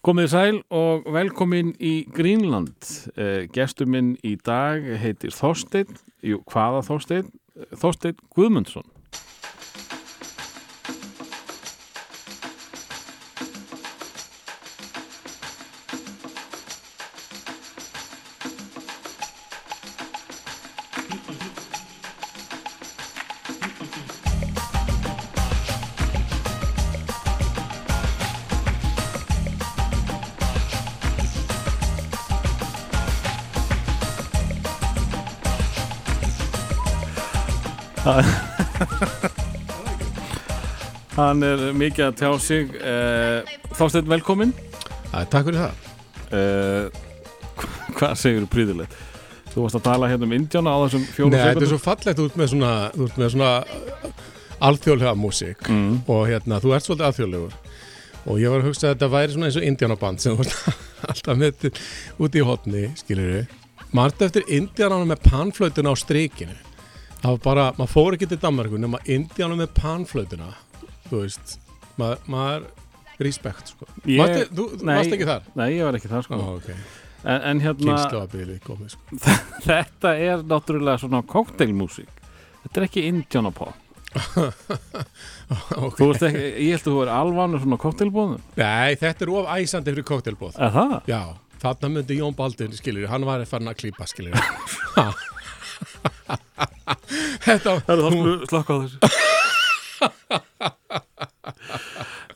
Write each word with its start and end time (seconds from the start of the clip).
Komið 0.00 0.30
sæl 0.32 0.58
og 0.72 1.04
velkomin 1.12 1.74
í 1.76 2.06
Greenland. 2.08 2.86
Eh, 3.20 3.42
gestur 3.52 3.84
minn 3.84 4.14
í 4.24 4.32
dag 4.40 4.80
heitir 4.96 5.34
Þorsteinn, 5.36 5.92
jú, 6.24 6.38
hvaða 6.48 6.80
Þorsteinn? 6.86 7.28
Þorsteinn 7.76 8.16
Guðmundsson. 8.32 8.86
Hann 41.18 41.42
er 41.44 41.62
mikið 41.76 42.04
að 42.06 42.18
tjá 42.20 42.30
sig. 42.40 42.74
Eh, 42.80 43.40
Þorsteinn, 43.76 44.08
velkomin. 44.10 44.52
Takk 45.10 45.48
fyrir 45.50 45.60
það. 45.60 45.74
Eh, 46.30 46.86
hvað 47.98 48.14
segir 48.20 48.44
þú 48.46 48.50
príðilegt? 48.54 48.94
Þú 49.50 49.64
varst 49.64 49.78
að 49.80 49.86
tala 49.88 50.08
hérna 50.10 50.28
um 50.28 50.34
Indjána 50.36 50.70
á 50.70 50.78
þessum 50.86 51.06
fjórum 51.10 51.32
Nei, 51.34 51.40
þetta 51.42 51.64
er 51.66 51.70
svo 51.72 51.80
fallegt 51.82 52.20
út 52.22 52.36
með 52.38 52.52
svona, 52.52 52.70
svona 53.32 53.48
alþjóðlega 54.62 55.14
músík 55.18 55.66
Mm. 55.66 55.96
og 56.06 56.20
hérna, 56.30 56.60
þú 56.62 56.74
ert 56.76 56.86
svolítið 56.86 57.06
alþjóðlegur 57.08 57.56
og 58.30 58.38
ég 58.38 58.52
var 58.52 58.60
að 58.62 58.68
hugsa 58.68 58.84
að 58.86 58.92
þetta 58.94 59.08
væri 59.16 59.34
svona 59.34 59.48
eins 59.48 59.58
og 59.58 59.66
Indiánaband 59.66 60.22
sem 60.22 60.36
þú 60.38 60.44
ert 60.44 60.54
alltaf 61.10 61.40
með 61.40 61.66
út 62.22 62.38
í 62.38 62.44
hotni, 62.46 62.84
skilur 63.00 63.32
við. 63.34 63.56
Marta 63.96 64.28
eftir 64.28 64.46
Indiánanum 64.54 65.10
með 65.10 65.24
panflötuna 65.26 65.90
á 65.90 65.94
strikinu. 65.98 66.54
Það 67.20 67.34
var 67.34 67.40
bara, 67.44 67.64
maður 67.76 67.90
fór 67.92 68.14
ekki 68.16 68.26
til 68.30 68.38
Danmarku 68.40 68.78
nema 68.80 68.96
Indiánum 69.12 69.58
með 69.60 69.74
panflötuna, 69.76 70.46
þú 71.10 71.18
veist, 71.20 71.58
maður, 72.00 72.22
maður 72.32 72.62
respekt, 73.20 73.72
sko. 73.74 73.88
Ég- 74.06 74.22
Varstu, 74.22 74.46
þú 74.56 74.64
nei. 74.88 74.94
varst 74.96 75.12
ekki 75.16 75.26
þar? 75.28 75.42
Nei, 75.60 75.66
ég 75.74 75.82
var 75.84 75.98
ekki 75.98 76.08
það, 76.12 76.22
sko. 76.24 76.38
Ó, 76.40 76.56
ok, 76.56 76.70
En, 77.20 77.42
en 77.50 77.58
hérna, 77.60 77.98
komið, 78.64 78.94
sko. 78.94 79.02
þetta 79.68 80.08
er 80.16 80.40
náttúrulega 80.48 81.02
svona 81.02 81.20
cocktailmusík. 81.28 82.08
Þetta 82.62 82.80
er 82.80 82.86
ekki 82.86 83.02
Indjánapop. 83.10 83.74
ok. 85.84 86.00
Þú 86.00 86.08
veist 86.08 86.24
ekki, 86.30 86.46
ég 86.64 86.72
held 86.72 86.80
að 86.80 86.88
þú 86.88 86.96
er 87.04 87.12
alvanur 87.18 87.60
svona 87.60 87.76
cocktailbóðum. 87.84 88.40
Nei, 88.56 88.96
þetta 88.96 89.20
er 89.26 89.30
of 89.36 89.44
æsandi 89.52 89.92
fyrir. 90.00 90.56
Er? 90.56 90.96
Já, 91.12 91.22
þarna 91.60 91.92
myndi 91.98 92.16
Jón 92.22 92.32
Baldur, 92.40 92.72
skiljur, 92.80 93.04
hann 93.12 93.28
var 93.28 93.44
að 93.44 93.52
fara 93.52 93.68
að 93.68 93.76
klípa, 93.84 94.08
skiljur. 94.08 94.40
þetta, 97.44 97.74
er 97.88 98.02
það 98.04 98.46
slakka 98.50 98.72
á 98.72 98.78
þessu. 98.82 98.98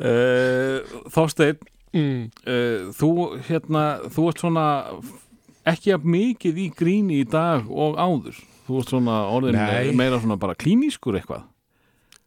uh, 0.00 0.78
Þorsteinn, 1.14 1.60
mm, 1.94 2.24
uh, 2.46 2.90
þú, 2.98 3.10
hérna, 3.48 3.84
þú 4.14 4.26
ert 4.30 4.42
svona 4.44 4.66
ekki 5.70 5.94
að 5.96 6.04
mikið 6.14 6.60
í 6.60 6.68
gríni 6.76 7.22
í 7.22 7.28
dag 7.30 7.68
og 7.70 7.96
áður. 8.00 8.36
Þú 8.64 8.78
ert 8.80 8.92
svona 8.94 9.16
orðin 9.32 9.58
Nei. 9.60 9.90
meira 9.96 10.20
svona 10.22 10.38
bara 10.40 10.56
klínískur 10.56 11.18
eitthvað. 11.20 11.44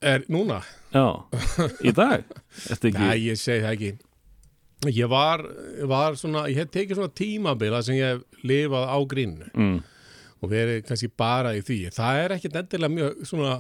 er 0.02 0.26
núna? 0.30 0.60
Já, 0.94 1.08
í 1.82 1.92
dag. 1.98 2.24
Nei, 2.94 3.18
ég 3.32 3.40
segi 3.42 3.64
það 3.66 3.72
ekki. 3.74 3.94
Ég 4.94 5.10
var, 5.10 5.42
var 5.90 6.14
svona, 6.20 6.44
ég 6.52 6.60
hef 6.62 6.70
tekið 6.70 7.00
svona 7.00 7.14
tímabila 7.18 7.80
sem 7.84 7.98
ég 7.98 8.12
hef 8.14 8.44
lifað 8.46 8.86
á 8.94 8.98
grínu 9.10 9.48
Mm. 9.58 9.80
Og 10.42 10.52
verið 10.52 10.84
kannski 10.88 11.10
bara 11.18 11.54
í 11.58 11.62
því. 11.66 11.80
Það 11.96 12.22
er 12.24 12.36
ekkit 12.38 12.60
endilega 12.62 12.94
mjög 12.94 13.24
svona 13.30 13.56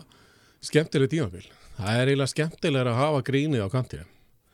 skemmtileg 0.67 1.11
tímabil. 1.13 1.47
Það 1.77 1.99
er 2.01 2.11
eiginlega 2.11 2.33
skemmtilega 2.33 2.91
að 2.93 2.99
hafa 3.01 3.23
grínið 3.27 3.65
á 3.65 3.69
kantinu. 3.73 4.05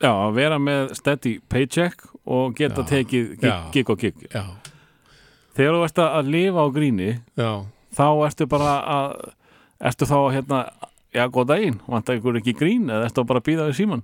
Já, 0.03 0.09
að 0.11 0.33
vera 0.35 0.57
með 0.59 0.93
steady 0.99 1.37
paycheck 1.47 2.01
og 2.27 2.55
geta 2.57 2.83
Já. 2.83 2.89
tekið 2.89 3.29
gig, 3.39 3.69
gig 3.71 3.89
og 3.93 3.99
gig. 4.01 4.25
Já, 4.33 4.43
Þegar 5.53 5.75
þú 5.77 5.83
ert 5.85 5.99
að 6.01 6.29
lifa 6.33 6.63
á 6.65 6.67
gríni, 6.73 7.09
já. 7.37 7.49
þá 7.93 8.05
ertu 8.25 8.47
bara 8.49 8.71
að, 8.89 9.11
ertu 9.85 10.07
þá 10.09 10.15
hérna, 10.33 10.61
já, 11.13 11.27
góð 11.29 11.45
daginn, 11.51 11.75
vantar 11.85 12.17
ykkur 12.17 12.39
ekki 12.39 12.55
grín 12.57 12.89
eða 12.89 13.05
ertu 13.05 13.23
bara 13.29 13.39
að 13.43 13.45
býða 13.51 13.67
við 13.69 13.77
síman? 13.77 14.01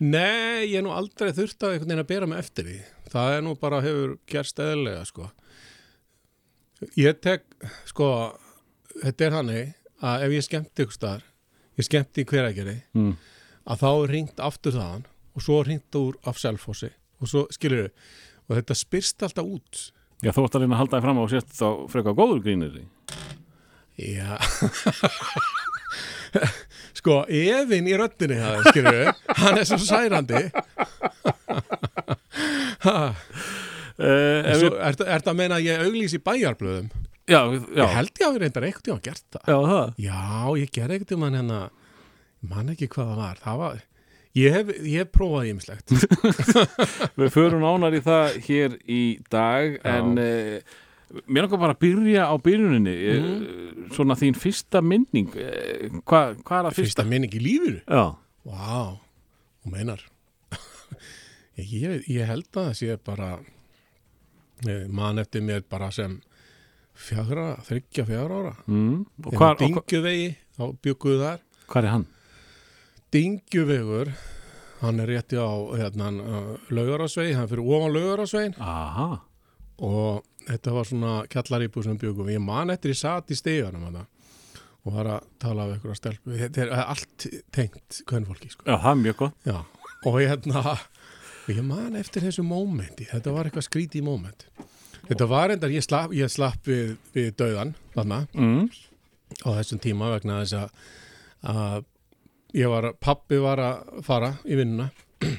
Nei, 0.00 0.66
ég 0.66 0.80
er 0.80 0.82
nú 0.82 0.90
aldrei 0.96 1.30
þurft 1.36 1.62
að 1.62 1.76
einhvern 1.76 1.92
veginn 1.92 2.02
að 2.02 2.08
bera 2.10 2.26
mig 2.26 2.40
eftir 2.42 2.66
því. 2.66 2.78
Það 3.12 3.34
er 3.36 3.44
nú 3.46 3.54
bara 3.62 3.80
hefur 3.84 4.16
gerst 4.32 4.58
eðlega, 4.64 5.04
sko. 5.06 5.28
Ég 6.96 7.18
tek, 7.20 7.42
sko, 7.88 8.06
þetta 9.02 9.26
er 9.26 9.34
hannig 9.36 9.74
að 10.00 10.22
ef 10.26 10.32
ég 10.38 10.44
skemmti 10.46 10.84
ykkur 10.86 10.96
staðar, 10.96 11.24
ég 11.76 11.84
skemmti 11.88 12.22
í 12.24 12.28
hveragerði, 12.30 12.76
Mm. 12.96 13.10
að 13.68 13.80
þá 13.82 13.88
er 13.90 14.12
ringt 14.14 14.40
aftur 14.40 14.72
þaðan 14.72 15.04
og 15.36 15.42
svo 15.44 15.58
er 15.60 15.68
ringt 15.68 15.98
úr 16.00 16.16
af 16.26 16.38
selfossi 16.40 16.88
og 17.20 17.28
svo, 17.28 17.42
skilur 17.52 17.82
við, 17.84 17.90
og 18.48 18.56
þetta 18.56 18.74
spyrst 18.80 19.22
alltaf 19.26 19.44
út. 19.44 19.82
Já, 20.24 20.32
þú 20.32 20.44
ert 20.46 20.54
að 20.56 20.60
reyna 20.64 20.74
að 20.74 20.80
halda 20.80 20.96
þig 20.96 21.04
fram 21.04 21.18
á 21.20 21.22
og 21.22 21.30
sést 21.30 21.52
þá 21.60 21.68
frekar 21.92 22.16
góður 22.16 22.40
grínir 22.44 22.72
því. 22.72 22.84
Já. 24.00 24.38
sko, 27.00 27.20
efinn 27.28 27.88
í 27.90 27.96
röddinni 28.00 28.36
það, 28.40 28.64
skilur 28.70 28.96
við, 28.96 29.12
hann 29.42 29.58
er 29.60 29.68
svo 29.68 29.78
særandi. 29.84 30.42
Ha. 32.80 33.12
Uh, 34.00 34.40
En 34.48 34.56
Svo, 34.62 34.70
ertu 34.88 35.04
ert 35.12 35.26
að 35.28 35.36
meina 35.36 35.58
að 35.60 35.66
ég 35.68 35.84
auglýsi 35.84 36.20
bæjarblöðum? 36.24 36.88
já, 37.30 37.40
já, 37.52 37.84
Ég 37.84 37.94
held 37.94 38.10
ég 38.16 38.26
að 38.26 38.32
við 38.34 38.42
reyndar 38.44 38.64
eitthvað 38.66 38.86
tíma 38.88 39.02
gert 39.04 39.24
það. 39.36 39.42
já, 39.52 39.58
það. 39.70 39.94
Já, 40.06 40.20
ég 40.62 40.70
gerði 40.74 40.96
eitthvað 40.96 41.10
tíma 41.12 41.30
hérna, 41.34 41.58
ég 42.40 42.50
man 42.54 42.72
ekki 42.74 42.88
hvað 42.94 43.10
það 43.10 43.20
var. 43.20 43.40
Það 43.44 43.58
var, 43.60 43.80
ég 44.40 44.56
hef, 44.56 44.70
ég 44.80 44.96
hef 45.04 45.10
prófað 45.14 45.50
ímislegt. 45.50 45.94
Við 47.20 47.32
förum 47.36 47.66
ánar 47.68 47.96
í 47.98 48.00
það 48.06 48.38
hér 48.48 48.78
í 48.88 49.02
dag, 49.30 49.76
Já. 49.76 49.92
en 49.92 50.18
uh, 50.24 50.80
mér 51.26 51.46
langar 51.46 51.62
bara 51.66 51.76
að 51.76 51.82
byrja 51.84 52.26
á 52.30 52.34
byrjuninni, 52.40 52.96
mm. 53.20 53.86
svona 53.94 54.16
þín 54.18 54.38
fyrsta 54.38 54.82
minning, 54.82 55.30
uh, 55.36 56.00
hvað 56.08 56.40
hva 56.40 56.62
er 56.62 56.70
að 56.70 56.80
fyrsta? 56.80 57.04
Fyrsta 57.04 57.06
minning 57.12 57.36
í 57.36 57.44
lífinu. 57.44 57.84
Já, 57.86 58.04
Vá, 58.48 58.96
hún 59.60 59.74
meinar. 59.76 60.00
ég, 61.60 62.06
ég 62.08 62.24
held 62.30 62.46
að 62.56 62.70
það 62.70 62.76
sé 62.80 62.94
bara, 63.04 63.34
eh, 64.68 64.86
man 64.88 65.18
eftir 65.22 65.40
mér 65.46 65.62
bara 65.68 65.90
sem 65.94 66.18
fjagra, 67.00 67.54
þryggja 67.64 68.04
fjagra 68.08 68.40
ára. 68.42 68.54
mm. 68.66 68.98
og 69.24 69.32
Hvar, 69.32 69.56
hvað 69.56 69.62
Dingjuvegi, 69.64 70.36
þá 70.58 70.64
bygguðu 70.84 71.20
þar. 71.24 71.40
hva 71.70 71.80
er 71.82 71.88
hann? 71.94 72.06
Dingjuvegur, 73.10 74.12
hann 74.80 75.00
er 75.02 75.08
rétti 75.10 75.38
á 75.40 75.50
hérna, 75.80 76.10
laugarásvegi, 76.70 77.34
hann 77.34 77.48
fyrir 77.50 77.64
ofan 77.66 77.94
laugarásvegin 77.96 78.54
Aha, 78.62 79.08
og 79.82 80.22
þetta 80.46 80.74
var 80.76 80.86
svona 80.88 81.14
kjallaríbú 81.32 81.82
sem 81.84 81.98
byggum. 81.98 82.28
Ég 82.30 82.42
man 82.44 82.70
eftir 82.70 82.92
ég 82.94 83.00
satt 83.00 83.32
í 83.32 83.38
steganum 83.38 83.88
hana, 83.88 84.04
og 84.84 84.94
var 84.94 85.10
að 85.16 85.26
tala 85.42 85.66
af 85.66 85.74
einhverja 85.74 85.98
stelpu. 85.98 86.36
Þetta 86.38 86.62
er 86.66 86.72
allt 86.84 87.26
tengt 87.52 88.00
hvernfólki, 88.08 88.52
sko. 88.54 88.64
já, 88.68 88.76
það 88.76 88.90
er 88.92 89.00
mjög 89.02 89.16
gott. 89.24 89.36
Já, 89.48 89.58
og 90.06 90.20
ég 90.22 90.30
hérna, 91.50 91.58
ég 91.58 91.66
man 91.90 91.96
eftir 92.00 92.22
þessu 92.22 92.44
mómenti, 92.46 93.06
þetta 93.10 93.32
var 93.34 93.48
eitthvað 93.48 93.66
skrítið 93.68 94.04
móment. 94.06 94.46
Þetta 95.10 95.26
var 95.26 95.50
endar, 95.50 95.70
ég 95.74 95.82
slapp, 95.82 96.12
ég 96.14 96.30
slapp 96.30 96.66
við, 96.68 96.96
við 97.14 97.32
döðan, 97.40 97.74
þarna, 97.94 98.20
Mm. 98.34 98.68
á 99.46 99.48
þessum 99.58 99.80
tíma 99.82 100.10
vegna 100.14 100.40
þess 100.42 100.54
að, 100.54 100.70
að 101.50 101.84
ég 102.54 102.68
var, 102.68 102.92
pappi 103.00 103.38
var 103.38 103.58
að 103.58 104.02
fara 104.06 104.32
í 104.44 104.56
vinnuna 104.58 104.90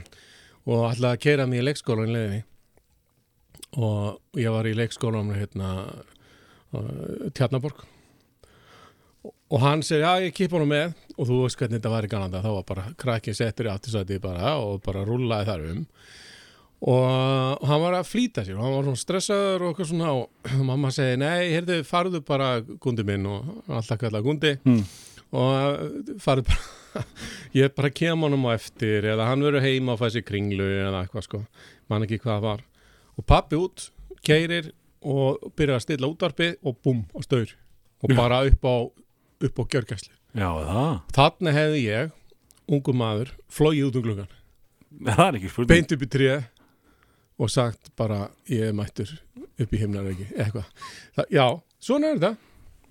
og 0.72 0.86
ætlaði 0.92 1.12
að 1.16 1.22
keira 1.26 1.48
mig 1.48 1.60
í 1.60 1.66
leikskólan 1.66 2.08
í 2.10 2.14
leiðinni 2.16 2.44
og 3.78 4.20
ég 4.40 4.52
var 4.52 4.68
í 4.68 4.74
leikskólanum 4.76 5.35
hérna 5.35 5.70
uh, 6.74 7.30
Tjarnaborg 7.35 7.84
og 9.52 9.62
hann 9.64 9.84
segir, 9.84 10.06
já 10.06 10.26
ég 10.28 10.36
kipa 10.36 10.58
honum 10.58 10.72
með. 10.72 10.98
Og 11.18 11.28
þú 11.28 11.38
veist 11.44 11.59
hvernig 11.59 11.80
þetta 11.80 11.94
var 11.94 12.08
í 12.08 12.12
Gananda 12.12 12.42
þá 12.42 12.52
var 12.56 12.68
bara 12.72 12.84
krakkin 13.00 13.38
settur 13.38 13.68
í 13.68 13.72
aftursæti 13.74 14.20
bara 14.24 14.56
og 14.64 14.82
bara 14.86 15.06
rúllaði 15.06 15.50
þar 15.52 15.66
um. 15.74 15.86
Og 16.92 17.68
hann 17.70 17.82
var 17.84 18.00
að 18.00 18.09
flýta 18.09 18.46
sér 18.46 18.58
og 18.58 18.66
hann 18.66 18.78
var 18.80 18.88
svona 18.88 19.02
stressaður 19.03 19.66
og 19.66 19.72
eitthvað 19.74 19.90
svona 19.92 20.14
og 20.18 20.52
mamma 20.72 20.90
segi, 20.96 21.20
nei, 21.22 21.52
heyrðu, 21.53 21.82
farðu 21.86 22.24
bara 22.26 22.56
gundi 22.82 23.06
minn 23.06 23.28
og 23.30 23.52
alltaf 23.70 24.02
kalla 24.02 24.24
gundi. 24.26 24.56
Mm. 24.66 24.86
og 25.32 26.18
farðu 26.24 26.47
bara 26.50 26.80
ég 27.56 27.72
bara 27.76 27.92
kem 27.94 28.26
honum 28.26 28.50
á 28.52 28.56
eftir 28.56 29.06
eða 29.14 29.30
hann 29.30 29.44
verður 29.46 29.64
heima 29.64 29.96
og 29.96 30.02
fæði 30.02 30.18
sér 30.18 30.28
kringlu 30.28 30.68
eða 30.88 31.04
eitthvað 31.06 31.28
sko, 31.28 31.42
man 31.92 32.06
ekki 32.08 32.20
hvað 32.24 32.34
það 32.34 32.47
var. 32.47 32.64
Og 33.20 33.28
pappi 33.28 33.59
út, 33.59 33.90
keirir 34.26 34.72
og 35.02 35.52
byrjar 35.58 35.80
að 35.80 35.86
stilla 35.86 36.09
útvarpi 36.09 36.52
og 36.62 36.78
búm, 36.84 37.06
og 37.16 37.26
staur. 37.26 37.54
Og 38.02 38.14
bara 38.18 38.42
upp 38.47 38.66
á, 38.66 38.76
upp 39.47 39.59
á 39.59 39.64
gjörgæslu. 39.76 40.14
Já, 40.38 40.49
það, 40.67 41.02
Þannig 41.17 41.58
hefði 41.58 41.82
ég, 41.85 42.11
ungu 42.72 42.93
maður, 42.96 43.32
flóið 43.52 43.88
út 43.90 43.96
um 43.99 44.05
gluggan 44.05 44.29
það 45.08 45.22
er 45.28 45.38
ekki 45.40 45.49
spurning. 45.52 45.70
beint 45.72 45.91
upp 45.96 46.02
í 46.05 46.09
tríð 46.11 46.43
og 47.41 47.49
sagt 47.49 47.90
bara 47.97 48.29
ég 48.52 48.67
er 48.70 48.73
mættur 48.78 49.11
upp 49.59 49.72
í 49.73 49.79
himnaræki 49.82 50.28
eitthvað, 50.35 50.67
Það- 51.17 51.32
já, 51.32 51.46
svona 51.79 52.11
er 52.11 52.20
þetta. 52.20 52.38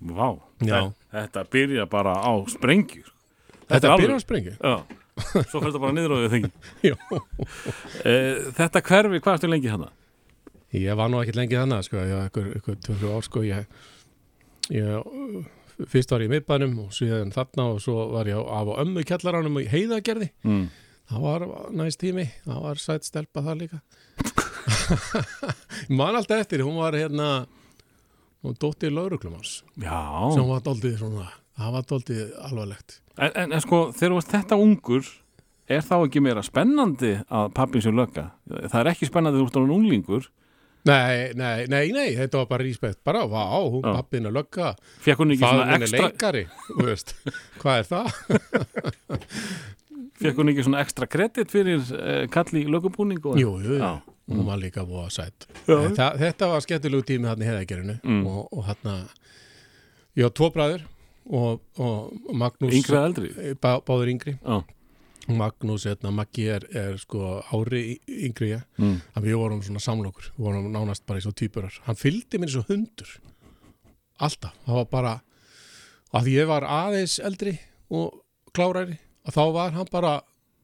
Vá, 0.01 0.27
Já. 0.65 0.79
Þe- 0.81 0.93
þetta 1.13 1.43
byrja 1.53 1.85
bara 1.89 2.13
á 2.17 2.31
sprengjur 2.49 3.09
þetta 3.69 3.95
byrjar 3.97 3.97
alveg- 3.97 4.15
að 4.17 4.23
sprengja 4.25 4.55
Já, 4.57 4.77
svo 5.45 5.61
fyrir 5.61 5.71
þetta 5.71 5.81
bara 5.81 5.93
niður 5.93 6.13
á 6.13 6.17
því 6.17 6.29
þengi 6.33 6.51
Já. 6.89 6.95
Þetta 8.57 8.81
hverfi, 8.81 9.19
hvað 9.21 9.33
ertu 9.37 9.49
lengi 9.51 9.69
hana? 9.71 9.89
ég 10.73 10.95
var 10.95 11.09
nú 11.11 11.19
ekkert 11.21 11.35
lengi 11.37 11.57
þannig 11.59 11.83
sko, 11.85 11.97
ég 12.01 12.15
var 12.15 12.29
ykkur, 12.31 12.45
ykkur 12.61 12.75
20 12.87 13.09
ár 13.11 13.25
sko. 13.27 13.41
Ég, 13.43 13.65
ég 14.71 15.49
fyrst 15.89 16.11
var 16.13 16.21
ég 16.23 16.29
í 16.29 16.33
miðbænum 16.35 16.77
og 16.85 16.91
síðan 16.95 17.31
þarna 17.33 17.65
og 17.73 17.81
svo 17.81 18.07
var 18.13 18.29
ég 18.29 18.37
á, 18.37 18.43
af 18.43 18.71
á 18.71 18.73
ömmu 18.83 19.03
kjallaranum 19.07 19.59
í 19.61 19.67
heiðagerði 19.71 20.29
Mm. 20.43 20.67
það 21.11 21.21
var 21.25 21.45
næst 21.75 21.99
tími, 22.01 22.27
það 22.45 22.61
var 22.63 22.75
sætt 22.81 23.03
stelpa 23.07 23.41
það 23.45 23.57
líka. 23.65 23.81
Ég 25.89 25.95
man 25.97 26.15
alltaf 26.15 26.41
eftir, 26.43 26.61
hún 26.65 26.77
var 26.79 26.93
hérna 26.97 27.45
hún 28.43 28.55
dóttir 28.59 28.91
lauruglumans 28.93 29.61
Já, 29.81 30.31
sem 30.33 30.47
var 30.49 30.61
doldið 30.65 30.97
svona 31.01 31.27
það 31.57 31.73
var 31.75 31.87
doldið 31.89 32.21
alvarlegt. 32.47 32.99
En, 33.17 33.31
en, 33.35 33.51
en 33.53 33.61
sko 33.63 33.81
þegar 33.93 34.13
þú 34.13 34.19
varst 34.19 34.31
þetta 34.35 34.57
ungur 34.61 35.09
er 35.71 35.83
þá 35.85 35.95
ekki 36.07 36.21
meira 36.23 36.43
spennandi 36.43 37.11
að 37.29 37.51
pappin 37.57 37.83
sér 37.85 37.95
lögga? 37.95 38.29
Það 38.49 38.79
er 38.81 38.89
ekki 38.93 39.09
spennandi 39.09 39.39
þú 39.41 39.47
ert 39.49 39.59
á 39.59 39.61
unglingur 39.61 40.29
nei, 40.89 41.31
nei, 41.37 41.65
nei, 41.69 41.91
nei, 41.93 42.07
þetta 42.17 42.41
var 42.41 42.47
bara 42.49 42.63
ríspekt 42.65 42.99
bara, 43.05 43.21
vá, 43.29 43.43
hún 43.69 43.83
pappin 43.85 44.25
að 44.29 44.37
lögga. 44.39 44.71
Fekk 45.05 45.21
hún 45.23 45.33
ekki 45.35 45.45
svona 45.45 45.75
ekstra 45.77 46.07
leikari, 46.07 46.43
veist. 46.81 47.13
Hvað 47.61 47.81
er 47.83 47.89
það? 47.91 49.21
Fekk 50.21 50.37
hún 50.41 50.51
ekki 50.53 50.65
svona 50.67 50.81
ekstra 50.85 51.07
kredit 51.09 51.51
fyrir 51.53 51.81
uh, 51.97 52.23
kalli 52.33 52.63
lögubúning 52.69 53.21
jú, 53.41 53.55
jú, 53.63 53.77
Já. 53.81 53.91
hún 54.29 54.43
var 54.45 54.59
líka 54.61 54.83
búa 54.85 55.07
sætt 55.09 55.47
Já. 55.65 55.79
Þa, 55.97 56.09
þetta 56.21 56.49
var 56.51 56.61
skemmtilegu 56.65 57.05
tími 57.09 57.29
hann 57.31 57.41
í 57.41 57.47
heiðagerinu 57.49 57.95
Mm. 58.05 58.25
og, 58.29 58.47
og 58.53 58.67
hann 58.69 58.91
ég 60.17 60.27
á 60.27 60.31
tvo 60.33 60.51
bræður 60.53 60.83
og, 61.31 61.61
og 61.81 62.35
Magnús 62.37 62.73
Yngri 62.77 62.97
eða 62.97 63.07
eldri? 63.09 63.31
Bá, 63.61 63.71
báður 63.85 64.09
yngri. 64.13 64.35
Já, 64.41 64.61
Magnús, 65.39 65.85
hérna, 65.89 66.11
Maggi 66.15 66.47
er, 66.51 66.65
er 66.77 66.97
sko 67.01 67.39
ári 67.53 67.99
yngri 68.07 68.53
ég 68.53 68.63
mm. 68.79 68.97
að 69.17 69.27
við 69.27 69.37
vorum 69.41 69.61
svona 69.65 69.83
samlokur, 69.83 70.31
við 70.35 70.47
vorum 70.47 70.69
nánast 70.73 71.05
bara 71.07 71.21
í 71.21 71.25
svo 71.25 71.33
týpurar, 71.35 71.75
hann 71.85 71.99
fylgdi 71.99 72.41
mér 72.41 72.53
svo 72.53 72.63
hundur. 72.69 73.13
Alltaf, 74.21 74.57
það 74.65 74.79
var 74.81 74.89
bara 74.91 75.13
að 76.11 76.27
því 76.27 76.35
ég 76.35 76.51
var 76.51 76.67
aðeins 76.67 77.17
eldri 77.23 77.55
og 77.91 78.19
klárari 78.55 78.99
að 79.25 79.37
þá 79.37 79.43
var 79.55 79.73
hann 79.77 79.89
bara 79.91 80.13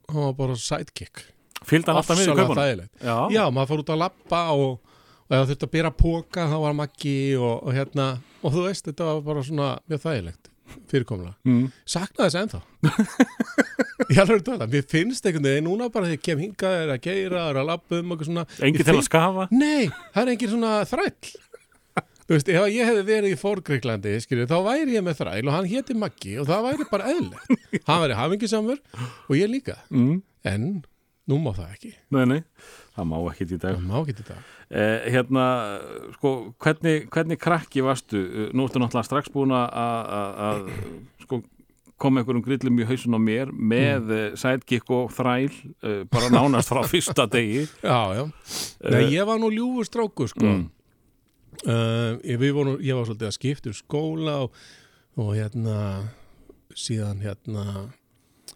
hann 0.07 0.27
var 0.29 0.37
bara 0.37 0.59
sidekick. 0.61 1.25
Fylgdi 1.67 1.91
hann 1.91 2.01
alltaf 2.01 2.19
með 2.19 2.31
í 2.31 2.59
þægilegt. 2.61 2.93
Já, 3.01 3.17
já, 3.33 3.43
maður 3.51 3.71
fór 3.71 3.83
út 3.83 3.95
að 3.95 4.03
lappa 4.03 4.43
og, 4.53 4.99
og 5.27 5.31
ef 5.31 5.39
það 5.39 5.49
þurfti 5.51 5.67
að 5.67 5.73
byrja 5.77 5.93
að 5.93 5.97
póka 6.03 6.49
þá 6.51 6.57
var 6.63 6.77
Maggi 6.77 7.17
og, 7.39 7.55
og 7.63 7.75
hérna 7.75 8.11
og 8.41 8.53
þú 8.53 8.67
veist, 8.67 8.85
þetta 8.87 9.09
var 9.09 9.25
bara 9.25 9.43
svona 9.47 9.71
mjög 9.89 10.03
þægilegt 10.05 10.51
fyrirkomlega 10.91 11.33
mm. 11.47 11.65
sakna 11.87 12.27
þess 12.27 12.39
ennþá. 12.41 12.61
Ég 14.13 14.21
alveg 14.21 14.45
tala, 14.45 14.67
mér 14.71 14.85
finnst 14.87 15.25
einhvern 15.25 15.47
veginn 15.49 15.67
núna 15.67 15.89
bara 15.91 16.07
þegar 16.07 16.17
ég 16.19 16.23
kem 16.27 16.41
hingað 16.43 16.75
er 16.83 16.93
að 16.93 17.01
geira, 17.07 17.43
er 17.49 17.59
að 17.59 17.69
labba 17.71 17.99
um 17.99 18.13
eitthvað 18.13 18.29
svona, 18.29 18.45
Engi 18.61 18.79
Ég 18.79 18.85
til 18.85 18.93
finn- 18.93 19.01
að 19.01 19.07
skafa? 19.09 19.47
Nei, 19.51 19.89
það 20.13 20.21
er 20.21 20.31
engin 20.33 20.53
svona 20.53 20.73
þræll. 20.87 21.31
Þú 22.27 22.35
veist, 22.35 22.49
ef 22.51 22.65
ég 22.75 22.89
hefði 22.91 23.03
verið 23.07 23.33
í 23.33 23.39
Forgreiklandi, 23.39 24.13
þá 24.51 24.57
væri 24.65 24.97
ég 24.97 25.03
með 25.05 25.19
þræll 25.21 25.47
og 25.47 25.53
hann 25.55 25.69
héti 25.71 25.95
Maggi 25.95 26.33
og 26.41 26.49
það 26.49 26.65
væri 26.65 26.87
bara 26.91 27.11
eðlilegt. 27.13 27.67
Hann 27.87 28.01
væri 28.03 28.17
hafingisamur 28.19 28.81
og 28.99 29.35
ég 29.37 29.51
líka. 29.51 29.77
Mm. 29.87 30.17
en 30.47 30.65
nú 31.27 31.39
má 31.43 31.51
það 31.55 31.73
ekki, 31.75 31.91
Nei, 32.15 32.23
nei, 32.29 32.39
það 32.95 33.09
má 33.09 33.17
ekki 33.31 33.47
í 33.47 33.59
dag. 33.59 33.75
Það 33.75 33.85
má 33.89 33.97
ekki 33.99 34.15
þetta 34.21 34.37
eh, 34.69 35.09
Hérna, 35.15 35.45
sko, 36.15 36.33
hvernig, 36.63 37.09
hvernig 37.13 37.41
krakki 37.43 37.83
varstu? 37.85 38.23
Eh, 38.23 38.49
Nú 38.55 38.67
ertu 38.67 38.81
náttúrulega 38.81 39.09
strax 39.09 39.31
búin 39.33 39.53
að- 39.55 40.71
sko, 41.25 41.41
koma 41.97 42.21
einhverjum 42.21 42.45
grillum 42.45 42.79
í 42.79 42.85
hausun 42.87 43.17
á 43.17 43.21
mér 43.21 43.51
með 43.51 44.03
mm. 44.05 44.37
sidekick 44.37 44.89
og 44.93 45.11
þræl 45.15 45.49
eh, 45.49 46.01
bara 46.11 46.29
nánast 46.33 46.69
frá 46.71 46.83
fyrsta 46.91 47.25
degi. 47.31 47.65
Já, 47.81 47.99
já, 48.17 48.23
nei, 48.85 49.03
ég 49.15 49.27
var 49.27 49.41
nú 49.41 49.49
ljúfur 49.53 49.87
strákur 49.89 50.29
sko. 50.31 50.45
Mm. 50.45 50.65
uh, 51.65 52.13
ég, 52.21 52.37
við 52.37 52.53
vorum, 52.53 52.77
ég 52.85 52.97
var 52.97 53.09
svolítið 53.09 53.31
að 53.31 53.37
skipta 53.39 53.73
um 53.73 53.77
skóla 53.77 54.35
og, 54.45 54.61
og 55.17 55.33
hérna 55.33 55.79
síðan 56.77 57.23
hérna 57.25 57.87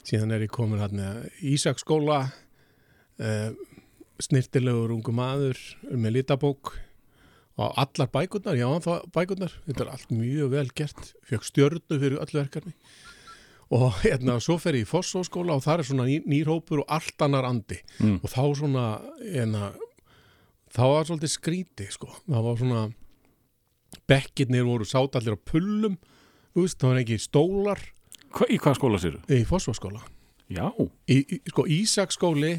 síðan 0.06 0.36
er 0.36 0.46
ég 0.46 0.54
komin 0.54 0.82
hérna 0.82 1.16
í 1.42 1.56
Ísaksskóla 1.56 2.24
uh, 3.20 3.52
snirtilegur 4.22 4.94
ungu 4.96 5.12
maður 5.18 5.58
með 5.92 6.20
litabók 6.20 6.76
og 7.62 7.74
allar 7.78 8.08
bækurnar, 8.14 8.56
já 8.58 8.68
það 8.82 9.08
bækurnar 9.14 9.56
þetta 9.68 9.84
er 9.84 9.90
allt 9.92 10.12
mjög 10.16 10.52
vel 10.54 10.68
gert 10.78 11.14
fjög 11.28 11.44
stjörnu 11.50 11.98
fyrir 12.00 12.22
öllu 12.24 12.40
verkefni 12.40 12.74
og 13.72 14.00
hérna 14.04 14.38
svo 14.44 14.58
fer 14.60 14.76
ég 14.80 14.86
í 14.86 14.90
Fossóskóla 14.90 15.56
og 15.56 15.64
það 15.64 15.80
er 15.80 15.88
svona 15.90 16.06
ný, 16.08 16.18
nýrhópur 16.28 16.82
og 16.84 16.90
allt 16.92 17.22
annar 17.28 17.46
andi 17.48 17.78
Mm. 18.00 18.18
og 18.24 18.30
þá 18.32 18.42
svona 18.58 18.86
hérna, 19.22 19.72
þá 20.74 20.82
var 20.88 21.06
svolítið 21.08 21.32
skríti 21.36 21.88
sko. 21.92 22.10
það 22.28 22.44
var 22.48 22.58
svona 22.58 22.82
bekkirnir 24.10 24.66
voru 24.68 24.86
sátt 24.88 25.16
allir 25.20 25.36
á 25.38 25.40
pullum 25.40 25.98
þú 26.56 26.66
veist, 26.66 26.80
það 26.82 26.90
var 26.94 27.02
ekki 27.04 27.20
stólar 27.22 27.82
Hva, 28.32 28.48
Í 28.48 28.58
hvað 28.64 28.78
skóla 28.80 29.00
séru? 29.04 29.20
í 29.28 29.42
Fossóskóla 29.48 30.02
Já 30.52 30.68
í, 31.08 31.18
í, 31.20 31.40
sko 31.52 31.66
Ísaksskóli 31.68 32.54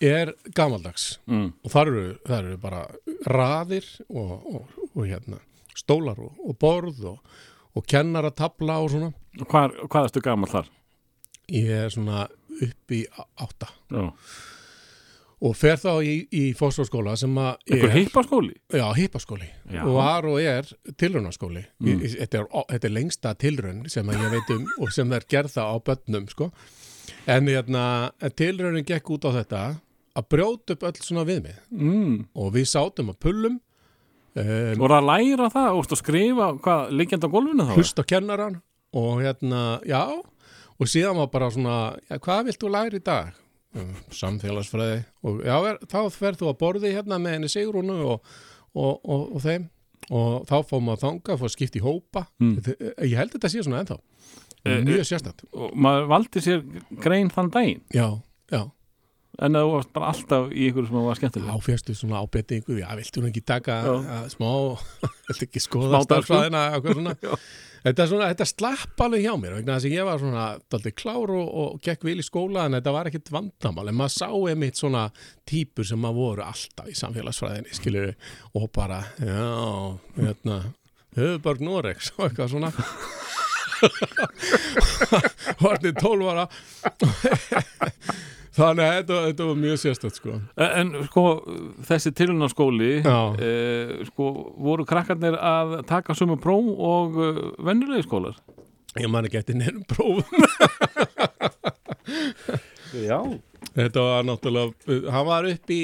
er 0.00 0.32
gamaldags 0.54 1.18
mm. 1.26 1.46
og 1.64 1.70
þar 1.72 1.90
eru, 1.92 2.06
þar 2.26 2.44
eru 2.50 2.56
bara 2.62 2.82
raðir 3.32 3.86
og, 4.08 4.32
og, 4.54 4.80
og 4.94 5.06
hérna 5.08 5.38
stólar 5.76 6.18
og, 6.20 6.34
og 6.44 6.58
borð 6.60 7.04
og, 7.12 7.18
og 7.76 7.86
kennara 7.88 8.30
tabla 8.30 8.78
og 8.84 8.90
svona 8.92 9.12
Hvað, 9.36 9.74
hvað 9.92 10.06
erstu 10.08 10.20
gamall 10.24 10.48
þar? 10.52 10.68
ég 11.52 11.68
er 11.84 11.90
svona 11.92 12.26
upp 12.64 12.92
í 12.96 13.02
átta 13.38 13.68
Já. 13.92 14.06
og 15.46 15.52
fer 15.60 15.76
þá 15.76 15.90
í, 16.00 16.14
í 16.32 16.44
Fossóskóla 16.56 17.12
sem 17.20 17.36
að 17.38 17.58
er, 17.76 17.84
heipaskóli? 17.92 18.54
já, 18.72 18.86
hippaskóli 18.96 19.48
Já. 19.74 19.82
og 19.84 19.98
var 19.98 20.24
og 20.30 20.40
er 20.40 20.70
tilraunaskóli 20.96 21.66
Mm. 21.78 22.00
þetta, 22.00 22.46
þetta 22.72 22.88
er 22.88 22.94
lengsta 22.96 23.34
tilraun 23.36 23.84
sem 23.92 24.08
að 24.08 24.22
ég 24.24 24.32
veit 24.32 24.52
um 24.56 24.64
og 24.80 24.92
sem 24.96 25.12
er 25.12 25.26
gerða 25.28 25.68
á 25.68 25.76
börnum 25.84 26.28
sko. 26.32 26.50
en 27.26 27.46
hérna, 27.52 28.12
tilraunin 28.34 28.84
gekk 28.88 29.10
út 29.12 29.28
á 29.28 29.30
þetta 29.36 29.60
að 30.16 30.28
brjóta 30.32 30.76
upp 30.76 30.86
öll 30.88 31.00
svona 31.04 31.24
við 31.28 31.42
mig 31.46 31.56
Mm. 31.70 32.26
og 32.34 32.52
við 32.56 32.66
sátum 32.72 33.10
að 33.12 33.18
pullum 33.26 33.58
um, 34.36 34.78
Voru 34.80 34.96
að 34.98 35.08
læra 35.10 35.50
það? 35.52 35.68
Vorstu 35.78 35.96
að 35.96 36.02
skrifa 36.02 36.48
hvað, 36.64 36.90
liggjandi 37.00 37.28
á 37.28 37.34
gólfinu 37.34 37.66
þá? 37.68 37.74
hlust 37.76 38.00
á 38.00 38.04
kennaran 38.08 38.60
og 38.96 39.20
hérna, 39.22 39.62
já 39.84 40.02
og 40.76 40.88
síðan 40.92 41.16
var 41.20 41.28
bara 41.32 41.50
svona, 41.52 41.76
já, 42.10 42.18
hvað 42.20 42.44
vilt 42.50 42.60
þú 42.62 42.70
læra 42.72 42.96
í 42.98 43.04
dag? 43.04 43.32
Um, 43.76 43.92
samfélagsfræði 44.12 44.98
og 45.26 45.40
já, 45.44 45.56
ver, 45.64 45.78
þá 45.84 45.98
ferð 46.12 46.38
þú 46.42 46.50
að 46.52 46.58
borði 46.62 46.92
hérna 46.96 47.18
með 47.20 47.34
henni 47.36 47.48
Sigrúnu 47.52 47.96
og, 48.08 48.36
og, 48.76 49.00
og, 49.04 49.24
og 49.36 49.42
þeim 49.44 49.66
og 50.16 50.44
þá 50.46 50.54
fór 50.68 50.80
maður 50.86 51.00
þanga, 51.02 51.36
fór 51.40 51.50
skipt 51.52 51.76
í 51.76 51.82
hópa 51.84 52.26
Mm. 52.40 52.60
Ég 53.04 53.16
held 53.18 53.32
þetta 53.36 53.50
sé 53.52 53.62
svona 53.66 53.82
ennþá 53.84 53.98
Eh, 54.66 54.80
mjög 54.82 55.04
sérstætt 55.06 55.44
Og 55.54 55.76
maður 55.78 56.08
valdi 56.10 56.40
sér 56.42 56.62
grein 56.98 57.28
þann 57.30 57.50
daginn 57.54 57.82
já, 57.94 58.08
já, 58.50 58.64
En 59.36 59.52
það 59.52 59.70
varst 59.74 59.92
bara 59.92 60.10
alltaf 60.14 60.48
í 60.48 60.70
ykkur 60.70 60.86
sem 60.88 60.96
var 61.04 61.18
skemmtileg 61.18 61.52
áfjastu 61.52 61.94
svona 61.96 62.22
ábettingu 62.24 62.78
já, 62.78 62.88
viltu 62.96 63.20
nú 63.20 63.28
ekki 63.28 63.42
taka 63.44 63.74
smá 64.32 64.48
viltu 65.28 65.44
ekki 65.44 65.60
skoða 65.60 66.00
starfræðina 66.06 66.62
eitthvað 66.72 67.00
svona? 67.00 67.16
Þetta, 67.86 68.04
svona, 68.10 68.28
þetta 68.32 68.46
slapp 68.50 69.02
alveg 69.04 69.20
hjá 69.22 69.34
mér 69.38 69.52
vegna 69.60 69.76
þess 69.76 69.86
að 69.86 69.92
ég 69.94 70.06
var 70.08 70.18
svona 70.18 70.46
daldið 70.74 70.94
klár 70.98 71.30
og, 71.36 71.50
og 71.62 71.76
gekk 71.84 72.02
vil 72.08 72.16
í 72.18 72.24
skóla 72.26 72.64
en 72.66 72.74
þetta 72.74 72.94
var 72.96 73.06
ekkit 73.06 73.30
vandamál. 73.30 73.84
En 73.86 73.94
maður 73.94 74.14
sá 74.16 74.26
einmitt 74.26 74.80
svona 74.80 75.04
típur 75.46 75.86
sem 75.86 76.00
maður 76.02 76.18
voru 76.18 76.42
alltaf 76.48 76.88
í 76.90 76.96
samfélagsfræðinni 76.98 77.78
skilur 77.78 78.10
og 78.58 78.66
bara, 78.74 78.98
já, 79.22 79.46
hérna 80.16 80.56
höfuborg 81.14 81.62
Norex 81.62 82.10
og 82.16 82.26
eitthvað 82.26 82.56
svona. 82.56 82.72
12 86.02 86.28
ára 86.32 86.48
Þannig 88.56 88.84
að 88.86 88.94
þetta, 88.96 89.16
þetta 89.26 89.46
var 89.50 89.58
mjög 89.60 89.80
sérstætt 89.82 90.16
sko. 90.18 90.36
En 90.64 90.92
sko, 91.10 91.24
þessi 91.88 92.12
tilunarskóli 92.16 92.92
Já. 93.04 93.16
eh, 93.44 93.90
sko, 94.08 94.30
voru 94.64 94.86
krakkarnir 94.88 95.36
að 95.36 95.74
taka 95.88 96.16
sömu 96.16 96.38
pró 96.40 96.56
og 96.88 97.18
uh, 97.20 97.42
vennulegi 97.68 98.06
skólar? 98.06 98.38
Ég 98.96 99.10
man 99.12 99.28
ekki 99.28 99.42
eftir 99.42 99.58
nefnum 99.60 99.84
prófum. 99.90 100.24
Já. 102.96 103.18
Þetta 103.76 104.00
var 104.06 104.24
náttúrulega, 104.24 104.72
hann 105.12 105.26
var 105.28 105.48
upp 105.50 105.70
í 105.74 105.80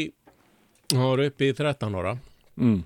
hann 0.94 1.02
var 1.10 1.22
upp 1.26 1.44
í 1.44 1.50
13 1.56 1.98
ára. 2.00 2.16
Mm. 2.56 2.82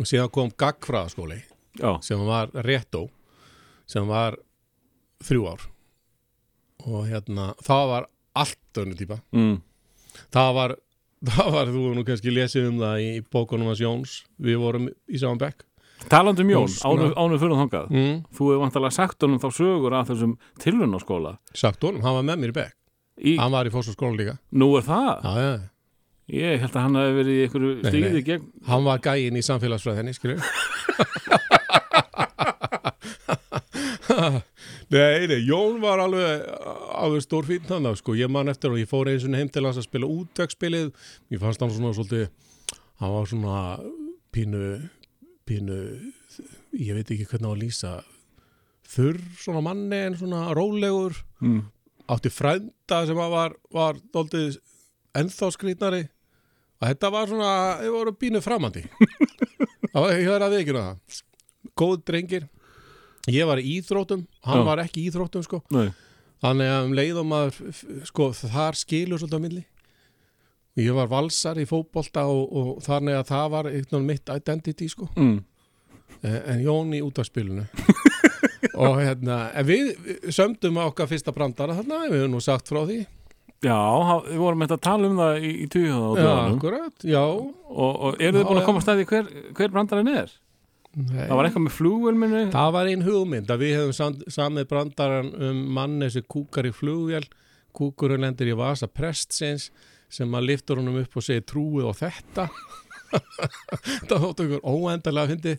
og 0.00 0.06
síðan 0.08 0.30
kom 0.32 0.48
gagfræðaskóli 0.56 1.34
Já, 1.76 1.90
sem 2.00 2.20
var 2.24 2.48
réttó 2.64 3.02
sem 3.84 4.06
var 4.08 4.38
þrjú 5.24 5.42
ár. 5.52 5.66
Og 6.88 7.04
hérna 7.10 7.50
það 7.60 7.84
var 7.90 8.06
allt 8.38 8.80
önnu 8.82 8.96
típa. 8.98 9.20
Mm. 9.34 9.58
það 10.32 10.54
var 10.58 10.76
það 11.32 11.50
var 11.54 11.74
þú 11.74 11.82
nú 11.96 12.06
kannski 12.06 12.34
lesið 12.34 12.70
um 12.72 12.80
það 12.82 13.02
í 13.04 13.10
bókunum 13.32 13.70
hans 13.70 13.82
Jóns. 13.82 14.16
Við 14.42 14.58
vorum 14.62 14.88
í 14.90 15.20
saman 15.20 15.40
bekk. 15.42 15.66
Talandum 16.10 16.48
um 16.48 16.50
Jón, 16.50 16.72
Jón, 16.82 17.12
ánum, 17.14 17.38
fyrir 17.38 17.58
þangað. 17.60 17.90
Mm. 17.94 18.14
Þú 18.34 18.48
hefur 18.48 18.62
vantalega 18.64 18.96
sagt 18.96 19.22
honum 19.22 19.38
þá 19.42 19.48
sögur 19.54 19.94
að 19.94 20.08
þessum 20.10 20.32
tilrunarskóla 20.64 21.36
sagt 21.54 21.84
honum, 21.86 22.02
hann 22.02 22.16
var 22.18 22.26
með 22.26 22.40
mér 22.42 22.54
í 22.54 22.56
bekk. 22.56 22.74
Í, 23.22 23.36
hann 23.38 23.54
var 23.54 23.68
í 23.68 23.74
fórstofskólan 23.74 24.18
líka. 24.18 24.34
Nú 24.50 24.72
er 24.80 24.88
það? 24.88 25.12
já, 25.22 25.46
já. 25.46 25.68
Ég 26.32 26.62
held 26.62 26.76
að 26.78 26.84
hann 26.86 26.96
hefði 26.96 27.16
verið 27.18 27.34
í 27.34 27.40
einhverju 27.44 27.72
stíði 27.82 28.20
gegn. 28.26 28.44
Hann 28.66 28.86
var 28.86 29.02
gæinn 29.04 29.36
í 29.36 29.42
samfélagsfræðinni 29.44 30.14
skilur 30.16 30.40
Nei, 34.92 35.26
nei, 35.30 35.38
Jón 35.48 35.78
var 35.80 36.02
alveg 36.02 36.42
alveg 37.00 37.22
stór 37.24 37.46
fín 37.48 37.64
þannig 37.64 37.96
sko. 37.96 38.12
ég 38.18 38.28
man 38.28 38.50
eftir 38.52 38.74
og 38.74 38.80
ég 38.80 38.90
fór 38.90 39.08
einu 39.08 39.22
sinni 39.22 39.40
heim 39.40 39.48
til 39.48 39.64
hans 39.64 39.78
að 39.80 39.86
spila 39.88 40.10
útvegsspilið. 40.10 40.90
Ég 41.32 41.40
fannst 41.40 41.62
hann 41.64 41.72
svona 41.72 41.94
svolítið 41.96 42.28
hann 43.00 43.14
var 43.14 43.30
svona 43.30 43.60
pínu 44.32 44.90
pínu 45.48 45.78
ég 46.76 46.96
veit 46.96 47.10
ekki 47.10 47.26
hvernig 47.30 47.48
á 47.48 47.52
að 47.52 47.62
lýsa 47.62 47.92
þurr 48.92 49.20
svona 49.40 49.64
manni 49.64 50.02
en 50.10 50.18
svona 50.20 50.52
rólegur. 50.56 51.16
Mm. 51.40 51.62
átti 52.12 52.28
frænda 52.28 53.04
sem 53.08 53.16
að 53.16 53.32
var, 53.32 53.52
var 53.72 53.98
dóltið 54.12 54.58
ennþá 55.16 55.52
skrýtnari. 55.54 56.02
Og 56.82 56.88
þetta 56.90 57.10
var 57.14 57.28
svona, 57.30 57.52
þið 57.80 57.94
voru 57.94 58.12
bínu 58.18 58.40
framandi. 58.42 58.82
Það 59.92 60.00
var, 60.02 60.12
ég 60.16 60.30
verði 60.32 60.46
að 60.46 60.54
veikina 60.56 60.82
það. 60.82 61.16
Góð 61.78 61.98
drengir 62.08 62.46
ég 63.30 63.46
var 63.46 63.60
í 63.62 63.76
íþróttum, 63.78 64.24
hann 64.48 64.62
Já. 64.62 64.66
var 64.66 64.82
ekki 64.82 65.02
í 65.02 65.10
íþróttum 65.10 65.44
sko, 65.46 65.62
Nei, 65.74 65.92
þannig 66.42 66.72
að 66.72 66.88
um 66.88 66.96
leiðum 66.98 67.36
að 67.36 67.60
sko, 68.08 68.32
þar 68.34 68.78
skilur 68.78 69.22
svolítið 69.22 69.38
á 69.38 69.44
milli. 69.44 69.64
Ég 70.80 70.96
var 70.96 71.10
valsar 71.10 71.58
í 71.60 71.66
fótbolta 71.68 72.24
og, 72.32 72.44
og 72.48 72.68
þannig 72.84 73.18
að 73.18 73.26
það 73.28 73.48
var 73.52 73.66
eitthvað 73.68 74.06
mitt 74.08 74.30
identity 74.32 74.88
sko. 74.88 75.08
Mm. 75.20 75.42
Eh, 76.22 76.38
en 76.54 76.62
Jón 76.64 76.94
í 76.96 77.02
útvarspilinu 77.04 77.66
og 78.82 79.00
hérna 79.00 79.50
en 79.58 79.66
við 79.68 79.90
sömdum 80.32 80.78
á 80.80 80.88
okkar 80.88 81.10
fyrsta 81.10 81.34
brandara 81.34 81.76
þarna, 81.80 82.06
við 82.08 82.22
höfum 82.22 82.36
nú 82.36 82.40
sagt 82.44 82.72
frá 82.72 82.84
því. 82.86 83.02
Já, 83.62 83.78
við 84.26 84.40
vorum 84.42 84.64
eitthvað 84.64 84.78
að 84.80 84.86
tala 84.88 85.08
um 85.08 85.20
það 85.20 85.36
í, 85.38 85.50
í 85.62 85.66
tuga 85.70 85.98
já 87.06 87.20
og, 87.22 87.90
og 87.92 88.16
eru 88.16 88.40
þið 88.40 88.48
búin 88.48 88.62
að 88.62 88.66
koma 88.66 88.82
stæði 88.82 89.04
hver, 89.12 89.28
hver 89.58 89.74
brandarinn 89.74 90.10
er? 90.22 90.32
Nei. 90.92 91.24
Það 91.24 91.36
var 91.38 91.46
eitthvað 91.48 91.64
með 91.64 91.74
flugvelminu 91.78 92.40
Það 92.52 92.72
var 92.74 92.88
ein 92.90 93.04
hugmynd 93.06 93.52
að 93.52 93.62
við 93.62 93.70
hefum 93.78 93.94
sam, 93.96 94.16
samið 94.34 94.66
brandaran 94.68 95.30
um 95.48 95.62
manni 95.78 96.10
sem 96.12 96.26
kúkar 96.28 96.68
í 96.68 96.72
flugvél. 96.76 97.24
Kúkurinn 97.72 98.26
lendir 98.26 98.50
í 98.52 98.56
vasa 98.58 98.88
prestsins 98.90 99.70
sem 100.12 100.34
að 100.36 100.50
liftur 100.50 100.82
honum 100.82 100.98
upp 101.00 101.16
og 101.16 101.24
segir 101.24 101.46
trúið 101.48 101.88
á 101.88 101.92
þetta. 102.02 102.48
Það 104.08 104.26
þóttu 104.26 104.44
ykkur 104.48 104.66
óendarlega 104.68 105.24
að 105.24 105.32
fyndi 105.32 105.56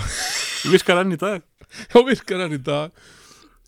virkar 0.72 1.02
enn 1.02 1.12
í 1.12 1.20
dag? 1.20 1.44
Og 1.98 2.08
virkar 2.08 2.44
hann 2.44 2.56
í 2.56 2.62
dag. 2.64 3.04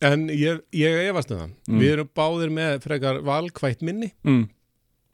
En 0.04 0.26
ég, 0.32 0.60
ég 0.76 1.02
efast 1.10 1.32
um 1.32 1.42
það. 1.42 1.52
Mm. 1.68 1.78
við 1.80 1.92
erum 1.94 2.10
báðir 2.16 2.52
með 2.52 2.78
frekar 2.84 3.20
valkvætt 3.24 3.84
minni. 3.84 4.12
Mm. 4.24 4.46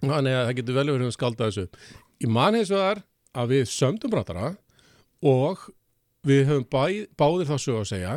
þannig 0.02 0.34
að 0.34 0.46
það 0.46 0.56
getur 0.58 0.78
vel 0.78 0.88
verið 0.90 1.08
að 1.08 1.14
skálda 1.14 1.50
þessu 1.50 1.66
í 2.22 2.30
mann 2.30 2.58
eins 2.58 2.70
og 2.70 2.80
það 2.80 2.88
er 2.92 3.02
að 3.42 3.52
við 3.52 3.68
sömdum 3.70 4.12
brandara 4.12 4.48
og 5.22 5.66
við 6.26 6.44
höfum 6.50 6.66
bæ, 6.70 7.08
báðir 7.18 7.50
þá 7.50 7.56
sög 7.58 7.80
að 7.80 7.88
segja 7.92 8.14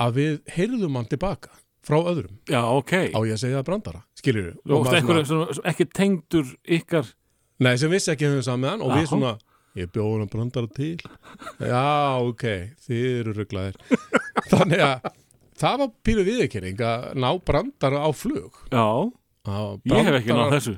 að 0.00 0.16
við 0.18 0.38
heyrðum 0.54 0.98
hann 0.98 1.08
tilbaka 1.10 1.52
frá 1.84 1.98
öðrum. 2.00 2.38
Já, 2.48 2.62
ok. 2.64 2.94
Á 3.12 3.18
ég 3.28 3.34
að 3.36 3.42
segja 3.42 3.58
það 3.60 3.66
brandara, 3.68 4.04
skiljur 4.18 4.54
svona, 4.64 5.56
ekki 5.70 5.88
tengdur 5.92 6.54
ykkar? 6.78 7.10
Nei, 7.64 7.74
sem 7.80 7.92
vissi 7.92 8.12
ekki 8.14 8.28
höfum 8.30 8.46
saman 8.46 8.82
og 8.84 8.94
við 8.96 9.04
Já. 9.04 9.10
svona, 9.12 9.34
ég 9.78 9.90
bjóður 9.94 10.24
hann 10.24 10.32
brandara 10.32 10.70
til. 10.74 10.96
Já, 11.60 11.84
ok, 12.24 12.46
þið 12.86 13.04
eru 13.20 13.36
rugglaðir 13.36 13.78
Þannig 14.52 14.82
að 14.86 15.10
það 15.60 15.76
var 15.84 15.92
pínu 16.06 16.24
viðurkenning 16.26 16.80
að 16.88 17.06
ná 17.20 17.28
brandara 17.46 18.02
á 18.02 18.10
flug. 18.16 18.58
Já, 18.72 19.12
ég 19.90 20.06
hef 20.08 20.18
ekki 20.20 20.32
náð 20.36 20.54
þessu. 20.56 20.74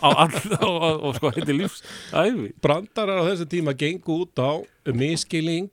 Á 0.00 0.08
all, 0.24 0.32
á 0.32 1.08
sko 1.18 1.32
heiti 1.36 1.56
lífsæfi 1.60 2.52
Brandarar 2.64 3.20
á 3.20 3.28
þessu 3.28 3.48
tíma 3.52 3.74
gengu 3.76 4.22
út 4.24 4.40
á 4.40 4.56
miskiling, 4.96 5.68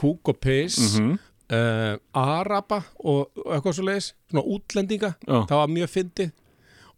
kúk 0.00 0.32
og 0.32 0.40
piss 0.42 0.98
mm 0.98 1.18
uh, 1.52 1.96
Araba 2.16 2.80
og, 3.04 3.28
og 3.36 3.50
eitthvað 3.54 3.76
svo 3.76 3.84
leiðis 3.86 4.06
svona 4.30 4.44
útlendinga, 4.54 5.10
Já, 5.26 5.36
það 5.50 5.58
var 5.60 5.72
mjög 5.76 5.90
fyndið. 5.92 6.30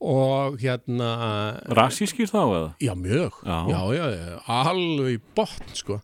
Og 0.05 0.57
hérna 0.61 1.09
rassískir 1.79 2.29
þá 2.29 2.41
eða? 2.43 2.71
já 2.83 2.93
mjög, 2.99 3.37
Já. 3.47 3.59
já, 3.73 3.81
já, 4.13 4.39
alveg 4.53 5.15
í 5.17 5.21
botn 5.37 5.75
sko. 5.79 6.01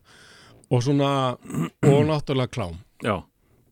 Og 0.71 0.83
svona, 0.83 1.11
og 1.85 1.99
náttúrulega 2.07 2.49
klám. 2.55 2.77
Já, 3.03 3.19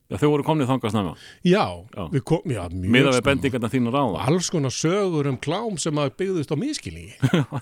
Já 0.09 0.17
þau 0.17 0.29
voru 0.33 0.43
komnið 0.47 0.69
þangast 0.71 0.95
næma 0.97 1.11
já, 1.45 1.63
Já. 1.93 2.03
við 2.09 2.23
kom, 2.25 2.41
já, 2.49 2.63
mjög 2.73 2.89
Miða 2.95 3.09
við 3.11 3.13
snemma. 3.19 3.25
bendingarna 3.29 3.69
þínu 3.69 3.91
ráða 3.93 4.23
alls 4.31 4.47
konar 4.49 4.73
sögur 4.73 5.27
um 5.29 5.37
klám 5.37 5.75
sem 5.77 5.99
að 6.01 6.13
byggðust 6.17 6.53
á 6.53 6.57
miskilingi 6.57 7.13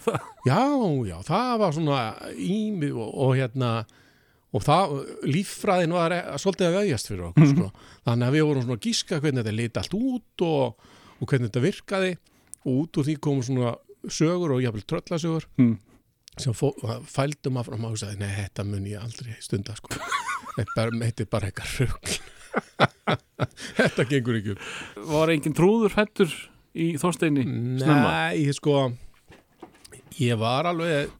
já, 0.50 0.62
já, 1.10 1.18
það 1.28 1.54
var 1.64 1.76
svona 1.76 1.98
ími 2.40 2.92
og, 2.96 3.10
og 3.28 3.34
hérna 3.36 3.72
og 4.56 4.64
það, 4.64 4.94
líffræðin 5.28 5.92
var 5.98 6.16
e- 6.16 6.22
svolítið 6.40 6.70
að 6.70 6.78
veðjast 6.80 7.10
fyrir 7.12 7.26
okkur 7.28 7.50
sko. 7.52 7.68
þannig 8.08 8.30
að 8.30 8.38
við 8.38 8.46
vorum 8.48 8.64
svona 8.64 8.78
að 8.80 8.86
gíska 8.88 9.20
hvernig 9.20 9.44
þetta 9.44 9.58
liti 9.58 9.82
allt 9.84 9.98
út 10.00 10.46
og, 10.48 10.88
og 11.20 11.28
hvernig 11.28 11.50
þetta 11.52 11.66
virkaði 11.68 12.14
og 12.64 12.72
út 12.86 13.02
úr 13.02 13.10
því 13.10 13.18
komum 13.28 13.44
svona 13.44 13.76
sögur 14.08 14.56
og 14.56 14.64
jafnvel 14.64 14.88
tröllasögur 14.88 15.50
Mm. 15.60 15.76
sem 16.40 16.54
fó, 16.56 16.72
fældum 17.12 17.60
að 17.60 17.68
fram 17.74 17.86
á 17.86 17.90
og 17.92 18.00
sagði, 18.00 18.20
nei, 18.24 18.32
þetta 18.40 18.64
mun 18.72 18.88
ég 18.88 19.02
aldrei 19.04 19.36
stunda 19.44 19.74
sko. 19.76 19.90
þetta 20.58 20.88
er 20.88 21.30
bara, 21.32 21.50
eitthvað 21.52 21.76
rugl 21.84 22.18
þetta 23.80 24.08
gengur 24.10 24.40
ekki 24.40 24.58
Var 25.10 25.34
engin 25.36 25.56
trúður 25.58 25.94
fættur 25.94 26.34
í 26.78 26.94
snemma? 27.02 27.78
Nei, 27.86 28.44
ég 28.48 28.58
sko 28.58 28.88
ég 30.22 30.38
var 30.40 30.70
alveg 30.70 31.12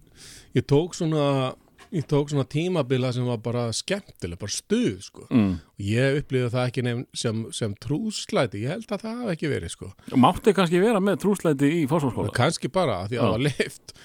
ég 0.58 0.66
tók 0.66 0.96
svona 0.98 1.54
ég 1.94 2.04
tók 2.10 2.30
svona 2.32 2.44
tímabila 2.50 3.14
sem 3.16 3.26
var 3.28 3.40
bara 3.40 3.68
skemmtileg, 3.72 4.38
bara 4.40 4.52
stuð 4.52 4.98
sko. 5.06 5.28
Mm. 5.32 5.54
og 5.56 5.86
ég 5.88 6.18
upplýði 6.20 6.50
það 6.52 6.66
ekki 6.68 6.84
nefn 6.84 7.06
sem, 7.16 7.46
sem 7.56 7.76
trúslæti, 7.80 8.64
ég 8.66 8.74
held 8.76 8.92
að 8.92 9.06
það 9.06 9.22
hafi 9.22 9.36
ekki 9.38 9.52
verið 9.54 9.74
sko, 9.76 9.92
Mátti 10.20 10.54
kannski 10.58 10.82
vera 10.84 11.00
með 11.04 11.22
trúslæti 11.24 11.72
í 11.80 11.86
fórsvarsskóla? 11.90 12.34
kannski 12.36 12.72
bara 12.74 13.06
því 13.08 13.20
að 13.20 13.24
það 13.24 13.36
var 13.38 13.46
leift 13.48 13.96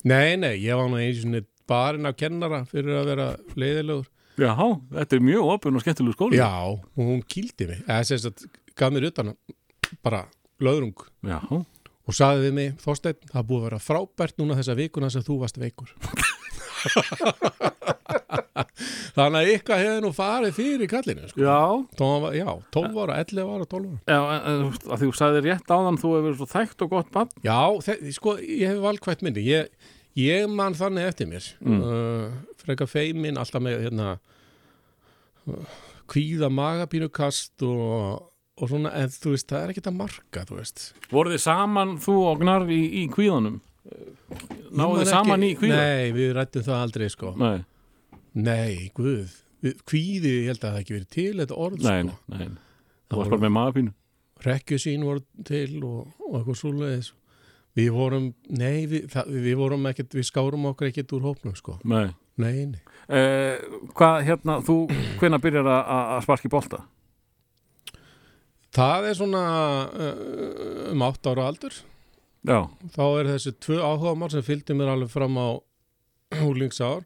Nei, 0.00 0.36
nei, 0.40 0.54
ég 0.62 0.78
var 0.80 0.88
nú 0.88 0.96
eins 0.96 1.26
og 1.28 1.50
barinn 1.68 2.08
af 2.08 2.16
kennara 2.16 2.62
fyrir 2.70 3.02
að 3.02 3.10
vera 3.12 3.26
leiðilegur 3.60 4.08
Já, 4.38 4.54
þetta 4.94 5.16
er 5.16 5.24
mjög 5.26 5.50
opun 5.56 5.76
og 5.76 5.82
skemmtilegu 5.84 6.14
skóli. 6.16 6.36
Já, 6.38 6.50
og 6.70 7.00
hún 7.00 7.22
kýldi 7.26 7.66
mig. 7.68 7.82
Eða 7.86 8.04
sem 8.08 8.18
sagt, 8.22 8.46
gaf 8.78 8.92
mér 8.94 9.08
utan 9.10 9.34
bara 10.04 10.22
löðrung. 10.62 10.94
Já, 11.26 11.40
og 11.50 12.14
sagði 12.16 12.46
við 12.48 12.54
mig, 12.56 12.70
Þorsteinn, 12.82 13.18
það 13.32 13.46
búið 13.50 13.60
að 13.60 13.66
vera 13.68 13.82
frábært 13.84 14.38
núna 14.40 14.56
þessa 14.58 14.74
vikuna 14.78 15.10
sem 15.12 15.22
þú 15.26 15.40
varst 15.42 15.58
veikur. 15.60 15.90
Þannig 19.14 19.36
að 19.40 19.48
eitthvað 19.52 19.80
hefði 19.82 20.00
nú 20.04 20.10
farið 20.16 20.54
fyrir 20.56 20.88
kallinu 20.90 21.28
sko. 21.28 21.42
Já, 21.42 21.58
Tóma, 21.98 22.30
já, 22.36 22.46
12 22.74 23.00
ára, 23.04 23.16
11 23.20 23.42
ára, 23.44 23.66
12 23.68 23.90
ára. 23.90 24.00
Já, 24.06 24.20
en- 24.36 24.44
en 24.50 24.72
þú- 24.72 24.90
að 24.94 24.98
því 25.02 25.08
þú 25.10 25.14
sagði 25.20 25.42
rétt 25.46 25.68
áðan 25.76 25.98
þú 26.00 26.08
hefur 26.14 26.24
verið 26.28 26.38
svo 26.40 26.48
þægt 26.54 26.82
og 26.86 26.90
gott 26.94 27.10
bann 27.12 27.28
já, 27.44 27.58
sko, 28.16 28.36
ég 28.38 28.66
hef 28.70 28.78
valkvætt 28.86 29.22
myndi 29.26 29.44
ég, 29.44 29.68
ég 30.18 30.48
man 30.50 30.74
þannig 30.74 31.06
eftir 31.10 31.26
mér 31.30 31.46
Mm. 31.60 31.80
uh, 31.82 32.32
freka 32.60 32.86
feimin 32.90 33.38
alltaf 33.38 33.62
með 33.62 33.84
hérna 33.86 34.18
uh, 35.48 35.78
kvíða 36.10 36.48
magapínukast 36.52 37.62
og, 37.66 38.26
og 38.60 38.68
svona, 38.70 38.92
en 38.98 39.08
þú 39.14 39.34
veist, 39.36 39.48
það 39.50 39.62
er 39.66 39.72
ekki 39.74 39.84
að 39.86 39.98
marka, 40.00 40.44
þú 40.48 40.58
veist 40.58 40.86
Voruð 41.12 41.36
þið 41.36 41.44
saman 41.46 41.96
þú 42.02 42.16
og 42.30 42.40
Gnar 42.42 42.66
í, 42.70 42.80
í 43.02 43.04
kvíðanum? 43.12 43.60
Náðu 44.70 44.98
þið 45.00 45.10
saman 45.12 45.44
ekki- 45.46 45.52
í 45.54 45.60
kvíða? 45.60 45.78
Nei, 45.78 46.10
við 46.16 46.32
rættum 46.36 46.66
það 46.66 46.82
aldrei, 46.84 47.08
sko 47.14 47.34
Nei, 47.40 47.64
Nei, 48.34 48.90
guð 48.94 49.38
Við- 49.60 49.80
Kvíði, 49.84 50.30
ég 50.40 50.46
held 50.50 50.62
að 50.64 50.74
það 50.74 50.82
ekki 50.82 50.94
verið 50.96 51.08
til 51.14 51.32
þetta 51.42 51.56
orð 51.60 51.82
nei, 51.84 52.02
sko. 52.02 52.18
nei 52.34 52.44
Það 53.10 53.18
voru- 53.18 53.30
bara 53.34 53.44
með 53.46 53.56
magapínu 53.56 53.94
Rekkju 54.40 54.78
sín 54.80 55.02
voru 55.04 55.20
til 55.44 55.82
og, 55.84 56.12
og 56.24 56.36
eitthvað 56.40 56.60
svoleiðis 56.62 57.10
Við 57.80 57.90
vorum, 57.96 58.30
nei, 58.60 58.84
við, 58.90 59.08
það, 59.12 59.32
við 59.48 59.56
vorum 59.60 59.88
ekkert, 59.90 60.14
við 60.20 60.28
skárum 60.28 60.68
okkur 60.74 60.90
ekkert 60.92 61.12
úr 61.16 61.26
hópnum 61.30 61.56
sko. 61.58 61.78
Nei. 61.88 62.10
Nei, 62.40 62.64
nei. 62.74 62.80
Eh, 63.12 63.60
Hvað, 63.96 64.22
hérna, 64.28 64.58
þú, 64.64 64.76
hvenær 65.20 65.40
byrjar 65.44 65.68
að- 65.72 66.22
sparki 66.24 66.48
bolta? 66.52 66.84
Það 68.70 69.06
er 69.10 69.16
svona 69.18 69.40
uh, 69.90 70.90
um 70.92 71.02
átt 71.08 71.26
ára 71.26 71.48
aldur. 71.50 71.74
Já, 72.46 72.60
Þá 72.94 73.02
er 73.20 73.28
þessi 73.34 73.52
tvö 73.60 73.80
áhugamál 73.84 74.30
sem 74.32 74.44
fylgdi 74.46 74.76
mér 74.78 74.92
alveg 74.94 75.10
fram 75.12 75.34
á 75.36 75.48
húlingsár 76.40 77.02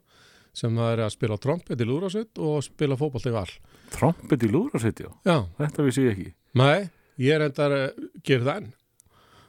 sem 0.55 0.71
það 0.77 0.91
er 0.93 1.01
að 1.03 1.15
spila 1.17 1.37
trompet 1.41 1.81
í 1.83 1.87
lúrasveit 1.89 2.39
og 2.39 2.61
spila 2.63 2.95
fótbolt 2.99 3.25
í 3.27 3.33
val. 3.35 3.49
Trompet 3.91 4.45
í 4.45 4.51
lúðrasitjá 4.53 5.09
Já, 5.27 5.39
Þetta 5.57 5.83
vissi 5.89 6.05
ég 6.05 6.13
ekki. 6.13 6.29
Nei, 6.61 6.85
ég 7.19 7.35
er 7.35 7.43
endar 7.49 7.75
að 7.75 8.05
gera 8.23 8.45
það 8.47 8.61
enn 8.61 8.69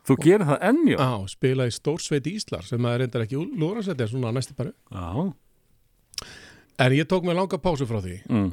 Þú 0.07 0.17
gerir 0.23 0.47
það 0.47 0.61
ennjó? 0.71 0.97
á, 1.03 1.13
spila 1.29 1.67
í 1.67 1.73
Stórsveit 1.75 2.27
Íslar 2.31 2.63
sem 2.67 2.85
að 2.87 2.99
reyndar 3.03 3.25
ekki 3.27 3.41
lúransætti 3.59 4.07
svona 4.11 4.31
næstu 4.37 4.55
bara 4.57 4.73
Já. 4.93 5.33
en 6.79 6.93
ég 6.93 7.07
tók 7.09 7.25
mig 7.25 7.35
langa 7.37 7.59
pásu 7.59 7.87
frá 7.89 8.01
því 8.05 8.21
Mm. 8.29 8.53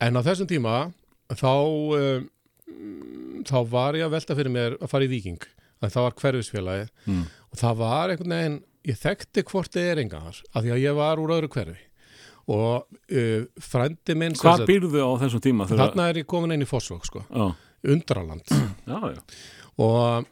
en 0.00 0.14
á 0.16 0.20
þessum 0.22 0.48
tíma 0.48 0.92
þá 1.30 1.52
um, 1.54 2.28
þá 3.44 3.58
var 3.70 3.94
ég 3.94 4.06
að 4.06 4.14
velta 4.16 4.34
fyrir 4.36 4.50
mér 4.52 4.78
að 4.80 4.88
fara 4.90 5.04
í 5.04 5.08
Víking 5.12 5.38
en 5.82 5.90
það 5.90 6.02
var 6.02 6.14
hverfisfélagi 6.22 6.88
Mm. 7.06 7.24
og 7.52 7.58
það 7.58 7.76
var 7.76 8.08
einhvern 8.10 8.34
veginn 8.34 8.58
ég 8.88 8.96
þekkti 8.98 9.44
hvort 9.44 9.70
þið 9.74 9.90
er 9.92 9.98
engar 10.02 10.26
af 10.54 10.62
því 10.64 10.72
að 10.72 10.82
ég 10.82 10.94
var 10.96 11.16
úr 11.18 11.34
öðru 11.36 11.48
hverfi 11.52 11.78
og 12.48 12.86
uh, 13.12 13.44
frændi 13.60 14.14
minn 14.16 14.32
Hvað 14.34 14.64
býrðu 14.66 15.02
á 15.04 15.10
þessum 15.20 15.40
tíma? 15.44 15.66
þarna 15.68 16.08
er 16.08 16.22
ég 16.22 16.26
komin 16.26 16.52
inn 16.56 16.62
í 16.64 16.68
Fossvók 16.68 17.04
sko, 17.04 17.22
Já, 17.28 17.54
undraland 17.84 18.42
já, 18.48 18.98
já. 19.14 19.20
og 19.78 20.26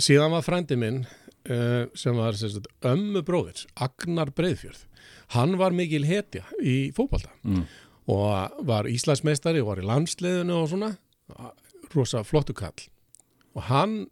síðan 0.00 0.32
var 0.34 0.42
frændi 0.46 0.76
minn 0.80 1.02
uh, 1.04 1.84
sem 1.94 2.16
var 2.16 2.32
sagt, 2.38 2.66
ömmu 2.86 3.22
bróðir 3.26 3.64
Agnar 3.76 4.30
Breiðfjörð 4.34 4.84
hann 5.34 5.56
var 5.60 5.72
mikil 5.76 6.04
hetja 6.08 6.44
í 6.62 6.92
fótbolta 6.96 7.30
Mm. 7.44 7.64
og 8.08 8.64
var 8.68 8.84
Íslandsmeistari 8.90 9.60
og 9.62 9.68
var 9.72 9.80
í 9.82 9.86
landsliðinu 9.88 10.56
og 10.62 10.68
svona 10.72 10.90
rosa 11.94 12.22
flottu 12.24 12.52
kall 12.56 12.86
og 13.54 13.62
hann 13.70 14.06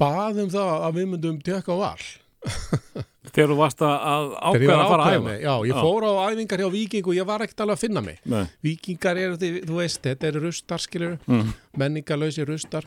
baðum 0.00 0.50
það 0.52 0.72
að 0.88 0.96
við 0.98 1.08
myndum 1.12 1.40
tjökka 1.44 1.74
á 1.74 1.78
val 1.78 2.02
Þegar 3.32 3.52
þú 3.52 3.56
varst 3.56 3.82
að- 3.86 4.32
ákveða 4.42 4.76
að 4.82 4.88
fara 4.90 5.04
að 5.06 5.14
æfa? 5.16 5.34
já, 5.40 5.52
ég 5.70 5.76
fór 5.78 6.04
á 6.10 6.12
æfingar 6.34 6.58
hjá 6.64 6.70
Víking 6.74 7.06
og 7.06 7.14
ég 7.16 7.26
var 7.28 7.44
ekkert 7.44 7.60
alveg 7.62 7.76
að 7.78 7.82
finna 7.84 8.02
mig 8.02 8.18
Nei. 8.28 8.42
Víkingar 8.66 9.20
eru, 9.22 9.36
þú 9.38 9.76
veist, 9.78 10.00
þetta 10.02 10.26
eru 10.32 10.42
rustar 10.48 10.82
skilur, 10.82 11.14
Mm. 11.30 11.52
menningarlausi 11.78 12.44
rustar 12.48 12.84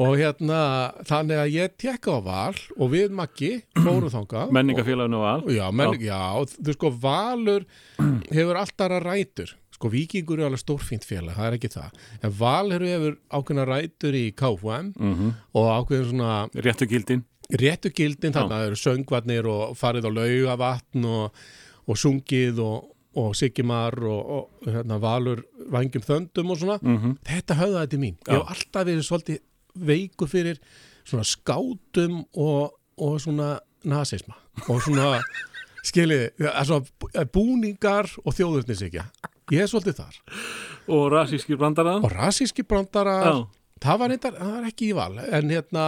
og 0.00 0.14
hérna 0.16 0.60
þannig 1.08 1.40
að 1.42 1.50
ég 1.52 1.74
tekka 1.80 2.16
á 2.16 2.20
val 2.24 2.60
og 2.78 2.92
við 2.92 3.16
Maggi 3.16 3.50
fórum 3.76 4.12
þangað. 4.16 4.52
Menningafélaginu 4.56 5.18
og, 5.20 5.50
já, 5.52 5.66
menn, 5.74 5.98
já. 6.00 6.20
þú 6.56 6.76
sko 6.76 6.92
Valur 7.02 7.66
hefur 8.36 8.60
alltaf 8.62 8.94
að 8.96 9.04
rætur. 9.06 9.56
Sko 9.76 9.90
Víkingur 9.90 10.38
er 10.40 10.46
alveg 10.46 10.62
stórfínt 10.62 11.04
félag 11.08 11.36
það 11.36 11.48
er 11.48 11.58
ekki 11.58 11.72
það, 11.72 12.00
en 12.22 12.34
Valur 12.38 12.86
hefur 12.86 13.18
ákveðna 13.34 13.66
rætur 13.66 14.16
í 14.16 14.24
KFM 14.38 14.92
mm 14.94 15.34
og 15.58 15.68
ákveðin 15.76 16.08
svona 16.12 16.38
Réttu 16.54 16.88
gildin. 16.88 17.26
Réttu 17.52 17.90
gildin 17.92 18.32
þarna 18.32 18.62
eru 18.68 18.78
söngvarnir 18.78 19.48
og 19.50 19.76
farið 19.76 20.06
á 20.08 20.10
laugavatn 20.16 21.04
og, 21.04 21.42
og 21.84 21.98
sungið 22.00 22.62
og, 22.64 22.86
og 23.18 23.34
Sigimar 23.36 23.98
og, 24.08 24.30
og 24.38 24.70
hérna, 24.70 24.96
Valur 25.02 25.42
vangjum 25.72 26.06
þöndum 26.06 26.54
og 26.54 26.62
svona. 26.62 26.78
Mm 26.80 27.18
þetta 27.28 27.58
höfðaði 27.58 27.90
til 27.92 28.00
mín. 28.06 28.16
Já. 28.22 28.32
ég 28.32 28.38
hef 28.38 28.54
alltaf 28.54 28.86
verið 28.88 29.04
svolítið 29.10 29.42
veikur 29.78 30.28
fyrir 30.30 30.58
svona 31.04 31.24
skátum 31.26 32.20
og, 32.38 32.74
og 33.02 33.16
svona 33.22 33.56
nazisma 33.88 34.36
og 34.68 34.82
svona 34.84 35.18
skiljiði, 35.88 36.30
svona 36.62 37.26
búningar 37.34 38.10
og 38.22 38.36
þjóðurnisíkja 38.38 39.06
ég 39.52 39.64
er 39.64 39.68
svolítið 39.68 39.98
þar. 39.98 40.18
Og 40.92 41.08
rasískir 41.12 41.58
brandara 41.60 41.96
og 41.98 42.10
rasíski 42.14 42.62
brandarar. 42.66 43.26
Já, 43.26 43.34
það 43.82 43.98
var, 44.00 44.12
reyndar, 44.12 44.36
það 44.38 44.52
var 44.56 44.68
ekki 44.70 44.88
í 44.90 44.96
val 44.96 45.12
en 45.22 45.50
hérna 45.50 45.86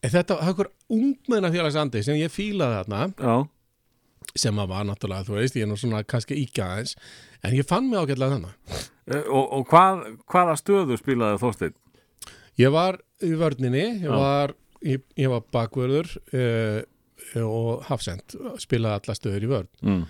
þetta 0.00 0.36
var 0.38 0.48
einhver 0.48 0.70
ungmenna 0.90 1.50
félagsandi 1.52 2.02
sem 2.06 2.16
ég 2.18 2.32
fílaði 2.32 2.80
þarna. 2.80 3.02
Já, 3.20 3.36
sem 4.40 4.58
að 4.62 4.68
var 4.70 4.84
náttúrulega, 4.88 5.26
þú 5.26 5.36
veist, 5.38 5.56
ég 5.58 5.64
er 5.66 5.70
nú 5.70 5.76
svona 5.80 6.00
kannski 6.06 6.36
íkja 6.38 6.66
aðeins, 6.70 6.96
en 7.44 7.54
ég 7.56 7.66
fann 7.68 7.88
mig 7.90 7.98
ágætlega 8.00 8.36
þannig 8.38 8.88
Eh, 9.10 9.24
Og, 9.26 9.46
og 9.56 9.64
hvað, 9.66 10.02
hvaða 10.30 10.52
stöðu 10.60 10.96
spilaði 11.00 11.38
Þorsteinn? 11.42 11.72
Ég 12.60 12.72
var 12.74 12.98
í 13.24 13.30
vörninni, 13.40 13.84
ég 14.02 14.10
var, 14.12 14.52
ég, 14.84 15.04
ég 15.16 15.30
var 15.32 15.44
bakvörður 15.54 16.10
uh, 16.36 16.80
og 17.46 17.84
hafsend, 17.88 18.34
spilaði 18.60 18.98
alla 18.98 19.16
stöður 19.16 19.46
í 19.46 19.50
vörn. 19.50 19.70
Mm. 19.86 20.02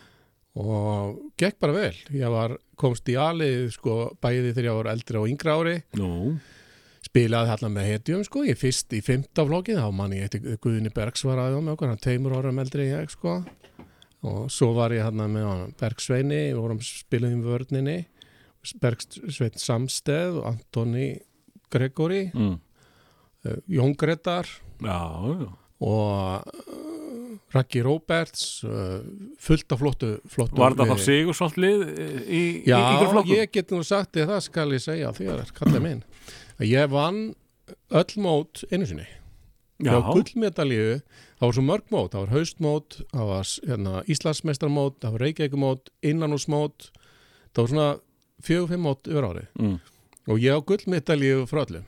og 0.60 1.18
gekk 1.38 1.60
bara 1.62 1.76
vel. 1.76 1.94
Ég 2.16 2.32
var, 2.32 2.56
komst 2.80 3.06
í 3.12 3.14
alið 3.20 3.68
sko 3.76 4.16
bæði 4.22 4.54
þegar 4.54 4.70
ég 4.70 4.78
var 4.80 4.90
eldri 4.94 5.20
og 5.20 5.28
yngra 5.30 5.56
ári, 5.60 5.76
Nú, 6.00 6.10
spilaði 7.06 7.52
þarna 7.52 7.72
með 7.76 7.88
hetjum 7.92 8.26
sko, 8.26 8.44
ég 8.48 8.58
fyrst 8.58 8.96
í 8.96 9.02
fymta 9.04 9.46
flokki, 9.46 9.78
þá 9.78 9.86
mann 9.94 10.16
ég 10.16 10.26
eitt 10.26 10.60
Guðni 10.64 10.90
Bergs 10.94 11.26
var 11.28 11.42
aðeins 11.44 11.66
með 11.66 11.76
okkur, 11.76 11.92
hann 11.92 12.02
teimur 12.02 12.38
árum 12.38 12.62
eldri 12.62 12.90
ég 12.90 13.12
sko. 13.14 13.40
Og 14.26 14.50
svo 14.52 14.74
var 14.76 14.92
ég 14.92 15.06
þarna 15.06 15.30
með 15.32 15.66
Bergsveini, 15.80 16.40
við 16.50 16.58
vorum 16.60 16.82
spilaðum 16.84 17.44
í 17.44 17.52
vörninni, 17.52 17.98
Bergsvein 18.82 19.56
Samsteð 19.56 20.42
og 20.42 20.50
Antoni 20.50 21.12
Gregori, 21.70 22.24
mm. 22.34 22.56
uh, 23.46 23.58
Jón 23.70 23.96
Gretar 23.98 24.48
og 25.80 26.44
uh, 26.44 26.90
Raggi 27.54 27.82
Róberts 27.82 28.62
uh, 28.66 29.00
fullt 29.42 29.74
af 29.74 29.80
flottu, 29.80 30.10
flottu 30.30 30.60
Var 30.60 30.76
það 30.78 30.92
þá 30.92 31.04
sigursvallið 31.06 31.86
í, 31.86 32.08
í, 32.10 32.42
í 32.42 32.70
Já, 32.70 32.78
ykkur 32.96 33.32
ég 33.32 33.54
get 33.54 33.72
nú 33.74 33.82
sagt 33.86 34.14
þér 34.18 34.34
það 34.34 34.44
skal 34.46 34.68
ég 34.76 34.84
segja 34.84 35.14
þér, 35.16 35.46
kallið 35.56 35.86
minn 35.86 36.04
að 36.60 36.68
ég 36.68 36.92
vann 36.92 37.22
öll 37.90 38.20
mót 38.20 38.62
einu 38.70 38.86
sinni. 38.88 39.06
Já, 39.80 39.96
á 39.96 40.12
gullmedalíu, 40.12 41.00
það 41.40 41.46
var 41.46 41.56
svo 41.56 41.62
mörg 41.64 41.86
mót 41.88 42.12
það 42.12 42.24
var 42.26 42.32
haustmót, 42.34 42.96
það 43.14 43.30
var 43.30 43.52
hérna, 43.70 43.92
Íslandsmeistarmót, 44.12 44.98
það 45.00 45.14
var 45.14 45.24
Reykjavíkumót 45.24 45.88
innanúsmót, 46.04 46.90
það 47.54 47.62
var 47.62 47.70
svona 47.72 47.88
fjögur, 48.44 48.68
fimm 48.74 48.84
mót 48.84 49.08
yfir 49.08 49.28
árið 49.30 49.46
mm. 49.56 49.78
Og 50.30 50.38
ég 50.42 50.54
á 50.54 50.58
gullmedalíu 50.62 51.42
frá 51.50 51.64
öllu 51.66 51.82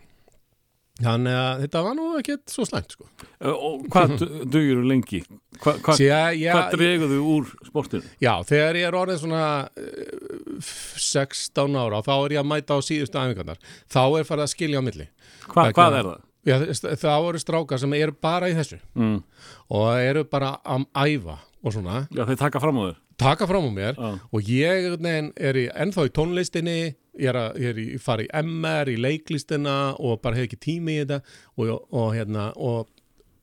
þannig 1.03 1.35
að 1.35 1.63
þetta 1.65 1.81
var 1.87 1.95
nú 1.97 2.05
ekkert 2.19 2.53
svo 2.53 2.67
slæmt 2.69 2.93
sko. 2.95 3.07
Eh, 3.41 3.49
Og 3.49 3.87
hvað 3.91 4.13
du- 4.21 4.45
dugir 4.45 4.77
þú 4.79 4.85
lengi? 4.91 5.23
Hva, 5.63 5.73
hva, 5.81 5.95
Sér, 5.97 6.37
ég, 6.37 6.53
hvað 6.53 6.75
dreguðu 6.77 7.19
úr 7.33 7.49
sportinu? 7.67 8.05
Já, 8.23 8.35
þegar 8.47 8.77
ég 8.79 8.87
er 8.91 8.99
orðin 9.01 9.19
svona 9.23 9.47
uh, 9.73 10.61
16 11.01 11.79
ára, 11.81 12.03
þá 12.05 12.13
er 12.27 12.35
ég 12.37 12.43
að 12.43 12.51
mæta 12.53 12.77
á 12.77 12.81
síðustu 12.85 13.19
æfingarnar. 13.19 13.59
Þá 13.91 14.03
er 14.21 14.29
farið 14.29 14.45
að 14.47 14.53
skilja 14.53 14.83
á 14.83 14.87
milli. 14.87 15.09
Hva, 15.49 15.65
Vegna- 15.65 15.75
hvað 15.81 15.99
er 15.99 16.09
það? 16.11 16.21
Já, 16.43 16.57
þá 16.99 17.11
eru 17.31 17.39
strákar 17.43 17.79
sem 17.79 17.93
eru 17.95 18.13
bara 18.21 18.49
í 18.51 18.55
þessu 18.59 18.79
Mm. 18.99 19.23
og 19.71 19.89
eru 20.03 20.25
bara 20.25 20.59
að 20.67 20.87
æfa 20.95 21.39
og 21.65 21.73
svona, 21.73 22.09
Já, 22.11 22.25
þeir 22.27 22.39
taka 22.39 22.61
fram 22.61 22.77
á 22.79 22.83
þér 22.91 22.97
taka 23.23 23.47
fram 23.47 23.63
á 23.63 23.71
mér 23.71 23.95
Já, 23.95 24.21
og 24.33 24.41
ég 24.43 24.97
veginn 24.99 25.33
er 25.37 25.55
í, 25.55 25.69
ennþá 25.71 26.07
í 26.09 26.11
tónlistinni, 26.11 26.95
ég 27.21 27.29
er, 27.29 27.37
að, 27.37 27.61
ég 27.61 27.73
er 27.75 27.79
í, 27.83 27.87
fara 28.01 28.25
í 28.25 28.31
MR, 28.43 28.89
í 28.93 28.97
leiklistina 29.01 29.77
og 29.99 30.21
bara 30.25 30.39
hef 30.39 30.49
ekki 30.49 30.61
tími 30.65 30.97
í 30.97 31.03
þetta 31.03 31.19
og, 31.61 31.89
og 31.93 32.13
hérna, 32.17 32.51
og 32.57 32.89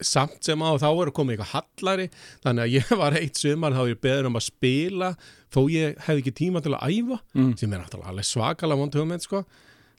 samt 0.02 0.40
sem 0.48 0.62
á 0.64 0.72
þá 0.80 0.88
eru 0.94 1.12
komið 1.12 1.36
eitthvað 1.36 1.52
hallari 1.54 2.06
þannig 2.46 2.64
að 2.64 2.76
ég 2.78 2.92
var 3.02 3.18
eitt 3.20 3.40
sumar 3.42 3.76
þá 3.76 3.82
ég 3.92 4.00
beður 4.02 4.30
um 4.30 4.40
að 4.40 4.46
spila 4.48 5.10
þó 5.52 5.60
ég 5.74 6.00
hef 6.06 6.22
ekki 6.22 6.34
tíma 6.40 6.62
til 6.64 6.74
að 6.78 6.86
æfa 6.96 7.20
Mm. 7.36 7.52
sem 7.60 7.74
er 7.74 7.82
náttúrulega 7.84 8.14
alveg 8.14 8.26
svakalega 8.30 8.80
vond 8.80 8.96
hugmynd 8.96 9.26
sko. 9.26 9.44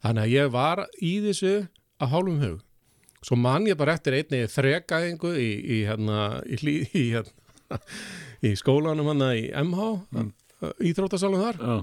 þannig 0.03 0.25
að 0.25 0.33
ég 0.35 0.51
var 0.55 0.87
í 1.05 1.13
þessu 1.27 1.53
að 2.01 2.13
hálfum 2.15 2.41
hug 2.43 2.59
svo 3.21 3.37
man 3.37 3.67
ég 3.69 3.77
bara 3.77 3.93
eftir 3.99 4.17
einni 4.17 4.47
þrekaðingu 4.49 5.35
í, 5.37 5.51
í, 5.61 5.79
hérna, 5.85 6.41
í, 6.49 6.81
hérna, 6.97 7.81
í 8.49 8.55
skólanum 8.57 9.11
hann 9.13 9.27
í 9.37 9.51
MH 9.53 9.91
mm. 10.17 10.31
íþróttasalum 10.91 11.45
þar 11.45 11.61
já, 11.61 11.77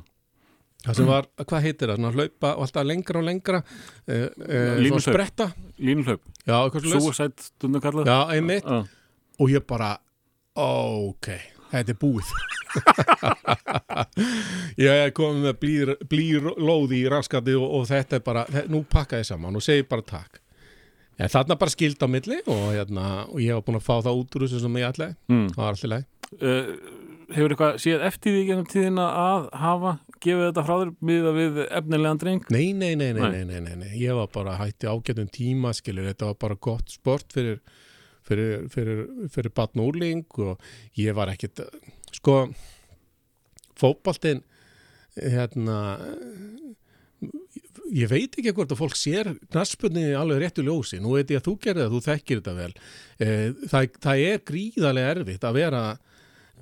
það 0.85 0.99
sem 0.99 1.09
var, 1.09 1.27
hvað 1.41 1.65
heitir 1.65 1.91
það, 1.91 1.99
svona 1.99 2.13
hlaupa 2.15 2.53
og 2.53 2.67
alltaf 2.67 2.87
lengra 2.87 3.21
og 3.21 3.27
lengra 3.27 3.61
uh, 3.63 4.13
uh, 4.13 4.23
Línuhlaup. 4.79 5.07
spretta? 5.07 5.49
Línulaup 5.81 6.23
svo 6.47 7.03
Suicide 7.09 7.43
stundum 7.43 7.83
kallað. 7.83 8.07
Já, 8.07 8.37
einmitt. 8.37 8.63
Já. 8.63 8.85
og 9.37 9.51
ég 9.51 9.65
bara, 9.67 9.97
ok 10.55 11.27
þetta 11.71 11.93
er 11.93 11.99
búið. 11.99 12.31
Ég 14.87 15.13
komið 15.17 15.41
með 15.47 15.55
blýr, 15.61 15.93
blýr 16.09 16.43
lóði 16.61 16.97
í 17.03 17.07
raskati 17.11 17.53
og, 17.57 17.67
og 17.79 17.83
þetta 17.89 18.13
er 18.19 18.23
bara, 18.25 18.43
nú 18.71 18.79
pakka 18.87 19.21
ég 19.21 19.27
saman 19.27 19.57
og 19.57 19.63
segi 19.65 19.83
bara 19.89 20.05
takk. 20.07 20.33
En 21.17 21.31
þarna 21.33 21.57
bara 21.57 21.73
skild 21.73 21.99
á 21.99 22.07
milli 22.11 22.37
og, 22.45 22.63
hérna, 22.75 23.03
og 23.25 23.39
ég 23.41 23.57
var 23.57 23.65
búin 23.65 23.79
að 23.79 23.87
fá 23.87 23.95
það 24.05 24.19
út 24.21 24.35
úr 24.37 24.43
þessu 24.45 24.59
sem 24.61 24.77
ég 24.77 24.89
ætlaði, 24.91 25.13
mm. 25.33 25.47
það 25.55 25.63
var 25.63 25.71
alltaf 25.73 25.91
leið 25.95 26.05
uh, 26.41 26.67
Hefur 27.27 27.51
eitthvað 27.51 27.79
séð 27.83 28.03
eftir 28.07 28.31
því 28.37 28.43
gennum 28.47 28.67
tíðina 28.71 29.05
að 29.19 29.47
hafa 29.59 29.89
gefið 30.23 30.45
þetta 30.45 30.63
frá 30.67 30.75
þér 30.79 30.91
miða 31.09 31.33
við 31.35 31.57
efnilegan 31.65 32.21
dreng? 32.21 32.45
Nei, 32.55 32.69
nei, 32.71 32.93
nei, 32.95 33.09
nei, 33.17 33.19
Nei. 33.33 33.41
nei, 33.49 33.59
nei, 33.65 33.75
nei. 33.81 33.89
Ég 33.99 34.15
var 34.15 34.29
bara 34.31 34.53
hætti 34.61 34.87
ágætum 34.87 35.27
tíma, 35.35 35.73
skilur, 35.75 36.07
þetta 36.07 36.29
var 36.31 36.37
bara 36.45 36.55
gott 36.69 36.93
sport 36.95 37.35
fyrir, 37.35 37.59
fyrir, 38.27 38.63
fyrir, 38.71 39.03
fyrir 39.33 39.51
batn 39.59 39.83
og 39.83 39.91
úrling 39.91 40.23
og 40.39 40.63
ég 40.95 41.17
var 41.19 41.33
ekkit, 41.33 41.65
sko, 42.15 42.37
fótboltinn, 43.77 44.39
hérna, 45.19 45.77
ég 47.91 48.09
veit 48.11 48.35
ekki 48.39 48.51
hvort 48.55 48.71
að 48.73 48.81
fólk 48.85 48.97
sér 48.99 49.33
knaspunni 49.51 50.09
alveg 50.17 50.41
réttu 50.45 50.63
ljósi, 50.65 50.99
nú 51.03 51.15
veit 51.17 51.31
ég 51.33 51.39
að 51.41 51.47
þú 51.51 51.53
gerir 51.63 51.83
það, 51.83 51.93
þú 51.95 52.01
þekkir 52.07 52.41
þetta 52.41 52.55
vel, 52.63 52.73
Eh, 53.17 53.47
það, 53.71 53.85
það 54.03 54.19
er 54.31 54.41
gríðarlega 54.45 55.13
erfitt 55.15 55.45
að 55.47 55.55
vera 55.57 55.79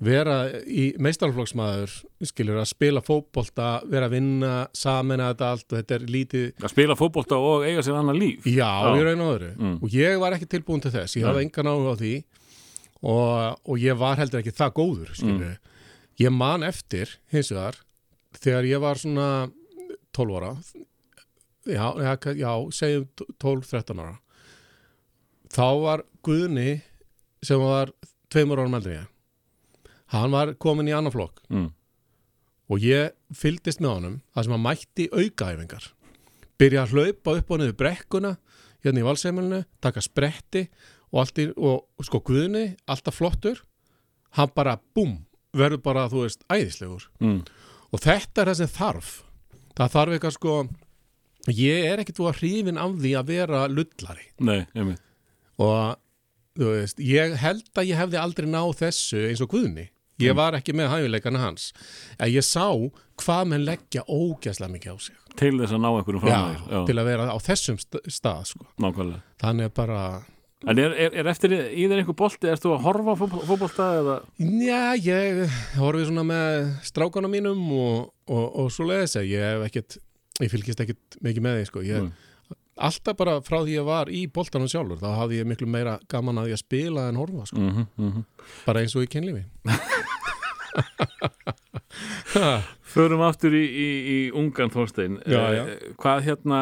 vera 0.00 0.50
í 0.68 0.90
meistarflokksmaður 1.00 1.92
skilur 2.28 2.58
að 2.60 2.68
spila 2.68 3.00
fótbolta 3.00 3.68
vera 3.88 4.08
að 4.10 4.16
vinna, 4.18 4.50
samena 4.76 5.30
þetta 5.32 5.50
allt 5.54 5.72
og 5.72 5.78
þetta 5.78 5.94
er 5.96 6.04
lítið, 6.12 6.48
Að 6.60 6.72
spila 6.74 6.96
fótbolta 6.98 7.38
og 7.40 7.64
eiga 7.64 7.80
sér 7.86 7.96
annar 8.00 8.18
líf 8.18 8.44
já, 8.44 8.68
Já. 8.68 8.92
í 8.92 9.04
raun 9.06 9.20
og 9.24 9.30
öðru 9.38 9.52
Mm. 9.56 9.78
og 9.82 9.88
ég 9.96 10.18
var 10.20 10.32
ekki 10.36 10.46
tilbúin 10.52 10.82
til 10.82 10.90
þess, 10.92 11.16
ég 11.16 11.24
hafði 11.24 11.40
Nei. 11.40 11.48
engan 11.48 11.70
áhuga 11.72 11.94
á 11.96 12.00
því 12.02 12.12
og, 13.02 13.58
og 13.64 13.76
ég 13.78 13.96
var 13.96 14.16
heldur 14.20 14.40
ekki 14.42 14.52
það 14.52 14.72
góður 14.76 15.14
skilur 15.16 15.56
Mm. 15.56 15.58
ég 16.20 16.32
man 16.32 16.62
eftir, 16.62 17.08
hins 17.32 17.50
vegar 17.50 17.76
þegar 18.36 18.64
ég 18.68 18.80
var 18.80 18.94
svona 19.00 19.50
12 20.12 20.36
ára 20.36 20.56
já, 21.66 21.86
já, 22.36 22.52
segjum 22.70 23.08
12-13 23.40 23.98
ára 24.00 24.18
þá 25.48 25.66
var 25.80 26.02
Guðni 26.22 26.82
sem 27.42 27.58
var 27.60 27.92
tveimur 28.30 28.58
árum 28.60 28.74
eldri 28.76 28.96
en 28.98 29.06
ég 29.06 29.12
hann 30.14 30.34
var 30.34 30.54
komin 30.62 30.88
í 30.90 30.94
annan 30.96 31.14
flokk. 31.14 31.42
Mm. 31.50 31.72
og 32.66 32.82
ég 32.82 33.12
fylgdist 33.30 33.78
með 33.78 33.92
honum 33.92 34.14
það 34.34 34.44
sem 34.44 34.54
hann 34.56 34.64
mætti 34.64 35.04
aukaæfingar. 35.12 35.84
Byrja 36.58 36.82
að 36.82 36.94
hlaupa 36.96 37.34
upp 37.38 37.50
og 37.52 37.60
niður 37.60 37.76
brekkuna 37.78 38.32
hérna 38.82 39.02
í 39.02 39.06
valseimilinu, 39.06 39.60
taka 39.82 40.02
spretti 40.02 40.64
og, 41.12 41.20
allt 41.22 41.38
í, 41.42 41.46
og 41.54 42.06
sko 42.06 42.20
Guðni 42.26 42.64
alltaf 42.90 43.20
flottur 43.20 43.62
hann 44.36 44.50
bara 44.56 44.76
búm, 44.96 45.20
verður 45.56 45.82
bara 45.84 46.08
þú 46.10 46.24
veist 46.24 46.42
æðislegur. 46.50 47.06
Mm. 47.22 47.44
og 47.92 48.02
þetta 48.02 48.42
er 48.42 48.50
það 48.50 48.58
sem 48.60 48.74
þarf. 48.74 49.12
Það 49.76 49.94
þarf 49.94 50.16
eitthvað 50.16 50.36
sko 50.36 50.56
ég 51.54 51.86
er 51.86 52.02
ekkit 52.02 52.18
þú 52.18 52.30
að 52.30 52.40
hrifin 52.40 52.80
af 52.82 52.96
því 52.98 53.12
að 53.14 53.30
vera 53.30 53.66
lullari. 53.70 54.26
Nei, 54.42 54.64
og 55.62 56.00
þú 56.56 56.72
veist, 56.72 56.98
ég 56.98 57.36
held 57.40 57.68
að 57.76 57.92
ég 57.92 58.00
hefði 58.00 58.18
aldrei 58.20 58.48
náð 58.50 58.72
þessu 58.80 59.22
eins 59.28 59.44
og 59.44 59.52
Guðni 59.54 59.86
ég 60.20 60.32
Mm. 60.32 60.36
var 60.36 60.52
ekki 60.58 60.72
með 60.72 60.88
hæfileikana 60.94 61.38
hans 61.42 61.72
en 62.18 62.28
ég 62.32 62.44
sá 62.46 62.66
hvað 63.20 63.46
menn 63.50 63.64
leggja 63.66 64.02
ógæslega 64.08 64.72
mikið 64.72 64.94
á 64.94 64.98
sig 65.00 65.14
Til 65.36 65.52
þess 65.60 65.72
að 65.76 65.82
ná 65.84 65.90
einhverjum 65.92 66.24
já, 66.24 66.36
að 66.36 66.56
þér 66.70 66.86
til 66.88 66.96
að 66.96 67.04
vera 67.10 67.26
á 67.28 67.36
þessum 67.44 67.76
st 67.82 67.98
stað 68.08 68.44
sko. 68.48 68.64
nákvæmlega 68.80 69.20
þannig 69.42 69.64
að 69.70 69.74
bara 69.74 70.24
En 70.66 70.78
er, 70.80 70.94
er, 70.96 71.12
er 71.20 71.26
eftir 71.28 71.52
í 71.52 71.84
þér 71.84 72.00
einhver 72.00 72.16
bolti, 72.16 72.48
erst 72.48 72.64
þú 72.64 72.70
að 72.78 72.84
horfa 72.86 73.12
fótbolta 73.20 73.88
eða 74.00 74.14
já, 74.40 74.96
ég 74.96 75.42
horfið 75.76 76.06
svona 76.08 76.24
með 76.24 76.70
strákana 76.88 77.28
mínum 77.28 77.60
og, 77.76 78.08
og, 78.26 78.46
og 78.64 78.70
svo 78.72 78.86
leiðis 78.88 79.18
að 79.20 79.28
ég 79.34 79.44
hef 79.44 79.66
ekkit 79.68 79.98
ég 80.40 80.50
fylgist 80.54 80.80
ekkit 80.80 81.18
mikið 81.22 81.44
með 81.44 81.58
því 81.60 81.66
sko. 81.68 81.84
ég, 81.84 82.00
Mm. 82.08 82.12
Alltaf 82.76 83.16
bara 83.16 83.38
frá 83.44 83.58
því 83.64 83.76
ég 83.78 83.84
var 83.88 84.10
í 84.12 84.26
boltanum 84.28 84.68
sjálfur 84.68 84.98
þá 85.00 85.08
hafði 85.16 85.38
ég 85.40 85.48
miklu 85.48 85.66
meira 85.70 85.98
gaman 86.12 86.38
að 86.42 86.50
ég 86.52 86.60
spila 86.60 87.08
en 87.10 87.16
horfa 87.20 87.46
sko. 87.50 87.60
mm 87.60 87.86
-hmm, 87.96 88.24
bara 88.66 88.80
eins 88.80 88.96
og 88.96 89.02
í 89.06 89.10
kynlífi. 89.12 89.44
Förum 92.96 93.20
aftur 93.26 93.54
í, 93.56 93.64
í, 93.64 93.88
í 94.14 94.18
ungan 94.36 94.70
Þorstein. 94.72 95.18
Já, 95.26 95.40
já. 95.54 95.62
Eh, 95.68 95.94
Hvað 96.00 96.22
hérna 96.26 96.60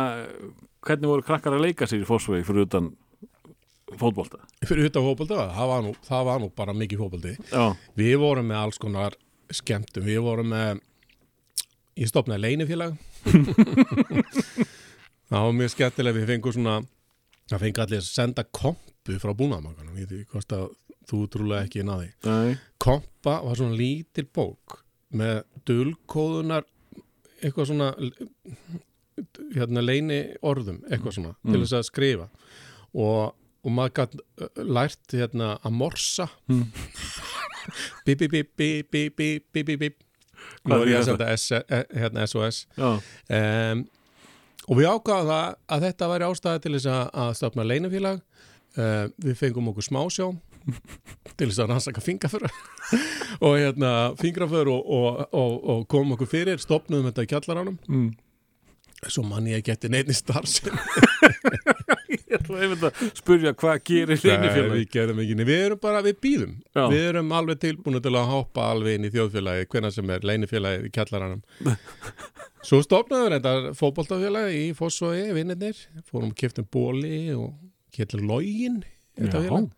hvernig 0.84 1.08
voru 1.10 1.22
krakkar 1.26 1.56
að 1.56 1.64
leika 1.68 1.86
sér 1.86 2.02
í 2.02 2.08
fórsvegi 2.08 2.44
fyrir 2.46 2.66
utan 2.66 2.90
fótbolta? 3.98 4.38
Fyrir 4.66 4.90
utan 4.90 5.02
fótbolta, 5.06 5.48
það 5.54 5.70
var 5.70 5.82
nú, 5.86 5.92
það 6.08 6.24
var 6.24 6.40
nú 6.42 6.50
bara 6.56 6.72
mikið 6.76 6.98
fótbolti. 7.04 7.36
Já, 7.52 7.76
við 7.96 8.16
vorum 8.22 8.46
með 8.50 8.56
alls 8.62 8.78
konar 8.82 9.16
skemmtum, 9.50 10.04
við 10.06 10.20
vorum 10.24 10.50
með 10.54 10.80
ég 11.96 12.08
stopnaði 12.10 12.40
leinifélag 12.42 12.96
það 15.34 15.48
var 15.48 15.58
mjög 15.60 15.74
skemmtilega 15.74 16.18
við 16.18 16.30
fengum 16.32 16.56
svona 16.56 16.76
það 17.50 17.64
fengi 17.64 17.84
allir 17.84 18.02
að 18.02 18.08
senda 18.08 18.46
kompu 18.60 19.18
frá 19.20 19.34
búnaðamanganum, 19.36 19.98
ég 20.00 20.10
veit 20.10 20.30
hvort 20.32 20.56
að 20.56 20.68
þú 21.04 21.20
trúlega 21.32 21.66
ekki 21.66 21.84
náði 21.84 22.12
nei, 22.24 22.56
kompa 22.80 23.40
var 23.44 23.58
svona 23.58 23.76
lítil 23.76 24.26
bók 24.32 24.80
með 25.14 25.42
dulkóðunar 25.68 26.64
eitthvað 27.44 27.70
svona 27.70 27.90
hérna 29.54 29.82
leini 29.84 30.20
orðum 30.46 30.80
eitthvað 30.88 31.18
svona 31.18 31.34
til 31.44 31.60
þess 31.60 31.76
að 31.78 31.88
skrifa. 31.90 32.28
Og, 32.94 33.34
og 33.64 33.74
maður 33.74 33.94
gætt 34.00 34.16
lært 34.64 35.14
hérna 35.14 35.54
að 35.62 35.76
morsa. 35.78 36.28
Mm. 36.50 36.66
bip 38.06 38.24
bip 38.24 38.32
bip 38.32 38.56
bip 38.56 38.90
bip 38.90 39.16
bip 39.16 39.52
bip 39.52 39.66
bip 39.70 39.84
bip 39.84 40.00
nú 40.68 40.76
er 40.82 40.90
ég 40.90 40.98
að 40.98 41.06
senda 41.08 41.30
S, 41.32 41.46
eh, 41.56 41.84
hérna 41.96 42.26
SOS 42.28 42.66
um, 42.76 43.84
og 44.68 44.80
við 44.80 44.90
ákvaðum 44.90 45.30
það 45.30 45.54
að 45.76 45.86
þetta 45.88 46.10
væri 46.12 46.28
ástæði 46.28 46.64
til 46.64 46.74
þess 46.76 46.90
að, 46.94 47.30
stopna 47.38 47.66
leinafélag 47.68 48.20
uh, 48.78 49.06
við 49.24 49.38
fengum 49.40 49.70
okkur 49.72 49.88
smásjó 49.88 50.32
til 51.38 51.48
þess 51.50 51.60
að 51.60 51.70
rannsaka 51.72 52.04
fingraför 52.04 52.46
og 53.44 53.58
hérna 53.60 53.90
fingraför 54.20 54.70
og, 54.72 54.92
og, 54.98 55.24
og, 55.32 55.56
og 55.74 55.88
komum 55.92 56.16
okkur 56.16 56.30
fyrir 56.30 56.62
stopnum 56.62 57.04
þetta 57.08 57.26
í 57.26 57.30
kjallaranum. 57.34 57.76
Mm. 57.88 58.12
Svo 59.08 59.24
mann 59.26 59.46
ég 59.50 59.64
geti 59.66 59.90
neitt 59.92 60.12
starfsinn 60.16 60.78
Ég 62.14 62.38
ætla 62.38 62.60
einmitt 62.64 62.84
að 62.86 63.02
spurja 63.18 63.52
hvað 63.58 63.80
gerir 63.88 64.18
Nei, 64.18 64.24
leinifélag 64.30 64.72
við 64.74 64.86
gerum 64.94 65.20
ekki, 65.22 65.36
við 65.48 65.60
erum 65.66 65.80
bara, 65.82 66.00
við 66.04 66.16
býðum 66.24 66.54
Já. 66.74 66.82
við 66.90 67.04
erum 67.10 67.32
alveg 67.36 67.60
tilbúinu 67.62 68.00
til 68.04 68.14
að 68.18 68.30
hoppa 68.30 68.66
alveg 68.72 68.98
inn 68.98 69.06
í 69.08 69.12
þjóðfélagi, 69.14 69.68
hvenær 69.72 69.94
sem 69.94 70.10
er 70.14 70.26
leinifélagi 70.26 70.88
í 70.88 70.92
kjallaranum. 70.94 71.42
Svo 72.66 72.80
stopnaður 72.84 73.36
þetta 73.36 73.72
fótboltafélagi 73.78 74.60
í 74.66 74.74
Fossvogi, 74.76 75.24
vinnirnir. 75.36 75.80
Fórum 76.08 76.32
kiptum 76.36 76.66
bóli 76.72 77.28
og 77.36 77.52
getur 77.94 78.24
login 78.24 78.82
þetta 79.18 79.44
félag. 79.44 79.70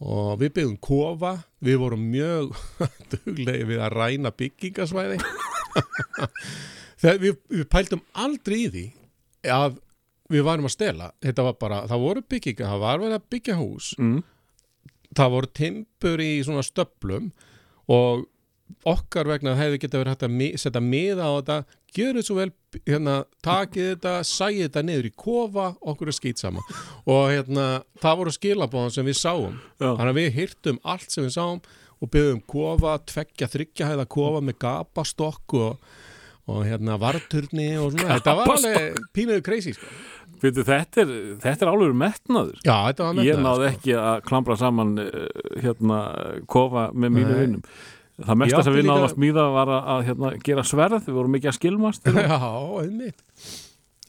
Og 0.00 0.36
við 0.40 0.54
byggðum 0.56 0.78
kofa. 0.80 1.34
Við 1.60 1.80
vorum 1.82 2.04
mjög 2.12 2.54
duglegi 3.12 3.66
við 3.68 3.82
að 3.84 3.96
ræna 3.98 4.32
byggingasvæði 4.32 5.20
þegar 7.00 7.22
við, 7.22 7.38
við 7.52 7.68
pæltum 7.72 8.02
aldrei 8.12 8.58
í 8.58 8.68
því 8.74 8.86
að 9.50 9.78
við 10.30 10.44
varum 10.46 10.68
að 10.68 10.76
stela 10.76 11.12
þetta 11.24 11.46
var 11.46 11.56
bara, 11.60 11.84
það 11.90 12.04
voru 12.04 12.26
bygginga, 12.30 12.68
það 12.72 12.84
var 12.84 13.00
verið 13.02 13.18
að 13.18 13.30
byggja 13.34 13.56
hús 13.60 13.92
mm. 13.98 14.18
það 15.18 15.32
voru 15.36 15.54
timpur 15.60 16.24
í 16.24 16.32
svona 16.46 16.66
stöplum 16.66 17.30
og 17.90 18.28
okkar 18.86 19.26
vegna 19.26 19.56
hefði 19.58 19.80
geta 19.82 19.98
verið 19.98 20.14
hægt 20.14 20.26
að 20.28 20.62
setja 20.62 20.82
miða 20.84 21.26
á 21.26 21.32
þetta 21.40 21.56
gjöru 21.90 22.22
svo 22.22 22.36
vel, 22.38 22.50
hérna, 22.86 23.16
takið 23.42 23.88
þetta 23.88 24.12
sæið 24.26 24.60
þetta 24.68 24.82
niður 24.86 25.08
í 25.08 25.12
kofa 25.18 25.66
okkur 25.80 26.12
er 26.12 26.16
skýt 26.16 26.42
sama 26.42 26.62
og 27.02 27.32
hérna 27.32 27.64
það 28.02 28.20
voru 28.20 28.34
skilabóðan 28.36 28.94
sem 28.94 29.08
við 29.08 29.18
sáum 29.18 29.56
Já. 29.80 29.88
þannig 29.88 30.12
að 30.12 30.20
við 30.20 30.30
hýrtum 30.38 30.78
allt 30.94 31.10
sem 31.10 31.26
við 31.26 31.34
sáum 31.34 31.58
og 32.00 32.12
byggðum 32.14 32.44
kofa, 32.48 32.94
tveggja, 33.10 33.50
þryggja 33.50 33.90
hæða 33.90 34.06
kofa 34.14 34.44
með 34.44 34.60
gapastokk 34.62 35.56
og, 35.58 35.90
og 36.50 36.64
hérna 36.66 36.98
varturni 37.00 37.68
og 37.80 37.94
svona, 37.94 38.16
þetta 38.18 38.34
var 38.40 38.52
alveg 38.56 38.98
pínuðu 39.16 39.44
crazy 39.46 39.76
sko. 39.76 39.88
Veitu, 40.40 40.64
þetta, 40.64 41.02
er, 41.04 41.14
þetta 41.42 41.66
er 41.66 41.70
álur 41.70 41.96
metnaður 42.00 42.60
já, 42.64 42.74
þetta 42.88 43.06
var 43.06 43.18
Ég 43.20 43.36
metnaður, 43.36 43.42
náði 43.46 43.70
sko. 43.70 43.78
ekki 43.78 43.96
að 44.00 44.20
klambra 44.28 44.56
saman 44.60 44.92
uh, 45.02 45.16
hérna, 45.60 45.98
kofa 46.48 46.86
með 46.96 47.16
mínu 47.18 47.40
vinnum 47.40 47.64
Það 48.20 48.36
mesta 48.42 48.58
Ég 48.60 48.66
sem 48.66 48.74
við 48.76 48.86
náðum 48.88 49.06
að 49.06 49.12
smíða 49.14 49.44
var 49.54 49.70
að, 49.76 50.00
hérna, 50.08 50.30
gera 50.44 50.64
sverð, 50.68 51.06
við 51.06 51.16
vorum 51.16 51.34
mikið 51.36 51.50
að 51.52 51.56
skilmast 51.56 52.10
Já, 52.20 52.40
einmitt. 52.82 53.22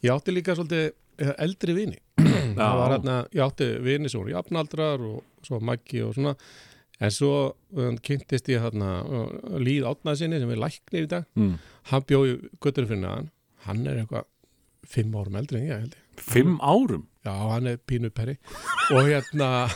Ég 0.01 0.11
átti 0.15 0.33
líka 0.35 0.55
svolítið 0.57 0.87
eh, 1.21 1.31
eldri 1.45 1.75
vini. 1.77 1.99
Það 2.57 2.79
var 2.81 2.95
hérna, 2.95 3.15
ég 3.31 3.45
átti 3.45 3.69
vini 3.85 4.11
sem 4.11 4.19
voru 4.19 4.33
jafnaldrar 4.33 5.05
og 5.07 5.45
svo 5.47 5.61
Maggi 5.63 6.03
og 6.03 6.15
svona. 6.17 6.33
En 7.01 7.09
svo 7.13 7.31
um, 7.73 7.95
kynntist 8.05 8.49
ég 8.51 8.61
hérna 8.61 8.89
uh, 9.01 9.29
Líð 9.57 9.87
Átnaðsinni 9.89 10.37
sem 10.41 10.51
er 10.53 10.59
læknir 10.61 11.07
í 11.07 11.09
dag. 11.09 11.25
mm. 11.39 11.55
Hann 11.91 12.03
bjóði 12.09 12.35
guttur 12.61 12.85
fyrir 12.89 13.01
neðan. 13.01 13.31
Hann 13.65 13.81
er 13.89 14.03
eitthvað 14.03 14.27
fimm 14.91 15.15
árum 15.17 15.37
eldri 15.41 15.61
en 15.61 15.67
ég 15.69 15.81
held 15.81 15.95
ég. 15.97 16.05
Fimm 16.21 16.59
árum 16.61 17.07
Já, 17.25 17.33
hann 17.51 17.67
er 17.69 17.77
pínu 17.85 18.09
perri. 18.13 18.35
Og 18.93 19.05
hérna... 19.05 19.49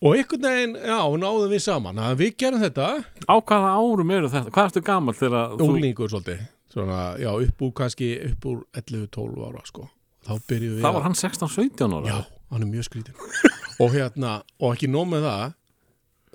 og 0.00 0.14
einhvern 0.16 0.44
veginn, 0.44 0.74
já, 0.80 0.98
náðum 1.20 1.50
við 1.52 1.62
saman. 1.64 1.98
Að 2.04 2.18
við 2.20 2.34
gerum 2.40 2.62
þetta, 2.62 2.86
Á 3.28 3.34
hvaða 3.40 3.70
árum 3.80 4.12
eru 4.16 4.30
þetta? 4.32 4.52
Hvað 4.54 4.68
ertu 4.70 4.82
gammal 4.86 5.16
þegar 5.16 5.56
þú 5.60 5.68
unglingur 5.74 6.12
svolítið. 6.12 6.42
Svona, 6.70 6.98
já, 7.20 7.30
upp 7.34 7.64
úr 7.66 7.72
kannski, 7.80 8.10
upp 8.30 8.46
úr 8.52 8.60
11-12 8.78 9.48
ára, 9.48 9.62
sko. 9.66 9.88
Þá 10.28 10.32
byrjuðum 10.52 10.76
við 10.76 10.84
Það 10.84 10.90
að- 10.90 10.98
var 11.00 11.06
hann 11.08 11.18
16-17 11.18 11.96
ára 11.96 12.12
Já, 12.12 12.18
hann 12.50 12.66
er 12.66 12.70
mjög 12.70 12.88
skrítin 12.88 13.16
og 13.82 13.94
hérna, 13.94 14.40
og 14.60 14.74
ekki 14.74 14.90
nóg 14.90 15.08
með 15.10 15.26
það 15.28 15.48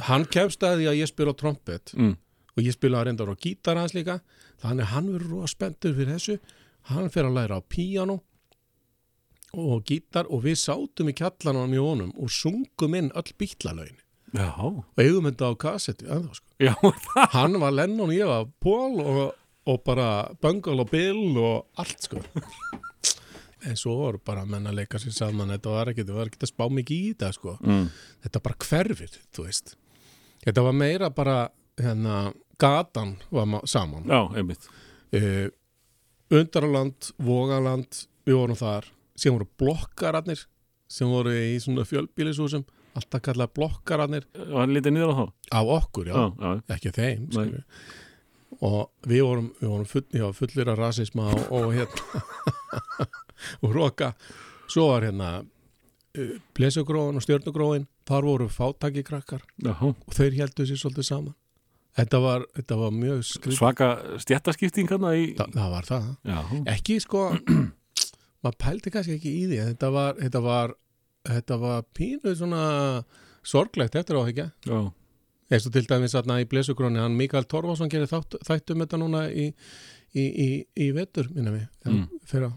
hann 0.03 0.27
kemst 0.27 0.63
að 0.65 0.81
því 0.81 0.87
að 0.91 0.99
ég 0.99 1.11
spila 1.11 1.33
trompet. 1.37 1.95
Mm. 1.95 2.15
og 2.55 2.63
ég 2.63 2.75
spila 2.75 3.03
reyndar 3.03 3.31
á 3.31 3.35
gítar 3.35 3.79
hans 3.79 3.93
líka. 3.95 4.21
Þannig 4.63 4.91
hann 4.93 5.11
verður 5.11 5.33
rosa 5.33 5.51
spenntur 5.51 5.95
fyrir 5.95 6.15
þessu. 6.15 6.37
Hann 6.87 7.09
fer 7.11 7.27
að 7.27 7.35
læra 7.35 7.59
á 7.59 7.61
píano 7.67 8.21
og 9.55 9.83
gítar. 9.87 10.29
Og 10.31 10.45
við 10.45 10.59
sátum 10.63 11.11
í 11.11 11.15
kjallanum 11.15 11.75
í 11.75 11.81
honum 11.81 12.13
og 12.15 12.31
sungum 12.31 12.95
inn 12.95 13.11
öll 13.11 13.35
bítlalögin. 13.39 13.99
Og 14.35 14.83
eigum 14.99 15.27
þetta 15.27 15.51
á 15.51 15.53
kassetti 15.55 16.07
sko. 16.07 16.93
hann 17.35 17.59
var 17.59 17.75
Lennon, 17.75 18.11
ég 18.15 18.27
var 18.27 18.47
Paul 18.63 18.99
og, 19.03 19.35
og 19.67 19.83
bara 19.83 20.31
Bungle 20.39 20.83
og 20.83 20.91
Bill 20.91 21.35
og 21.39 21.67
allt 21.79 22.07
sko 22.07 22.23
en 23.65 23.75
svo 23.79 23.95
voru 23.99 24.19
bara 24.25 24.45
menn 24.45 24.67
að 24.69 24.77
leika 24.81 24.99
sér 25.01 25.13
saman. 25.15 25.49
Þetta 25.55 25.73
var 25.73 25.91
ekki, 25.91 26.05
það 26.07 26.19
var 26.19 26.29
ekki 26.31 26.41
að 26.43 26.51
spá 26.51 26.65
mikið 26.69 26.97
í 26.97 27.11
þetta 27.13 27.31
sko. 27.37 27.57
Mm. 27.65 27.85
þetta 28.25 28.41
bara 28.47 28.59
hverfir, 28.69 29.15
þú 29.35 29.45
veist. 29.47 29.75
Þetta 30.45 30.63
var 30.67 30.75
meira 30.77 31.09
bara 31.09 31.37
hérna, 31.81 32.33
gatan 32.61 33.15
var 33.33 33.45
ma- 33.49 33.63
saman. 33.65 34.05
Já, 34.09 34.21
einmitt. 34.37 34.67
Uh, 35.15 35.47
Undraland, 36.33 37.11
Vogaland 37.21 38.03
við 38.25 38.37
vorum 38.39 38.57
þar, 38.57 38.87
sem 39.15 39.33
voru 39.35 39.45
blokkararnir 39.61 40.45
sem 40.89 41.09
voru 41.09 41.31
í 41.33 41.55
svona 41.61 41.85
fjölbýlishúsum. 41.85 42.63
Alltaf 42.95 43.21
kallað 43.25 43.51
blokkararnir. 43.57 44.25
Var 44.33 44.69
lítið 44.71 44.93
niður 44.95 45.11
á 45.11 45.15
þá? 45.19 45.25
af 45.59 45.71
okkur, 45.81 46.07
já, 46.09 46.15
Já, 46.15 46.25
já, 46.39 46.61
ekki 46.75 46.91
þeim 46.95 47.25
skilur. 47.33 47.63
og 48.61 48.91
við 49.09 49.21
vorum, 49.25 49.49
við 49.59 49.67
vorum 49.73 49.85
full, 49.89 50.05
já, 50.15 50.25
fullir 50.37 50.69
af 50.71 50.77
rasisma 50.79 51.25
og, 51.33 51.51
og 51.51 51.73
hérna 51.75 52.21
og 53.61 53.73
roka. 53.75 54.13
Svo 54.71 54.87
var 54.91 55.05
hérna 55.07 55.31
uh, 55.43 56.35
blesugróin 56.57 57.17
og 57.19 57.23
stjörnugróin 57.25 57.87
þar 58.07 58.27
voru 58.29 58.47
fátaki 58.49 59.03
krakkar 59.05 59.41
já. 59.63 59.73
og 59.81 60.13
þeir 60.13 60.37
heldur 60.41 60.67
sér 60.69 60.81
svolítið 60.81 61.07
saman. 61.09 61.35
Þetta 61.95 62.19
var, 62.19 62.43
þetta 62.57 62.75
var 62.75 62.91
mjög 62.91 63.21
skrið 63.23 63.55
Svaka 63.55 63.85
stjættaskipting 64.19 64.89
hann 64.91 65.05
í 65.15 65.29
Þa, 65.37 65.45
það 65.53 65.69
var 65.71 65.85
það. 65.87 66.09
Já, 66.27 66.39
ekki 66.73 66.97
sko 66.99 67.21
maður 68.43 68.57
pældi 68.65 68.91
kannski 68.91 69.15
ekki 69.15 69.31
í 69.31 69.45
því 69.47 69.59
þetta 69.71 69.91
var, 69.95 70.17
þetta 70.19 70.41
var, 70.43 70.73
þetta 71.29 71.57
var 71.61 71.85
pínu 71.95 72.33
svona 72.35 72.65
sorglegt 73.47 73.95
eftir 73.95 74.19
á 74.19 74.27
ekki 74.27 74.43
já, 74.67 74.81
eins 75.55 75.69
og 75.69 75.73
til 75.77 75.85
dæmis 75.87 76.13
þarna 76.17 76.41
í 76.43 76.49
Blesugróni 76.51 76.99
hann 76.99 77.15
Mikael 77.15 77.47
Torfason 77.47 77.89
gerir 77.93 78.11
þættum 78.11 78.83
þetta 78.83 78.99
núna 78.99 79.23
í, 79.31 79.47
í, 80.11 80.25
í, 80.27 80.49
í 80.75 80.91
vetur 80.99 81.31
minna 81.31 81.55
við, 81.55 81.65
Mm. 81.85 81.95
mm. 82.03 82.21
fyrra 82.27 82.51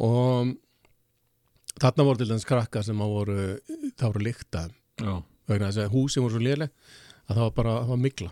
og 0.00 0.54
þarna 1.80 2.06
voru 2.06 2.20
til 2.20 2.30
dæmis 2.30 2.48
krakkar 2.48 2.84
sem 2.86 3.00
voru 3.00 3.58
það 3.98 4.06
voru 4.06 4.24
líktað 4.26 4.72
já, 5.00 5.12
vegna 5.50 5.70
þess 5.70 5.84
að 5.84 5.96
húsin 5.96 6.24
voru 6.24 6.36
svo 6.36 6.44
léleg 6.44 6.72
að 7.26 7.34
það 7.34 7.44
var 7.44 7.56
bara, 7.58 7.74
það 7.82 7.92
var 7.92 8.02
mikla 8.06 8.30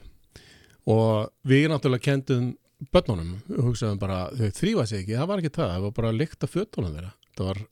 og 0.88 1.12
við 1.48 1.68
náttúrulega 1.72 2.06
kendum 2.08 2.48
börnunum, 2.94 3.38
hugsaðum 3.50 3.98
bara 3.98 4.28
þau 4.38 4.52
þrýfa 4.54 4.86
sig 4.86 5.02
ekki, 5.02 5.16
það 5.18 5.30
var 5.30 5.42
ekki 5.42 5.54
það, 5.56 5.72
það 5.72 5.84
var 5.84 5.94
bara 5.96 6.12
að 6.12 6.20
lykta 6.22 6.50
fötunum 6.50 6.94
þeirra, 6.94 7.12
það 7.34 7.48
var 7.50 7.62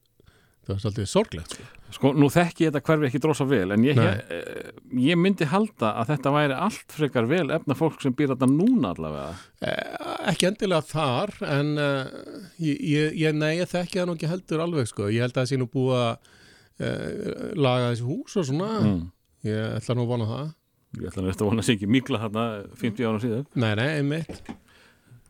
það 0.67 0.73
var 0.73 0.81
svolítið 0.83 1.11
sorglegt 1.11 1.55
sko. 1.55 1.67
Sko, 1.87 2.11
nú 2.11 2.27
þekki 2.31 2.65
ég 2.65 2.73
þetta 2.73 2.83
hverfi 2.83 3.07
ekki 3.07 3.19
drosa 3.23 3.45
vel 3.47 3.71
en 3.71 3.83
ég, 3.85 3.95
ég, 3.95 4.23
eh, 4.35 4.71
ég 5.07 5.19
myndi 5.19 5.47
halda 5.47 5.93
að 6.01 6.09
þetta 6.11 6.33
væri 6.35 6.57
allt 6.65 6.95
frekar 6.97 7.29
vel 7.29 7.45
efna 7.55 7.77
fólk 7.79 8.01
sem 8.03 8.15
býr 8.15 8.33
þetta 8.33 8.49
núna 8.51 8.91
allavega. 8.91 9.37
Eh, 9.63 10.09
ekki 10.33 10.49
endilega 10.49 10.83
þar 10.89 11.31
en 11.47 11.71
uh, 11.79 12.11
ég, 12.59 12.81
ég, 12.83 13.15
ég, 13.23 13.37
nei, 13.39 13.53
ég 13.61 13.71
þekki 13.71 14.01
það 14.01 14.09
nú 14.09 14.17
ekki 14.17 14.31
heldur 14.33 14.65
alveg 14.65 14.91
sko. 14.91 15.07
ég 15.13 15.23
held 15.23 15.37
að 15.37 15.41
það 15.45 15.49
sé 15.53 15.61
nú 15.61 15.69
búið 15.71 16.01
að 16.01 16.11
uh, 16.11 17.47
laga 17.55 17.93
þessi 17.93 18.07
hús 18.09 18.35
og 18.35 18.49
svona. 18.51 18.71
Mm. 18.83 19.01
ég 19.47 19.75
ætla 19.79 19.95
nú 19.95 20.03
að 20.03 20.11
vona 20.11 20.29
það. 20.33 20.53
Ég 20.97 21.07
ætla 21.07 21.23
að 21.23 21.31
þetta 21.31 21.49
vona 21.53 21.63
sig 21.63 21.79
ekki 21.79 21.91
mikla 21.95 22.23
þarna 22.25 22.45
50 22.83 23.07
ára 23.07 23.23
síðan. 23.23 23.47
Nei, 23.55 23.71
nei, 23.79 23.89
einmitt. 24.01 24.51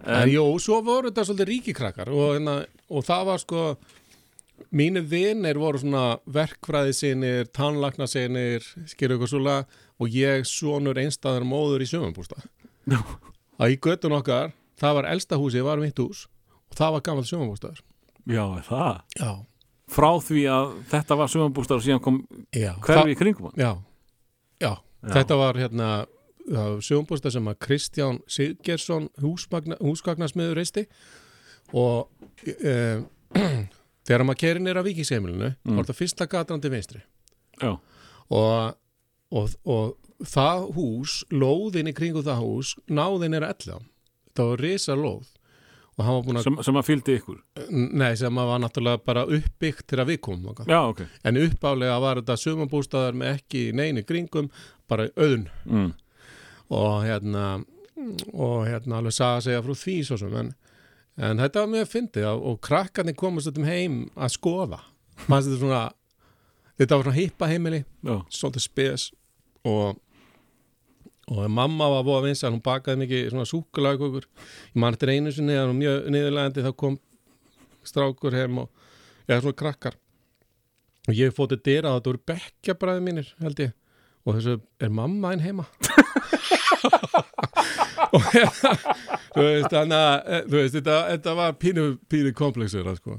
En, 0.02 0.24
en, 0.24 0.30
jú, 0.30 0.44
svo 0.62 0.82
voru 0.86 1.10
þetta 1.10 1.26
svolítið 1.26 1.50
ríkikrakkar 1.52 2.12
og, 2.14 2.36
hérna, 2.36 2.60
og 2.94 3.06
það 3.06 3.24
var 3.32 3.42
sko 3.42 3.64
mínir 4.72 5.06
vinir 5.08 5.60
voru 5.60 5.82
svona 5.82 6.18
verkfræðisinir, 6.34 7.50
tannlagnasinir 7.56 8.66
skilur 8.90 9.18
ykkur 9.18 9.32
svola 9.32 9.58
og 10.02 10.14
ég 10.14 10.48
sonur 10.50 11.00
einstæðar 11.02 11.46
móður 11.48 11.86
í 11.86 11.90
sjöfumbústa 11.90 12.42
Já. 12.90 13.00
að 13.60 13.76
í 13.76 13.80
göttun 13.84 14.18
okkar 14.18 14.56
það 14.80 14.98
var 15.00 15.12
elsta 15.12 15.40
húsi, 15.40 15.64
var 15.66 15.82
mitt 15.82 16.00
hús 16.00 16.26
og 16.72 16.80
það 16.80 16.98
var 16.98 17.06
gammal 17.10 17.28
sjöfumbústaður 17.30 17.84
Já, 18.28 18.44
það? 18.68 19.00
Já, 19.16 19.32
Frá 19.88 20.10
því 20.20 20.42
að 20.52 20.72
þetta 20.92 21.16
var 21.16 21.30
sögumbústar 21.32 21.80
og 21.80 21.86
síðan 21.86 22.04
kom 22.04 22.20
hverfi 22.52 23.14
í 23.14 23.18
kringum 23.20 23.48
hann? 23.48 23.62
Já, 23.62 23.72
já, 24.60 24.74
Já. 24.76 25.12
þetta 25.14 25.38
var 25.40 25.60
hérna 25.62 25.92
sjöfumbústa 26.84 27.32
sem 27.32 27.48
að 27.48 27.60
Kristján 27.64 28.20
Siggersson 28.32 29.08
húsgagnasmiður 29.24 30.60
reisti 30.60 30.86
og 31.76 32.12
e, 32.44 33.04
þegar 34.08 34.26
maður 34.28 34.42
kerir 34.44 34.64
nýra 34.64 34.84
vikingseimilinu 34.88 35.50
Mm. 35.68 35.76
var 35.78 35.86
þetta 35.88 35.98
fyrsta 36.02 36.28
gatan 36.32 36.62
til 36.64 36.72
vinstri. 36.74 37.02
Já, 37.62 37.74
og, 38.30 38.76
og, 39.32 39.56
og 39.66 39.98
það 40.24 40.68
hús, 40.78 41.18
lóðin 41.32 41.92
í 41.92 41.96
kringu 41.98 42.24
það 42.26 42.42
hús, 42.44 42.76
náðin 42.90 43.36
er 43.38 43.46
að 43.48 43.56
ella 43.68 43.80
það 44.38 44.52
var 44.54 44.64
risa 44.64 44.96
lóð. 44.98 45.34
Að, 45.98 46.44
sem, 46.46 46.58
sem 46.62 46.76
að 46.78 46.86
fylgdi 46.86 47.14
ykkur? 47.18 47.38
Nei 47.74 48.12
sem 48.20 48.36
að 48.38 48.50
var 48.52 48.60
náttúrulega 48.62 49.00
bara 49.02 49.24
uppbyggt 49.26 49.88
til 49.90 49.98
að 49.98 50.12
við 50.12 50.20
komum. 50.28 50.52
Já, 50.70 50.78
ok. 50.92 51.00
En 51.26 51.40
uppálega 51.42 51.96
var 52.04 52.20
þetta 52.22 52.36
sumabústaðar 52.38 53.18
með 53.18 53.32
ekki 53.40 53.64
neini 53.74 54.04
kringum, 54.06 54.52
bara 54.88 55.08
auðn. 55.18 55.48
Mm. 55.66 55.88
og 56.70 57.02
hérna 57.08 57.64
og 58.34 58.68
hérna 58.68 59.00
alveg 59.00 59.16
saga 59.16 59.42
segja 59.42 59.64
frá 59.66 59.74
því 59.74 59.96
svo 60.06 60.18
sem 60.22 60.36
en, 60.38 60.52
en 61.18 61.42
þetta 61.42 61.64
var 61.64 61.72
mjög 61.74 61.92
fyndið 61.92 62.28
og, 62.32 62.60
krakkarnir 62.66 63.18
komast 63.18 63.50
þetta 63.50 63.68
heim 63.68 64.02
að 64.16 64.34
skoða. 64.36 64.82
Manstu 65.28 65.54
þetta 65.54 65.62
svona 65.64 65.86
þetta 66.78 66.98
var 66.98 67.08
svona 67.08 67.18
hippa 67.18 67.48
heimili 67.50 67.80
Já, 68.06 68.20
svolítið 68.30 68.68
spes 68.68 69.08
og 69.68 69.98
og 71.28 71.50
mamma 71.52 71.90
var 71.92 72.06
búið 72.08 72.18
að 72.22 72.26
vinsa 72.30 72.50
hún 72.54 72.64
bakaði 72.64 73.02
mikið 73.02 73.26
svona 73.34 73.48
súkulagkökur 73.50 74.28
ég 74.30 74.78
man 74.80 74.96
eftir 74.96 75.12
einu 75.12 75.34
sinni 75.36 75.58
að 75.60 75.74
hún 75.74 75.82
mjög 75.82 76.06
niðurlegandi 76.14 76.64
þá 76.64 76.70
kom 76.80 76.96
strákur 77.84 78.38
heim 78.38 78.62
og 78.64 78.70
eða 79.28 79.42
svona 79.44 79.60
krakkar. 79.60 79.98
Og 81.08 81.16
ég 81.16 81.36
fótið 81.36 81.64
dyra 81.66 81.92
að 81.92 82.00
þetta 82.00 82.12
voru 82.12 82.24
bekkjabræði 82.32 83.04
mínir 83.04 83.34
held 83.44 83.60
ég. 83.64 83.76
Og 84.28 84.38
þessu 84.38 84.58
er 84.84 84.92
mamma 84.92 85.34
einn 85.34 85.44
heima 85.44 85.68
þú 89.36 89.48
veist 89.48 89.72
þannig 89.74 89.98
að 89.98 90.14
eh, 90.38 90.46
þú 90.50 90.60
veist 90.62 90.78
þetta, 90.82 91.00
þetta 91.16 91.34
var 91.42 91.58
pínu, 91.62 91.88
pínu 92.12 92.34
komplexur 92.38 92.88
sko. 92.98 93.18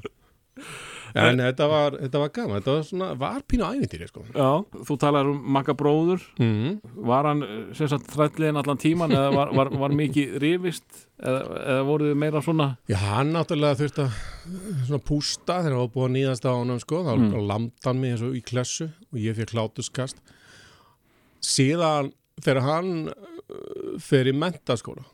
en 1.19 1.41
þetta 1.41 1.67
var, 1.71 1.95
þetta 2.03 2.21
var 2.21 2.31
gaman 2.37 2.59
þetta 2.59 2.73
var 2.77 2.83
svona, 2.85 3.07
var 3.19 3.38
pínu 3.49 3.64
ævintýri 3.64 4.09
sko. 4.11 4.23
já 4.35 4.49
þú 4.88 4.97
talar 5.01 5.31
um 5.31 5.38
makka 5.57 5.75
bróður 5.79 6.23
mm. 6.38 6.75
Var 7.09 7.29
hann 7.31 7.43
eh, 7.47 7.61
sem 7.79 7.88
sagt 7.91 8.11
þrætliðin 8.12 8.59
allan 8.61 8.81
tíman 8.83 9.14
eða 9.17 9.31
var, 9.35 9.53
var, 9.57 9.71
var 9.85 9.95
mikið 9.99 10.37
rifist 10.43 11.07
eða, 11.19 11.41
eða 11.64 11.87
voruð 11.88 12.12
þið 12.12 12.21
meira 12.25 12.43
svona 12.45 12.69
Já, 12.93 12.99
hann 13.14 13.33
náttúrulega 13.35 13.79
þurfti 13.81 14.05
að 14.05 14.19
svona 14.91 15.05
pústa 15.09 15.59
þegar 15.62 15.73
hann 15.79 15.83
var 15.87 15.95
búið 15.97 16.09
að 16.11 16.14
nýðast 16.19 16.49
á 16.49 16.53
honum 16.55 16.83
sko, 16.85 17.03
þá 17.09 17.12
Mm. 17.19 17.38
lamdi 17.49 17.88
hann 17.88 17.99
mig 18.05 18.12
eins 18.14 18.27
og 18.29 18.37
í 18.38 18.43
klessu 18.47 18.91
og 19.12 19.19
ég 19.23 19.35
fyrir 19.38 19.51
klátuskast 19.55 20.21
síðan 21.45 22.12
þegar 22.43 22.62
hann 22.67 22.93
fer 24.03 24.29
í 24.29 24.35
mentaskóla 24.37 25.07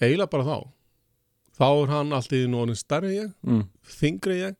eiginlega 0.00 0.32
bara 0.32 0.46
þá. 0.46 0.56
Þá 1.56 1.68
er 1.68 1.92
hann 1.94 2.12
alltaf 2.12 2.36
í 2.36 2.48
nóðin 2.52 2.76
stærri 2.76 3.12
ég, 3.14 3.28
mm. 3.46 3.62
þingri 3.96 4.40
ég 4.42 4.56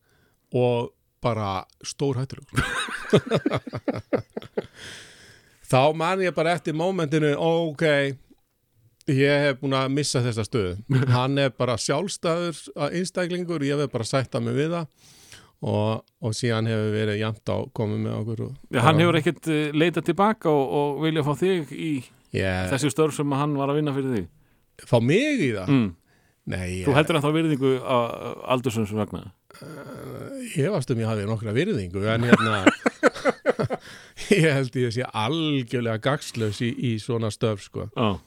og 0.57 0.93
bara 1.25 1.65
stór 1.85 2.21
hættulegur. 2.21 2.63
Þá 5.67 5.81
man 5.99 6.23
ég 6.23 6.37
bara 6.37 6.55
eftir 6.57 6.77
mómentinu 6.79 7.35
ok 7.43 7.85
ég 9.07 9.43
hef 9.43 9.61
búin 9.61 9.77
að 9.77 9.93
missa 9.95 10.23
þessa 10.25 10.47
stöðu. 10.47 10.79
Hann 11.17 11.37
er 11.43 11.53
bara 11.55 11.77
sjálfstæður 11.79 12.63
einstaklingur, 12.89 13.67
ég 13.67 13.83
hef 13.83 13.93
bara 13.93 14.09
sætta 14.09 14.41
mig 14.41 14.57
við 14.57 14.79
það 14.79 15.13
og, 15.67 16.05
og 16.23 16.37
síðan 16.37 16.69
hefur 16.71 16.93
verið 16.95 17.23
jæmt 17.23 17.53
á 17.53 17.57
komið 17.77 18.03
með 18.05 18.19
okkur 18.21 18.43
og, 18.47 18.57
Já, 18.69 18.81
hann 18.85 19.01
hefur 19.01 19.19
ekkert 19.21 19.49
uh, 19.49 19.61
leitað 19.73 20.09
tilbaka 20.11 20.53
og, 20.53 20.75
og 20.79 20.99
vilja 21.07 21.25
fá 21.25 21.33
þig 21.41 21.73
í 21.73 21.93
ég, 22.37 22.67
þessi 22.73 22.93
störf 22.93 23.17
sem 23.17 23.37
hann 23.39 23.57
var 23.59 23.73
að 23.73 23.81
vinna 23.81 23.95
fyrir 23.97 24.17
þig 24.17 24.87
fá 24.89 24.99
mig 25.01 25.41
í 25.41 25.53
það 25.57 25.73
mm. 25.73 25.89
nei, 26.53 26.69
Þú 26.87 26.97
heldur 26.97 27.19
að 27.19 27.27
þá 27.27 27.31
virðingu 27.39 27.73
að 27.81 28.07
aldursins 28.57 28.95
vegna 28.97 29.25
ég 30.57 30.71
varst 30.73 30.93
um 30.93 31.01
ég 31.01 31.09
hafi 31.09 31.27
nokkra 31.29 31.55
virðingu 31.57 32.05
en 32.13 32.29
hérna 32.29 32.61
ég 34.35 34.53
held 34.53 34.79
ég 34.81 34.95
sé 34.95 35.07
algjörlega 35.07 36.03
gagslaus 36.03 36.61
í, 36.65 36.71
í 36.73 36.93
svona 37.03 37.31
stöf 37.33 37.63
sko. 37.65 37.89
Já, 37.95 38.19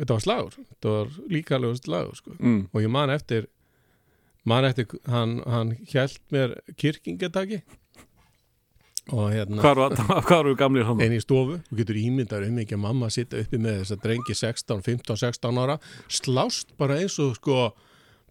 þetta 0.00 0.16
var 0.16 0.24
slagur, 0.24 0.56
þetta 0.70 0.94
var 0.94 1.12
líkalegu 1.32 1.78
slagur 1.80 2.18
sko. 2.18 2.36
mm. 2.38 2.60
og 2.72 2.84
ég 2.84 2.92
man 2.92 3.12
eftir 3.14 3.48
man 4.46 4.66
eftir, 4.68 4.86
hann, 5.10 5.40
hann 5.50 5.74
hjælt 5.90 6.22
mér 6.34 6.54
kirkingataki 6.78 7.62
hérna 9.06 9.62
hvar 9.62 10.40
eru 10.42 10.56
gamlir 10.58 10.86
hann? 10.88 11.00
einn 11.00 11.14
í 11.14 11.20
stofu, 11.22 11.60
þú 11.68 11.80
getur 11.80 11.98
ímyndar 12.00 12.46
um 12.46 12.58
ekki 12.62 12.74
að 12.74 12.82
mamma 12.82 13.10
sitta 13.14 13.38
uppi 13.42 13.60
með 13.62 13.82
þess 13.82 13.94
að 13.94 14.02
drengi 14.06 14.34
16, 14.34 14.82
15, 14.82 15.20
16 15.22 15.60
ára 15.62 15.76
slást 16.10 16.74
bara 16.80 16.98
eins 16.98 17.18
og 17.22 17.36
sko 17.38 17.68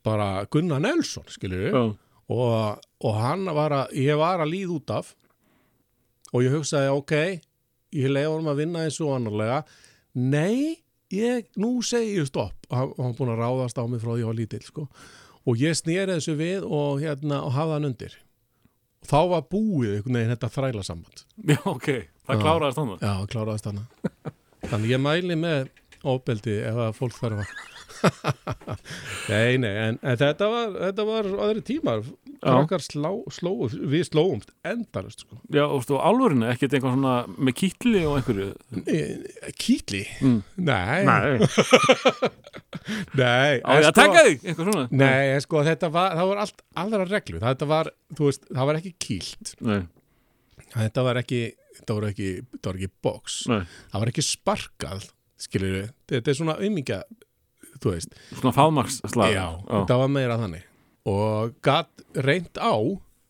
bara 0.06 0.46
Gunnar 0.52 0.84
Nelson, 0.84 1.26
skilur 1.32 1.64
við 1.64 1.78
og, 1.80 2.84
og 3.06 3.20
hann 3.22 3.46
var 3.56 3.74
að 3.74 3.96
ég 4.02 4.20
var 4.20 4.44
að 4.44 4.52
líð 4.52 4.76
út 4.80 4.96
af 4.98 5.14
og 6.34 6.44
ég 6.44 6.54
hugsaði 6.54 6.92
ok 6.92 7.16
ég 7.96 8.12
leiði 8.12 8.32
honum 8.32 8.52
að 8.52 8.62
vinna 8.64 8.84
eins 8.86 9.00
og 9.04 9.14
annarlega 9.16 9.62
nei, 10.16 10.82
ég 11.14 11.48
nú 11.60 11.78
segi 11.84 12.18
ég 12.20 12.30
stopp. 12.30 12.56
Og 12.70 12.76
hann 12.78 12.94
hann 13.00 13.16
búin 13.18 13.34
að 13.34 13.42
ráðast 13.44 13.80
á 13.80 13.84
mig 13.88 14.02
frá 14.04 14.14
því 14.14 14.24
ég 14.24 14.30
var 14.30 14.38
lítill 14.40 14.64
sko. 14.66 14.88
og 15.46 15.60
ég 15.62 15.76
snýri 15.78 16.16
þessu 16.16 16.36
við 16.40 16.64
og, 16.66 17.02
hérna, 17.04 17.44
og 17.46 17.54
hafði 17.54 17.76
hann 17.78 17.90
undir 17.92 18.16
þá 19.10 19.18
var 19.34 19.46
búið 19.52 19.96
einhvern 19.98 20.18
veginn 20.20 20.34
þetta 20.36 20.52
þræla 20.58 20.84
samband 20.88 21.24
já 21.54 21.60
ok, 21.72 21.88
það 22.26 22.36
Já. 22.36 22.42
kláraðist 22.44 22.82
hann 22.82 22.94
já, 23.00 23.14
kláraðist 23.34 23.70
hann 23.70 23.82
þannig 24.66 24.94
ég 24.96 25.02
mæli 25.06 25.40
með 25.40 25.72
ofbeldi 26.06 26.60
ef 26.70 26.82
að 26.88 26.94
fólk 27.00 27.18
þarf 27.22 27.42
að 27.46 27.74
Nei, 29.32 29.58
nei, 29.58 29.72
en, 29.88 29.96
en 30.04 30.18
þetta 30.20 30.48
var 30.52 30.74
þetta 30.78 31.06
var 31.08 31.30
aðri 31.48 31.64
tímar 31.66 32.04
krakkar 32.46 32.84
slá, 32.86 33.10
sló, 33.34 33.52
við 33.70 34.04
slóumst 34.10 34.52
endarust 34.68 35.24
sko. 35.26 35.40
Já, 35.54 35.64
og 35.66 35.82
stu, 35.86 35.98
álfurinu, 35.98 36.46
ekkert 36.52 36.76
einhver 36.78 36.94
svona 36.96 37.16
með 37.36 37.58
kýtli 37.62 38.04
og 38.06 38.20
einhverju? 38.20 38.48
Eh, 38.86 39.52
Kýtli? 39.60 40.04
Mm. 40.22 40.40
Nei, 40.68 41.02
Nei, 41.10 41.40
nei 43.20 43.60
á 43.64 43.70
ég 43.76 43.86
að 43.86 43.90
sko- 43.90 43.98
taka 44.00 44.24
þig, 44.28 44.40
eitthvað 44.46 44.70
svona? 44.70 44.86
Nei, 44.92 45.26
en 45.36 45.44
sko 45.44 45.64
þetta 45.66 45.90
var, 45.94 46.16
það 46.20 46.30
var 46.32 46.42
allt 46.44 46.64
aðra 46.84 47.08
reglu, 47.10 47.42
þetta 47.44 47.68
var, 47.70 47.90
þú 48.18 48.30
veist, 48.30 48.48
það 48.52 48.70
var 48.72 48.80
ekki 48.82 48.94
kýlt, 49.08 49.54
Nei, 49.66 49.82
þetta 50.76 51.06
var 51.08 51.20
ekki, 51.22 51.42
þetta 51.80 51.98
var 52.00 52.08
ekki, 52.12 52.30
þetta 52.54 52.72
var 52.72 52.80
ekki 52.82 52.92
box, 53.08 53.40
nei, 53.52 53.62
það 53.94 54.04
var 54.06 54.12
ekki 54.14 54.26
sparkað, 54.30 55.08
skilur 55.46 55.76
við, 55.80 55.90
þetta 56.14 56.32
er 56.34 56.40
svona 56.40 56.58
umingja, 56.64 57.02
þú 57.82 57.96
veist, 57.96 58.16
svona 58.38 58.54
fámaksslag 58.56 59.34
já, 59.36 59.46
þetta 59.72 60.00
var 60.04 60.14
meira 60.14 60.38
þannig 60.42 60.64
og 61.06 61.56
gatt 61.66 62.06
reynd 62.26 62.58
á 62.62 62.74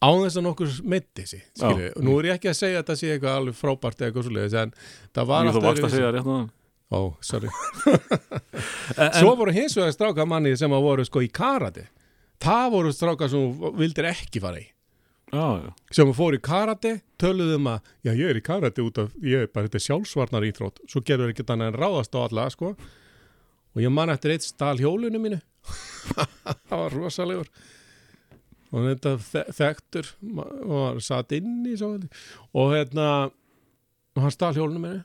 á 0.06 0.10
þess 0.22 0.38
að 0.38 0.44
nokkur 0.46 0.74
meiti 0.86 1.24
sig, 1.28 1.42
skilur 1.58 1.80
við, 1.82 1.94
og 1.98 2.04
nú 2.06 2.18
er 2.20 2.28
ég 2.30 2.38
ekki 2.38 2.52
að 2.52 2.58
segja 2.60 2.78
að 2.80 2.84
þetta 2.84 2.96
sé 3.00 3.10
eitthvað 3.16 3.40
alveg 3.40 3.56
frábært 3.58 4.02
eða 4.02 4.08
eitthvað 4.12 4.28
svoleiðis, 4.30 4.56
en 4.62 4.74
það 5.16 5.30
var 5.32 5.48
Jú, 5.50 5.54
þú 5.56 5.64
varst 5.66 5.88
að 5.88 5.96
segja 5.96 6.12
rétt 6.16 6.30
náðan 6.30 6.52
Ó, 6.94 7.00
sorry. 7.26 7.50
En, 9.02 9.10
Svo 9.18 9.32
voru 9.40 9.52
hins 9.56 9.74
vegar 9.78 9.94
stráka 9.96 10.26
manni 10.30 10.52
sem 10.60 10.72
að 10.76 10.84
voru 10.86 11.06
sko 11.08 11.24
í 11.26 11.30
karate, 11.34 11.88
það 12.44 12.68
voru 12.76 12.92
stráka 12.94 13.30
sem 13.32 13.56
vildir 13.80 14.08
ekki 14.12 14.42
fara 14.44 14.62
í. 14.62 14.68
já, 15.34 15.48
já, 15.66 15.72
sem 15.98 16.12
fór 16.16 16.38
í 16.38 16.42
karate 16.46 16.92
töluðum 17.20 17.72
að, 17.74 17.90
já 18.06 18.12
ég 18.14 18.30
er 18.30 18.38
í 18.40 18.44
karate 18.46 18.84
út 18.86 19.02
af 19.02 19.16
ég 19.26 19.48
er 19.48 19.50
bara, 19.52 19.66
þetta 19.68 19.82
sjálfsvarnar 19.88 20.46
íþrótt 20.52 20.84
svo 20.92 21.02
gerur 21.02 21.34
ekki 21.34 21.44
þannig 21.50 21.74
en 21.74 21.80
ráðast 21.82 22.14
á 22.16 22.20
alla 22.28 22.46
sko. 22.54 22.76
Og 23.76 23.82
ég 23.84 23.92
man 23.92 24.10
eftir 24.14 24.32
eitt 24.36 24.46
stál 24.48 24.80
hjólinu 24.80 25.20
mínu. 25.22 25.40
Það 26.70 26.76
var 26.80 26.96
rosalegur. 26.96 27.50
Og 28.76 28.86
þetta 28.90 29.12
þe- 29.24 29.50
þekktur 29.56 30.10
og 30.66 31.02
satt 31.04 31.32
inn 31.38 31.62
í 31.70 31.76
svo, 31.80 31.94
og 32.56 32.74
hérna 32.76 33.08
hann 34.20 34.34
stál 34.34 34.56
hjólinu 34.58 34.82
mínu 34.84 35.02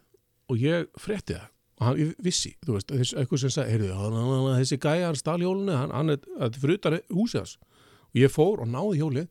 og 0.50 0.58
ég 0.62 0.88
frétti 0.98 1.36
það. 1.36 1.48
Og 1.80 1.86
hann, 1.86 2.00
ég 2.02 2.10
vissi, 2.20 2.50
þú 2.66 2.74
veist, 2.76 2.90
eitthvað 2.92 3.40
sem 3.40 3.52
sagði, 3.54 3.76
heyrðu, 3.76 4.56
þessi 4.58 4.76
gæja 4.82 5.06
hann 5.08 5.16
stál 5.20 5.38
hjólinu, 5.40 5.72
hann, 5.72 5.92
hann 5.94 6.12
er, 6.12 6.18
utan 6.74 6.98
húsið 7.14 7.40
hans. 7.40 7.54
Og 8.10 8.18
ég 8.20 8.32
fór 8.34 8.60
og 8.64 8.68
náði 8.68 8.98
hjólið. 9.00 9.28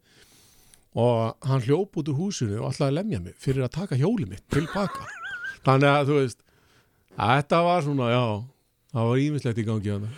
Og 0.99 1.45
hann 1.45 1.62
hljóp 1.67 1.99
út 2.02 2.10
úr 2.10 2.17
húsinu 2.17 2.63
og 2.63 2.73
að 2.82 2.95
lemja 2.95 3.19
mig 3.21 3.36
fyrir 3.38 3.67
að 3.67 3.75
taka 3.75 3.99
hjólið 3.99 4.32
mitt 4.32 4.45
tilbaka. 4.49 5.06
Þannig 5.67 5.91
að 5.91 6.08
þú 6.10 6.15
veist 6.23 6.39
þetta 7.19 7.60
var 7.67 7.86
svona, 7.86 8.08
já 8.15 8.23
það 8.93 9.10
var 9.12 9.23
ímislegt 9.23 9.62
í 9.62 9.65
gangi 9.67 9.93
hann 9.93 10.10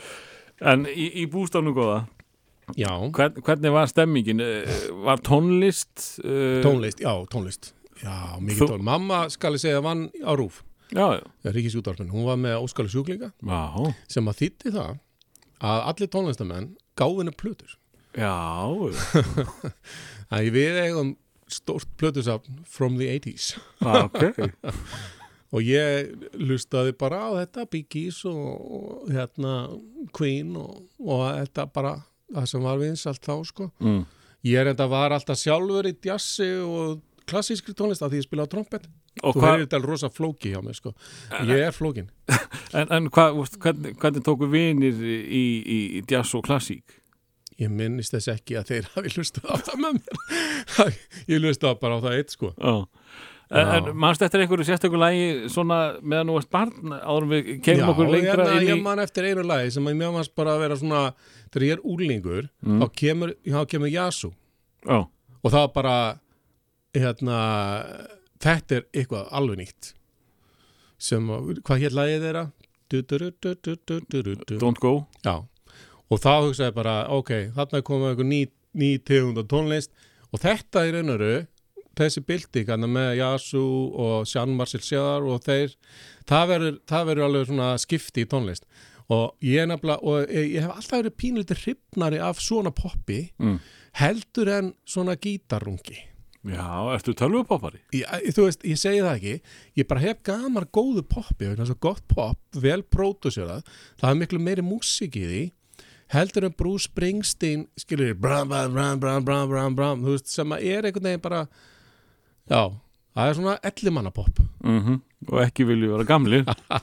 en 0.61 0.87
í, 0.89 1.07
í 1.23 1.27
bústafnum 1.31 1.75
góða? 1.75 2.01
Hvern, 3.11 3.39
hvernig 3.43 3.73
var 3.73 3.89
stemmingin? 3.91 4.39
Eh, 4.45 4.75
var 5.03 5.19
tónlist 5.25 6.21
uh, 6.23 6.61
tónlist, 6.63 7.01
já, 7.03 7.11
tónlist. 7.33 7.73
Já, 7.99 8.37
mikið 8.39 8.61
Þú- 8.61 8.69
tónlist, 8.69 8.87
mamma 8.87 9.23
skal 9.33 9.57
ég 9.57 9.63
segja 9.65 9.81
vann 9.83 10.05
á 10.23 10.31
rúf, 10.37 10.61
já, 10.93 11.19
Ríkisútvarpin 11.43 12.13
hún 12.13 12.27
var 12.29 12.39
með 12.39 12.61
óskali 12.61 12.91
sjúklinga. 12.93 13.33
Já, 13.43 13.91
sem 14.07 14.29
að 14.31 14.39
þýtti 14.43 14.75
það 14.77 14.93
að 15.61 15.83
allir 15.91 16.11
tónlistamenn 16.13 16.69
gáfinu 16.97 17.33
plötur. 17.35 17.75
Já 18.15 18.31
að 20.31 20.47
við 20.55 20.79
eigum 20.85 21.15
stórt 21.51 21.89
plötusafn 21.99 22.61
from 22.67 22.97
the 22.99 23.07
80s 23.11 23.57
ah, 23.83 24.07
ok 24.07 24.39
og 25.51 25.67
ég 25.67 26.11
lustaði 26.39 26.95
bara 26.97 27.25
á 27.27 27.29
þetta 27.41 27.67
Bee 27.71 27.87
Gees 27.91 28.21
og, 28.29 28.39
og 28.77 29.11
hérna 29.11 29.55
Queen 30.15 30.55
og, 30.59 30.85
og 31.03 31.25
þetta 31.27 31.67
bara 31.75 31.95
það 32.31 32.49
sem 32.53 32.65
var 32.65 32.81
vinsalt 32.81 33.23
þá 33.25 33.35
sko 33.47 33.69
mm. 33.83 34.01
ég 34.47 34.61
er 34.61 34.71
enda 34.71 34.87
var 34.91 35.15
alltaf 35.15 35.39
sjálfur 35.41 35.89
í 35.89 35.95
djassi 35.97 36.53
og 36.63 37.01
klassískri 37.27 37.75
tónlist 37.77 38.03
af 38.03 38.11
því 38.11 38.21
ég 38.21 38.27
spila 38.27 38.47
á 38.47 38.51
trompet 38.51 38.87
og 39.21 39.35
þú 39.35 39.43
hefur 39.43 39.65
þetta 39.65 39.81
rosa 39.83 40.09
flóki 40.11 40.53
hjá 40.53 40.61
mig 40.63 40.79
sko 40.79 40.95
ég 41.47 41.67
er 41.67 41.75
flókin 41.75 42.09
En, 42.71 42.87
en 42.87 43.09
veist, 43.11 43.57
hvernig, 43.59 43.97
hvernig 43.99 44.23
tóku 44.23 44.47
vinir 44.47 44.95
í, 44.95 45.15
í, 45.27 45.79
í 45.99 46.03
jazz 46.07 46.31
og 46.37 46.45
klassík? 46.47 47.01
ég 47.61 47.71
minnist 47.71 48.15
þess 48.15 48.31
ekki 48.31 48.57
að 48.59 48.71
þeir 48.71 48.87
hafi 48.95 49.11
lustað 49.17 49.51
á 49.51 49.55
það 49.67 49.81
með 49.83 49.99
mér 49.99 50.95
ég 51.33 51.43
lustaði 51.43 51.81
bara 51.83 51.99
á 51.99 52.03
það 52.05 52.17
eitt 52.17 52.35
sko 52.37 52.53
Já. 52.55 52.73
En 53.51 53.89
mannst 53.99 54.21
eftir 54.23 54.45
einhverju 54.45 54.63
sérstökur 54.63 54.99
lægi 55.01 55.49
svona 55.51 55.77
meðan 55.99 56.29
þú 56.29 56.35
varst 56.37 56.51
barn 56.53 56.93
áðurum 56.95 57.33
við 57.33 57.49
kemum 57.65 57.81
já, 57.81 57.87
okkur 57.91 58.11
lengra 58.13 58.45
ég, 58.45 58.51
inn 58.53 58.63
í... 58.63 58.69
Já, 58.69 58.75
ég 58.77 58.83
mann 58.85 59.01
eftir 59.03 59.27
einu 59.27 59.43
lægi 59.43 59.73
sem 59.75 59.89
að 59.91 59.97
mér 59.99 60.13
mannst 60.15 60.33
bara 60.39 60.53
að 60.55 60.63
vera 60.63 60.77
svona 60.79 61.01
þegar 61.49 61.65
ég 61.67 61.75
er 61.75 61.81
úrlingur 61.93 62.47
mm. 62.47 62.79
þá 62.79 62.85
kemur, 63.01 63.33
kemur 63.73 63.91
Jasú 63.91 64.31
oh. 64.87 65.09
og 65.43 65.51
það 65.51 65.67
bara 65.75 65.95
hérna, 66.95 67.37
þetta 68.43 68.79
er 68.79 68.87
eitthvað 68.95 69.29
alveg 69.35 69.61
nýtt. 69.61 69.93
Sem, 71.01 71.27
hvað 71.65 71.83
hér 71.83 71.97
lægið 71.97 72.27
þeirra? 72.27 72.45
Don't 74.61 74.81
go. 74.83 74.93
Já, 75.25 75.35
og 76.11 76.19
þá 76.19 76.33
hugsaði 76.47 76.75
bara 76.75 76.95
ok, 77.15 77.31
þarna 77.55 77.83
koma 77.87 78.11
einhver 78.11 78.27
ný, 78.27 78.43
ný 78.75 78.97
tegund 79.07 79.39
á 79.39 79.43
tónlist. 79.47 79.91
Og 80.31 80.39
þetta 80.43 80.83
er 80.87 80.99
einhverju 80.99 81.39
þessi 81.99 82.23
hann 82.71 82.87
með 82.91 83.17
Yasu 83.19 83.63
og 84.05 84.29
Jean 84.29 84.55
Marcel 84.55 84.83
Sjáðar 84.85 85.27
og 85.27 85.43
þeir 85.45 85.75
það 86.29 86.47
verður, 86.53 86.79
alveg 87.27 87.49
svona 87.49 87.73
skipti 87.81 88.25
í 88.25 88.29
tónlist 88.31 88.67
og 89.11 89.35
ég 89.43 89.67
nefnilega 89.67 89.99
og 90.07 90.31
ég, 90.31 90.61
hef 90.61 90.71
alltaf 90.71 91.01
verið 91.01 91.17
pínlítið 91.19 91.65
hrifnari 91.65 92.21
af 92.23 92.39
svona 92.43 92.71
poppi 92.75 93.25
mm. 93.41 93.59
heldur 93.99 94.53
en 94.59 94.73
svona 94.87 95.17
gítarrungi 95.19 96.07
Já, 96.41 96.89
ertu 96.95 97.13
tölvupoppari? 97.13 97.83
þú 98.33 98.47
veist, 98.47 98.63
ég 98.65 98.79
segi 98.81 99.03
það 99.03 99.17
ekki 99.19 99.33
ég 99.77 99.87
bara 99.89 100.01
hef 100.01 100.23
gamar 100.25 100.65
góðu 100.73 101.03
poppi 101.05 101.51
gott 101.83 102.05
pop, 102.09 102.39
vel 102.57 102.81
pródusérað 102.81 103.67
það 104.01 104.07
er 104.09 104.21
miklu 104.23 104.39
meiri 104.41 104.65
músík 104.65 105.19
í 105.19 105.25
því 105.27 105.43
heldur 106.11 106.47
en 106.47 106.55
Bruce 106.57 106.89
Springsteen 106.89 107.67
skilur 107.79 108.15
bram, 108.17 108.49
bram, 108.49 108.73
bram, 108.73 108.99
bram, 108.99 109.25
bram, 109.25 109.51
bram, 109.51 109.75
bram 109.77 110.01
þú 110.01 110.15
veist, 110.15 110.31
sem 110.33 110.55
að 110.55 110.65
er 110.71 110.87
einhvern 110.89 111.11
veginn 111.11 111.23
bara 111.23 111.43
já, 112.49 112.71
það 113.15 113.27
er 113.29 113.33
svona 113.39 113.57
ellimanna 113.63 114.11
pop 114.11 114.39
Mm 114.63 114.99
Og 115.29 115.37
ekki 115.43 115.65
vilju 115.69 115.91
vera 115.91 116.03
gamli. 116.09 116.39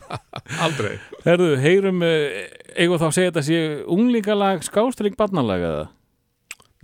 Aldrei. 0.65 0.93
Herðu, 1.25 1.57
heyrum 1.59 2.03
eh, 2.07 2.45
eigum 2.79 3.01
þá 3.01 3.07
að 3.09 3.15
segja 3.17 3.31
þetta 3.33 3.43
sé 3.49 3.59
unglingalag 3.91 4.63
skástrík 4.63 5.17
barnalag 5.19 5.65
eða? 5.67 5.89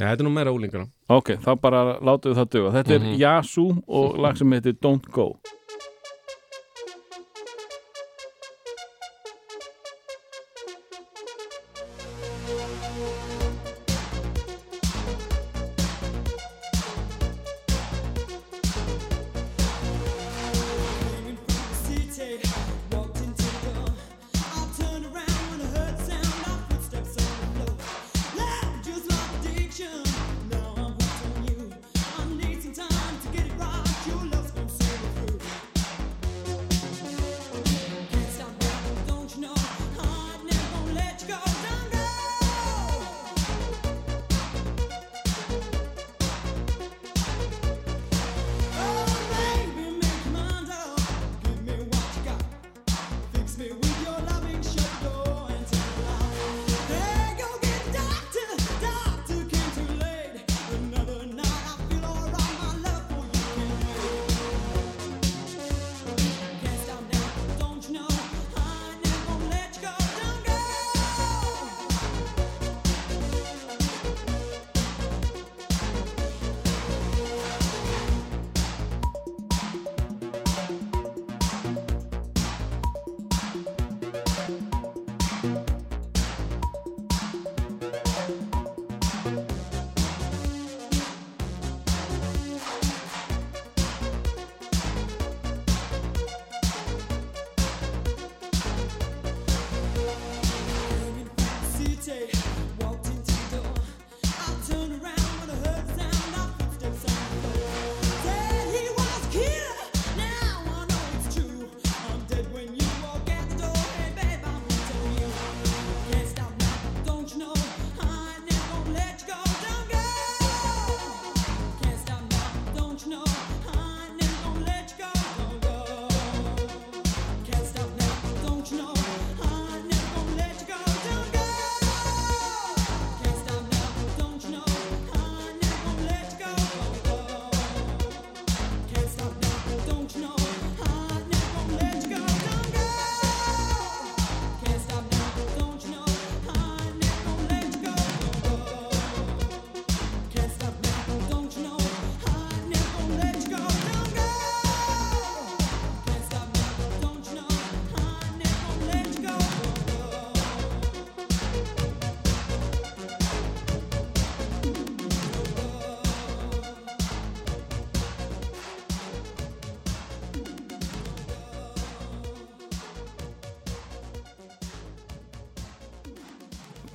Nei, 0.00 0.08
þetta 0.08 0.24
er 0.24 0.26
nú 0.26 0.32
meira 0.34 0.50
úlingana 0.50 0.88
Ok, 1.14 1.36
þá 1.38 1.52
bara 1.62 1.82
látum 2.02 2.32
við 2.34 2.40
það 2.40 2.50
duga. 2.56 2.72
Þetta 2.80 2.98
Mhm. 2.98 3.06
er 3.12 3.18
Yasu 3.22 3.66
og 3.86 4.18
lag 4.18 4.36
sem 4.36 4.50
heitir 4.50 4.74
Don't 4.82 5.06
Go 5.14 5.28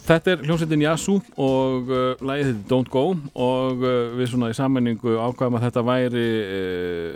þetta 0.10 0.32
er 0.34 0.44
hljómsveitin 0.48 0.84
Yasu 0.86 1.20
og 1.38 1.90
uh, 1.94 2.26
lagið 2.26 2.50
þetta 2.52 2.70
Don't 2.74 2.90
Go 2.94 3.06
og 3.36 3.84
uh, 3.86 3.96
við 4.18 4.32
svona 4.34 4.50
í 4.52 4.58
sammenningu 4.58 5.16
ákvæðum 5.22 5.58
að 5.60 5.66
þetta 5.68 5.86
væri 5.88 6.28
uh, 6.58 7.16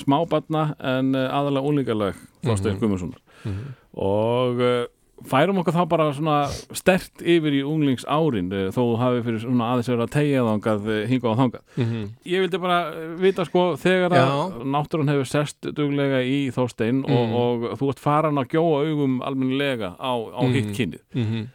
smábarna 0.00 0.70
en 0.94 1.14
uh, 1.16 1.26
aðalega 1.40 1.66
úlingalag 1.72 2.24
Þorstein 2.46 2.80
mm 2.80 3.12
Mhm. 3.40 3.60
og 3.96 4.58
uh, 4.60 4.82
færum 5.24 5.58
okkur 5.62 5.72
þá 5.72 5.84
bara 5.88 6.06
svona 6.12 6.34
stert 6.76 7.22
yfir 7.24 7.54
í 7.56 7.62
unglingsárin 7.64 8.50
uh, 8.52 8.66
þó 8.68 8.80
þú 8.82 8.96
hafi 9.00 9.22
fyrir 9.24 9.38
svona 9.40 9.68
aðeins 9.72 9.88
verið 9.88 10.02
að 10.04 10.12
tegja 10.12 10.42
þangað 10.44 10.90
hingað 11.08 11.30
og 11.30 11.38
þangað 11.40 11.62
Mhm. 11.80 12.02
ég 12.34 12.44
vildi 12.44 12.60
bara 12.60 12.78
vita 13.16 13.44
sko 13.48 13.62
þegar 13.80 14.12
að 14.12 14.28
Já. 14.28 14.64
náttúrun 14.76 15.08
hefur 15.08 15.24
sest 15.32 15.70
duglega 15.72 16.20
í 16.20 16.50
Þorstein 16.52 17.00
og, 17.04 17.24
Mm. 17.28 17.32
og 17.32 17.78
þú 17.80 17.88
ert 17.94 17.98
farin 18.04 18.36
að 18.44 18.50
gjóa 18.52 18.84
augum 18.84 19.20
almennilega 19.22 19.96
á, 19.96 20.12
á 20.36 20.42
Mhm. 20.44 20.52
hitt 20.52 20.76
kynnið 20.76 21.00
Mhm. 21.16 21.48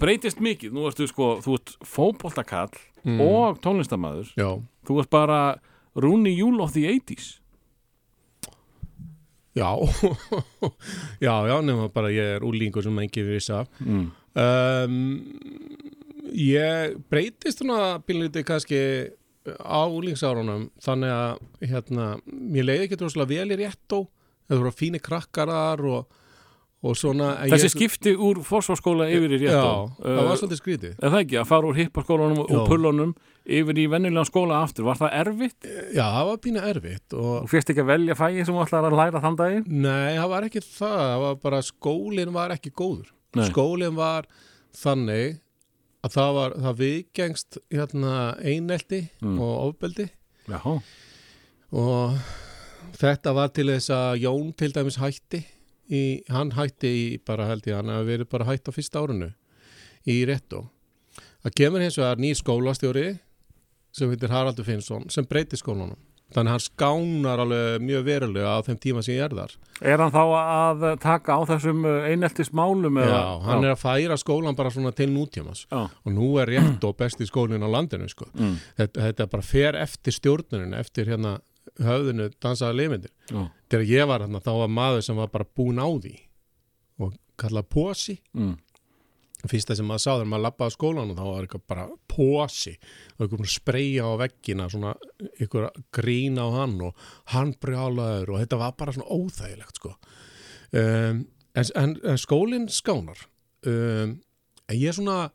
Breytist 0.00 0.40
mikið, 0.42 0.72
nú 0.74 0.86
ertu 0.88 1.06
sko 1.10 1.38
þú 1.44 1.58
ert 1.60 1.76
fótboltakall 1.86 2.78
Mm. 3.06 3.20
og 3.22 3.60
tónlistamæður, 3.62 4.32
þú 4.84 4.96
ert 5.00 5.10
bara 5.10 5.36
Rooney 5.94 6.34
Júl 6.36 6.58
of 6.60 6.72
the 6.74 6.82
80s 6.90 7.38
já, 9.54 9.70
já, 11.26 11.34
já, 11.48 11.56
nema 11.62 11.88
bara 11.94 12.10
ég 12.10 12.36
er 12.38 12.44
úlingur 12.46 12.82
sem 12.84 12.98
engi 12.98 13.22
við 13.24 13.38
vissa. 13.38 13.64
mm. 13.80 14.10
Um, 14.38 14.98
ég 16.34 16.98
breytist 17.10 17.62
svona 17.62 17.98
bílniti 18.06 18.42
kannski 18.46 18.80
á 19.58 19.82
úlingsárunum 19.88 20.68
þannig 20.84 21.10
að 21.14 21.70
hérna, 21.70 22.06
mér 22.28 22.66
leiði 22.68 22.84
ekki 22.90 22.98
droslega 23.00 23.30
vel 23.32 23.54
í 23.54 23.58
réttó 23.62 24.02
það 24.50 24.60
voru 24.60 24.74
fínir 24.76 25.02
krakkarar 25.02 25.80
og, 25.88 26.04
og 26.04 26.16
þessi 27.50 27.66
ég, 27.66 27.72
skipti 27.74 28.12
úr 28.14 28.38
forsvarskóla 28.46 29.08
yfir 29.10 29.32
í 29.34 29.38
Já, 29.42 29.50
réttó 29.50 29.72
það 30.04 30.20
var 30.28 30.36
svolítið 30.38 30.60
skrítið 30.60 30.92
er 31.02 31.10
það 31.10 31.22
ekki, 31.24 31.38
að 31.40 31.48
fara 31.50 31.66
úr 31.72 31.78
hippaskólanum 31.80 32.42
og 32.44 32.52
Já. 32.54 32.60
pullunum 32.70 33.14
yfir 33.48 33.80
í 33.82 33.86
venjulegan 33.90 34.28
skóla 34.28 34.60
aftur, 34.62 34.86
var 34.86 35.00
það 35.00 35.16
erfitt 35.22 35.66
Já, 35.96 36.04
það 36.04 36.28
var 36.30 36.38
pínu 36.44 36.62
erfitt 36.70 37.16
og 37.18 37.30
og 37.42 37.48
fyrst 37.50 37.72
ekki 37.74 37.82
að 37.82 37.90
velja 37.90 38.16
fægi 38.20 38.44
sem 38.46 38.54
þú 38.54 38.62
ætlar 38.66 38.86
að 38.92 38.96
læra 39.00 39.22
þann 39.24 39.38
daginn 39.40 39.66
Nei, 39.88 40.14
það 40.20 40.30
var 40.36 40.46
ekki 40.50 40.62
það, 40.68 40.96
það 41.02 41.24
var 41.24 41.36
bara 41.48 41.60
skólinn 41.66 42.32
var 42.38 42.54
ekki 42.54 42.70
góður. 42.78 43.10
Nei. 43.36 43.44
Skólinn 43.50 43.98
var 43.98 44.28
þannig 44.78 45.40
að 46.06 46.14
það 46.14 46.30
var, 46.38 46.54
það 46.62 46.78
viðgengst 46.84 47.58
hérna 47.74 48.14
einelti 48.38 49.00
Mm. 49.18 49.40
og 49.42 49.54
ofbeldi 49.72 50.06
já, 50.48 50.60
og 51.74 52.18
þetta 52.98 53.32
var 53.36 53.50
til 53.52 53.66
þess 53.72 53.90
að 53.92 54.22
Jón 54.22 54.52
til 54.56 54.70
dæmis 54.72 54.96
hætti 55.02 55.42
í, 55.88 56.22
hann 56.32 56.52
hætti 56.56 56.88
í 56.88 57.06
bara 57.24 57.48
held 57.48 57.68
ég 57.68 57.78
hann 57.80 57.92
að 57.92 58.10
verið 58.12 58.30
bara 58.32 58.48
hætt 58.50 58.68
á 58.68 58.72
fyrsta 58.74 59.02
árunu 59.02 59.32
í 60.08 60.20
réttu. 60.28 60.66
Það 61.44 61.56
kemur 61.60 61.84
hins 61.84 61.98
vegar 62.00 62.20
nýr 62.20 62.36
skólastjóri 62.38 63.08
sem 63.94 64.12
heitir 64.12 64.32
Haraldur 64.32 64.66
Finnsson 64.66 65.08
sem 65.12 65.26
breytir 65.28 65.60
skólanum. 65.60 65.98
Þannig 66.28 66.50
að 66.50 66.52
hann 66.52 66.60
skánar 66.60 67.40
alveg 67.40 67.84
mjög 67.88 68.02
verulega 68.04 68.50
á 68.52 68.60
þeim 68.66 68.78
tíma 68.82 69.00
sem 69.04 69.14
ég 69.16 69.24
er 69.24 69.32
þar. 69.32 69.52
er 69.80 70.02
hann 70.02 70.12
þá 70.12 70.24
að 70.36 70.82
taka 71.00 71.38
á 71.40 71.40
þessum 71.48 71.86
eineltis 72.04 72.50
málum 72.52 73.00
Já, 73.00 73.22
hann 73.46 73.64
er 73.64 73.72
að 73.72 73.80
færa 73.80 74.18
skólan 74.20 74.58
bara 74.58 74.72
svona 74.74 74.92
til 74.92 75.08
nútímas 75.08 75.64
já. 75.70 75.88
og 75.88 76.12
nú 76.12 76.34
er 76.42 76.52
rétt 76.52 76.84
og 76.84 76.98
besti 77.00 77.24
skólinn 77.24 77.64
á 77.64 77.68
landinu 77.72 78.10
sko. 78.12 78.28
Mm. 78.36 78.58
þetta, 78.76 79.06
þetta 79.06 79.28
bara 79.32 79.42
fer 79.42 79.80
eftir 79.80 80.12
stjórnunin 80.18 80.76
eftir 80.76 81.08
hérna 81.08 81.38
höfðinu 81.84 82.28
dansaða 82.42 82.76
lifindir 82.76 83.12
Já. 83.30 83.42
þegar 83.70 83.84
ég 83.90 84.08
var 84.10 84.24
hérna 84.24 84.40
þá 84.44 84.50
var 84.62 84.72
maður 84.72 85.04
sem 85.06 85.18
var 85.18 85.30
bara 85.32 85.46
búin 85.58 85.78
á 85.78 85.88
því 85.88 86.14
og 87.04 87.14
kallað 87.38 87.68
posi. 87.70 88.16
Mm. 88.34 88.56
fyrsta 89.46 89.76
sem 89.78 89.86
maður 89.86 90.02
sá 90.02 90.10
þegar 90.10 90.30
maður 90.32 90.44
lappaði 90.48 90.72
á 90.72 90.74
skólan 90.74 91.10
og 91.12 91.18
þá 91.18 91.24
var 91.28 91.44
eitthvað 91.46 91.66
bara 91.70 91.84
posi. 92.10 92.72
Og 93.14 93.24
eitthvað 93.24 93.50
spreyja 93.52 94.08
á 94.10 94.12
veggina 94.18 94.66
svona 94.72 94.94
eitthvað 95.38 95.82
grín 95.94 96.40
á 96.42 96.46
hann 96.56 96.78
og 96.82 97.04
hann 97.34 97.54
brjálaður 97.62 98.34
og 98.34 98.42
þetta 98.42 98.58
var 98.64 98.74
bara 98.80 98.96
svona 98.96 99.14
óþægilegt 99.14 99.78
sko. 99.78 99.94
Um, 100.74 101.22
en, 101.54 101.70
en, 101.78 101.94
en 102.02 102.18
skólinn 102.18 102.66
skánar. 102.72 103.22
Um, 103.62 104.18
en 104.66 104.74
ég 104.74 104.90
er 104.90 104.98
svona 104.98 105.28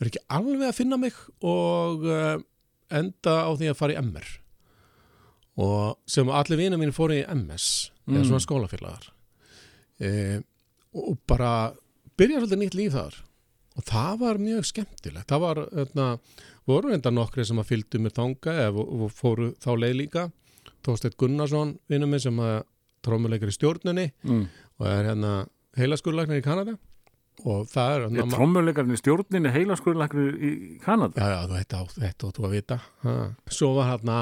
er 0.00 0.10
ekki 0.10 0.24
alveg 0.32 0.66
að 0.70 0.78
finna 0.78 0.98
mig 1.00 1.18
og 1.46 2.06
uh, 2.08 2.38
enda 2.92 3.36
á 3.46 3.50
því 3.52 3.70
að 3.70 3.78
fara 3.78 3.94
í 3.94 4.00
MR 4.02 4.32
og 5.56 5.98
sem 6.06 6.28
allir 6.32 6.56
vinur 6.58 6.78
mín 6.80 6.92
fóru 6.96 7.16
í 7.18 7.24
MS 7.28 7.90
eða 8.08 8.22
Mm. 8.22 8.24
svona 8.28 8.40
skólafélagar. 8.46 9.10
Um, 10.00 10.44
og 10.94 11.18
bara 11.28 11.72
byrja 12.18 12.40
svolítið 12.40 12.60
nýtt 12.62 12.74
líf 12.78 12.92
þar. 12.96 13.14
Og 13.76 13.84
það 13.88 14.18
var 14.20 14.40
mjög 14.42 14.64
skemmtilegt. 14.68 15.28
Það 15.30 15.40
var, 15.40 15.56
hérna, 15.72 16.06
voru 16.68 16.92
enda 16.92 17.10
nokkri 17.10 17.44
sem 17.46 17.56
að 17.62 17.70
fylgdu 17.70 18.00
mér 18.02 18.12
þanga 18.12 18.56
eða 18.66 19.10
fóru 19.14 19.52
þá 19.62 19.70
leið 19.78 19.96
líka. 19.96 20.24
Tósteinn 20.84 21.16
Gunnarsson, 21.16 21.78
vinnur 21.88 22.08
minn 22.10 22.20
sem 22.20 22.36
að 22.42 22.64
trómuleikar 23.02 23.48
í 23.48 23.56
stjórnunni 23.56 24.12
Mm. 24.24 24.48
og 24.80 24.86
er 24.86 25.04
hérna 25.14 25.46
heilaskurlæknir 25.76 26.40
í 26.42 26.44
Kanada 26.44 26.76
og 27.44 27.66
það 27.70 27.94
er 27.94 28.04
er 28.04 28.08
hérna, 28.16 28.36
trommuleikarinn 28.36 28.94
í 28.96 29.00
stjórninni 29.00 29.52
heilaskurlæknir 29.54 30.36
í 30.38 30.52
Kanada. 30.84 31.18
Já, 31.18 31.32
já, 31.32 31.40
þú 31.48 31.58
þetta, 31.60 31.80
á- 31.82 31.96
þetta 32.04 32.28
og 32.28 32.36
þú 32.36 32.46
að 32.48 32.54
vita. 32.56 32.78
Ha. 33.02 33.16
Svo 33.58 33.72
var 33.78 33.90
hérna, 33.92 34.18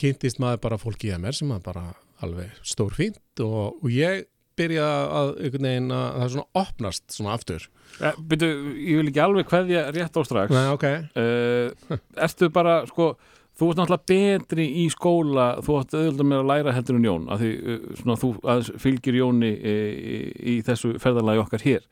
kynntist 0.00 0.42
maður 0.42 0.62
bara 0.66 0.80
fólk 0.82 1.06
í 1.08 1.14
MR 1.16 1.36
sem 1.36 1.48
var 1.54 1.64
bara 1.64 1.86
alveg 2.20 2.52
stór 2.66 2.92
fínt 2.96 3.42
og, 3.44 3.80
og 3.80 3.90
ég 3.94 4.26
byrja 4.60 4.86
að 5.16 5.30
einhvern 5.40 5.66
veginn 5.70 5.92
að 5.96 6.06
það 6.12 6.24
er 6.26 6.32
svona 6.34 6.62
opnast 6.66 7.04
svona 7.16 7.34
aftur. 7.38 7.66
Eh, 8.00 8.18
Byrju, 8.30 8.50
ég 8.76 9.00
vil 9.00 9.10
ekki 9.10 9.22
alveg 9.24 9.48
kveðja 9.48 9.84
rétt 9.96 10.18
á 10.20 10.22
strax. 10.26 10.52
Nei, 10.52 10.66
ok. 10.74 10.86
Uh, 11.16 11.96
Ertu 12.26 12.50
bara, 12.52 12.82
sko 12.90 13.14
Þú 13.60 13.66
ert 13.68 13.80
náttúrulega 13.80 14.08
betri 14.08 14.64
í 14.80 14.86
skóla 14.88 15.46
Þú 15.60 15.74
átt 15.80 15.94
auðvitað 15.98 16.28
með 16.30 16.38
að 16.38 16.48
læra 16.48 16.72
heldur 16.72 16.96
en 16.96 17.04
Jón 17.04 17.26
af 17.28 17.42
því 17.42 17.50
svona, 17.98 18.16
þú 18.22 18.30
aðeins 18.40 18.70
fylgir 18.80 19.18
Jóni 19.18 19.50
í, 19.52 19.74
í, 20.14 20.20
í 20.54 20.54
þessu 20.64 20.94
ferðalagi 21.02 21.42
okkar 21.42 21.64
hér 21.66 21.84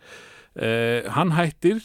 uh, 0.59 1.11
Hann 1.15 1.33
hættir 1.37 1.81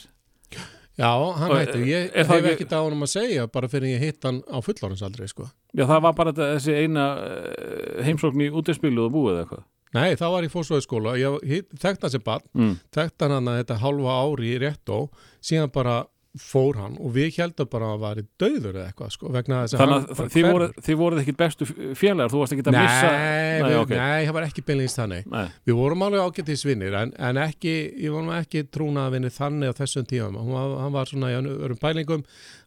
Já, 0.93 1.09
hann 1.09 1.49
Og, 1.49 1.57
hættir, 1.57 1.81
ég 1.89 2.11
það 2.13 2.27
hef 2.29 2.43
ekki- 2.45 2.51
ekkert 2.53 2.73
á 2.77 2.79
hann 2.85 3.01
að 3.01 3.09
segja 3.15 3.47
bara 3.49 3.67
fyrir 3.71 3.95
ég 3.95 4.03
hitt 4.05 4.23
hann 4.27 4.43
á 4.45 4.61
fullorðinsaldri 4.61 5.25
sko. 5.31 5.47
Já, 5.73 5.87
það 5.89 6.01
var 6.05 6.13
bara 6.19 6.33
þessi 6.37 6.75
eina 6.83 7.05
uh, 7.17 8.03
heimsókn 8.05 8.43
í 8.45 8.51
útispilu 8.53 9.07
og 9.07 9.15
búið 9.15 9.39
eitthvað 9.43 9.63
Nei, 9.93 10.15
það 10.17 10.31
var 10.33 10.45
í 10.45 10.49
fórsvæðiskóla 10.49 11.11
ég 11.21 11.65
þekkti 11.77 12.01
hann 12.07 12.13
sem 12.13 12.21
barn 12.25 12.45
mm. 12.57 12.75
þekkti 12.93 13.25
hann 13.27 13.35
hann 13.37 13.57
þetta 13.59 13.75
halva 13.81 14.15
ári 14.25 14.53
í 14.55 14.61
réttó 14.61 14.99
síðan 15.41 15.69
bara 15.73 15.99
fór 16.41 16.77
hann 16.81 16.95
og 16.97 17.11
við 17.13 17.35
heldum 17.37 17.67
bara 17.69 17.85
að 17.85 17.91
hann 17.93 17.99
var 18.01 18.17
í 18.17 18.23
döður 18.41 18.77
eða 18.79 18.85
eitthvað 18.89 19.11
sko, 19.13 19.29
vegna 19.35 19.59
þess 19.63 19.75
að 19.75 19.81
Þannig 19.83 20.07
að 20.23 20.31
þið 20.33 20.45
voruð, 20.49 20.71
þið 20.87 20.97
voruð 20.97 21.19
ekkit 21.21 21.37
bestu 21.37 21.67
félagar 21.99 22.31
Þú 22.33 22.39
varst 22.41 22.55
ekkit 22.55 22.69
að 22.71 22.77
missa 22.79 23.11
Nei, 23.13 23.59
Nei, 23.61 23.67
við, 23.69 23.77
ok. 23.83 23.93
nei, 23.99 24.25
það 24.25 24.33
var 24.39 24.47
ekki 24.47 24.63
beinleins 24.65 24.95
þannig 24.97 25.27
Nei. 25.29 25.43
Við 25.69 25.77
vorum 25.77 26.05
alveg 26.07 26.23
ágættis 26.25 26.65
vinnir 26.65 26.97
en, 26.97 27.13
en 27.29 27.41
ekki, 27.43 27.73
ég 28.01 28.15
vorum 28.15 28.31
ekki 28.33 28.63
trúnaða 28.73 29.13
vinnir 29.13 29.35
þannig 29.37 29.69
á 29.69 29.79
þessum 29.83 30.07
tíma 30.09 30.31
hann 30.33 30.75
hann 30.81 30.95
var 30.97 31.11
svona 31.11 31.29
í 31.29 31.37
öðrum 31.37 31.81
pælingum 31.83 32.23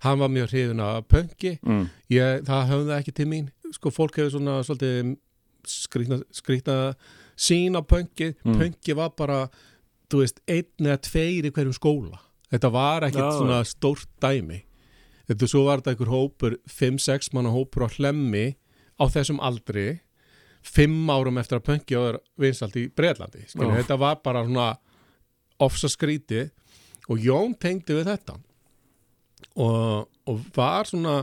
hann 0.07 0.23
var 0.23 0.31
mjög 0.37 0.53
hrifin 0.55 0.85
af 0.87 1.03
pönki 1.11 1.57
Mm. 1.67 1.89
ég, 2.14 2.45
það 2.47 2.69
höfði 2.71 2.95
ekki 3.01 3.12
til 3.19 3.27
mín 3.35 3.49
sko, 3.75 3.91
fólk 3.91 4.14
hefur 4.21 4.37
svona 4.37 4.61
svolítið 4.62 5.17
skrýtna, 5.67 6.21
skrýtna 6.31 6.77
sín 7.37 7.75
á 7.75 7.83
pönki 7.83 8.35
Mm. 8.45 8.61
pönki 8.61 8.95
var 8.95 9.11
bara, 9.19 9.49
þú 10.11 10.23
veist, 10.23 10.39
einn 10.47 10.87
eða 10.87 11.01
tveir 11.03 11.49
í 11.49 11.51
hverjum 11.51 11.75
skóla 11.75 12.21
þetta 12.57 12.73
var 12.73 13.07
ekkit 13.09 13.23
Já. 13.23 13.37
svona 13.37 13.61
stórt 13.69 14.09
dæmi 14.23 14.63
þetta 15.29 15.49
svo 15.51 15.65
var 15.67 15.83
þetta 15.83 15.95
einhver 15.95 16.13
hópur 16.15 16.59
5-6 16.71 17.33
manna 17.37 17.53
hópur 17.55 17.87
á 17.87 17.89
hlemmi 17.97 18.47
á 18.97 19.05
þessum 19.13 19.41
aldri 19.45 20.01
fimm 20.67 21.07
árum 21.13 21.39
eftir 21.39 21.61
að 21.61 21.67
pönki 21.69 21.99
var 22.01 22.21
vinsalt 22.41 22.77
í 22.81 22.89
Breitlandi 22.91 23.45
þetta 23.55 23.99
var 24.01 24.21
bara 24.25 24.45
svona 24.47 24.69
ofsa 25.63 25.91
skríti 25.93 26.49
og 27.07 27.23
Jón 27.23 27.55
tengdi 27.61 27.95
við 27.95 28.09
þetta 28.11 28.39
og, 29.57 30.09
og 30.27 30.47
var 30.57 30.89
svona 30.89 31.21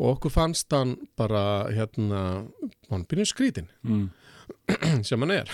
og 0.00 0.14
okkur 0.14 0.32
fannst 0.32 0.72
hann 0.72 0.94
bara 1.18 1.68
hérna, 1.74 2.46
hann 2.90 3.06
byrjuð 3.08 3.32
skrítin 3.34 3.68
Mm. 3.84 4.08
sem 5.06 5.20
hann 5.20 5.30
er 5.30 5.50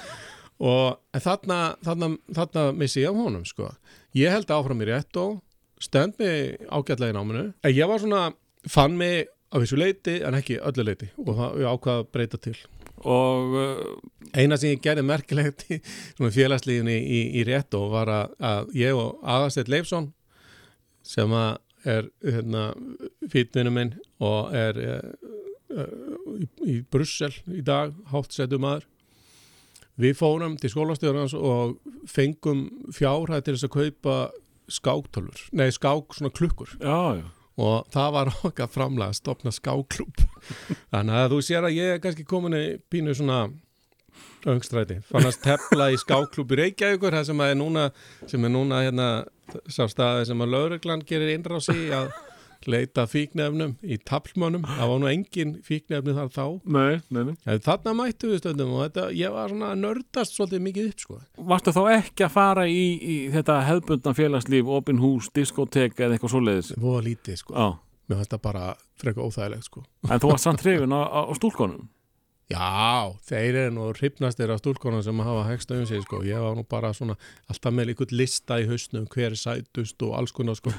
og 0.70 0.98
þarna, 1.14 1.76
þarna, 1.86 2.10
þarna 2.34 2.64
missi 2.76 3.02
ég 3.02 3.08
af 3.10 3.16
honum 3.18 3.44
sko. 3.46 3.70
Ég 4.18 4.34
held 4.34 4.50
áfram 4.52 4.82
í 4.84 4.88
rétt 4.88 5.18
og 5.20 5.38
stend 5.82 6.18
mig 6.18 6.58
ágætlega 6.66 7.14
í 7.14 7.16
náminu. 7.16 7.44
En 7.62 7.74
ég 7.74 7.90
var 7.90 8.02
svona, 8.02 8.24
fann 8.68 8.96
mig 8.98 9.28
á 9.48 9.56
þessu 9.60 9.78
leiti 9.78 10.18
en 10.26 10.36
ekki 10.38 10.58
öllu 10.60 10.84
leiti 10.84 11.08
og 11.24 11.30
það 11.30 11.62
ég 11.62 11.70
ákvað 11.72 12.02
að 12.02 12.10
breyta 12.16 12.40
til. 12.42 12.56
Og 13.06 13.54
uh, 13.54 13.80
eina 14.34 14.58
sem 14.58 14.74
ég 14.74 14.82
gerði 14.82 15.06
merkilegt 15.06 15.64
í 15.70 15.78
svona 16.16 16.34
félagslífinni 16.34 16.98
í, 16.98 17.22
í 17.38 17.46
rétt 17.46 17.76
og 17.78 17.92
var 17.94 18.10
að, 18.12 18.36
að 18.42 18.74
ég 18.80 18.98
og 18.98 19.22
Aðarsteinn 19.22 19.72
Leifsson 19.72 20.12
sem 21.06 21.32
að 21.32 21.56
er 21.88 22.08
hérna, 22.26 22.62
fítminu 23.30 23.70
minn 23.70 23.92
og 24.24 24.50
er 24.56 24.80
uh, 24.82 25.84
í, 26.34 26.48
í 26.66 26.80
Brussel 26.90 27.30
í 27.54 27.62
dag, 27.64 27.94
hátt 28.10 28.34
setjum 28.34 28.66
maður 28.66 28.88
við 29.98 30.18
fórum 30.18 30.58
til 30.60 30.70
skólastjórnans 30.72 31.34
og 31.38 31.78
fengum 32.08 32.68
fjárhæð 32.94 33.44
til 33.44 33.56
þess 33.56 33.68
að 33.68 33.74
kaupa 33.76 34.18
skáktölur, 34.68 35.42
nei 35.56 35.70
skák 35.72 36.16
svona 36.16 36.32
klukkur. 36.34 36.74
Já, 36.80 37.18
já, 37.18 37.26
og 37.58 37.88
það 37.94 38.10
var 38.14 38.32
okkar 38.46 38.70
framlega 38.70 39.12
að 39.12 39.18
stopna 39.18 39.54
skáklúb 39.54 40.20
þannig 40.92 41.22
að 41.22 41.32
þú 41.32 41.40
sér 41.46 41.66
að 41.66 41.78
ég 41.78 41.96
er 41.96 42.04
kannski 42.04 42.26
komin 42.28 42.58
í 42.58 42.66
pínu 42.90 43.16
svona 43.18 43.48
öngstræti, 44.48 45.00
fannast 45.08 45.42
tefla 45.42 45.90
í 45.90 45.98
skáklúb 45.98 46.54
í 46.54 46.60
Reykjavíkur, 46.62 47.16
það 47.16 47.26
sem 47.30 47.42
er 47.42 47.58
núna 47.58 47.88
sem 48.30 48.44
er 48.46 48.54
núna 48.54 48.84
hérna 48.86 49.08
sá 49.66 49.86
staði 49.90 50.28
sem 50.28 50.44
að 50.44 50.54
lauruglan 50.54 51.02
gerir 51.08 51.34
innrás 51.34 51.70
í 51.72 51.88
að 51.94 52.12
leita 52.66 53.04
fíknefnum 53.06 53.76
í 53.86 53.98
taplmönnum, 54.08 54.64
það 54.66 54.90
var 54.90 55.02
nú 55.02 55.08
engin 55.10 55.52
fíknefni 55.62 56.14
þar 56.16 56.30
þá 56.34 56.44
nei, 56.64 57.00
nei, 57.14 57.22
nei 57.28 57.34
En 57.46 57.60
þarna 57.64 57.94
mættu 58.00 58.32
við 58.32 58.40
stöndum 58.42 58.72
og 58.74 58.82
þetta, 58.86 59.04
ég 59.14 59.34
var 59.34 59.52
svona 59.52 59.74
nördast 59.78 60.34
svolítið 60.34 60.64
mikið 60.66 60.88
upp 60.90 61.04
sko. 61.04 61.18
Varstu 61.52 61.74
þá 61.76 61.82
ekki 61.98 62.26
að 62.26 62.32
fara 62.34 62.64
í, 62.66 62.82
í 62.98 63.18
þetta 63.34 63.60
hefðbundna 63.68 64.14
félagslíf, 64.18 64.72
opin 64.78 64.98
hús, 65.02 65.30
diskotek 65.34 66.00
eða 66.00 66.16
eitthvað 66.18 66.34
svoleiðis? 66.34 66.72
Var 66.82 67.06
lítið 67.06 67.38
sko. 67.44 67.54
Já, 67.54 67.68
Mér 68.08 68.22
fannst 68.22 68.32
það 68.32 68.42
bara 68.48 68.64
frekar 68.96 69.28
óþægilegt 69.28 69.66
sko. 69.68 69.82
en 70.08 70.20
þú 70.22 70.30
varst 70.32 70.46
samt 70.48 70.62
hrifin 70.64 70.94
á, 70.96 71.00
á, 71.04 71.20
á 71.28 71.32
stúlkonum? 71.36 71.88
Já, 72.48 73.12
þeir 73.28 73.56
eru 73.60 73.72
nú 73.76 73.86
hrifnastir 73.92 74.48
af 74.48 74.62
stúlkonum 74.62 75.02
sem 75.04 75.18
hafa 75.20 75.42
hegst 75.50 75.68
um 75.76 75.82
sig 75.84 76.00
sko. 76.06 76.22
Ég 76.24 76.40
var 76.40 76.54
nú 76.56 76.62
bara 76.64 76.94
svona 76.96 77.12
alltaf 77.52 77.74
með 77.76 77.90
einhvern 77.92 78.14
lista 78.16 78.56
í 78.56 78.64
hausnum 78.70 79.04
hver 79.12 79.34
er 79.34 79.36
sætust 79.36 80.00
og 80.06 80.14
alls 80.16 80.32
konar 80.32 80.56
sko. 80.56 80.72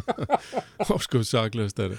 og 0.90 1.02
sko 1.04 1.20
saglegust 1.26 1.76
þeirri. 1.76 1.98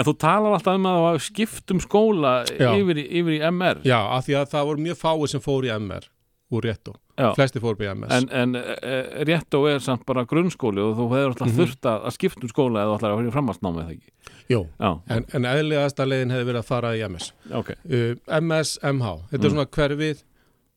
En 0.00 0.06
þú 0.08 0.14
talar 0.24 0.56
alltaf 0.56 0.78
um 0.80 0.88
að 0.88 0.96
það 0.98 1.06
var 1.10 1.22
skipt 1.28 1.74
um 1.76 1.82
skóla 1.84 2.32
yfir, 2.56 3.02
í- 3.04 3.08
yfir 3.20 3.36
í 3.36 3.42
MR 3.52 3.82
Já, 3.84 3.98
af 4.16 4.24
því 4.26 4.38
að 4.40 4.50
það 4.54 4.68
voru 4.70 4.86
mjög 4.88 5.00
fáið 5.04 5.28
sem 5.34 5.44
fór 5.44 5.68
í 5.68 5.72
MR 5.76 6.08
úr 6.52 6.66
réttu. 6.68 6.92
Flesti 7.36 7.60
fór 7.62 7.76
í 7.80 7.88
MS. 7.92 8.10
En, 8.16 8.26
en 8.32 8.56
e, 8.60 8.96
rétt 9.28 9.54
og 9.56 9.68
er 9.70 9.78
samt 9.84 10.02
bara 10.08 10.24
grunnskóli 10.28 10.80
og 10.84 10.96
þú 10.98 11.06
hefur 11.12 11.30
alltaf 11.34 11.48
Mhm. 11.52 11.58
þurft 11.60 11.88
að, 11.88 12.00
að 12.08 12.16
skipta 12.16 12.44
um 12.48 12.52
skóla 12.52 12.82
eða 12.86 12.96
ætlar 12.98 13.12
að 13.14 13.20
vera 13.22 13.28
í 13.30 13.36
framhaldsnámi 13.36 13.84
eða 13.84 13.94
ekki 13.98 14.10
Jú, 14.50 14.66
en, 14.80 15.24
en 15.34 15.44
eðliðasta 15.48 16.06
leiðin 16.08 16.30
hefði 16.34 16.48
verið 16.50 16.60
að 16.62 16.68
fara 16.72 16.90
í 16.98 17.02
MS. 17.08 17.32
ok 17.52 17.70
Uh, 17.84 18.14
MS, 18.40 18.78
MH, 18.82 19.12
þetta 19.30 19.44
er 19.44 19.48
Mm. 19.50 19.54
svona 19.56 19.66
hverfið, 19.76 20.22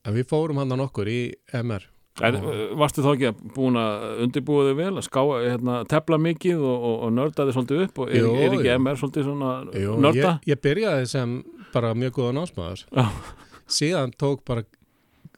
en 0.05 0.13
við 0.13 0.25
fórum 0.29 0.57
hann 0.61 0.69
nokkur 0.77 1.07
í 1.09 1.19
MR. 1.53 1.87
En 2.23 2.35
uh, 2.39 2.75
varstu 2.79 3.01
þá 3.03 3.09
ekki 3.15 3.31
búin 3.55 3.75
að 3.75 4.21
undirbúa 4.23 4.69
þig 4.69 4.77
vel 4.77 4.93
að 4.95 5.03
ská, 5.09 5.21
hérna, 5.43 5.79
tefla 5.91 6.17
mikið 6.17 6.61
og, 6.63 6.77
og, 6.89 6.95
og 7.03 7.11
nörda 7.17 7.45
þig 7.49 7.57
svolítið 7.57 7.81
upp 7.87 7.99
og 7.99 8.09
er, 8.13 8.21
Jú, 8.21 8.29
er 8.39 8.53
ekki 8.55 8.69
jú. 8.69 8.77
MR 8.79 9.01
svolítið 9.01 9.23
svona 9.27 9.49
Jú, 9.75 9.97
nörda? 9.99 10.31
ég, 10.45 10.53
ég 10.53 10.61
byrjaði 10.63 11.09
sem 11.11 11.33
bara 11.73 11.91
mjög 11.93 12.13
góða 12.15 12.35
námsmaður 12.37 12.85
síðan 13.67 14.13
tók 14.15 14.45
bara 14.47 14.63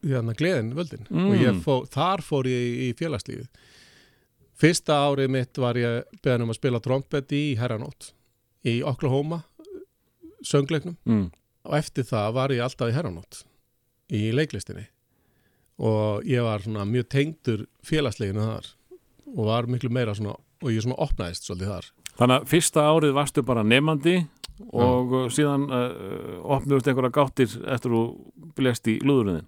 hérna, 0.05 0.35
gleðin 0.37 0.73
völdin 0.77 1.07
Mm. 1.09 1.31
og 1.33 1.63
fó, 1.65 1.73
þar 1.89 2.21
fór 2.21 2.45
ég 2.51 2.77
í 2.85 2.93
félagslífið 2.93 3.47
fyrsta 4.57 4.99
árið 5.07 5.29
mitt 5.33 5.57
var 5.61 5.77
ég 5.77 6.03
beðan 6.23 6.45
um 6.45 6.53
að 6.53 6.59
spila 6.59 6.79
trompet 6.83 7.33
í 7.33 7.55
Herranót 7.57 8.11
í 8.67 8.75
Oklahoma 8.85 9.41
söngleiknum. 10.45 10.97
Mm. 11.07 11.27
og 11.67 11.73
eftir 11.79 12.05
það 12.07 12.33
var 12.37 12.53
ég 12.55 12.61
alltaf 12.63 12.89
í 12.91 12.95
Herranót 12.95 13.41
í 14.13 14.21
leiklistinni. 14.31 14.85
Og 15.83 16.23
ég 16.25 16.41
var 16.45 16.63
svona 16.63 16.85
mjög 16.87 17.09
tengdur 17.11 17.65
félagsleginu 17.85 18.45
þar 18.45 18.69
og 19.35 19.43
var 19.49 19.67
miklu 19.67 19.89
meira 19.93 20.13
svona 20.15 20.37
og 20.63 20.71
ég 20.73 20.81
svona 20.85 20.95
opnaðist 21.03 21.43
svolítið 21.45 21.69
þar. 21.73 21.89
Þannig 22.17 22.37
að 22.39 22.47
fyrsta 22.49 22.85
árið 22.89 23.11
varstu 23.17 23.43
bara 23.45 23.63
nefandi 23.67 24.15
og 24.73 25.11
uh, 25.13 25.27
síðan 25.29 25.67
uh, 25.69 26.39
opnust 26.55 26.87
einhverja 26.89 27.13
gáttir 27.13 27.51
eftir 27.69 27.93
þú 27.93 27.99
blest 28.57 28.87
í 28.89 28.95
lúðurinn 29.05 29.43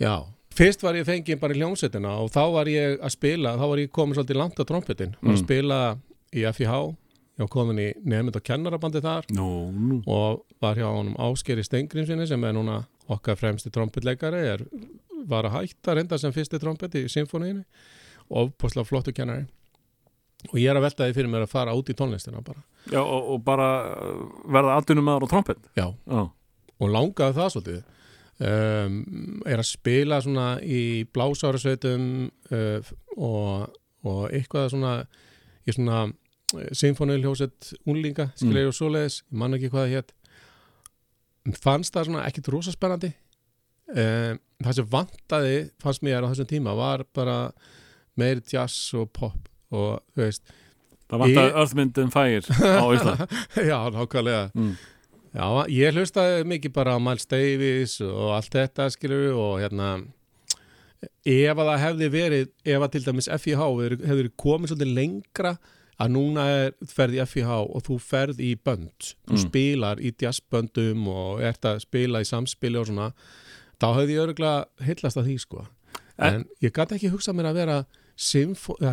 Já, 0.00 0.14
fyrst 0.56 0.80
var 0.86 0.96
ég 0.96 1.04
fengið 1.08 1.40
bara 1.42 1.52
í 1.56 1.58
hljómsveitina 1.60 2.14
og 2.22 2.30
þá 2.32 2.40
var 2.54 2.70
ég 2.70 2.96
að 3.04 3.12
spila, 3.12 3.56
þá 3.58 3.64
var 3.72 3.82
ég 3.82 3.90
komin 3.92 4.16
svolítið 4.16 4.38
langt 4.40 4.62
á 4.62 4.64
trompetin, 4.68 5.12
var 5.20 5.34
að 5.34 5.36
Mm. 5.36 5.42
spila 5.44 5.78
í 6.32 6.44
FIH, 6.54 6.74
ég 7.38 7.44
var 7.44 7.50
komin 7.52 7.78
í 7.78 7.88
nefnd 8.02 8.34
og 8.40 8.42
kennarabandi 8.46 9.02
þar 9.04 9.28
Nú, 9.36 9.48
nú. 9.72 9.98
og 10.10 10.42
var 10.62 10.74
hjá 10.78 10.88
honum 10.90 11.14
Áskeri 11.22 11.62
Stengrimsinni 11.66 12.26
sem 12.26 12.44
er 12.44 12.56
núna 12.56 12.80
okkar 13.08 13.38
fremsti 13.40 13.70
trompetleikari, 13.72 14.40
er, 14.56 14.64
var 15.30 15.46
að 15.48 15.54
hætta 15.60 15.94
reynda 15.96 16.18
sem 16.20 16.34
fyrsti 16.34 16.58
trompet 16.60 16.98
í 16.98 17.06
symfóniðinu 17.08 17.62
og 18.28 18.50
opaslega 18.50 18.84
flottu 18.90 19.14
kennari. 19.16 19.46
Og 20.52 20.58
ég 20.60 20.68
er 20.70 20.76
að 20.78 20.84
velta 20.84 21.06
því 21.08 21.14
fyrir 21.16 21.30
mér 21.32 21.46
að 21.46 21.54
fara 21.54 21.72
út 21.74 21.88
í 21.90 21.94
tónlistina 21.98 22.42
bara, 22.44 22.60
Já, 22.92 23.00
og, 23.00 23.30
og 23.32 23.40
bara 23.46 23.68
uh, 23.96 24.18
verða 24.52 24.74
aldunum 24.78 25.08
maður 25.08 25.24
á 25.26 25.32
trompet? 25.32 25.62
Já, 25.78 25.86
Já, 26.06 26.20
og 26.78 26.92
langaði 26.94 27.38
það 27.40 27.48
svolítið. 27.54 27.80
Um, 28.38 28.98
er 29.50 29.58
að 29.58 29.66
spila 29.66 30.20
svona 30.22 30.44
í 30.62 30.82
blásárasveitum 31.10 32.04
uh, 32.54 32.92
og, 33.16 33.72
og 34.06 34.20
eitthvað 34.30 34.68
svona 34.76 34.92
í 35.66 35.74
svona 35.74 36.04
symfóniuljósett 36.56 37.72
unlinga 37.88 38.30
skilur 38.34 38.68
mm. 38.68 38.70
og 38.70 38.76
svoleiðis, 38.76 39.22
ég 39.26 39.40
man 39.40 39.56
ekki 39.56 39.72
hvað 39.72 39.84
það 39.84 39.96
hétt 39.96 40.14
fannst 41.62 41.96
það 41.96 42.08
svona 42.08 42.24
ekkit 42.28 42.50
rosa 42.52 42.72
spennandi 42.74 43.10
um, 43.92 44.38
það 44.64 44.78
sem 44.78 44.88
vantaði 44.92 45.58
fannst 45.82 46.04
mér 46.06 46.24
á 46.24 46.30
þessum 46.30 46.50
tíma 46.50 46.76
var 46.78 47.04
bara 47.16 47.38
meiri 48.18 48.44
jazz 48.48 48.94
og 48.98 49.10
pop 49.14 49.48
og 49.68 50.00
þú 50.16 50.24
veist, 50.24 50.54
það 51.08 51.24
vantar 51.24 51.50
Ég- 51.50 51.58
örþmyndin 51.62 52.14
fægir 52.14 52.48
á 52.48 52.84
Ísland 52.96 53.26
já, 53.56 53.78
nákvæmlega 53.94 54.46
mm. 54.54 54.78
Já, 55.28 55.44
ég 55.68 55.92
hlustaði 55.92 56.44
mikið 56.48 56.72
bara 56.72 56.94
á 56.96 56.98
Miles 57.04 57.28
Davis 57.28 57.98
og 58.00 58.30
allt 58.32 58.54
þetta 58.54 58.86
skilur 58.90 59.36
og 59.36 59.58
hérna 59.60 59.98
ef 61.28 61.52
að 61.52 61.68
það 61.68 61.82
hefði 61.82 62.08
verið 62.14 62.46
ef 62.64 62.84
að 62.86 62.94
til 62.94 63.02
dæmis 63.04 63.28
FIH 63.28 63.66
hefði 64.08 64.30
komið 64.40 64.72
svolítið 64.72 64.94
lengra 64.96 65.52
að 65.98 66.12
núna 66.14 66.44
er 66.46 66.72
ferð 66.86 67.14
í 67.18 67.22
FIH 67.26 67.50
og 67.74 67.82
þú 67.86 67.96
ferð 68.00 68.38
í 68.40 68.52
bönd 68.56 69.14
þú 69.26 69.34
Mm. 69.34 69.42
spilar 69.48 69.96
í 69.98 70.12
jazzböndum 70.14 71.06
og 71.08 71.40
ert 71.42 71.62
að 71.66 71.80
spila 71.82 72.20
í 72.22 72.28
samspili 72.28 72.78
og 72.78 72.86
svona 72.86 73.12
þá 73.80 73.86
hefði 73.96 74.14
ég 74.14 74.22
örgulega 74.28 74.64
heillast 74.86 75.16
að 75.16 75.26
því 75.26 75.38
sko 75.40 75.66
en 76.18 76.44
ég 76.62 76.72
gæti 76.72 76.94
ekki 76.98 77.10
hugsað 77.10 77.34
mér 77.38 77.50
að 77.50 77.54
vera 77.54 77.84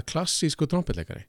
klassísku 0.05 0.67
trompetleikari 0.69 1.25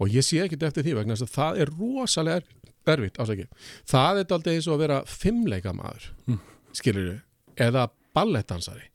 og 0.00 0.08
ég 0.08 0.24
sé 0.24 0.40
ekkert 0.44 0.62
eftir 0.70 0.84
því 0.86 0.94
vegna 0.98 1.14
þess 1.16 1.28
að 1.28 1.36
það 1.36 1.60
er 1.60 1.70
rosalega 1.78 2.36
er- 2.40 2.56
erfitt 2.90 3.18
ásaki. 3.20 3.46
Það 3.86 4.20
er 4.20 4.34
aldrei 4.34 4.54
eins 4.56 4.66
og 4.68 4.74
að 4.78 4.82
vera 4.86 5.02
fimmleika 5.04 5.72
maður 5.76 6.10
Mm. 6.26 6.40
skilur 6.72 7.20
eða 7.56 7.90
ballettdansari 8.14 8.88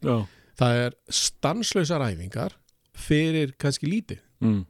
það 0.57 0.85
er 0.85 0.91
stanslausar 1.09 2.01
æfingar 2.01 2.51
fyrir 2.95 3.53
kannski 3.57 3.87
lítið 3.87 4.19
mm. 4.41 4.65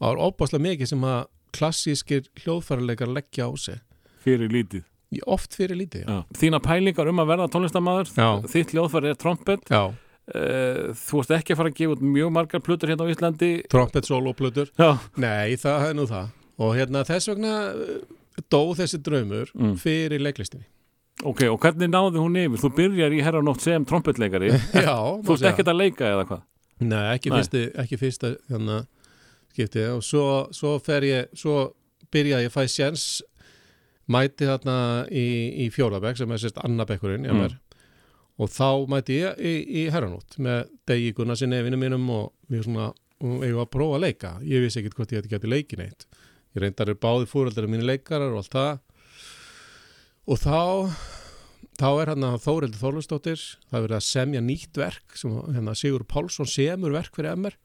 Það 0.00 0.10
er 0.12 0.22
óbáslega 0.26 0.64
mikið 0.66 0.90
sem 0.92 1.06
að 1.08 1.24
klassískir 1.56 2.26
hljóðfærarleikar 2.42 3.12
leggja 3.16 3.46
á 3.48 3.50
sig 3.56 3.78
Fyrir 4.26 4.50
lítið 4.52 4.84
oft 5.30 5.54
fyrir 5.56 5.78
lítið 5.78 6.02
já. 6.04 6.08
já. 6.12 6.18
Þína 6.36 6.58
pælingar 6.60 7.08
um 7.08 7.20
að 7.22 7.28
verða 7.30 7.46
tónlistamæður. 7.54 8.08
Þitt 8.52 8.72
hljóðfæri 8.74 9.08
er 9.14 9.16
trompet 9.22 9.62
Já. 9.70 9.82
uh, 9.86 10.90
Þú 10.98 11.20
ert 11.22 11.30
ekki 11.38 11.54
að 11.54 11.60
fara 11.62 11.70
að 11.72 11.76
gefa 11.78 11.94
út 11.96 12.02
mjög 12.04 12.32
margar 12.34 12.60
plutur 12.66 12.90
hérna 12.92 13.06
á 13.06 13.12
Íslandi 13.14 13.50
trompet 13.72 14.08
soloplötur 14.10 14.72
Já, 14.76 14.90
nei 15.22 15.54
það 15.62 15.86
er 15.90 15.94
nú 15.96 16.06
það 16.10 16.32
og 16.58 16.72
hérna 16.76 17.04
þess 17.08 17.30
vegna 17.32 17.54
uh, 17.70 18.42
dó 18.52 18.60
þessi 18.76 19.00
draumur 19.06 19.52
Mm. 19.56 19.76
fyrir 19.80 20.20
leiklistinni 20.20 20.66
ok, 21.24 21.46
og 21.54 21.62
hvernig 21.62 21.88
náði 21.88 22.20
hún 22.20 22.36
yfir? 22.42 22.60
Þú 22.60 22.70
byrjar 22.76 23.14
í 23.16 23.22
herranótt 23.24 23.62
sem 23.64 23.86
trompetleikari 23.88 24.50
já, 24.86 24.96
Þú 25.24 25.38
ert 25.38 25.48
ekkert 25.54 25.70
að 25.72 25.80
leika 25.80 26.10
eða 26.12 26.26
hvað? 26.28 26.42
Nei, 26.84 27.04
ekki 27.14 27.30
Nei. 27.32 27.38
fyrsti, 27.40 27.62
ekki 27.80 27.96
fyrsta 28.02 28.34
hérna, 28.50 28.82
skipti 29.56 29.86
og 29.90 30.04
svo, 30.04 30.26
svo 30.54 30.76
fer 30.84 31.06
ég, 31.08 31.32
svo 31.36 31.72
byrja 32.12 32.42
ég 32.44 32.52
að 32.52 32.58
fæ 32.60 32.68
séns 32.70 33.06
mæti 34.12 34.46
þarna 34.46 34.76
í, 35.10 35.26
í 35.66 35.70
fjórðabæk 35.74 36.20
sem 36.20 36.30
er 36.30 36.42
sérst 36.42 36.60
annabekkurinn 36.62 37.26
Mm. 37.26 37.56
og 38.38 38.52
þá 38.52 38.68
mæti 38.92 39.18
ég 39.22 39.40
í, 39.40 39.54
í 39.80 39.82
herranót 39.90 40.36
með 40.38 40.68
Degi 40.86 41.12
Gunnarsinni 41.16 41.62
vinnu 41.64 41.80
mínum 41.80 42.06
og 42.12 42.32
við 42.52 42.68
svona 42.68 42.92
og 43.24 43.44
ég 43.46 43.54
var 43.56 43.64
að 43.64 43.72
prófa 43.72 43.96
að 43.96 44.02
leika. 44.04 44.30
Ég 44.44 44.60
vissi 44.60 44.82
ekkert 44.82 44.98
hvort 44.98 45.12
ég 45.14 45.22
geti 45.24 45.32
geti 45.32 45.48
leikin 45.48 45.80
eitt 45.86 46.04
ég 46.56 46.62
reyndar 46.62 46.90
er 46.92 46.98
báði 47.00 47.28
fúraldari 47.28 47.68
mínu 47.68 47.86
leikarar 47.88 48.34
og 48.34 48.42
allt 48.42 48.52
það. 48.52 48.78
Og 50.26 50.40
þá 50.42 50.60
þá 51.76 51.88
er 52.00 52.10
hann 52.12 52.26
að 52.28 52.38
Þórildur 52.44 52.80
Þorlustóttir 52.80 53.40
það 53.40 53.78
er 53.78 53.84
verið 53.86 53.96
að 53.98 54.06
semja 54.06 54.42
nýtt 54.44 54.80
verk 54.80 55.16
sem 55.18 55.34
hérna, 55.52 55.74
Sigur 55.76 56.04
Pálsson 56.08 56.48
semur 56.48 56.94
verk 56.96 57.16
fyrir 57.16 57.36
MR 57.36 57.56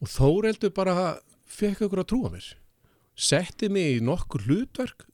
og 0.00 0.08
Þórildur 0.08 0.72
bara 0.76 0.96
fekk 1.50 1.86
ykkur 1.86 2.02
að 2.04 2.10
trúa 2.12 2.32
mér. 2.32 2.48
Setti 3.20 3.68
mig 3.72 3.98
í 3.98 4.04
nokkur 4.04 4.46
hlutverk 4.46 5.06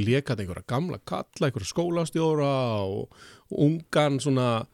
lekaði 0.00 0.46
einhverja 0.46 0.68
gamla 0.72 0.98
kalla 1.04 1.48
einhverja 1.48 1.68
skólastjóra 1.68 2.52
og, 2.88 3.12
og 3.52 3.64
ungan 3.66 4.18
svona 4.22 4.64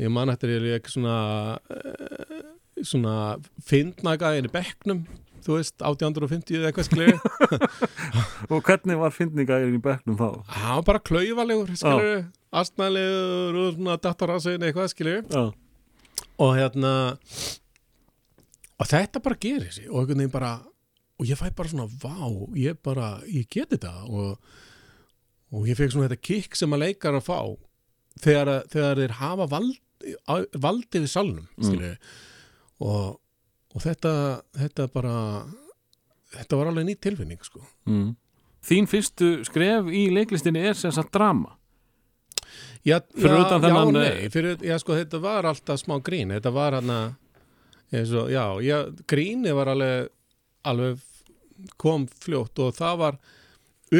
ég 0.00 0.10
man 0.12 0.32
eftir 0.32 0.56
ég 0.56 0.64
leik 0.64 0.90
svona 0.90 1.16
uh, 1.70 2.40
svona 2.82 3.14
fyndnagaðin 3.66 4.48
í 4.48 4.52
bekknum 4.52 5.04
þú 5.44 5.56
veist, 5.56 5.76
1850 5.80 6.58
eða 6.58 6.70
eitthvað 6.70 6.88
skilur 6.90 7.20
Og 8.52 8.60
hvernig 8.66 8.98
var 9.00 9.14
fyndningaðurinn 9.14 9.78
í 9.78 9.82
bekknum 9.84 10.18
þá? 10.18 10.28
hann 10.56 10.76
var 10.80 10.86
bara 10.90 11.02
klaufalegur 11.10 11.72
skilur, 11.78 12.26
astnælegur 12.50 13.60
og 13.62 13.72
svona 13.78 13.96
dattarassin 14.02 14.66
eitthvað 14.66 14.92
skilur 14.92 15.50
og 16.40 16.54
hérna 16.56 16.92
og 18.80 18.88
þetta 18.88 19.20
bara 19.24 19.36
gerir 19.40 19.72
sig 19.74 19.88
og 19.90 20.02
einhvern 20.02 20.22
veginn 20.22 20.32
bara 20.34 20.52
og 21.20 21.28
ég 21.28 21.36
fæ 21.36 21.50
bara 21.52 21.68
svona, 21.68 21.86
vá, 22.00 22.48
ég 22.56 22.78
bara 22.82 23.10
ég 23.28 23.48
get 23.52 23.74
þetta 23.74 23.92
og, 24.08 24.38
og 25.52 25.68
ég 25.68 25.76
fekk 25.76 25.92
svona 25.92 26.08
þetta 26.08 26.24
kikk 26.30 26.56
sem 26.56 26.72
að 26.72 26.86
leikar 26.86 27.18
að 27.18 27.26
fá 27.28 27.38
þegar, 28.24 28.48
að- 28.54 28.68
þegar 28.72 29.02
þeir 29.02 29.16
hafa 29.20 29.46
vald, 29.52 29.76
valdið 30.56 31.04
við 31.04 31.12
salnum 31.12 31.46
mm. 31.60 31.94
og, 32.80 33.20
og 33.74 33.84
þetta 33.84 34.14
þetta 34.56 34.88
bara 34.94 35.14
þetta 36.38 36.56
var 36.56 36.72
alveg 36.72 36.88
nýtt 36.88 37.04
tilfinning 37.04 37.44
sko 37.44 37.62
mm. 37.90 38.10
Þín 38.60 38.84
fyrstu 38.90 39.28
skref 39.48 39.86
í 39.88 40.10
leiklistinni 40.12 40.60
er 40.68 40.76
sem 40.76 40.92
sagt 40.92 41.12
drama 41.16 41.56
Já, 42.84 42.96
já, 43.12 43.28
já, 43.68 43.84
nei, 43.92 44.28
fyrir, 44.32 44.56
já, 44.64 44.78
sko, 44.80 44.94
þetta 44.96 45.18
var 45.20 45.44
alltaf 45.44 45.82
smá 45.82 45.98
grín, 46.00 46.30
þetta 46.32 46.50
var 46.54 46.78
hann 46.78 46.88
eins 46.88 47.19
og, 47.92 48.30
já, 48.30 48.44
já, 48.62 48.76
gríni 49.10 49.52
var 49.56 49.72
alveg, 49.72 50.08
alveg 50.64 51.00
kom 51.80 52.06
fljótt 52.22 52.58
og 52.62 52.76
það 52.76 53.00
var 53.02 53.18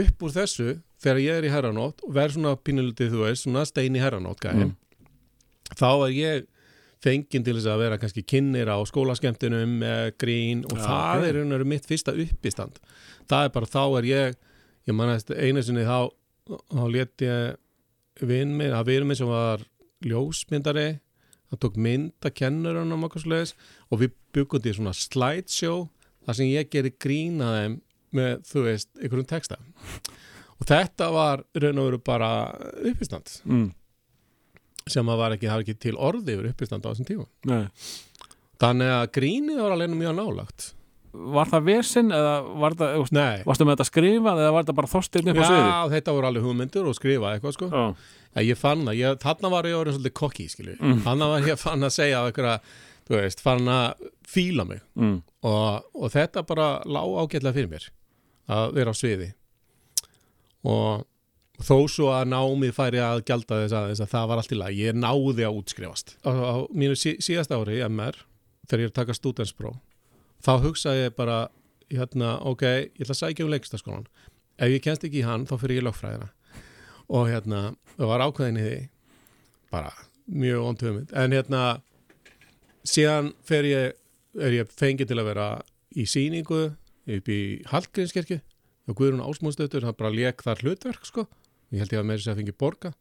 upp 0.01 0.23
úr 0.23 0.35
þessu 0.37 0.69
þegar 1.01 1.21
ég 1.25 1.41
er 1.41 1.49
í 1.49 1.53
herranótt 1.53 2.05
og 2.07 2.15
verð 2.15 2.37
svona 2.37 2.55
pínulitið, 2.61 3.11
þú 3.15 3.25
veist, 3.25 3.45
svona 3.47 3.65
stein 3.69 3.97
í 3.97 4.03
herranótt 4.03 4.41
Mm. 4.71 4.77
þá 5.79 5.89
er 6.07 6.13
ég 6.15 6.47
fenginn 7.01 7.45
til 7.47 7.55
þess 7.57 7.69
að 7.73 7.79
vera 7.81 7.99
kannski 7.99 8.23
kynnir 8.29 8.69
á 8.69 8.77
skólaskemmtunum 8.85 9.79
með 9.81 10.13
grín 10.21 10.65
og 10.69 10.77
Já, 10.77 10.85
það 10.85 11.19
ok. 11.23 11.27
er 11.29 11.39
veru 11.57 11.65
mitt 11.65 11.87
fyrsta 11.89 12.13
uppistand 12.13 12.81
það 13.31 13.45
er 13.47 13.53
bara, 13.55 13.67
þá 13.67 13.85
er 14.01 14.09
ég 14.11 14.35
ég 14.91 14.97
manast 14.97 15.31
einu 15.31 15.63
sinni 15.65 15.85
þá 15.89 16.11
þá 16.51 16.83
let 16.93 17.25
ég 17.25 17.57
vinn 18.27 18.53
minn, 18.59 18.75
að 18.75 18.91
vinn 18.91 19.07
minn 19.09 19.17
sem 19.17 19.31
var 19.31 19.63
ljósmyndari 20.05 20.89
hann 21.51 21.61
tók 21.63 21.77
mynd 21.81 22.13
að 22.27 22.35
kennurunum 22.43 23.07
og, 23.09 23.17
svoleiðis, 23.23 23.55
og 23.91 24.03
við 24.03 24.15
byggum 24.35 24.65
því 24.65 24.75
svona 24.77 24.95
slideshow 24.97 25.85
þar 26.27 26.39
sem 26.39 26.51
ég 26.51 26.71
gerir 26.73 26.97
grín 27.03 27.43
að 27.45 27.57
þeim 27.59 27.77
með, 28.17 28.33
þú 28.51 28.65
veist, 28.67 28.91
einhverjum 28.99 29.29
texta 29.31 29.61
og 30.61 30.67
þetta 30.69 31.11
var 31.15 31.45
raun 31.63 31.81
og 31.83 31.91
veru 31.91 32.01
bara 32.05 32.31
uppistand 32.91 33.37
mm. 33.47 33.69
sem 34.91 35.13
að 35.13 35.23
var 35.23 35.37
ekki, 35.37 35.49
það 35.49 35.57
var 35.57 35.67
ekki 35.67 35.79
til 35.87 35.97
orði 35.97 36.37
yfir 36.37 36.51
uppistand 36.51 36.87
á 36.87 36.91
þessum 36.91 37.09
tíma 37.09 37.29
Nei. 37.51 37.65
þannig 38.63 38.93
að 38.97 39.09
grínið 39.17 39.65
var 39.65 39.77
alveg 39.77 39.97
mjög 39.97 40.21
nálagt 40.21 40.75
Var 41.11 41.49
það 41.51 41.65
vesinn 41.67 42.13
eða 42.15 42.35
var 42.63 42.75
það, 42.79 43.01
Nei, 43.17 43.41
varstu 43.43 43.65
með 43.67 43.73
þetta 43.73 43.87
skrifað 43.89 44.43
eða 44.45 44.51
var 44.55 44.63
þetta 44.63 44.75
bara 44.79 44.91
upp 44.91 45.41
á 45.43 45.49
sviði? 45.49 45.65
já, 45.67 45.79
þetta 45.97 46.13
voru 46.15 46.29
alveg 46.29 46.45
hugmyndir 46.47 46.87
og 46.87 46.95
skrifa 46.95 47.33
eitthvað 47.35 47.57
sko 47.57 47.71
Já. 47.73 47.87
Ég 48.39 48.59
fann 48.59 48.87
það, 48.87 49.17
þarna 49.25 49.51
var 49.51 49.67
ég 49.67 49.75
orðin 49.75 49.97
svolítið 49.97 50.13
kokki, 50.21 50.45
skilju. 50.53 50.77
Mm. 50.79 51.01
Þarna 51.03 51.29
var 51.33 51.49
ég 51.49 51.59
fann 51.59 51.83
að 51.83 51.97
segja 51.97 52.21
einhverja, 52.23 52.61
þú 53.11 53.19
veist, 53.19 53.43
fann 53.43 53.67
að 53.69 54.07
fíla 54.31 54.65
mig 54.69 54.81
Mm. 54.95 55.21
og, 55.43 55.85
og 55.95 56.13
þetta 56.15 56.45
bara 56.47 56.69
lá 56.87 57.01
ágætlega 57.03 57.57
fyrir 57.57 57.71
mér 57.73 57.89
að 58.51 58.73
vera 58.77 58.95
á 58.95 58.97
sviði 58.97 59.33
og 60.71 61.07
þó 61.61 61.77
svo 61.93 62.09
að 62.15 62.29
námið 62.33 62.73
færi 62.77 63.01
að 63.05 63.23
gjalda 63.29 63.59
þess 63.65 63.77
að, 63.77 63.89
þess 63.93 64.05
að 64.05 64.13
það 64.15 64.29
var 64.31 64.41
allt 64.43 64.53
í 64.55 64.59
lag, 64.61 64.77
ég 64.77 64.97
náði 64.97 65.45
að 65.47 65.59
útskrifast. 65.61 66.15
Á, 66.25 66.31
á 66.33 66.55
mínu 66.73 66.97
sí, 66.97 67.15
síðasta 67.21 67.59
ári 67.61 67.81
MR, 67.85 68.17
þegar 68.69 68.81
ég 68.85 68.89
er 68.89 68.93
að 68.93 68.99
taka 69.01 69.17
stúdenspróf, 69.19 69.77
þá 70.41 70.53
hugsaði 70.65 71.03
ég 71.05 71.17
bara, 71.19 71.39
hérna, 71.93 72.31
ok, 72.49 72.65
ég 72.65 73.03
ætla 73.05 73.17
að 73.17 73.21
sækja 73.21 73.45
um 73.45 73.53
leikstaskólan. 73.53 74.07
Ef 74.61 74.73
ég 74.73 74.85
kennst 74.85 75.05
ekki 75.05 75.21
í 75.21 75.27
hann, 75.27 75.45
þá 75.49 75.55
fyrir 75.61 75.81
ég 75.81 75.87
lögfræðina. 75.89 76.31
Og 77.11 77.29
hérna, 77.29 77.61
það 77.99 78.11
var 78.13 78.25
ákveðin 78.29 78.61
í 78.61 78.65
því, 78.69 78.81
bara 79.75 79.93
mjög 80.31 80.67
ondhugmynd. 80.71 81.13
En 81.19 81.37
hérna, 81.37 81.63
síðan 82.87 83.33
fer 83.47 83.67
ég, 83.69 83.93
er 84.41 84.57
ég 84.61 84.71
fengið 84.79 85.11
til 85.11 85.19
að 85.21 85.29
vera 85.33 85.47
í 85.99 86.07
síningu 86.09 86.61
upp 87.11 87.29
í 87.33 87.41
Hallgrímskirkju 87.71 88.41
og 88.91 88.97
Guðrún 88.99 89.23
Ásmúnsdötur, 89.25 89.85
hann 89.87 89.97
bara 89.99 90.11
lék 90.15 90.43
þar 90.47 90.63
hlutverk 90.65 91.05
sko, 91.07 91.27
ég 91.73 91.83
held 91.83 91.93
ég 91.95 92.01
að 92.03 92.09
meira 92.11 92.23
sér 92.23 92.35
að 92.35 92.41
fengi 92.43 92.55
borga. 92.59 92.93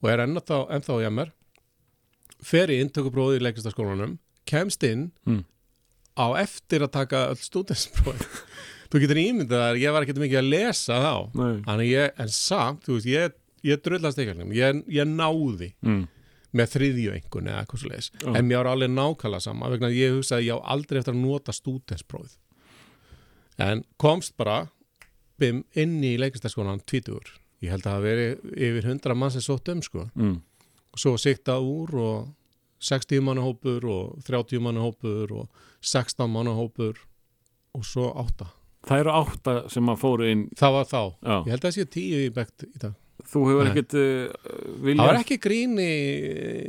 Og 0.00 0.08
er 0.10 0.22
ennþá, 0.24 0.58
ennþá 0.76 0.98
í 1.02 1.06
MR 1.10 1.30
fer 2.46 2.70
í 2.72 2.78
inntökuprófið 2.80 3.40
í 3.40 3.44
leiklistaskólanum 3.44 4.18
kemst 4.48 4.82
inn 4.88 5.10
Mm. 5.28 5.42
á 6.16 6.26
eftir 6.40 6.80
að 6.86 6.92
taka 6.96 7.26
öll 7.30 7.40
stúdensprófið 7.42 8.24
þú 8.90 9.00
getur 9.02 9.20
ímyndað 9.20 9.64
að 9.70 9.80
ég 9.82 9.92
var 9.94 10.02
ekkert 10.06 10.18
mikið 10.22 10.38
að 10.40 10.48
lesa 10.50 10.96
þá. 11.04 11.14
Ég, 11.86 12.10
en 12.18 12.28
samt, 12.34 12.80
þú 12.86 12.96
veist, 12.96 13.06
ég, 13.06 13.36
ég 13.62 13.82
drullast 13.84 14.18
ekki 14.18 14.48
ég, 14.56 14.80
ég 14.88 15.06
náði. 15.06 15.68
Mm. 15.84 16.08
Með 16.56 16.72
þriðju 16.74 17.14
einhvern 17.14 17.50
eða 17.50 17.62
eitthvað 17.62 17.82
svo 17.82 17.90
leiðis 17.92 18.10
Já. 18.16 18.30
en 18.34 18.46
mér 18.48 18.60
var 18.62 18.70
alveg 18.72 18.90
nákvæmlega 18.94 19.44
sama 19.44 19.70
vegna 19.70 19.90
að 19.90 19.98
ég 20.00 20.16
hugsaði 20.16 20.48
ég 20.48 20.58
á 20.58 20.68
aldrei 20.74 20.98
eftir 21.00 21.14
að 21.14 21.22
nota 21.22 21.54
stúdensprófið 21.54 22.36
en 23.60 23.84
komst 24.00 24.36
bara 24.40 24.64
bim, 25.40 25.62
inn 25.78 25.98
í 26.04 26.16
leiklistaskólan 26.20 26.82
tvítugur. 26.88 27.32
Ég 27.60 27.72
held 27.74 27.84
að 27.86 27.96
það 27.96 28.06
veri 28.06 28.26
yfir 28.68 28.88
100 28.88 29.16
mann 29.16 29.32
sem 29.34 29.44
sótt 29.44 29.68
um 29.72 29.82
sko. 29.84 30.06
Mm. 30.16 30.38
svo 30.98 31.12
sikta 31.20 31.60
úr 31.62 31.92
og 32.02 32.30
60 32.82 33.20
manna 33.22 33.44
hópur 33.44 33.84
og 33.86 34.22
30 34.26 34.58
manna 34.64 34.80
hópur 34.82 35.30
og 35.30 35.60
16 35.80 36.26
manna 36.32 36.50
hópur 36.56 36.96
og 37.76 37.84
svo 37.86 38.08
8 38.10 38.48
Það 38.88 39.02
eru 39.02 39.12
átta 39.12 39.54
sem 39.68 39.88
að 39.92 40.00
fóru 40.00 40.26
inn. 40.26 40.46
Það 40.56 40.72
var 40.72 40.86
þá, 40.88 41.02
Já. 41.20 41.34
ég 41.44 41.50
held 41.52 41.60
að 41.60 41.66
það 41.66 41.74
sé 41.76 41.84
10 41.84 42.24
í 42.24 42.30
bekt 42.34 42.64
í 42.64 42.78
dag 42.80 42.94
Þú 43.30 43.46
hefur 43.46 43.66
Nei. 43.66 43.70
ekkert 43.72 43.96
uh, 44.00 44.52
vilja 44.82 45.00
það 45.00 45.10
var 45.10 45.20
ekki 45.22 45.40
grín 45.42 45.74
í 45.82 45.90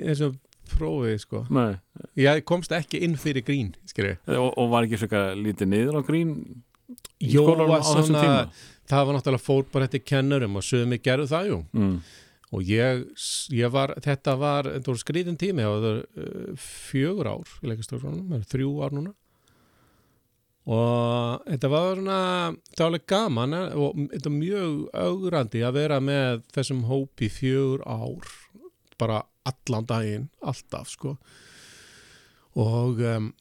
þessum 0.07 0.39
prófið 0.72 1.16
sko 1.26 1.45
Nei. 1.53 1.72
ég 2.22 2.43
komst 2.47 2.74
ekki 2.76 3.01
inn 3.05 3.18
fyrir 3.20 3.45
grín 3.47 3.72
skilur 3.89 4.18
Og, 4.30 4.51
og 4.55 4.70
var 4.72 4.88
ekki 4.88 5.01
svo 5.01 5.24
lítið 5.41 5.72
niður 5.74 5.99
á 5.99 6.01
grín 6.07 6.36
Jó, 7.22 7.45
svona, 7.86 8.49
það 8.89 9.05
var 9.07 9.16
náttúrulega 9.16 9.45
fór 9.45 9.64
bara 9.72 9.88
eftir 9.88 10.03
kennurum 10.03 10.57
og 10.59 10.66
sögum 10.66 10.95
við 10.95 11.03
gerðu 11.05 11.28
það 11.32 11.49
jú 11.51 11.57
mm. 11.78 11.93
og 12.57 12.72
ég, 12.72 13.03
ég 13.55 13.74
var, 13.74 13.93
þetta 14.03 14.36
var 14.41 14.68
þetta 14.68 14.91
voru 14.91 15.01
skrýðin 15.03 15.39
tími 15.39 15.66
það 15.66 15.86
var 15.86 15.99
uh, 16.01 16.66
fjögur 16.66 17.30
ár 17.32 17.53
í 17.62 17.72
leikastöðunum, 17.72 18.26
það 18.34 18.39
er 18.39 18.49
þrjú 18.55 18.74
ár 18.82 18.97
núna 18.97 19.14
og 20.70 21.47
þetta 21.47 21.70
var 21.72 21.95
svona 21.97 22.20
það 22.53 22.84
var 22.84 22.88
alveg 22.88 23.05
gaman 23.09 23.57
eh, 23.57 23.72
og 23.74 24.01
þetta 24.12 24.30
var 24.30 24.38
mjög 24.38 24.76
augrandi 24.93 25.64
að 25.66 25.78
vera 25.80 25.97
með 26.03 26.43
þessum 26.53 26.84
hópi 26.89 27.32
fjögur 27.34 27.82
ár 27.89 28.30
bara 29.01 29.24
allan 29.49 29.88
daginn, 29.89 30.28
alltaf 30.45 30.91
sko. 30.91 31.16
Og 32.62 32.99
um, 33.01 33.32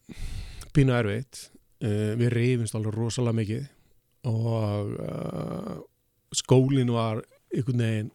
pínu 0.72 0.94
erfitt. 0.96 1.48
Uh, 1.80 2.16
við 2.20 2.32
reyfumst 2.34 2.76
alveg 2.76 2.96
rosalega 2.96 3.36
mikið. 3.36 3.68
Og 4.30 4.94
uh, 5.00 5.76
skólinn 6.36 6.92
var 6.94 7.22
einhvern 7.50 7.84
veginn 7.84 8.10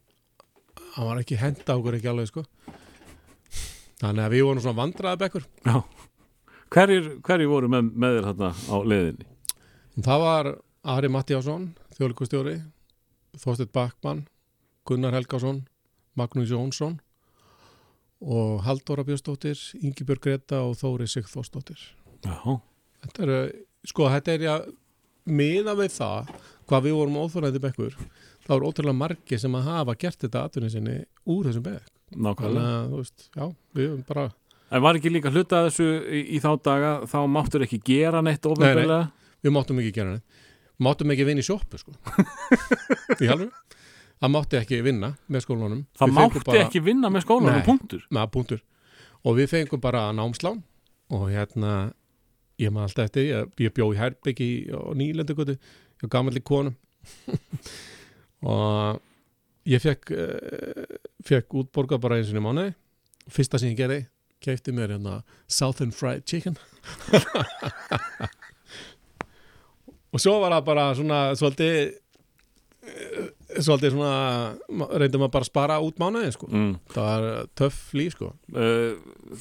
hann 0.95 1.09
var 1.09 1.19
ekki 1.19 1.37
henda 1.39 1.75
okkur 1.75 1.97
ekki 1.97 2.11
alveg 2.11 2.29
sko. 2.31 2.45
Þannig 4.01 4.25
að 4.25 4.35
við 4.35 4.45
vorum 4.47 4.61
svona 4.63 4.79
vandraði 4.79 5.21
bekkur 5.21 5.45
Já 5.65 5.77
Hverjir, 6.74 7.09
hverjir 7.26 7.49
voru 7.49 7.70
með, 7.72 7.91
með 7.93 8.18
þér 8.18 8.30
þarna 8.30 8.51
á 8.53 8.76
leiðinni? 8.84 9.28
það 10.05 10.24
var 10.26 10.49
Ari 10.95 11.09
Mattiásson 11.13 11.70
þjóðleikustjóri 11.95 12.55
Þorsteinn 13.39 13.72
Bakmann 13.76 14.24
Gunnar 14.88 15.16
Helgason 15.16 15.63
Magnús 16.20 16.51
Jónsson 16.51 16.97
og 18.26 18.63
Halldóra 18.66 19.05
Björnsdóttir 19.05 19.59
Ingibjörg 19.82 20.24
Greta 20.24 20.61
og 20.66 20.78
Þóri 20.80 21.07
Sigþórsdóttir. 21.11 21.80
Já, 22.26 22.38
þetta 23.03 23.26
er, 23.26 23.34
sko, 23.86 24.07
þetta 24.09 24.34
er 24.34 24.45
já 24.45 24.53
miða 25.26 25.76
við 25.78 25.91
það 25.97 26.32
hvað 26.70 26.88
við 26.88 26.95
vorum 26.99 27.20
óþóraði 27.24 27.61
bekkur 27.63 27.97
þá 28.45 28.51
er 28.55 28.66
ótrúlega 28.66 28.97
margi 28.97 29.39
sem 29.41 29.57
að 29.57 29.70
hafa 29.72 29.97
gert 29.99 30.22
þetta 30.22 30.45
atvinni 30.47 30.72
sinni 30.74 30.95
úr 31.26 31.49
þessum 31.49 31.66
bekk. 31.66 31.91
Þannig 32.13 32.26
nákvæmlega 32.28 32.74
að, 32.80 32.89
þú 32.91 33.01
veist, 33.01 33.28
já, 33.34 33.45
við 33.76 33.89
höfum 33.89 34.03
bara 34.07 34.26
En 34.74 34.82
var 34.82 34.97
ekki 34.97 35.11
líka 35.13 35.32
hluta 35.34 35.66
þessu 35.68 35.86
í, 36.09 36.24
í 36.36 36.41
þá 36.41 36.49
daga 36.66 36.93
þá 37.09 37.20
máttur 37.30 37.66
ekki 37.68 37.82
gera 37.86 38.24
neitt 38.26 38.45
ofinbeglega? 38.49 39.11
við 39.45 39.53
máttum 39.53 39.82
ekki 39.82 39.93
gera 39.93 40.16
neitt. 40.16 40.43
Máttum 40.82 41.11
ekki 41.13 41.28
vinna 41.28 41.43
í 41.43 41.45
sjoppu 41.45 41.80
sko. 41.80 41.93
Í 43.24 43.30
halvu 43.30 43.51
það 44.22 44.32
mátti 44.34 44.59
ekki 44.59 44.80
vinna 44.86 45.11
með 45.32 45.45
skólanum. 45.45 45.84
Það 45.97 46.09
Við 46.09 46.18
mátti 46.18 46.41
bara, 46.47 46.63
ekki 46.66 46.82
vinna 46.84 47.11
með 47.11 47.26
skólanum, 47.26 47.59
Nei. 47.59 47.66
punktur. 47.68 48.05
Með 48.16 48.32
punktur. 48.34 48.63
Og 49.26 49.38
við 49.39 49.51
fengum 49.51 49.82
bara 49.84 50.05
námslán. 50.16 50.61
Og 51.13 51.28
hérna 51.30 51.74
ég 52.61 52.72
maður 52.74 52.89
alltaf 52.89 53.09
eftir, 53.09 53.28
ég, 53.30 53.51
ég 53.66 53.76
bjó 53.76 53.89
í 53.93 53.99
Herbyggi 53.99 54.49
á 54.72 54.82
nýlendugutu, 54.97 55.57
ég 55.59 56.05
var 56.05 56.11
gamalli 56.13 56.41
konum 56.45 56.78
og 58.55 59.01
ég 59.70 59.84
fekk 59.84 60.13
uh, 60.16 60.95
fekk 61.28 61.57
útborga 61.59 61.99
bara 62.01 62.18
eins 62.22 62.32
og 62.32 62.39
í 62.39 62.43
mánuði. 62.45 62.74
Fyrsta 63.30 63.59
sem 63.59 63.74
ég 63.74 63.80
gerði, 63.80 64.05
keipti 64.45 64.73
mér 64.75 64.95
hérna 64.95 65.19
Southern 65.51 65.93
Fried 65.95 66.25
Chicken 66.29 66.57
og 70.15 70.21
svo 70.21 70.39
var 70.43 70.55
það 70.55 70.67
bara 70.69 70.85
svona 70.97 71.19
svolítið 71.39 71.75
uh, 72.85 73.25
svolítið 73.55 73.95
svona 73.95 74.93
reyndum 74.99 75.25
að 75.27 75.33
bara 75.35 75.47
spara 75.47 75.79
út 75.83 75.99
mánuði 76.01 76.31
sko. 76.35 76.49
mm. 76.51 76.71
það 76.93 77.09
var 77.09 77.49
töff 77.57 77.81
líf 77.97 78.15
sko. 78.15 78.31
uh, 78.55 78.93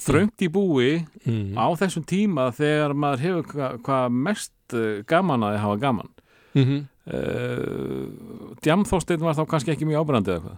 þröngt 0.05 0.45
í 0.45 0.51
búi 0.51 0.91
mm. 1.23 1.55
á 1.55 1.67
þessum 1.79 2.05
tíma 2.07 2.49
þegar 2.55 2.95
maður 2.97 3.25
hefur 3.25 3.49
hvað 3.53 3.79
hva 3.87 4.01
mest 4.09 4.77
uh, 4.77 5.01
gaman 5.07 5.47
að 5.47 5.59
hafa 5.63 5.81
gaman 5.83 6.11
mm 6.55 6.63
-hmm. 6.63 6.85
uh, 7.13 8.55
Djamþorsteinn 8.63 9.23
var 9.23 9.35
þá 9.37 9.45
kannski 9.49 9.75
ekki 9.75 9.87
mjög 9.87 10.05
ábærandi 10.05 10.37
eða 10.39 10.57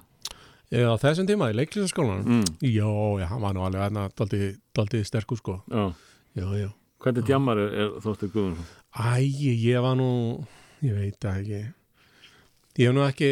Já, 0.68 0.90
þessum 1.00 1.28
tíma 1.30 1.48
í 1.54 1.56
leiklistaskólanum 1.56 2.26
hvað 2.26 2.42
mm. 2.42 2.58
Já, 2.68 2.90
já, 3.22 3.28
hann 3.32 3.44
var 3.46 3.56
nú 3.56 3.64
alveg 3.64 4.18
daldið, 4.20 4.48
daldið 4.76 5.06
sterkur 5.08 5.40
sko 5.40 5.62
Já. 5.72 5.86
Já, 6.36 6.48
já 6.60 6.70
Hvernig 6.98 7.28
djammar 7.30 7.60
er, 7.62 7.74
er 7.78 7.92
Þorsteinn 8.02 8.34
Guðmundsson? 8.34 8.68
Æ, 8.98 9.22
ég 9.70 9.84
var 9.86 9.96
nú 10.00 10.10
ég 10.84 10.98
veit 10.98 11.18
það 11.24 11.40
ekki 11.40 11.62
ég 12.78 12.90
hef 12.90 12.96
nú 12.98 13.06
ekki 13.06 13.32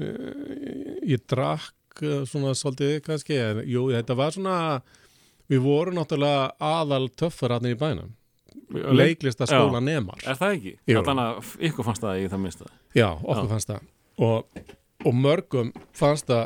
uh, 0.00 0.98
ég 1.14 1.24
drakk 1.30 2.02
uh, 2.02 2.24
svona 2.28 2.56
svolítið 2.58 2.98
kannski 3.06 3.38
en 3.40 3.62
jú, 3.68 3.86
þetta 3.94 4.18
var 4.18 4.34
svona 4.34 4.58
við 5.52 5.62
vorum 5.64 5.98
náttúrulega 6.00 6.50
aðal 6.64 7.06
töffar 7.14 7.54
hann 7.58 7.70
í 7.70 7.76
bænum 7.78 8.14
leiklista 8.74 9.46
skóla 9.46 9.80
nemar 9.84 10.22
Er 10.24 10.38
það 10.40 10.56
ekki? 10.56 10.72
Jú. 10.90 11.02
Þannig 11.04 11.28
að 11.28 11.52
ykkur 11.68 11.86
fannst 11.86 12.02
það 12.04 12.22
í 12.22 12.30
það 12.32 12.42
minnsta 12.48 12.70
Já, 12.96 13.08
okkur 13.12 13.44
Já. 13.44 13.50
fannst 13.52 13.70
það 13.70 14.24
og, 14.24 14.64
og 15.04 15.14
mörgum 15.16 15.72
fannst 15.96 16.26
það 16.30 16.44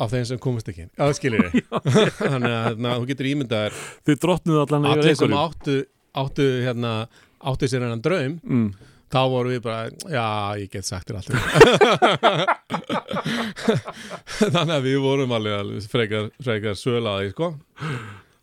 af 0.00 0.08
þeim 0.14 0.24
sem 0.30 0.38
komist 0.40 0.68
ekki 0.70 0.84
Já, 0.86 0.90
það 1.02 1.16
skilir 1.18 1.40
ég. 1.46 1.52
Þannig 2.20 2.52
að 2.54 2.64
hérna, 2.68 2.88
þú 2.94 3.04
getur 3.10 3.26
ímyndað 3.30 3.60
þér. 3.66 3.74
Þið 4.08 4.16
drottnuðu 4.24 4.60
allan 4.62 4.86
yfir 4.86 4.92
allir 5.02 5.16
sem 5.18 5.24
einhverju. 5.26 5.42
áttu, 5.42 5.74
áttu, 6.22 6.46
hérna, 6.66 6.92
áttu 7.52 7.64
sér 7.70 7.82
hennan 7.84 8.04
draum 8.04 8.34
mm. 8.40 8.68
þá 9.12 9.20
voru 9.34 9.48
við 9.52 9.60
bara, 9.66 9.82
já, 10.14 10.24
ég 10.62 10.68
get 10.72 10.84
sagt 10.88 11.06
þér 11.10 11.16
allt. 11.20 11.30
Þannig 14.54 14.74
að 14.78 14.86
við 14.88 14.98
vorum 15.04 15.30
alveg, 15.36 15.84
frekar, 15.92 16.24
frekar 16.40 16.74
sölaði, 16.80 17.28
sko. 17.34 17.46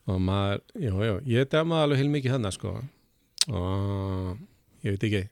Og 0.07 0.17
maður, 0.23 0.59
jú, 0.79 0.93
jú, 1.07 1.15
ég 1.33 1.49
demaði 1.51 1.83
alveg 1.87 1.99
heil 2.03 2.11
mikið 2.13 2.31
hennar, 2.37 2.53
sko. 2.55 2.71
Og 3.47 4.85
ég 4.85 4.91
veit 4.93 5.03
ekki 5.09 5.23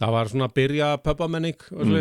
það 0.00 0.10
var 0.16 0.26
svona 0.30 0.46
að 0.48 0.54
byrja 0.56 0.88
pöpamenning 1.04 1.58
og 1.72 1.82
Mm. 1.86 1.92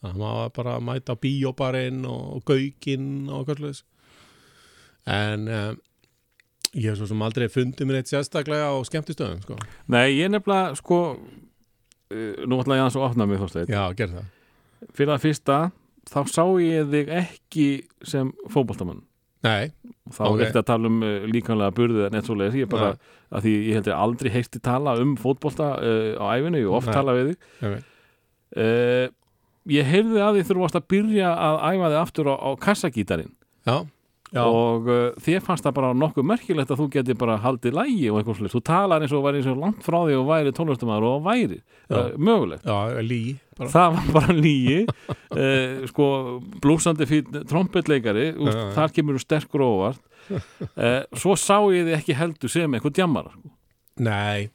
Það 0.00 0.18
var 0.22 0.52
bara 0.56 0.76
að 0.78 0.86
mæta 0.88 1.16
á 1.16 1.22
bíóbarinn 1.22 2.02
og 2.08 2.42
gaukinn 2.48 3.28
og 3.28 3.46
hvað 3.48 3.60
slúðis 3.60 3.82
en 5.10 5.46
um, 5.48 5.78
ég 6.76 6.90
hef 6.90 7.00
svo 7.00 7.08
sem 7.10 7.24
aldrei 7.26 7.48
fundið 7.50 7.88
mér 7.88 8.00
eitt 8.00 8.12
sérstaklega 8.12 8.70
á 8.70 8.76
skemmtistöðum, 8.86 9.42
sko. 9.44 9.58
Nei, 9.90 10.20
ég 10.20 10.30
nefnilega 10.32 10.76
sko 10.78 11.00
uh, 11.16 12.42
nú 12.46 12.60
ætla 12.62 12.78
ég 12.78 12.84
aðeins 12.84 12.98
að 12.98 13.06
opna 13.08 13.26
mig 13.28 13.40
Þorsteinn. 13.42 13.72
Já, 13.72 13.82
gerð 13.98 14.18
það. 14.20 14.32
Fyrir 14.96 15.12
það 15.12 15.24
fyrsta, 15.26 15.60
þá 16.10 16.20
sá 16.30 16.44
ég 16.62 16.90
þig 16.94 17.14
ekki 17.20 17.68
sem 18.06 18.34
fótboltamann 18.52 19.04
Nei, 19.40 19.70
þá 20.12 20.24
er 20.26 20.42
ekki 20.44 20.60
að 20.60 20.66
tala 20.68 20.88
um 20.90 20.98
uh, 21.00 21.22
líkanlega 21.32 21.72
burðið 21.76 22.06
en 22.06 22.18
eitt 22.18 22.26
svo 22.28 22.36
leiðis, 22.36 22.58
ég 22.60 22.70
bara 22.70 22.90
að 23.30 23.46
því 23.46 23.54
ég 23.56 23.78
heldur 23.78 23.96
aldrei 23.96 24.32
heyrti 24.34 24.60
tala 24.64 24.98
um 25.00 25.14
fótbolta 25.20 25.70
uh, 25.80 26.10
á 26.20 26.24
æfinu, 26.36 26.60
ég 26.60 26.68
hef 26.68 26.76
oft 26.76 26.90
Nei. 26.90 26.96
tala 26.98 27.14
við 27.16 27.30
þig. 27.30 27.48
Ég 27.64 27.74
veit 27.74 27.88
uh, 28.60 29.06
ég 29.68 29.88
heyrði 29.88 30.20
að 30.24 30.36
því 30.38 30.44
þurfast 30.48 30.78
að 30.78 30.90
byrja 30.94 31.30
að 31.36 31.56
æfa 31.70 31.88
þig 31.90 31.98
aftur 32.00 32.30
á, 32.32 32.34
á 32.40 32.50
kassagítarinn. 32.64 33.32
Já, 33.68 33.76
já, 34.32 34.40
og 34.46 34.88
uh, 34.88 35.00
þér 35.20 35.42
fannst 35.44 35.66
það 35.66 35.76
bara 35.76 35.90
nokkuð 36.00 36.26
merkilegt 36.30 36.70
að 36.72 36.80
þú 36.80 36.86
geti 36.94 37.16
bara 37.20 37.36
haldið 37.42 37.76
lægi 37.76 38.08
og 38.10 38.20
eitthvað 38.20 38.38
svolítið, 38.38 38.54
þú 38.54 38.62
talar 38.70 39.04
eins 39.04 39.14
og 39.16 39.24
væri 39.26 39.40
eins 39.42 39.50
og 39.52 39.60
langt 39.60 39.84
frá 39.84 39.98
því 40.06 40.16
og 40.20 40.28
væri 40.30 40.54
tónlistumæður 40.56 41.08
og 41.10 41.24
væri 41.26 41.58
uh, 41.60 42.12
mögulegt. 42.16 42.64
Já, 42.64 43.02
lí 43.04 43.20
bara. 43.58 43.72
það 43.74 43.98
var 43.98 44.12
bara 44.16 44.36
nýji 44.38 44.78
uh, 44.86 45.82
sko 45.90 46.06
blúsandi 46.62 47.08
Já, 48.40 48.54
já. 48.56 48.70
þar 48.78 48.96
kemur 48.96 49.18
þú 49.18 49.24
sterkur 49.26 49.66
og 49.66 49.76
óvart. 49.76 50.06
Uh, 50.30 51.02
svo 51.20 51.36
sá 51.36 51.58
ég 51.74 51.90
þið 51.90 51.98
ekki 51.98 52.16
heldur 52.16 52.52
sem 52.52 52.78
eitthvað 52.78 52.96
djammara 53.00 53.34
sko. 53.34 53.52
Nei, 54.00 54.48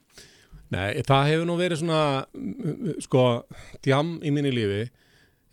nei, 0.74 1.02
það 1.06 1.28
hefur 1.30 1.48
nú 1.48 1.56
verið 1.58 1.82
svona 1.82 2.00
mm, 2.34 2.96
sko, 3.04 3.24
djam 3.84 4.16
í 4.22 4.32
minni 4.34 4.52
lífi 4.54 4.86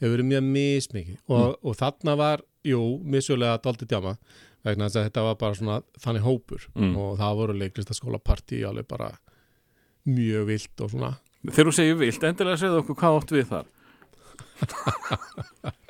hefur 0.03 0.15
verið 0.17 0.29
mjög 0.31 0.47
mismikið. 0.49 1.19
Og, 1.31 1.59
og 1.63 1.77
þarna 1.79 2.15
var, 2.19 2.43
jú, 2.67 2.81
misjulega 3.15 3.59
daldi 3.63 3.87
djama, 3.89 4.15
vegna 4.63 4.87
þess 4.87 4.99
að 5.01 5.07
þetta 5.09 5.27
var 5.27 5.37
bara 5.43 5.59
svona 5.59 5.77
þannig 6.03 6.25
hópur. 6.27 6.65
Mm. 6.75 6.95
og 6.99 7.19
það 7.21 7.37
voru 7.41 7.59
leiklistaskóla 7.61 8.19
partí 8.23 8.63
alveg 8.67 8.89
bara 8.89 9.11
mjög 10.09 10.49
vilt 10.49 10.83
og 10.83 10.91
svona. 10.91 11.13
Þegar 11.43 11.69
þú 11.69 11.75
segir 11.75 11.99
vilt, 11.99 12.23
endilega 12.27 12.59
segðu 12.59 12.81
okkur 12.83 12.99
hvað 12.99 13.17
átt 13.19 13.33
við 13.35 13.47
þar. 13.51 13.67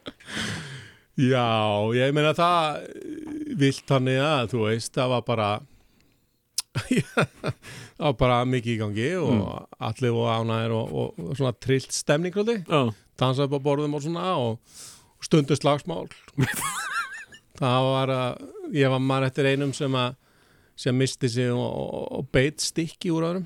Já, 1.13 1.45
ég 1.93 2.09
meina 2.15 2.31
það 2.33 2.87
vilt 3.59 3.83
þannig 3.85 4.17
að 4.17 4.47
þú 4.55 4.63
veist, 4.65 4.95
það 4.95 5.11
var 5.11 5.25
bara 5.27 5.49
var 7.99 8.13
bara 8.19 8.39
mikið 8.49 8.73
í 8.73 8.79
gangi 8.81 9.09
og 9.21 9.67
allir 9.79 10.15
og 10.17 10.27
ánæður 10.33 10.73
og, 10.79 10.93
og, 11.03 11.19
og 11.29 11.37
svona 11.37 11.53
trillt 11.61 11.93
stemning 11.93 12.33
hljóti, 12.35 12.57
Já, 12.67 12.81
dansa 13.19 13.45
upp 13.47 13.53
á 13.57 13.65
borðum 13.65 13.93
og 13.97 14.01
svona 14.05 14.33
og 14.39 14.59
stundu 15.23 15.55
slagsmál. 15.55 16.07
Það 17.59 17.85
var 17.85 18.11
að 18.13 18.75
ég 18.75 18.89
var 18.91 19.01
maður 19.03 19.27
eftir 19.29 19.49
einum 19.53 19.73
sem 19.77 19.93
að 19.95 20.15
sem 20.83 20.95
misti 20.97 21.29
sig 21.29 21.51
og, 21.53 21.61
og, 21.61 22.05
og 22.17 22.29
beit 22.33 22.63
stikki 22.65 23.11
úr 23.13 23.27
öðrum. 23.29 23.43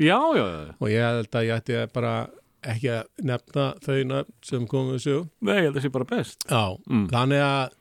Já, 0.00 0.16
já, 0.38 0.44
já. 0.46 0.60
og 0.80 0.88
ég 0.88 1.02
held 1.04 1.34
að 1.36 1.44
ég 1.48 1.58
ætti 1.60 1.80
bara 1.92 2.12
ekki 2.70 2.88
að 2.94 3.26
nefna 3.26 3.64
þau 3.84 3.98
nöfn 4.06 4.34
sem 4.46 4.66
komum 4.70 4.94
við 4.94 5.02
sög 5.04 5.24
Nei, 5.44 5.54
ég 5.58 5.64
held 5.66 5.74
að 5.74 5.78
það 5.80 5.84
sé 5.86 5.92
bara 5.98 6.08
best. 6.14 6.46
Já, 6.48 6.62
Mm. 6.88 7.06
þannig 7.12 7.44
að 7.44 7.76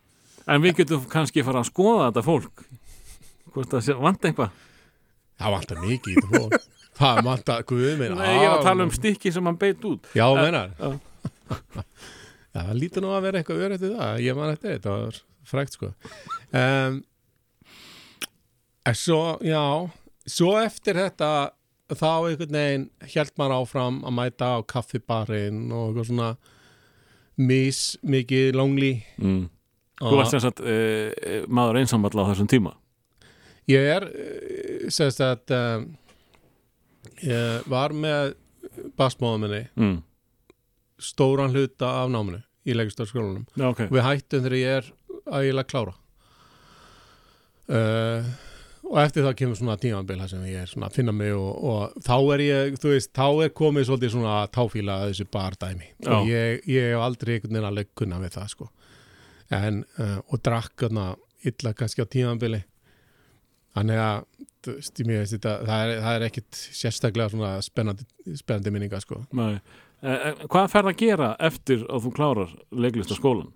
En 0.49 0.63
við 0.63 0.79
getum 0.79 1.03
kannski 1.05 1.43
fara 1.45 1.59
að 1.61 1.67
skoða 1.69 2.07
þetta 2.09 2.23
fólk. 2.25 2.63
Hvort 3.53 3.69
það 3.69 3.83
sé, 3.85 3.93
vant 4.01 4.23
eitthvað 4.25 4.49
Það 5.39 5.55
vantar 5.55 5.81
mikið 5.85 6.11
í 6.11 6.15
þetta 6.19 6.29
fólk 6.35 6.67
Það 6.99 7.21
vantar, 7.29 7.65
guð 7.69 7.91
minn 7.99 8.17
Nei, 8.19 8.31
ég 8.35 8.45
er 8.45 8.55
að 8.57 8.65
tala 8.67 8.85
um 8.87 8.91
stykki 8.91 9.31
sem 9.31 9.45
hann 9.47 9.59
beit 9.59 9.85
út. 9.87 10.09
Já. 10.17 10.25
Já, 12.49 12.63
það 12.65 12.73
lítur 12.79 13.05
nú 13.05 13.13
að 13.13 13.25
vera 13.27 13.39
eitthvað 13.39 13.63
örytt 13.67 13.83
í 13.85 13.91
það. 13.93 14.21
Ég 14.25 14.37
man 14.39 14.51
eftir 14.51 14.73
þetta, 14.73 14.89
það 14.89 15.03
var 15.05 15.19
frækt 15.49 15.77
sko. 15.77 15.91
Um, 16.49 16.97
svo, 18.97 19.21
já 19.45 19.63
Svo 20.29 20.55
eftir 20.59 20.97
þetta 20.97 21.29
þá 21.89 22.09
einhvern 22.29 22.57
veginn 22.57 22.87
held 23.13 23.31
maður 23.39 23.55
áfram 23.59 24.01
að 24.05 24.15
mæta 24.17 24.49
á 24.57 24.65
kaffibarinn 24.69 25.69
og 25.69 25.87
eitthvað 25.89 26.09
svona 26.09 26.29
mis 27.39 27.79
mikið 28.01 28.57
lonely 28.57 28.91
mm. 29.17 29.47
Þú 29.99 30.15
varst 30.15 30.35
sem 30.35 30.43
sagt 30.43 30.61
uh, 30.61 31.45
maður 31.51 31.81
einsamall 31.81 32.13
á 32.13 32.29
þessum 32.31 32.49
tíma 32.51 32.75
Ég 33.69 33.89
er 33.95 34.05
sérst 34.89 35.21
að 35.21 35.53
um, 35.55 35.87
ég 37.21 37.67
var 37.69 37.93
með 37.93 38.33
basmóðum 38.97 39.45
minni 39.45 39.63
mm. 39.77 39.97
stóran 41.03 41.53
hluta 41.53 41.91
af 42.01 42.11
náminu 42.11 42.41
í 42.67 42.75
leikistarskólanum 42.75 43.45
Já, 43.53 43.69
ok. 43.71 43.87
Við 43.91 44.05
hættum 44.05 44.45
þegar 44.45 44.59
ég 44.59 44.77
er 44.79 44.93
að 45.29 45.47
ég 45.47 45.55
lega 45.55 45.69
klára. 45.69 45.95
Uh, 47.69 48.29
og 48.89 48.97
eftir 49.03 49.25
það 49.25 49.35
kemur 49.37 49.59
svona 49.59 49.77
tímanbila 49.77 50.25
sem 50.29 50.41
ég 50.49 50.63
er 50.63 50.69
svona 50.69 50.87
að 50.89 50.97
finna 50.97 51.13
mig 51.13 51.35
og, 51.37 51.49
og 51.69 52.05
þá 52.05 52.15
er 52.33 52.43
ég, 52.47 52.77
þú 52.81 52.93
veist, 52.95 53.11
þá 53.13 53.27
er 53.45 53.53
komið 53.59 53.85
svolítið 53.89 54.13
svona 54.15 54.37
táfíla 54.55 54.95
að 54.97 55.11
þessu 55.11 55.27
bardæmi 55.29 55.91
Já. 55.91 56.11
og 56.15 56.31
ég, 56.31 56.63
ég 56.65 56.89
hef 56.89 57.05
aldrei 57.05 57.35
einhvern 57.35 57.53
veginn 57.53 57.69
alveg 57.69 57.91
kunna 58.01 58.21
við 58.23 58.33
það 58.39 58.53
sko. 58.55 58.69
En, 59.59 59.83
uh, 60.01 60.17
og 60.25 60.41
drakk 60.45 60.87
þarna 60.87 61.05
illa 61.49 61.73
kannski 61.77 62.03
á 62.03 62.07
tímanbili 62.09 62.63
þannig 63.77 64.01
að 64.03 64.23
þetta, 64.65 65.53
það 65.65 65.83
er, 65.83 65.93
það 66.03 66.15
er 66.15 66.25
ekkit 66.27 66.63
sérstaklega 66.79 67.53
spennandi, 67.65 68.07
spennandi 68.39 68.73
minninga 68.75 68.99
sko 69.03 69.21
Nei. 69.37 69.59
Eh, 69.99 70.43
Hvað 70.47 70.69
ferð 70.71 70.91
að 70.93 70.99
gera 71.01 71.29
eftir 71.43 71.81
að 71.91 72.05
þú 72.05 72.11
klárar 72.15 72.51
leiklist 72.71 73.15
skólan? 73.17 73.49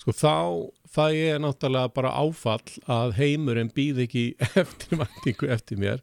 Sko 0.00 0.14
þá 0.16 0.32
fæ 0.92 1.04
ég 1.14 1.40
náttúrulega 1.42 1.92
bara 1.94 2.14
áfall 2.18 2.78
að 2.90 3.12
heimurinn 3.20 3.70
býð 3.74 4.00
ekki 4.06 4.24
eftirvæntingu 4.62 5.50
eftir 5.52 5.80
mér. 5.80 6.00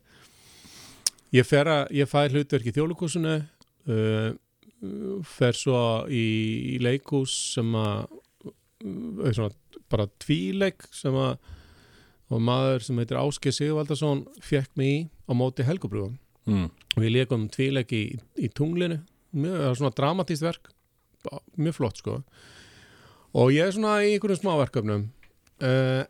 Ég 1.36 1.46
fer 1.46 1.70
að, 1.70 1.90
ég 1.98 2.10
fæ 2.10 2.22
hlutverk 2.32 2.70
í 2.70 2.74
þjóðlugúsinu, 2.74 3.36
uh, 3.90 4.30
fer 5.28 5.58
svo 5.58 5.82
í, 6.10 6.24
í 6.74 6.80
leikús 6.82 7.34
sem 7.58 7.76
að, 7.78 8.08
uh, 8.48 9.50
bara 9.92 10.08
tvíleik 10.22 10.88
sem 10.96 11.18
að, 11.20 11.36
og 12.30 12.42
maður 12.46 12.86
sem 12.86 13.00
heitir 13.02 13.20
Ásker 13.20 13.54
Sigvaldason 13.56 14.26
fekk 14.46 14.76
mig 14.80 14.92
í 14.92 14.98
á 15.30 15.32
móti 15.38 15.66
Helgubrúum. 15.66 16.18
Mm. 16.50 16.70
Við 16.98 17.14
leikum 17.16 17.48
tvíleik 17.54 17.94
í, 17.94 18.04
í 18.38 18.50
tunglinu, 18.54 19.02
mjög, 19.34 19.58
það 19.58 19.68
var 19.68 19.80
svona 19.82 19.98
dramatíst 19.98 20.46
verk, 20.46 20.72
mjög 21.58 21.78
flott 21.78 22.02
sko. 22.02 22.20
Og 23.38 23.54
ég 23.54 23.70
er 23.70 23.76
svona 23.76 24.00
í 24.06 24.16
einhverjum 24.16 24.42
smáverkefnum. 24.42 25.06
Uh, 25.62 26.04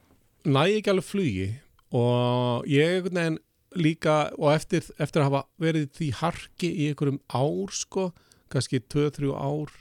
næ 0.47 0.63
ekki 0.77 0.93
alveg 0.93 1.07
flugi. 1.07 1.49
Og 1.95 2.67
ég 2.69 2.99
einhvern 2.99 3.19
veginn 3.19 3.39
líka 3.79 4.15
og 4.37 4.53
eftir, 4.53 4.85
eftir 5.01 5.23
að 5.23 5.29
hafa 5.29 5.43
verið 5.61 5.89
því 5.97 6.09
harki 6.21 6.71
í 6.71 6.89
einhverjum 6.91 7.19
ár 7.27 7.75
sko, 7.75 8.09
kannski 8.49 8.81
2-3 8.81 9.33
ár 9.35 9.73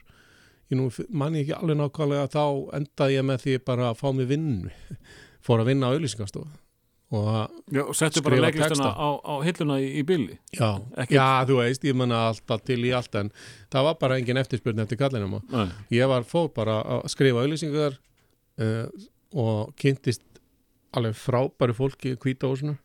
ég 0.68 0.76
nú 0.76 0.88
man 1.08 1.36
ég 1.36 1.46
ekki 1.46 1.56
alveg 1.56 1.78
nákvæmlega 1.80 2.28
þá 2.34 2.44
endaði 2.76 3.16
ég 3.16 3.24
með 3.24 3.44
því 3.44 3.54
bara 3.64 3.88
að 3.90 4.00
fá 4.02 4.08
mig 4.12 4.28
vinnu 4.28 4.72
fór 5.48 5.64
að 5.64 5.72
vinna 5.72 5.90
á 5.90 5.92
auðlýsingastofu 5.96 6.48
og 7.18 7.28
og 7.88 7.94
settu 7.96 8.20
bara 8.20 8.50
texta. 8.52 8.90
á, 8.92 9.08
á 9.16 9.34
hilluna 9.40 9.78
í, 9.80 9.88
í 10.00 10.02
billi 10.04 10.36
já, 10.52 10.76
já, 11.08 11.44
þú 11.48 11.60
veist 11.62 11.84
ég 11.88 11.96
menna 11.96 12.26
alltaf 12.28 12.60
til 12.68 12.82
í 12.84 12.92
allt 12.92 13.14
en 13.16 13.30
það 13.72 13.86
var 13.88 13.96
bara 14.02 14.18
engin 14.20 14.36
eftirspurn 14.36 14.84
eftir 14.84 15.00
kallinum 15.00 15.38
og 15.40 15.54
Nei. 15.54 15.68
ég 15.96 16.10
var 16.10 16.26
fór 16.28 16.50
bara 16.52 16.82
að 16.84 17.08
skrifa 17.14 17.46
auðlýsingar 17.46 17.96
uh, 18.60 18.86
og 19.32 19.72
kynntist 19.80 20.24
alveg 20.92 21.16
frábæru 21.16 21.76
fólki 21.76 22.12
í 22.12 22.20
kvítahúsinu 22.20 22.76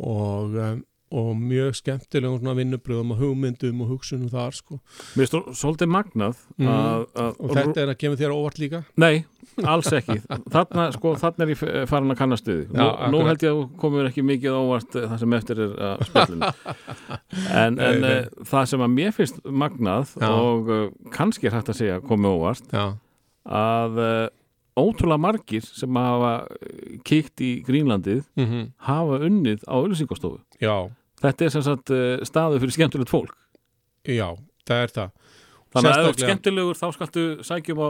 og, 0.00 0.56
um, 0.56 0.80
og 1.10 1.30
mjög 1.36 1.74
skemmtilegum 1.80 2.38
svona 2.38 2.54
vinnubröðum 2.54 3.10
og 3.14 3.18
hugmyndum 3.18 3.80
og 3.82 3.88
hugsunum 3.96 4.28
þar 4.30 4.54
sko. 4.54 4.78
Mér 5.18 5.26
er 5.26 5.54
svolítið 5.58 5.90
magnað 5.90 6.36
Mm. 6.60 6.68
að, 6.68 7.04
að, 7.16 7.30
og 7.40 7.54
þetta 7.56 7.80
er 7.82 7.90
að 7.94 7.98
kemur 7.98 8.18
þér 8.20 8.34
óvart 8.36 8.58
líka? 8.60 8.80
Nei, 9.00 9.24
alls 9.64 9.88
ekki. 9.96 10.18
Þarna, 10.52 10.84
sko, 10.94 11.14
þarna 11.18 11.46
er 11.46 11.52
ég 11.54 11.88
farin 11.90 12.12
að 12.14 12.18
kannast 12.20 12.46
við 12.50 12.60
nú, 12.76 12.86
nú 13.14 13.22
held 13.26 13.42
ég 13.42 13.50
að 13.50 13.58
þú 13.62 13.64
komur 13.80 14.08
ekki 14.10 14.24
mikið 14.28 14.58
óvart 14.60 14.94
eh, 15.00 15.06
það 15.10 15.22
sem 15.24 15.36
eftir 15.40 15.62
er 15.64 15.72
að 15.90 16.04
spjallinu. 16.10 16.50
En, 17.50 17.78
en 17.78 17.78
Nei, 17.78 18.00
nei. 18.02 18.12
uh, 18.20 18.44
það 18.50 18.66
sem 18.70 18.82
að 18.86 18.92
mér 18.94 19.14
finnst 19.16 19.40
magnað 19.46 20.12
Já. 20.20 20.28
og 20.30 20.70
kannski 21.14 21.48
er 21.50 21.56
hægt 21.58 21.72
að 21.72 21.78
segja 21.80 22.00
komið 22.06 22.36
óvart 22.36 22.70
já, 22.74 22.84
að 23.50 23.98
ótrúlega 24.80 25.20
margir 25.20 25.64
sem 25.66 25.96
hafa 25.98 26.32
eh, 26.60 26.98
kíkt 27.04 27.42
í 27.44 27.50
Grínlandið 27.66 28.22
mm 28.38 28.68
hafa 28.86 29.18
unnið 29.26 29.64
á 29.66 29.74
auðlýsingastofu 29.76 30.38
já, 30.62 30.76
Þetta 31.20 31.46
er 31.46 31.52
sem 31.54 31.64
sagt 31.66 31.92
uh, 31.94 32.22
staðu 32.26 32.60
fyrir 32.62 32.76
skemmtilegt 32.76 33.12
fólk 33.12 33.34
já, 34.08 34.28
það 34.68 34.84
er 34.86 34.94
það 34.96 35.10
Þannig 35.70 35.90
að 35.90 35.98
ef 36.00 36.06
þú 36.06 36.10
ert 36.10 36.24
skemmtilegur 36.24 36.78
þá 36.80 36.86
skaltu 36.96 37.24
sækjum 37.46 37.82
á, 37.84 37.88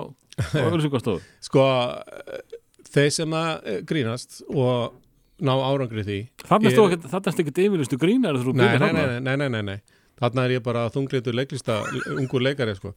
auðlýsingastofu 0.60 1.22
sko 1.46 1.62
eh, 1.64 2.58
þeir 2.90 3.14
sem 3.16 3.36
að 3.38 3.70
eh, 3.72 3.78
grínast 3.88 4.42
og 4.50 4.98
ná 5.40 5.54
árangri 5.56 6.02
í 6.02 6.06
því 6.08 6.18
Þannig 6.50 6.76
Ég- 6.76 6.82
er 6.98 7.08
þetta 7.14 7.32
er 7.32 7.42
ekki 7.44 7.64
yfirlistu 7.64 7.98
grínar 8.00 8.36
nei, 8.36 8.68
nei, 8.82 8.92
nei, 8.92 9.06
nei, 9.24 9.36
nei, 9.40 9.48
nei, 9.48 9.62
nei. 9.70 9.78
þarna 10.20 10.44
er 10.44 10.56
ég 10.58 10.64
bara 10.66 10.88
þunglitur 10.92 11.36
leiklista 11.36 11.80
ungur 12.18 12.44
leikari 12.44 12.76
sko. 12.76 12.92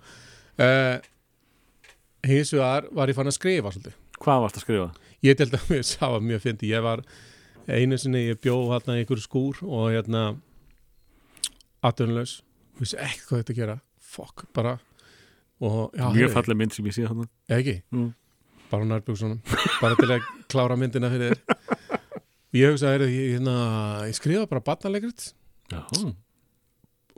uh, 0.59 0.97
hins 2.27 2.51
vegar 2.55 2.89
var 2.91 3.11
ég 3.11 3.17
fann 3.17 3.31
að 3.31 3.37
skrifa 3.39 3.71
svolítið 3.71 3.99
Hvað 4.23 4.43
varst 4.45 4.59
að 4.59 4.65
skrifa? 4.65 4.89
ég 5.23 5.39
til 5.39 5.49
dæmis, 5.51 5.93
það 5.99 6.17
var 6.17 6.27
mjög 6.27 6.43
fyndi 6.43 6.73
ég 6.73 6.83
var 6.83 7.03
einu 7.67 7.97
sinni, 7.97 8.25
ég 8.31 8.39
bjó 8.43 8.57
hérna 8.71 8.97
í 8.99 9.03
ykkur 9.05 9.21
skúr 9.23 9.61
og 9.63 9.91
hérna 9.93 10.23
atvinnulegs, 11.83 12.41
vissi 12.79 12.97
ekki 12.99 13.23
hvað 13.27 13.41
þetta 13.43 13.55
gera. 13.57 13.77
Fokk, 14.13 14.45
bara. 14.55 14.77
Og, 15.63 15.93
já, 15.95 16.07
Mjög 16.13 16.33
falleg 16.35 16.57
mynd 16.59 16.75
sem 16.75 16.85
ég 16.89 16.95
sé 16.97 17.05
þarna. 17.07 17.27
Ekki, 17.49 17.77
Mm. 17.91 18.13
bara 18.71 18.85
nærbjörgsunum 18.89 19.39
bara 19.81 19.95
til 19.95 20.09
að 20.09 20.21
klára 20.49 20.75
myndina 20.77 21.09
fyrir 21.09 21.35
þér. 21.35 21.99
Ég 22.53 22.69
hugsa 22.71 22.89
að 22.97 23.07
ég, 23.09 23.37
hérna, 23.37 23.53
ég 24.09 24.15
skrifa 24.17 24.47
bara 24.49 24.61
batnalegrið 24.61 25.33
Já, 25.71 25.81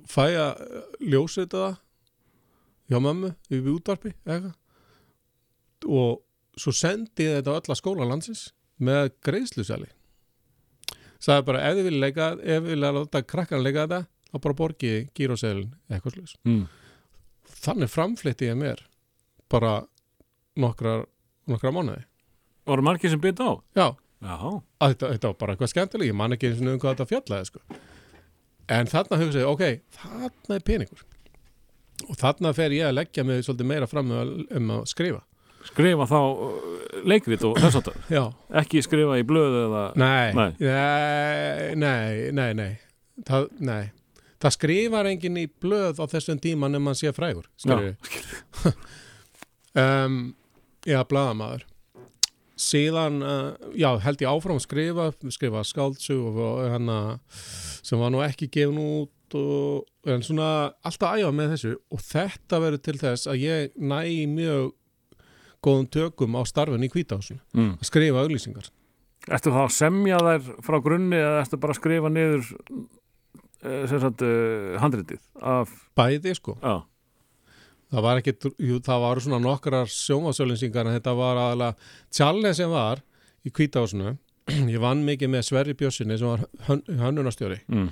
fæ 0.08 0.26
að 0.36 0.62
ljósita 1.02 1.58
það 1.64 1.78
hjá 2.92 3.00
mömmu 3.02 3.32
yfir 3.50 3.72
útvarpi 3.74 4.14
eitthvað. 4.26 4.54
Og 5.88 6.22
svo 6.60 6.72
sendi 6.72 7.24
ég 7.26 7.40
þetta 7.42 7.52
á 7.52 7.58
ölla 7.60 7.76
skóla 7.80 8.08
landsins 8.08 8.52
með 8.80 9.12
greiðslusæli 9.26 9.90
sagði 11.24 11.48
bara 11.50 11.64
ef 11.68 11.78
þið 11.78 11.90
vilja 11.90 12.04
leika 12.06 12.30
ef 12.40 12.64
þið 12.64 12.72
vilja 12.72 12.94
láta 12.96 13.22
krakkan 13.26 13.64
leika 13.64 13.86
þetta 13.86 14.02
þá 14.32 14.42
bara 14.44 14.60
borgi 14.62 14.94
gíróseðlin 15.16 15.72
eitthvað 15.90 16.18
slús 16.18 16.36
mm. 16.44 16.64
þannig 17.66 17.92
framfletti 17.92 18.50
ég 18.50 18.60
mér 18.60 18.84
bara 19.52 19.78
nokkrar 20.60 21.06
nokkra 21.50 21.74
mánuði 21.76 22.04
Voru 22.66 22.82
margir 22.82 23.12
sem 23.14 23.22
byrja 23.22 23.46
á? 23.46 23.54
já, 24.26 24.38
þetta, 24.82 25.10
þetta 25.14 25.30
var 25.30 25.38
bara 25.42 25.56
eitthvað 25.56 25.72
skemmtileg 25.74 26.10
ég 26.10 26.18
man 26.18 26.36
ekki 26.36 26.50
eins 26.50 26.64
og 26.64 26.72
um 26.72 26.80
hvað 26.82 26.96
þetta 26.96 27.10
fjallaði 27.12 27.50
sko. 27.52 27.62
en 28.76 28.90
þarna 28.90 29.20
hugsa 29.22 29.44
ég, 29.44 29.52
ok 29.52 30.00
þarna 30.00 30.58
er 30.58 30.66
peningur 30.66 31.06
og 32.10 32.20
þarna 32.20 32.54
fer 32.58 32.76
ég 32.76 32.90
að 32.90 32.98
leggja 32.98 33.26
mig 33.28 33.46
svolítið 33.46 33.70
meira 33.72 33.90
fram 33.90 34.12
um 34.12 34.20
að, 34.20 34.34
um 34.58 34.74
að 34.78 34.86
skrifa 34.92 35.22
skrifa 35.72 36.08
þá 36.10 36.18
uh, 36.22 36.56
leikrit 37.08 37.44
og 37.48 37.60
þess 37.60 37.82
að 37.82 37.92
já, 38.12 38.24
ekki 38.62 38.84
skrifa 38.86 39.20
í 39.20 39.28
blöðu 39.28 39.66
eða 39.68 39.84
nei. 40.00 40.34
Nei. 40.38 40.52
nei, 41.76 42.32
nei, 42.36 42.50
nei. 42.58 42.72
Það, 43.26 43.48
nei. 43.64 43.84
það 44.44 44.56
skrifar 44.58 45.10
enginn 45.12 45.40
í 45.40 45.46
blöð 45.48 46.02
á 46.04 46.06
þessum 46.12 46.42
tíma 46.44 46.70
nema 46.72 46.92
hann 46.92 47.00
sé 47.00 47.14
frægur 47.16 47.48
um, 49.76 50.20
já, 50.92 51.00
blaðamaður. 51.08 51.66
Síðan 52.56 53.20
uh, 53.20 53.52
já, 53.76 53.90
held 54.06 54.22
ég 54.24 54.32
áfram 54.32 54.60
að 54.62 54.68
skrifa 54.68 55.10
skrifa 55.34 55.66
skáldsug 55.68 56.40
og 56.40 56.62
hana 56.72 57.00
sem 57.84 58.00
var 58.00 58.14
nú 58.14 58.24
ekki 58.24 58.48
gefin 58.52 58.80
út 58.80 59.36
og, 59.36 59.84
en 60.08 60.24
svona 60.24 60.72
alltaf 60.86 61.20
æfa 61.20 61.34
með 61.36 61.56
þessu. 61.56 61.74
Og 61.92 62.04
þetta 62.06 62.62
verður 62.64 62.84
til 62.86 62.98
þess 63.02 63.30
að 63.32 63.44
ég 63.44 63.76
næ 63.76 64.00
mjög 64.32 64.74
góðum 65.66 65.88
tökum 65.92 66.38
á 66.38 66.42
starfin 66.48 66.86
í 66.86 66.92
kvításun 66.94 67.42
mm. 67.56 67.72
að 67.80 67.90
skrifa 67.90 68.24
auglýsingar. 68.24 68.70
Ertu 69.26 69.54
þá 69.54 69.62
að 69.64 69.74
semja 69.74 70.20
þær 70.22 70.52
frá 70.66 70.78
grunni 70.86 71.18
eða 71.18 71.42
ertu 71.42 71.60
bara 71.62 71.74
að 71.74 71.80
skrifa 71.80 72.12
niður 72.14 72.52
sem 73.90 74.02
sagt 74.02 74.22
uh, 74.26 74.76
handritið 74.82 75.22
af, 75.42 75.72
bæði 75.98 76.36
sko. 76.38 76.56
Já, 76.62 76.84
það 77.94 78.06
var 78.06 78.22
ekki, 78.22 78.36
jú, 78.68 78.80
það 78.86 79.04
var 79.06 79.22
svona 79.24 79.42
nokkrar 79.44 79.92
sjónvasölinsingar 79.92 80.90
en 80.90 80.98
þetta 81.00 81.16
var 81.18 81.42
aðalega 81.42 81.92
tjallið 82.14 82.58
sem 82.60 82.72
var 82.74 83.02
í 83.46 83.54
kvításinu 83.54 84.16
ég 84.74 84.80
vann 84.84 85.04
mikið 85.08 85.34
með 85.34 85.48
Sverri 85.50 85.76
Bjössinni 85.78 86.20
sem 86.22 86.30
var 86.30 86.46
hön, 86.68 86.84
hönnunastjóri 87.02 87.62
mm. 87.66 87.92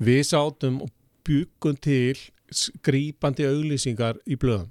við 0.00 0.22
sátum 0.30 0.80
og 0.86 0.92
byggum 1.28 1.76
til 1.82 2.16
skrýpandi 2.50 3.46
auglýsingar 3.48 4.20
í 4.26 4.38
blöðum 4.40 4.70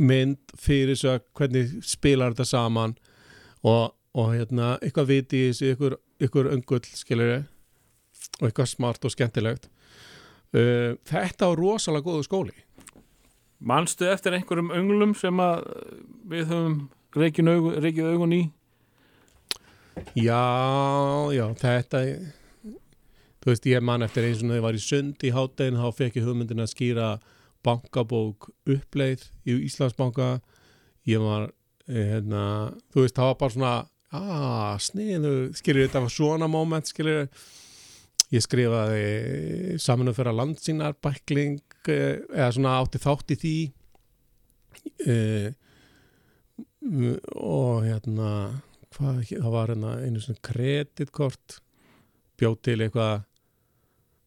mynd 0.00 0.54
fyrir 0.58 0.94
þess 0.94 1.08
að 1.08 1.24
hvernig 1.38 1.74
spilar 1.86 2.34
þetta 2.34 2.48
saman 2.48 2.94
og, 3.62 3.92
og 4.16 4.32
hérna 4.34 4.74
eitthvað 4.80 5.10
viti 5.12 5.42
í 5.44 5.50
þessu 5.50 5.74
ykkur, 5.74 5.98
ykkur 6.26 6.50
öngull 6.54 6.82
skilur 6.88 7.34
og 8.40 8.48
eitthvað 8.48 8.72
smart 8.72 9.04
og 9.04 9.14
skemmtilegt. 9.14 9.68
Uh, 10.50 10.96
þetta 11.06 11.52
var 11.52 11.60
rosalega 11.60 12.08
góðu 12.08 12.26
skóli. 12.26 12.56
Manstu 13.60 14.08
eftir 14.08 14.34
einhverjum 14.34 14.72
önglum 14.72 15.12
sem 15.18 15.36
að 15.44 15.66
við 16.30 16.48
höfum 16.48 16.78
reikið 17.14 18.06
augun, 18.14 18.32
í? 18.32 18.42
Já, 20.16 20.40
já, 21.34 21.44
þetta 21.60 22.00
þú 23.40 23.50
veist, 23.50 23.68
ég 23.68 23.84
man 23.84 24.04
eftir 24.04 24.28
eins 24.28 24.40
og 24.40 24.48
þegar 24.48 24.58
ég 24.58 24.64
var 24.66 24.78
í 24.78 24.82
sund 24.84 25.24
í 25.24 25.32
háttegin 25.34 25.80
þá 25.80 25.88
fekk 25.96 26.18
ég 26.20 26.26
hugmyndin 26.28 26.64
að 26.64 26.72
skýra 26.74 27.10
bankabók 27.66 28.50
uppleið 28.68 29.26
í 29.48 29.56
Íslandsbanka. 29.66 30.40
Ég 31.08 31.22
var, 31.22 31.50
eh, 31.88 32.14
hérna 32.14 32.42
þú 32.92 33.04
veist, 33.04 33.16
það 33.16 33.30
var 33.30 33.40
bara 33.40 33.54
svona 33.56 33.74
ah, 34.12 34.76
sniðu, 34.78 35.34
skilur 35.54 35.86
þetta 35.86 36.04
var 36.04 36.14
svona 36.14 36.50
moment, 36.50 36.86
skilur. 36.86 37.28
Ég 38.30 38.44
skrifaði 38.44 39.78
saman 39.82 40.14
fyrir 40.14 40.36
landsínar 40.36 40.94
bækling 41.02 41.58
eh, 41.90 42.20
eða 42.30 42.52
svona 42.54 42.76
átti 42.78 43.00
þátt 43.02 43.34
í 43.34 43.40
því. 43.42 43.56
Eh, 45.10 45.48
og 47.34 47.82
hérna 47.84 48.28
hvað, 48.94 49.24
það 49.32 49.50
var 49.56 49.74
hérna 49.74 49.96
einu 50.04 50.22
svona 50.22 50.44
kreditkort. 50.46 51.58
Bjóð 52.40 52.60
til 52.64 52.78
eitthvað 52.80 53.26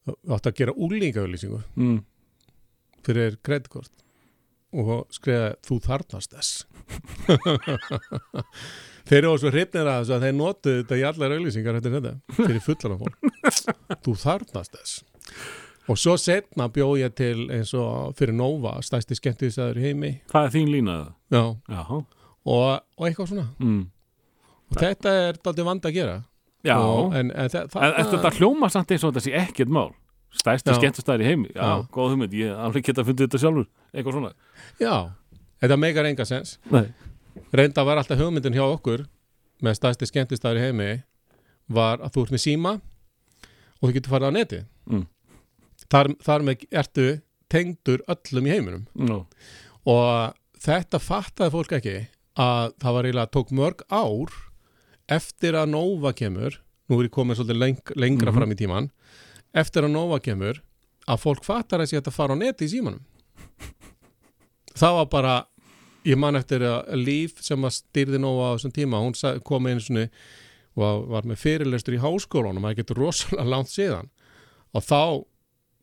átti 0.04 0.52
að 0.52 0.58
gera 0.58 0.76
úlingauðlýsingu 0.76 1.62
mm. 1.80 2.00
Fyrir 3.06 3.38
kreditkort 3.46 3.92
og 4.74 5.04
skrifa 5.14 5.52
þú 5.68 5.76
þarnast 5.86 6.34
þess. 6.34 6.66
Þeir 9.04 9.20
eru 9.28 9.34
svo 9.42 9.52
hrifnir 9.52 9.88
að 9.90 10.00
þess 10.06 10.14
að 10.16 10.24
þeir 10.26 10.36
notu 10.38 10.74
þetta 10.80 10.98
í 10.98 11.04
allar 11.10 11.34
auðlýsingar 11.36 11.78
þetta 11.80 11.92
þetta 11.98 12.14
fyrir 12.38 12.62
fullan 12.64 12.94
af 12.96 13.02
fólk. 13.04 13.18
Þú 14.06 14.14
þarnast 14.24 14.78
þess. 14.78 14.94
Og 15.92 16.00
svo 16.00 16.14
setna 16.22 16.70
bjóð 16.72 16.94
ég 17.02 17.16
til 17.20 17.40
eins 17.52 17.74
og 17.76 18.14
fyrir 18.16 18.36
Nova 18.38 18.78
stæsti 18.88 19.18
skemmtiðsæður 19.20 19.82
í 19.82 19.84
heimi. 19.90 20.12
Það 20.32 20.48
er 20.48 20.54
þín 20.56 20.72
línaða 20.72 21.10
og, 22.48 22.70
og 22.96 23.08
eitthvað 23.10 23.34
svona. 23.34 23.48
Mm. 23.60 23.82
og 24.72 24.80
þetta 24.80 25.14
er 25.28 25.42
daldið 25.44 25.68
vand 25.68 25.90
að 25.90 25.98
gera. 26.00 26.16
Já. 26.64 26.78
og, 26.80 27.12
en, 27.20 27.34
en 27.36 27.50
þa- 27.52 27.66
En 27.84 27.98
eftir 28.00 28.16
þetta 28.22 28.38
hljóma 28.40 28.70
samt 28.72 28.92
eins 28.96 29.04
og 29.04 29.12
þetta 29.12 29.26
sé 29.28 29.34
ekkert 29.44 29.72
mál 29.76 29.90
Stærsti 30.34 30.72
Já. 30.74 30.78
skemmtastæður 30.80 31.22
í 31.22 31.28
heimi 31.30 31.50
Já, 31.54 31.62
Já. 31.62 31.88
góð 31.94 32.14
hugmynd, 32.14 32.34
ég 32.34 32.54
alveg 32.58 32.84
geta 32.88 33.04
fundið 33.06 33.28
þetta 33.28 33.42
sjálfur 33.44 33.68
Eitthvað 33.94 34.14
svona 34.18 34.32
Já, 34.82 34.96
þetta 35.62 35.78
meikar 35.80 36.06
enga 36.10 36.26
sens 36.26 36.58
Nei. 36.72 36.88
reynda 37.54 37.84
var 37.86 37.98
alltaf 38.02 38.18
hugmyndin 38.20 38.54
hjá 38.58 38.66
okkur 38.66 39.06
með 39.64 39.78
stæsti 39.80 40.10
skemmtistæður 40.10 40.58
í 40.60 40.64
heimi 40.68 40.90
var 41.70 42.02
að 42.04 42.12
þú 42.18 42.24
ert 42.26 42.34
með 42.36 42.44
síma 42.44 42.74
og 43.82 43.90
þú 43.90 43.94
getur 43.98 44.12
farið 44.16 44.30
á 44.30 44.38
neti 44.40 44.62
Mm. 44.84 45.06
þar, 45.90 46.10
þar 46.20 46.42
með 46.44 46.66
ertu 46.76 47.22
tengdur 47.50 48.02
öllum 48.12 48.48
í 48.50 48.52
heiminum 48.52 48.82
Nó. 49.00 49.26
og 49.88 50.34
þetta 50.60 51.00
fattaði 51.00 51.54
fólk 51.54 51.72
ekki 51.78 51.94
að 52.36 52.74
það 52.84 52.94
var 52.98 53.04
eiginlega 53.08 53.32
tók 53.32 53.54
mörg 53.56 53.86
ár 53.90 54.34
eftir 55.08 55.54
að 55.56 55.70
Nova 55.72 56.12
kemur 56.14 56.58
nú 56.90 57.00
er 57.00 57.08
ég 57.08 57.12
komin 57.16 57.36
svolítið 57.38 57.60
leng, 57.62 57.80
lengra 57.96 58.32
Mhm. 58.32 58.36
fram 58.38 58.52
í 58.52 58.56
tíman 58.60 58.90
eftir 59.54 59.86
að 59.86 59.96
Nova 59.96 60.20
kemur 60.24 60.62
að 61.10 61.24
fólk 61.24 61.44
fattar 61.46 61.84
að 61.84 61.98
að 62.00 62.16
fara 62.16 62.36
á 62.36 62.38
neti 62.40 62.68
í 62.68 62.74
símanum. 62.74 63.04
Það 64.74 64.96
var 64.98 65.10
bara 65.12 65.34
ég 66.08 66.18
man 66.20 66.36
eftir 66.36 66.62
að 66.66 66.96
Líf 67.00 67.38
sem 67.44 67.64
að 67.64 67.78
styrði 67.78 68.20
Nova 68.22 68.52
á 68.52 68.54
þessum 68.56 68.76
tíma 68.76 69.04
hún 69.04 69.16
kom 69.46 69.70
einu 69.70 69.84
svona 69.84 70.08
og 70.74 71.06
var 71.12 71.28
með 71.30 71.44
fyrirlestur 71.44 72.00
í 72.00 72.02
háskólanum 72.02 72.66
það 72.66 72.80
getur 72.82 73.04
rosalega 73.04 73.46
langt 73.46 73.70
síðan. 73.70 74.10
Og 74.74 74.82
þá 74.82 75.02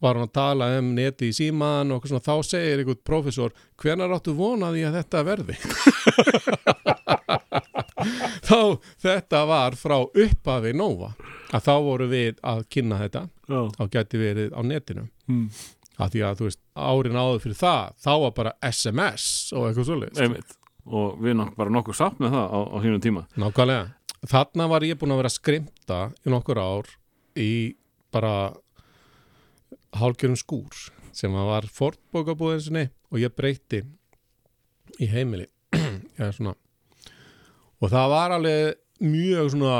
var 0.00 0.16
hann 0.16 0.26
að 0.26 0.34
tala 0.34 0.78
um 0.80 0.88
neti 0.96 1.28
í 1.30 1.36
síman 1.36 1.92
og 1.94 2.08
svona, 2.08 2.24
þá 2.24 2.36
segir 2.48 2.80
einhvern 2.80 3.06
prófessor 3.06 3.54
hvenær 3.80 4.16
áttu 4.16 4.32
vonaði 4.34 4.82
að 4.88 4.96
þetta 4.98 5.18
verði 5.28 5.54
þá 8.48 8.58
þetta 9.04 9.42
var 9.50 9.76
frá 9.80 9.96
upphafi 10.04 10.72
Nova 10.76 11.12
að 11.50 11.64
þá 11.66 11.72
voru 11.86 12.06
við 12.10 12.40
að 12.46 12.64
kynna 12.70 12.98
þetta 13.02 13.22
Já. 13.50 13.60
þá 13.76 13.82
gæti 13.96 14.20
verið 14.22 14.52
á 14.56 14.60
netinu 14.62 15.06
Mm. 15.30 15.44
að 16.00 16.10
því 16.14 16.20
að 16.26 16.38
þú 16.40 16.46
veist, 16.48 16.60
árin 16.74 17.18
áður 17.20 17.42
fyrir 17.44 17.58
það 17.60 17.92
þá 18.02 18.10
var 18.24 18.32
bara 18.34 18.52
SMS 18.66 19.26
og 19.54 19.68
eitthvað 19.68 20.22
Einmitt. 20.24 20.56
og 20.90 21.20
við 21.22 21.36
nokk 21.38 21.54
bara 21.60 21.70
nokkuð 21.70 21.98
sátt 22.00 22.18
með 22.18 22.32
það 22.34 22.46
á, 22.50 22.58
á 22.66 22.76
sínum 22.82 23.02
tíma 23.04 23.22
Nákvæmlega. 23.38 23.84
Þarna 24.26 24.66
var 24.68 24.82
ég 24.84 24.98
búin 25.00 25.14
að 25.14 25.20
vera 25.22 25.30
skrimta 25.32 26.00
í 26.26 26.32
nokkur 26.34 26.58
ár 26.60 26.90
í 27.38 27.50
bara 28.12 28.32
hálgjörum 30.00 30.36
skúr 30.38 30.74
sem 31.12 31.32
var 31.34 31.66
fortbókabúðin 31.70 32.62
sinni 32.64 32.84
og 33.10 33.18
ég 33.22 33.32
breyti 33.36 33.82
í 35.00 35.08
heimili 35.10 35.46
Eða 36.20 36.32
svona. 36.36 36.54
Og 37.80 37.92
það 37.92 38.14
var 38.14 38.36
alveg 38.36 38.78
mjög 39.00 39.52
svona 39.54 39.76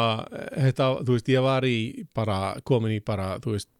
þetta, 0.57 0.91
þú 1.05 1.17
veist, 1.17 1.33
ég 1.33 1.45
var 1.45 1.67
í 1.69 1.79
bara 2.17 2.39
komin 2.65 2.97
í 2.97 3.01
bara, 3.05 3.35
þú 3.43 3.57
veist 3.57 3.71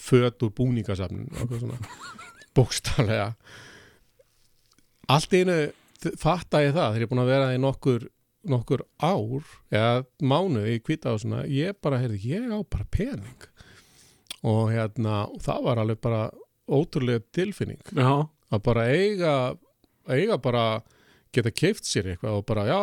föt 0.00 0.42
úr 0.46 0.54
búningasafnin 0.56 1.28
og 1.30 1.42
eitthvað 1.44 1.62
svona 1.64 1.78
bókstallega 2.56 3.28
allt 5.10 5.34
einu 5.34 5.58
fatta 6.18 6.64
ég 6.64 6.74
það 6.74 6.94
þegar 6.94 7.02
ég 7.02 7.06
er 7.06 7.12
búin 7.12 7.22
að 7.22 7.32
vera 7.34 7.52
í 7.54 7.60
nokkur 7.60 8.08
nokkur 8.50 8.84
ár 9.04 9.44
eða 9.72 10.04
mánu 10.24 10.62
í 10.70 10.78
kvita 10.80 11.14
og 11.14 11.22
svona 11.22 11.44
ég 11.50 11.76
bara, 11.82 12.00
heyrði, 12.00 12.20
ég 12.30 12.46
á 12.48 12.58
bara 12.64 12.86
pening. 12.92 13.48
Og 14.48 14.70
hérna 14.72 15.26
það 15.44 15.66
var 15.66 15.80
alveg 15.82 16.00
bara 16.00 16.22
ótrúlega 16.70 17.20
tilfinning. 17.36 17.82
Já, 17.92 18.24
að 18.50 18.62
bara 18.64 18.86
eiga 18.88 19.34
eiga 20.08 20.38
bara 20.40 20.64
geta 21.34 21.52
keift 21.54 21.86
sér 21.86 22.12
eitthvað 22.12 22.38
og 22.40 22.46
bara 22.48 22.66
já, 22.68 22.80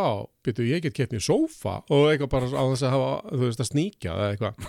byrju 0.47 0.67
ég 0.69 0.83
get 0.85 0.95
keift 0.95 1.15
mér 1.15 1.23
sófa 1.25 1.79
og 1.91 2.09
eitthvað 2.11 2.31
bara 2.33 2.49
á 2.51 2.63
þess 2.71 2.85
að 2.87 2.95
hafa 2.95 3.11
þú 3.33 3.41
veist 3.43 3.63
að 3.63 3.71
sníkja 3.71 4.15
eða 4.15 4.29
eitthvað. 4.33 4.53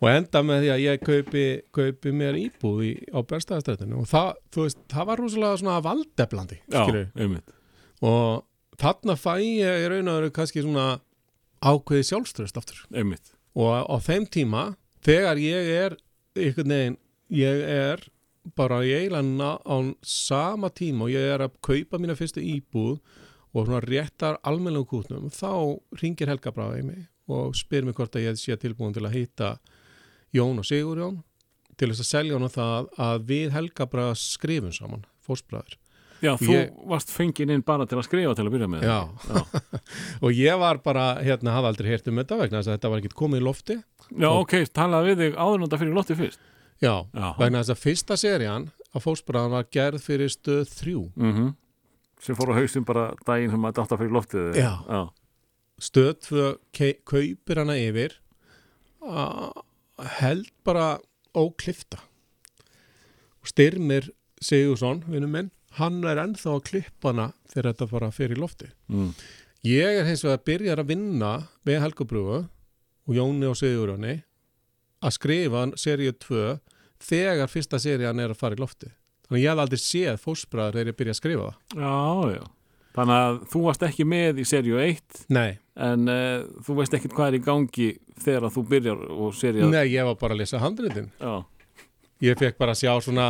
Og 0.00 0.08
enda 0.08 0.40
með 0.40 0.62
því 0.62 0.68
að 0.72 0.82
ég 0.82 1.02
kaupi, 1.04 1.42
kaupi 1.76 2.12
mér 2.16 2.36
íbúð 2.40 2.78
í, 2.86 2.92
á 3.12 3.20
berstæðastrættinu 3.20 3.98
og 4.00 4.06
það, 4.08 4.30
þú 4.48 4.62
veist, 4.64 4.78
það 4.88 5.08
var 5.10 5.20
rosalega 5.20 5.58
svona 5.60 5.74
skilurðu. 6.86 7.02
einmitt. 7.20 7.52
Og 8.08 8.80
þarna 8.80 9.16
fæ 9.20 9.34
ég 9.44 9.84
í 9.84 9.90
raun 9.92 10.08
og 10.08 10.16
veru 10.22 10.32
kannski 10.38 10.64
svona 10.64 10.86
ákveði 11.60 12.06
sjálfströst 12.08 12.56
aftur. 12.56 12.80
Einmitt. 12.96 13.34
Og 13.60 13.68
á 13.76 13.96
þeim 14.00 14.24
tíma 14.32 14.64
þegar 15.04 15.42
ég 15.44 15.68
er 15.74 15.98
einhvern 16.38 16.74
veginn, 16.76 16.98
ég 17.36 17.62
er 17.76 18.06
bara 18.56 18.80
í 18.86 18.92
eiginlega 18.96 19.50
á 19.64 19.76
sama 20.06 20.70
tíma 20.72 21.06
og 21.06 21.12
ég 21.12 21.34
er 21.34 21.44
að 21.44 21.56
kaupa 21.64 22.00
mína 22.00 22.16
fyrstu 22.18 22.42
íbúð 22.42 22.98
og 23.50 23.66
svona 23.66 23.80
réttar 23.84 24.38
almennum 24.46 24.86
kútnum, 24.86 25.26
þá 25.30 25.78
ringir 26.00 26.30
Helga 26.30 26.52
Braga 26.54 26.78
í 26.80 26.86
mig 26.86 27.06
og 27.30 27.54
spyr 27.58 27.84
mig 27.86 27.94
hvort 27.98 28.16
að 28.16 28.28
ég 28.28 28.38
sé 28.40 28.56
tilbúin 28.58 28.94
til 28.94 29.04
að 29.06 29.16
hitta 29.18 29.50
Jón 30.34 30.62
og 30.62 30.66
Sigurjón 30.66 31.20
til 31.76 31.90
þess 31.90 32.04
að 32.04 32.10
selja 32.10 32.36
honum 32.38 32.52
það 32.52 32.90
að 33.02 33.28
við 33.30 33.54
Helga 33.56 33.86
Braga 33.90 34.16
skrifum 34.18 34.74
saman, 34.74 35.06
fórsbræður 35.26 35.78
Já, 36.20 36.34
þú 36.36 36.52
Ég- 36.52 36.72
varst 36.84 37.08
fenginn 37.08 37.50
inn 37.54 37.62
bara 37.64 37.86
til 37.88 37.96
að 37.96 38.04
skrifa 38.04 38.34
til 38.36 38.44
að 38.44 38.52
byrja 38.52 38.66
með. 38.68 38.82
Já, 38.84 39.08
Já, 39.24 39.78
og 40.24 40.32
ég 40.36 40.58
var 40.60 40.80
bara, 40.84 41.14
hérna, 41.24 41.54
hafði 41.56 41.70
aldrei 41.70 41.88
heyrt 41.94 42.10
um 42.12 42.20
þetta 42.20 42.36
vegna 42.42 42.58
þess 42.60 42.68
að 42.68 42.76
þetta 42.76 42.90
var 42.92 43.00
ekkert 43.00 43.16
komið 43.16 43.40
í 43.40 43.44
lofti. 43.46 43.76
Já 44.20 44.28
ok, 44.28 44.52
talaði 44.76 45.14
við 45.14 45.22
þig 45.24 45.38
áður 45.40 45.62
nota 45.64 45.78
fyrir 45.80 45.96
lotti 45.96 46.16
fyrst 46.18 46.42
Já, 46.80 46.94
Já, 47.12 47.26
vegna 47.38 47.60
þess 47.62 47.74
að 47.74 47.82
fyrsta 47.84 48.16
serían 48.16 48.68
af 48.94 49.04
fórsbræðan 49.04 49.52
var 49.52 49.66
gerð 49.72 50.00
fyrir 50.02 50.30
stöð 50.32 50.68
þrjú 50.80 51.02
mm 51.16 51.50
sem 52.20 52.36
fór 52.36 52.50
á 52.52 52.60
haustum 52.60 52.84
bara 52.84 53.14
daginn 53.24 53.48
sem 53.50 53.60
maður 53.62 53.78
dátt 53.80 53.92
að 53.94 54.00
fyrir 54.02 54.12
loftið 54.12 54.56
Já. 54.60 54.72
Já. 54.88 55.02
stöð 55.80 56.58
ke- 56.76 56.98
kaupir 57.08 57.56
hana 57.62 57.76
yfir 57.80 58.12
held 60.20 60.50
bara 60.64 60.98
óklifta 61.36 62.00
styrmir 63.46 64.10
Sigursson, 64.40 65.02
vinnum 65.08 65.32
minn 65.32 65.50
hann 65.78 66.00
er 66.04 66.16
ennþá 66.22 66.54
að 66.58 66.64
klippa 66.68 67.12
hana 67.12 67.26
þegar 67.52 67.72
þetta 67.72 67.88
fara 67.90 68.10
fyrir 68.12 68.40
lofti 68.40 68.68
Mm. 68.90 69.14
ég 69.64 70.00
er 70.00 70.04
hins 70.08 70.24
vegar 70.24 70.38
að 70.38 70.44
byrja 70.48 70.76
að 70.76 70.86
vinna 70.88 71.32
með 71.66 71.80
Helgabrúfu 71.84 72.38
og 73.08 73.14
Jóni 73.14 73.48
og 73.48 73.56
Sigurjóni 73.56 74.22
að 75.02 75.12
skrifa 75.16 75.64
seríu 75.76 76.12
2 76.12 76.60
þegar 77.04 77.50
fyrsta 77.52 77.78
serían 77.82 78.20
er 78.22 78.32
að 78.34 78.40
fara 78.40 78.56
í 78.58 78.60
lofti 78.60 78.90
þannig 79.28 79.44
ég 79.44 79.50
hef 79.52 79.62
aldrei 79.64 79.80
séð 79.80 80.16
fórsbræður 80.24 80.76
þegar 80.78 80.90
ég 80.90 80.96
byrja 81.00 81.14
að 81.14 81.20
skrifa 81.20 81.44
það. 81.46 81.84
Já, 81.84 82.34
já. 82.34 82.42
Þannig 82.90 83.20
að 83.22 83.36
þú 83.52 83.60
varst 83.68 83.84
ekki 83.86 84.04
með 84.10 84.40
í 84.42 84.44
serju 84.50 84.80
1 84.82 85.20
Nei, 85.30 85.50
en 85.78 86.08
uh, 86.10 86.40
þú 86.66 86.74
veist 86.80 86.96
ekkert 86.98 87.14
hvað 87.14 87.28
er 87.30 87.36
í 87.38 87.42
gangi 87.46 87.86
þegar 88.24 88.50
þú 88.56 88.64
byrjar 88.72 89.04
og 89.14 89.36
serja 89.38 89.68
Nei 89.70 89.84
ég 89.92 90.08
var 90.08 90.16
bara 90.18 90.34
að 90.34 90.40
lesa 90.42 90.58
handritin. 90.58 91.06
Já. 91.22 91.36
ég 92.26 92.40
fekk 92.42 92.58
bara 92.58 92.74
að 92.74 92.80
sjá 92.82 92.92
svona 93.06 93.28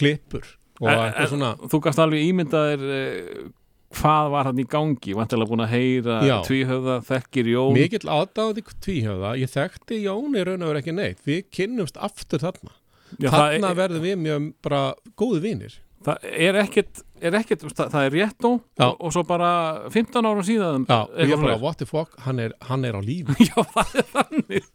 klippur 0.00 0.46
En- 0.82 0.88
eitthvað 0.88 1.28
svona 1.34 1.50
Þú 1.70 1.78
gafst 1.84 2.00
alveg 2.02 2.24
ímyndaðir 2.32 2.80
uh, 2.88 3.50
hvað 3.96 4.30
var 4.34 4.48
hann 4.50 4.60
í 4.62 4.66
gangi? 4.68 5.16
Vantilega 5.18 5.50
búin 5.52 5.64
að 5.64 5.72
heyra 5.76 6.18
Já. 6.26 6.36
tvíhöfða, 6.46 6.98
þekkir 7.08 7.50
Jón. 7.52 7.74
Mikill 7.76 8.12
aðdáði 8.16 8.64
tvíhjöfða 8.86 9.34
ég 9.40 9.52
þekkti 9.52 10.02
Jón 10.06 10.38
í 10.38 10.44
raun 10.48 10.62
og 10.62 10.72
verið 10.72 10.82
ekki 10.82 10.96
neitt. 10.96 11.22
Við 11.28 11.42
kynnumst 11.54 12.00
aftur 12.00 12.42
þarna. 12.42 12.74
Já, 13.20 13.28
þarna 13.28 13.72
er, 13.72 13.78
verðum 13.82 14.06
við 14.06 14.20
mjög 14.24 14.50
bara 14.64 14.82
góði 15.20 15.42
vinir 15.44 15.80
það 16.06 16.26
er 16.48 16.58
ekkert, 16.62 17.00
er 17.22 17.36
ekkert 17.38 17.64
það, 17.68 17.88
það 17.94 18.06
er 18.06 18.14
rétt 18.16 18.46
og, 18.48 18.60
og 18.92 19.12
svo 19.14 19.22
bara 19.28 19.48
15 19.92 20.28
ára 20.30 20.44
síðan 20.46 20.86
Já, 20.88 20.98
og 21.06 21.32
ég 21.32 21.42
bara, 21.42 21.56
what 21.62 21.78
the 21.80 21.88
fuck, 21.88 22.14
hann 22.26 22.40
er, 22.42 22.54
hann 22.68 22.86
er 22.88 22.98
á 22.98 23.00
lífi. 23.04 23.36
Já, 23.50 23.56
það 23.74 23.96
er 24.02 24.08
þannig. 24.12 24.70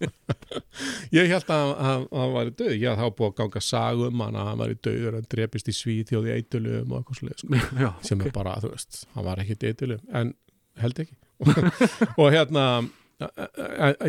Ég 1.18 1.32
held 1.32 1.52
að 1.54 1.74
hann- 1.84 2.08
væri 2.38 2.54
döð 2.60 2.76
ég 2.82 3.00
hafði 3.02 3.16
búið 3.20 3.32
að 3.32 3.38
ganga 3.42 3.64
sagum 3.64 4.24
hann 4.26 4.38
að 4.40 4.50
hann 4.52 4.62
væri 4.64 4.80
döður, 4.90 5.18
hann 5.20 5.30
drepist 5.32 5.72
í 5.72 5.76
svíþjóði 5.78 6.36
eitulum 6.38 6.92
og 6.94 7.02
eitthvað 7.02 7.22
svolítið 7.22 7.44
sko. 7.72 7.92
Sem 8.12 8.24
er 8.28 8.36
bara, 8.36 8.58
þú 8.64 8.74
veist, 8.76 9.04
hann 9.16 9.28
var 9.28 9.44
ekkit 9.44 9.68
eitulum 9.72 10.04
en 10.22 10.34
held 10.82 11.04
ekki. 11.06 11.18
Og 12.22 12.32
hérna 12.34 12.64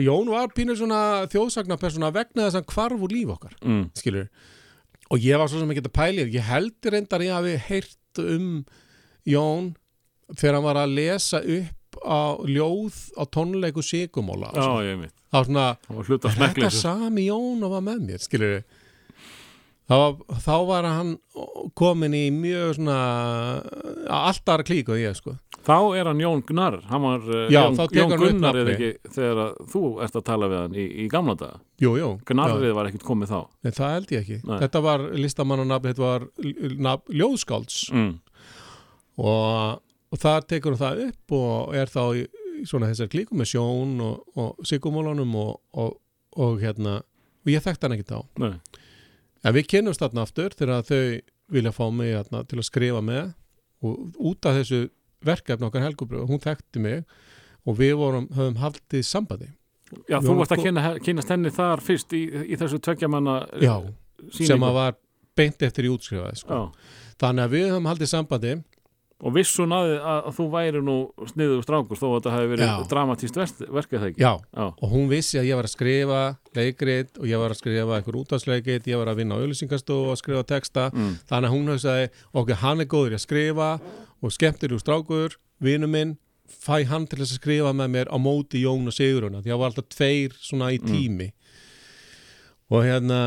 Jón 0.05 0.29
var 0.29 0.51
pínur 0.53 0.77
svona 0.77 1.25
þjóðsagnapersona 1.33 2.11
vegna 2.13 2.45
þess 2.45 2.59
að 2.59 2.61
hann 2.61 2.73
hvarf 2.75 3.05
úr 3.07 3.15
líf 3.15 3.31
okkar 3.33 3.55
mm, 3.65 3.85
skilur 3.97 4.27
og 5.09 5.25
ég 5.25 5.41
var 5.41 5.51
svo 5.51 5.63
sem 5.63 5.73
ekki 5.73 5.85
að 5.87 5.95
pæli 5.99 6.27
ég 6.35 6.49
held 6.49 6.91
reyndar 6.93 7.25
ég 7.25 7.35
hafi 7.35 7.57
heyrt 7.69 8.23
um 8.23 8.49
Jón 9.29 9.73
þegar 10.35 10.59
hann 10.59 10.67
var 10.67 10.81
að 10.83 10.95
lesa 10.99 11.41
upp 11.43 12.01
á 12.05 12.37
ljóð 12.47 12.99
á 13.17 13.23
tónleiku 13.33 13.83
sigumóla 13.85 14.53
ég 14.85 15.07
þá 15.33 15.39
svona, 15.45 15.65
er 15.93 16.11
þetta 16.13 16.35
smekkleysu 16.37 16.83
sami 16.85 17.27
Jón 17.29 17.65
og 17.67 17.75
var 17.77 17.85
með 17.85 18.05
mér? 18.11 18.23
Skilur 18.25 18.61
þá, 19.89 19.99
þá 20.45 20.55
var 20.69 20.89
hann 20.89 21.13
komin 21.79 22.17
í 22.17 22.29
mjög 22.35 22.79
svona 22.79 22.97
allt 24.19 24.49
aðra 24.49 24.67
klík 24.69 24.91
og 24.93 25.01
ég 25.01 25.17
sko 25.19 25.37
Þá 25.69 25.99
er 25.99 26.09
hann 26.09 26.21
Jón 26.23 26.41
Gunnar 26.49 26.79
hann 26.89 27.03
var, 27.05 27.25
uh, 27.29 27.49
Já, 27.53 27.61
Jón, 27.67 27.77
Jón 27.93 28.15
Gunnar 28.17 28.57
er 28.57 28.69
nafni. 28.71 28.77
ekki 28.77 29.13
þegar 29.17 29.57
þú 29.69 29.83
ert 30.05 30.17
að 30.17 30.25
tala 30.29 30.49
við 30.49 30.63
hann 30.63 30.79
í, 30.79 30.87
í 31.05 31.09
gamla 31.13 31.35
daga 31.41 31.59
jú, 31.83 31.93
jú, 31.99 32.13
já. 32.15 32.25
Gunnarrið 32.31 32.73
var 32.79 32.89
ekkert 32.89 33.07
komið 33.09 33.33
þá 33.35 33.41
Nei, 33.67 33.73
það 33.77 33.93
held 33.97 34.15
ég 34.15 34.25
ekki 34.25 34.39
Nei. 34.45 34.57
þetta 34.65 34.83
var 34.87 35.05
listamannanafn, 35.25 35.91
þetta 35.91 36.05
var 36.05 36.27
nafn, 36.89 37.15
ljóðskálds 37.21 37.79
mm. 37.93 38.11
og, 39.25 39.85
og 40.13 40.23
þar 40.25 40.49
tekur 40.55 40.79
það 40.81 41.05
upp 41.09 41.39
og 41.39 41.79
er 41.79 41.93
þá 41.93 42.03
í, 42.23 42.27
svona 42.69 42.91
þessar 42.93 43.13
klíkum 43.13 43.43
með 43.43 43.53
sjón 43.53 43.97
og, 44.05 44.25
og 44.41 44.69
sigumólunum 44.69 45.37
og, 45.39 45.55
og, 45.79 45.97
og 46.39 46.61
hérna 46.63 47.01
og 47.03 47.53
ég 47.53 47.65
þekkti 47.65 47.89
hann 47.89 47.99
ekki 47.99 48.09
þá 48.09 48.19
Nei. 48.45 48.55
En 49.45 49.55
við 49.55 49.69
kynnumst 49.73 50.03
þarna 50.03 50.25
aftur 50.27 50.55
þegar 50.59 50.87
þau 50.89 51.03
vilja 51.49 51.73
fá 51.73 51.85
mig 51.95 52.13
hérna, 52.13 52.45
til 52.49 52.59
að 52.59 52.69
skrifa 52.69 53.03
með. 53.05 53.35
Og 53.87 54.17
út 54.33 54.49
af 54.49 54.59
þessu 54.59 54.89
verkefni 55.25 55.69
okkar 55.69 55.85
helgubröð, 55.87 56.27
hún 56.29 56.43
þekkti 56.43 56.83
mig 56.83 57.05
og 57.69 57.79
við 57.79 57.95
vorum, 58.01 58.29
höfum 58.35 58.59
haldið 58.63 59.05
sambandi. 59.07 59.51
Já, 60.09 60.19
þú 60.21 60.33
Jón- 60.35 60.41
varst 60.43 60.53
að 60.53 60.65
kynna, 60.67 60.83
kynast 61.01 61.31
henni 61.33 61.51
þar 61.55 61.81
fyrst 61.81 62.13
í, 62.13 62.23
í 62.53 62.57
þessu 62.61 62.81
tveggja 62.85 63.09
manna 63.09 63.39
já, 63.57 63.77
sýningu. 64.29 64.47
sem 64.51 64.67
að 64.67 64.75
var 64.77 64.97
beint 65.39 65.63
eftir 65.63 65.87
í 65.89 65.93
útskrifaði 65.95 66.41
sko. 66.43 66.59
Já, 66.59 67.15
þannig 67.23 67.45
að 67.47 67.55
við 67.55 67.67
höfum 67.71 67.89
haldið 67.89 68.11
sambandi 68.13 68.53
og 69.19 69.33
vissun 69.35 69.73
að, 69.75 69.89
að, 69.99 70.27
þú 70.37 70.45
væri 70.53 70.81
nú 70.87 70.97
sniður 71.27 71.63
strákur 71.67 71.99
þó 71.99 72.05
að 72.07 72.13
þetta 72.19 72.35
hefði 72.37 72.51
verið 72.53 72.85
dramatíst 72.93 73.39
verkið 73.67 73.99
það 73.99 74.07
ekki 74.13 74.23
já, 74.23 74.31
Já. 74.55 74.67
og 74.71 74.93
hún 74.93 75.09
vissi 75.11 75.41
að 75.41 75.49
ég 75.49 75.59
var 75.59 75.67
að 75.67 75.73
skrifa 75.75 76.21
leikrit 76.55 77.19
og 77.19 77.27
ég 77.27 77.41
var 77.43 77.51
að 77.55 77.59
skrifa 77.59 77.97
einhver 77.99 78.19
útvarsleikrit, 78.21 78.87
ég 78.87 79.01
var 79.01 79.11
að 79.11 79.19
vinna 79.23 79.35
á 79.35 79.41
auðlýsingastofu 79.43 80.07
og 80.07 80.15
að 80.15 80.21
skrifa 80.23 80.45
texta, 80.53 80.85
Mm. 80.95 81.17
þannig 81.27 81.49
að 81.51 81.55
hún 81.57 81.73
hugsaði 81.73 82.07
ok, 82.33 82.53
hann 82.63 82.81
er 82.81 82.87
góður 82.95 83.17
að 83.19 83.25
skrifa 83.27 83.71
og 84.23 84.33
skemmtir 84.35 84.73
úr 84.77 84.83
strákur, 84.83 85.35
vinu 85.61 85.89
minn 85.91 86.15
fæ 86.49 86.85
hann 86.87 87.07
til 87.11 87.19
að 87.19 87.33
skrifa 87.35 87.73
með 87.77 87.91
mér 87.97 88.09
á 88.15 88.17
móti 88.23 88.63
Jón 88.63 88.87
og 88.87 88.95
Siguruna, 88.95 89.43
því 89.43 89.51
að 89.51 89.53
það 89.53 89.59
var 89.65 89.73
alltaf 89.73 89.89
tveir 89.93 90.33
svona 90.39 90.71
í 90.73 90.79
tími. 90.79 91.33
Og 92.71 92.85
hérna 92.87 93.19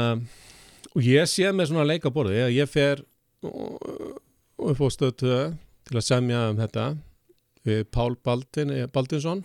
og 0.95 1.01
ég 1.03 1.27
sé 1.29 1.51
með 1.51 1.69
svona 1.71 1.85
leikaborði 1.91 2.41
að 2.47 2.55
ég 2.55 2.69
fer 2.71 3.03
upp 3.43 4.81
á 4.81 4.87
stöðu 4.93 5.57
til 5.91 5.99
að 5.99 6.07
semja 6.07 6.41
um 6.49 6.59
þetta 6.59 6.85
við 7.67 7.81
Pál 7.93 8.15
Baldvin, 8.25 8.71
Baldinsson 8.95 9.41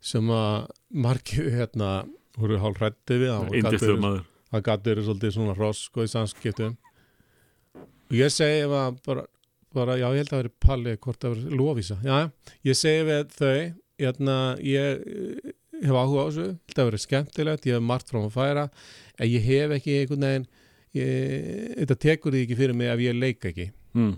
sem 0.00 0.30
að 0.32 0.70
margir 1.04 1.50
hérna 1.52 1.90
voru 2.40 2.56
hálf 2.62 2.80
hrætti 2.80 3.18
við 3.20 3.32
hann 3.34 3.50
og 3.50 3.52
gat 3.52 3.58
Indistur 3.60 3.92
verið- 3.92 4.04
maður. 4.06 4.22
það 4.50 4.62
gæti 4.68 4.90
verið 4.90 5.04
svolítið 5.08 5.34
svona 5.36 5.56
hross 5.58 5.82
sko 5.90 6.02
í 6.06 6.10
samskiptum. 6.10 6.76
Og 8.10 8.16
ég 8.16 8.32
segi 8.32 8.64
bara, 9.04 9.26
bara 9.74 9.96
já 10.00 10.08
ég 10.10 10.16
held 10.24 10.32
að 10.32 10.40
veri 10.42 10.52
Palli 10.64 10.96
hvort 10.96 11.20
það 11.20 11.34
veri 11.36 11.58
Lóvísa 11.60 11.98
já, 12.02 12.30
ég 12.64 12.74
segi 12.80 13.04
við 13.06 13.36
þau 13.36 13.74
hérna, 14.00 14.36
ég 14.64 15.04
eh, 15.04 15.52
hef 15.84 15.92
áhuga 16.00 16.24
á 16.24 16.28
þessu 16.30 16.46
held 16.48 16.80
að 16.80 16.88
veri 16.90 17.02
skemmtilegt, 17.04 17.66
ég 17.68 17.76
hef 17.76 17.82
margt 17.84 18.08
frá 18.10 18.18
að 18.24 18.32
færa 18.34 18.64
en 19.20 19.28
ég 19.28 19.44
hef 19.44 19.76
ekki 19.76 19.98
einhvern 20.00 20.24
veginn 20.26 20.48
ég, 20.96 21.76
þetta 21.84 22.00
tekur 22.00 22.32
því 22.32 22.42
ekki 22.46 22.56
fyrir 22.58 22.74
mig 22.74 22.88
ef 22.88 22.98
ég 23.04 23.20
leik 23.20 23.44
ekki. 23.52 23.70
Mm. 23.94 24.16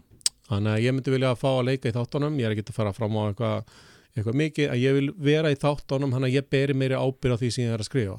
Þannig 0.51 0.74
að 0.74 0.84
ég 0.84 0.97
myndi 0.97 1.14
vilja 1.14 1.32
að 1.32 1.40
fá 1.40 1.49
að 1.53 1.66
leika 1.70 1.90
í 1.90 1.97
þáttunum, 1.97 2.38
ég 2.40 2.49
er 2.49 2.55
ekki 2.57 2.66
að 2.66 2.78
fara 2.78 2.93
fram 2.97 3.18
á 3.18 3.22
eitthvað, 3.28 3.74
eitthvað 4.16 4.38
mikið, 4.43 4.70
að 4.72 4.82
ég 4.82 4.97
vil 4.99 5.11
vera 5.30 5.53
í 5.53 5.59
þáttunum, 5.62 6.14
hann 6.16 6.26
að 6.28 6.36
ég 6.36 6.49
beri 6.53 6.76
meiri 6.76 6.99
ábyrð 6.99 7.38
á 7.38 7.40
því 7.40 7.51
sem 7.55 7.64
ég 7.64 7.76
er 7.76 7.84
að 7.84 7.88
skrifa. 7.88 8.18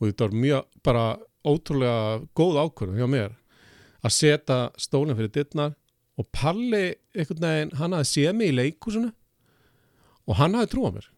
Og 0.00 0.08
þetta 0.08 0.26
var 0.26 0.40
mjög, 0.44 0.72
bara 0.86 1.04
ótrúlega 1.46 2.02
góð 2.36 2.58
ákvörðum 2.64 3.00
hjá 3.00 3.08
mér 3.10 3.36
að 4.00 4.16
setja 4.16 4.58
stólinn 4.80 5.16
fyrir 5.16 5.32
dittnar 5.34 5.76
og 6.20 6.28
Palli, 6.36 6.96
einhvern 7.16 7.46
veginn, 7.46 7.72
hann 7.80 7.96
hafði 7.96 8.10
séð 8.10 8.36
mig 8.36 8.52
í 8.52 8.56
leikúsinu 8.58 9.10
og 10.28 10.38
hann 10.40 10.56
hafði 10.58 10.72
trúað 10.74 10.98
mér. 10.98 11.08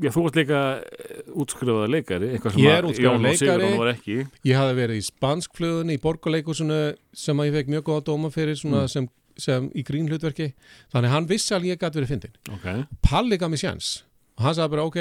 Já, 0.00 0.08
þú 0.08 0.22
ert 0.24 0.36
líka 0.38 0.58
eh, 0.80 1.16
útskrifaða 1.42 1.88
leikari 1.92 2.30
eitthvað 2.32 2.54
sem 2.54 2.68
er 2.70 2.86
að 2.88 3.00
Jón 3.02 3.26
og. 3.28 3.34
Sigurðan 3.36 3.74
var 3.76 3.90
ekki 3.90 4.14
Ég 4.48 4.56
hafði 4.56 4.76
verið 4.78 5.00
í 5.02 5.04
spanskflugunni 5.04 5.96
í 5.98 6.00
borgarleikúsinu 6.00 6.78
sem 7.12 7.42
að 7.42 7.50
ég 7.50 7.58
fekk 7.58 7.72
mjög 7.74 7.84
góða 7.90 8.04
dóma 8.06 8.30
fyrir 8.32 8.56
svona 8.56 8.86
sem, 8.88 9.08
sem 9.40 9.68
í 9.76 9.84
grínhlutverki. 9.86 10.52
Þannig 10.92 11.10
að 11.10 11.14
hann 11.16 11.28
vissi 11.30 11.54
alveg 11.56 11.74
ég 11.74 11.80
gæti 11.82 12.00
verið 12.00 12.12
fyndin. 12.12 12.34
Ok, 12.52 12.66
Palli 13.04 13.38
gaf 13.40 13.52
mér 13.52 13.62
sjans 13.62 13.92
og 14.38 14.46
hann 14.46 14.56
sagði 14.56 14.74
bara 14.74 14.86
ok, 14.88 14.98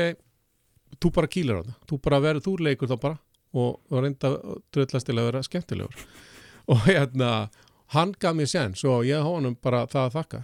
þú 1.02 1.12
bara 1.16 1.32
kýlar 1.32 1.62
á 1.62 1.64
það 1.64 1.76
þú 1.90 2.00
bara 2.08 2.22
verður, 2.26 2.46
þú 2.46 2.56
leikur 2.68 2.92
þá 2.92 2.98
bara 3.02 3.18
og, 3.52 3.80
og 3.92 4.04
reynda 4.04 4.32
að 4.32 4.62
dröllast 4.76 5.08
til 5.10 5.18
að 5.18 5.28
vera 5.30 5.44
skemmtilegur. 5.48 6.06
Og 6.72 6.84
hérna 6.86 7.50
hann 7.96 8.12
gaf 8.22 8.36
mér 8.38 8.48
sjans 8.48 8.84
og 8.88 9.02
ég 9.08 9.26
honum 9.26 9.56
bara 9.60 9.82
það 9.90 10.06
að 10.06 10.14
þakka. 10.16 10.42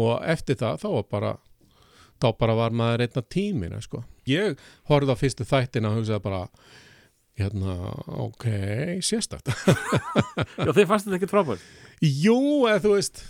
Og 0.00 0.12
eftir 0.26 0.56
það 0.58 0.80
þá 0.82 0.88
var 0.88 1.04
bara 1.12 1.32
þá 2.18 2.28
bara 2.40 2.56
var 2.58 2.74
maður 2.74 3.04
einna 3.04 3.22
tímina 3.30 3.80
sko. 3.84 4.02
ég 4.26 4.58
horfði 4.90 5.14
á 5.14 5.20
fyrstu 5.20 5.46
þættina 5.48 5.92
og 5.92 6.00
hugsaði 6.00 6.24
bara 6.24 6.40
hérna, 7.38 7.76
ok, 8.26 8.46
sérstakt. 9.06 9.52
Já 10.66 10.72
þið 10.72 10.88
fannst 10.90 11.06
þetta 11.06 11.18
ekkert 11.20 11.34
frábært 11.36 11.68
jú, 12.04 12.38
eða 12.68 12.82
þú 12.84 12.94
veist 12.94 13.24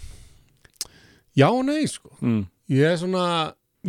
já 1.38 1.48
og 1.48 1.64
nei 1.68 1.84
sko 1.88 2.10
mm. 2.20 2.46
Ég 2.68 2.84
er 2.84 2.98
svona, 3.00 3.24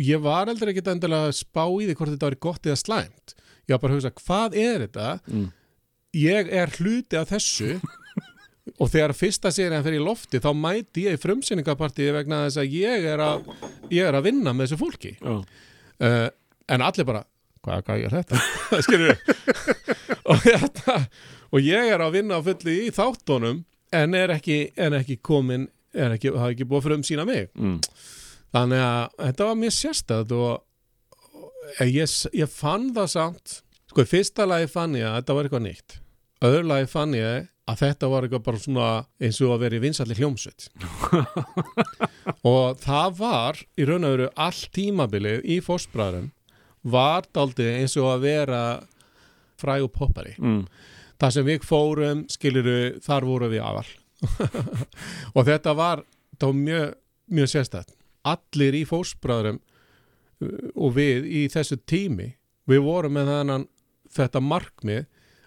ég 0.00 0.20
var 0.24 0.48
heldur 0.48 0.70
ekki 0.72 0.80
endilega 0.88 1.28
að 1.28 1.34
spá 1.36 1.66
í 1.68 1.84
því 1.84 1.94
hvort 1.98 2.14
þetta 2.14 2.28
var 2.30 2.36
gott 2.46 2.68
eða 2.70 2.78
slæmt. 2.80 3.34
Ég 3.68 3.74
var 3.74 3.82
bara 3.82 3.92
að 3.92 3.98
hugsa, 3.98 4.12
hvað 4.24 4.54
er 4.56 4.84
þetta? 4.86 5.08
Mm. 5.28 5.42
Ég 6.16 6.48
er 6.62 6.72
hluti 6.78 7.18
af 7.20 7.28
þessu 7.28 7.74
og 8.80 8.88
þegar 8.88 9.12
fyrsta 9.18 9.52
serien 9.52 9.84
fyrir 9.84 10.00
í 10.00 10.06
lofti 10.06 10.40
þá 10.40 10.48
mæti 10.56 11.04
ég 11.10 11.20
frumsýningapartíði 11.20 12.14
vegna 12.16 12.46
þess 12.46 12.62
að 12.62 12.78
ég 12.78 13.04
er 13.12 13.20
að, 13.24 13.50
ég 13.92 14.08
er 14.08 14.16
að 14.16 14.30
vinna 14.30 14.56
með 14.56 14.70
þessu 14.70 14.80
fólki. 14.80 15.16
Já, 15.20 15.42
Uh, 16.00 16.30
en 16.72 16.80
allir 16.80 17.04
bara, 17.04 17.18
hvað, 17.60 17.82
hvað 17.84 18.02
er 18.06 18.14
þetta? 18.14 18.38
Og, 20.32 20.38
þetta, 20.40 20.94
og 21.52 21.60
ég 21.60 21.90
er 21.92 22.00
að 22.00 22.14
vinna 22.14 22.38
á 22.40 22.46
fulli 22.46 22.76
í 22.86 22.94
þáttunum 22.96 23.58
en 23.92 24.14
er 24.14 24.32
ekki, 24.36 24.58
en 24.76 24.94
ekki 25.00 25.16
komin, 25.26 25.68
er 25.94 26.14
ekki, 26.16 26.30
hafa 26.36 26.52
ekki 26.54 26.66
búið 26.70 26.80
að 26.82 26.88
frumsýna 26.88 27.24
mig. 27.26 27.48
mm. 27.58 27.78
Þannig 28.54 28.80
að 28.82 29.16
þetta 29.26 29.46
var 29.50 29.58
mjög 29.60 29.74
sérstæð 29.76 30.32
og, 30.34 30.62
ég, 31.86 32.14
ég 32.34 32.50
fann 32.50 32.88
það 32.96 33.08
samt 33.12 33.56
sko 33.90 34.02
í 34.02 34.08
fyrsta 34.10 34.46
lagi 34.46 34.66
fann 34.70 34.94
ég 34.98 35.06
að 35.06 35.16
þetta 35.20 35.34
var 35.36 35.46
eitthvað 35.48 35.64
nýtt 35.66 35.96
öðru 36.46 36.66
lagi 36.70 36.88
fann 36.90 37.14
ég 37.18 37.46
að 37.70 37.78
þetta 37.84 38.08
var 38.10 38.26
eitthvað 38.26 38.44
bara 38.48 38.58
svona 38.62 38.88
eins 39.22 39.38
og 39.46 39.52
að 39.54 39.62
vera 39.64 39.78
í 39.78 39.82
vinsalli 39.84 40.16
hljómsveit 40.18 40.66
og 42.50 42.78
það 42.82 43.16
var 43.20 43.60
í 43.78 43.86
raun 43.88 44.06
og 44.08 44.14
veru 44.16 44.28
allt 44.46 44.68
tímabilið 44.76 45.44
í 45.46 45.58
fórsbræðurum 45.64 46.30
var 46.94 47.26
daldið 47.36 47.70
eins 47.82 47.94
og 48.00 48.08
að 48.14 48.24
vera 48.26 48.62
fræg 49.60 49.84
og 49.86 49.92
poppari 49.94 50.34
Mm. 50.40 50.62
Það 51.20 51.34
sem 51.36 51.46
við 51.48 51.64
fórum, 51.68 52.22
skiluru, 52.32 52.76
þar 53.04 53.26
voru 53.28 53.50
við 53.52 53.64
aðal. 53.64 53.88
Og 55.36 55.46
þetta 55.48 55.74
var, 55.76 56.02
þetta 56.34 56.50
var 56.50 56.58
mjög, 56.60 56.94
mjög 57.36 57.50
sérstætt. 57.54 57.94
Allir 58.30 58.76
í 58.76 58.84
fósbræðurum 58.88 59.60
og 60.80 60.94
við 60.96 61.26
í 61.28 61.40
þessu 61.52 61.76
tími 61.88 62.30
við 62.70 62.80
vorum 62.84 63.12
með 63.16 63.28
þennan 63.28 63.64
þetta 64.16 64.40
markmið 64.44 65.02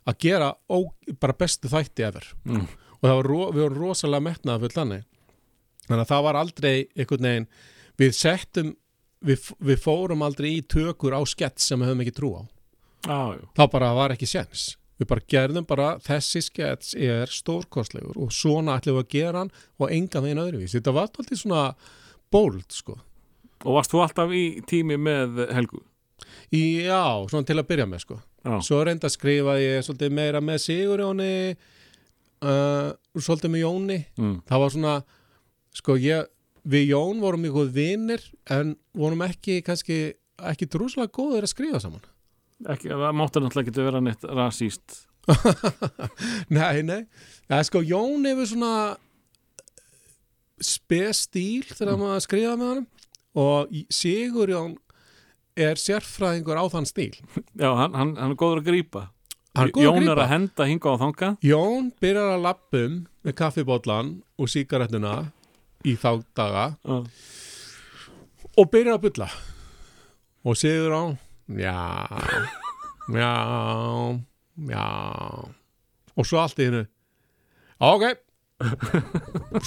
að 0.09 0.17
gera 0.21 0.49
ó, 0.69 0.77
bara 1.21 1.35
bestu 1.39 1.69
þætti 1.71 2.05
efer 2.05 2.27
Mm. 2.45 2.65
og 2.99 3.03
það 3.07 3.15
var, 3.17 3.29
við 3.55 3.61
vorum 3.63 3.79
rosalega 3.81 4.25
metnaða 4.27 4.59
full 4.63 4.75
þannig. 4.75 5.03
Þannig 5.87 6.03
að 6.03 6.11
það 6.11 6.23
var 6.27 6.39
aldrei 6.39 6.73
einhvern 6.95 7.27
veginn, 7.27 7.47
við 7.99 8.11
settum 8.17 8.69
við, 9.23 9.49
við 9.59 9.81
fórum 9.83 10.21
aldrei 10.25 10.49
í 10.57 10.61
tökur 10.61 11.15
á 11.17 11.21
skett 11.27 11.59
sem 11.63 11.79
við 11.79 11.89
höfum 11.91 12.03
ekki 12.05 12.15
trú 12.17 12.31
á. 12.37 12.43
Já, 13.03 13.19
þá 13.57 13.63
bara 13.71 13.93
var 13.97 14.13
ekki 14.15 14.29
séns 14.29 14.73
við 14.99 15.09
bara 15.09 15.25
gerðum 15.33 15.67
bara 15.69 15.87
þessi 16.03 16.41
skets 16.45 16.93
er 16.97 17.31
stórkostlegur 17.31 18.19
og 18.21 18.33
svona 18.35 18.77
ætlum 18.77 18.99
við 18.99 19.05
að 19.05 19.13
gera 19.15 19.43
hann 19.43 19.53
og 19.79 19.93
engan 19.93 20.25
veginn 20.25 20.43
öðruvís 20.43 20.75
þetta 20.77 20.93
var 20.95 21.09
alltaf 21.09 21.39
svona 21.39 21.63
bold 22.33 22.67
sko. 22.73 22.97
Og 23.63 23.77
varst 23.77 23.93
þú 23.93 24.03
alltaf 24.03 24.33
í 24.35 24.45
tími 24.67 24.97
með 24.99 25.45
Helgu? 25.53 25.81
já, 26.53 27.03
svona 27.29 27.47
til 27.47 27.57
að 27.57 27.67
byrja 27.69 27.87
með 27.89 28.03
sko. 28.03 28.19
Já, 28.43 28.55
svo 28.65 28.81
reynda 28.83 29.07
að 29.07 29.15
skrifa 29.15 29.55
ég 29.61 29.85
svolítið 29.85 30.15
meira 30.17 30.41
með 30.43 30.63
Sigurjóni 30.65 31.33
uh, 32.43 32.89
svolítið 33.15 33.53
með 33.53 33.63
Jóni. 33.63 33.99
Mm. 34.19 34.35
það 34.49 34.63
var 34.63 34.73
svona 34.73 34.95
sko 35.73 35.95
ég, 36.01 36.27
við 36.63 36.89
Jón 36.91 37.21
vorum 37.23 37.45
mjög 37.45 37.71
vinnir 37.73 38.25
en 38.51 38.75
vorum 38.93 39.23
ekki 39.25 39.61
kannski 39.65 40.01
ekki 40.43 40.67
drúslega 40.67 41.13
góður 41.13 41.47
að 41.47 41.53
skrifa 41.53 41.81
saman 41.81 42.03
það 42.67 43.17
máttu 43.19 43.41
náttúrulega 43.43 43.67
ekki 43.67 43.75
vera 43.87 44.03
neitt 44.03 44.23
rasíst. 44.27 45.03
Nei, 46.53 46.83
nei, 46.83 47.05
er 47.47 47.63
sko 47.63 47.79
Jón 47.87 48.25
hefur 48.27 48.47
svona 48.49 48.73
spes 50.63 51.23
stíl 51.29 51.63
þegar 51.69 51.99
maður 51.99 52.25
skrifa 52.25 52.57
með 52.59 52.71
hann 52.73 52.83
og 53.39 53.71
Sigur 53.93 54.51
Jón 54.51 54.75
er 55.55 55.79
sérfræðingur 55.79 56.59
á 56.59 56.65
þann 56.73 56.89
stíl. 56.89 57.13
Já, 57.61 57.69
hann, 57.71 57.95
hann, 57.95 58.15
hann 58.19 58.35
er 58.35 58.39
góður 58.39 58.63
að 58.63 58.67
að 59.53 59.75
Jón 59.77 60.09
er 60.09 60.17
að 60.17 60.31
henda 60.31 60.65
hinga 60.65 60.95
á 60.97 61.01
þanga 61.01 61.27
Jón 61.45 61.91
byrjar 62.01 62.31
að 62.35 62.45
lappum 62.47 62.95
með 63.23 63.35
kaffibóllan 63.37 64.15
og 64.41 64.49
sígarettuna 64.49 65.11
í 65.85 65.93
þá 65.99 66.23
daga 66.35 66.63
Já, 66.81 66.95
og 68.57 68.69
byrjar 68.73 68.97
að 68.97 69.03
bulla. 69.05 69.27
Og 70.43 70.57
Sigur 70.59 70.91
Jón 70.91 71.15
já, 71.47 72.07
já, 73.13 73.33
já 74.69 74.85
og 76.13 76.27
svo 76.27 76.39
allt 76.43 76.61
í 76.61 76.69
hennu 76.69 76.83
ok 77.83 78.05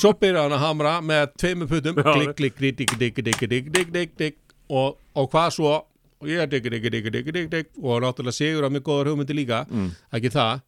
svo 0.00 0.14
byrjaði 0.16 0.46
hann 0.46 0.56
að 0.56 0.64
hamra 0.64 0.94
með 1.04 1.26
tveimu 1.40 1.68
putum 1.70 1.98
klikk, 2.00 2.36
klikk, 2.38 2.56
klikk, 2.56 2.94
klikk, 2.96 3.20
klikk, 3.20 3.42
klikk, 3.42 3.90
klikk, 3.92 4.16
klikk 4.16 4.38
og, 4.72 4.96
og 5.14 5.28
hvað 5.32 5.52
svo 5.58 5.74
og 6.16 6.30
ég 6.30 6.40
er 6.40 6.48
digg, 6.48 6.64
digg, 6.72 6.86
digg, 6.90 7.10
digg, 7.12 7.28
digg, 7.28 7.50
digg 7.52 7.82
og 7.82 8.00
náttúrulega 8.04 8.38
Sigur 8.38 8.64
á 8.64 8.70
mjög 8.72 8.86
góður 8.88 9.12
hugmyndi 9.12 9.36
líka 9.36 9.64
mm. 9.68 9.90
ekki 10.16 10.32
það, 10.32 10.62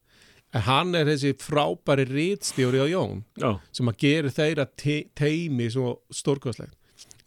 en 0.52 0.64
hann 0.66 0.98
er 0.98 1.08
þessi 1.08 1.32
frábæri 1.40 2.04
rítstjóri 2.10 2.82
á 2.84 2.86
Jón 2.90 3.22
Já. 3.40 3.54
sem 3.72 3.88
að 3.88 4.00
gera 4.04 4.34
þeirra 4.34 4.66
te 4.76 4.98
teimi 5.16 5.70
svo 5.72 5.98
stórkvæslegt 6.12 6.76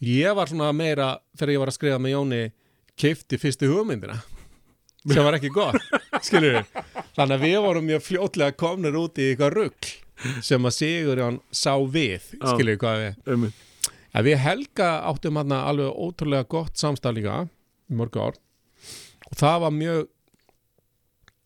ég 0.06 0.38
var 0.38 0.50
svona 0.50 0.72
meira, 0.74 1.16
þegar 1.38 1.56
ég 1.56 1.64
var 1.64 1.72
að 1.72 1.78
skrifa 1.80 2.02
með 2.02 2.16
Jóni 2.16 2.44
kifti 3.00 3.40
fyrstu 3.42 3.72
hugmyndina 3.72 4.20
sem 5.08 5.24
var 5.26 5.38
ekki 5.38 5.50
gott 5.54 5.80
skilur 6.22 6.60
við 6.60 6.78
þannig 7.18 7.36
að 7.38 7.44
við 7.48 7.58
vorum 7.66 7.90
mjög 7.90 8.06
fljótlega 8.06 8.58
komnir 8.60 8.98
út 9.00 9.20
í 9.22 9.32
eitthvað 9.32 9.58
rugg 9.58 9.92
sem 10.46 10.66
að 10.68 10.78
Sigurjón 10.78 11.42
sá 11.50 11.74
við 11.90 12.32
skilur 12.38 12.80
hvað 12.82 13.04
við 13.06 13.34
um, 13.34 13.52
að 14.16 14.28
við 14.28 14.42
Helga 14.44 14.90
áttum 15.10 15.40
hann 15.40 15.54
alveg 15.56 15.92
ótrúlega 15.96 16.48
gott 16.52 16.80
samstæð 16.80 17.20
líka 17.20 17.38
í 17.92 18.00
mörg 18.00 18.18
ár. 18.20 18.40
Og 19.30 19.38
það 19.40 19.62
var 19.66 19.76
mjög 19.76 20.10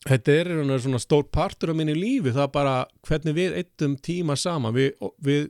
þetta 0.05 0.37
er 0.39 0.51
svona 0.83 1.01
stór 1.01 1.27
partur 1.33 1.73
af 1.73 1.79
minni 1.79 1.95
lífi 1.97 2.33
það 2.33 2.47
er 2.47 2.53
bara 2.53 2.75
hvernig 3.07 3.37
við 3.37 3.59
eittum 3.61 3.95
tíma 4.01 4.37
saman. 4.37 4.75
Við, 4.75 4.93
við 5.21 5.49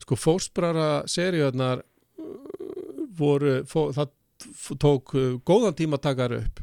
sko 0.00 0.18
fósbrara 0.18 0.90
seríuðnar 1.10 1.84
voru 3.20 3.60
fó, 3.68 3.90
það 3.92 4.16
tók 4.80 5.14
uh, 5.18 5.38
góðan 5.46 5.76
tíma 5.78 5.98
að 5.98 6.04
taka 6.08 6.28
þær 6.28 6.36
upp. 6.40 6.62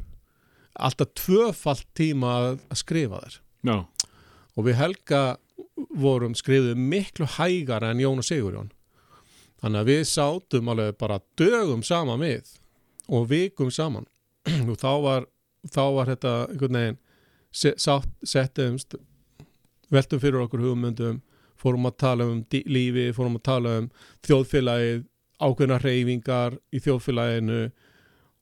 Alltaf 0.78 1.12
tvöfalt 1.18 1.86
tíma 1.98 2.32
að, 2.38 2.58
skrifa 2.78 3.20
þær. 3.24 3.38
Já, 3.66 3.76
og 4.58 4.66
við 4.66 4.76
Helga 4.78 5.22
vorum 5.98 6.34
skrifuð 6.38 6.78
miklu 6.78 7.26
hægara 7.38 7.90
en 7.94 8.02
Jón 8.02 8.22
og 8.22 8.26
Sigurjón. 8.26 8.70
Þannig 9.58 9.80
að 9.82 9.88
við 9.90 10.02
sátum 10.06 10.70
alveg 10.70 10.96
bara 11.00 11.18
dögum 11.38 11.82
saman 11.86 12.22
við 12.22 12.52
og 13.10 13.26
vikum 13.30 13.70
saman. 13.74 14.06
Og 14.70 14.76
þá 14.78 14.90
var, 15.02 15.24
þá 15.66 15.82
var 15.96 16.10
þetta 16.12 16.32
einhvern 16.46 16.76
veginn 16.78 16.98
se- 17.50 17.74
sátt, 17.80 18.06
settumst 18.22 18.94
veltum 19.92 20.20
fyrir 20.22 20.44
okkur 20.44 20.62
hugmyndum 20.62 21.18
fórum 21.58 21.88
að 21.90 21.96
tala 21.98 22.26
um 22.30 22.38
lífi, 22.70 23.08
fórum 23.16 23.34
að 23.40 23.44
tala 23.48 23.72
um 23.80 23.88
þjóðfélagið, 24.28 25.02
ákveðna 25.38 25.78
reyfingar 25.82 26.58
í 26.74 26.80
þjóðfélaginu 26.82 27.62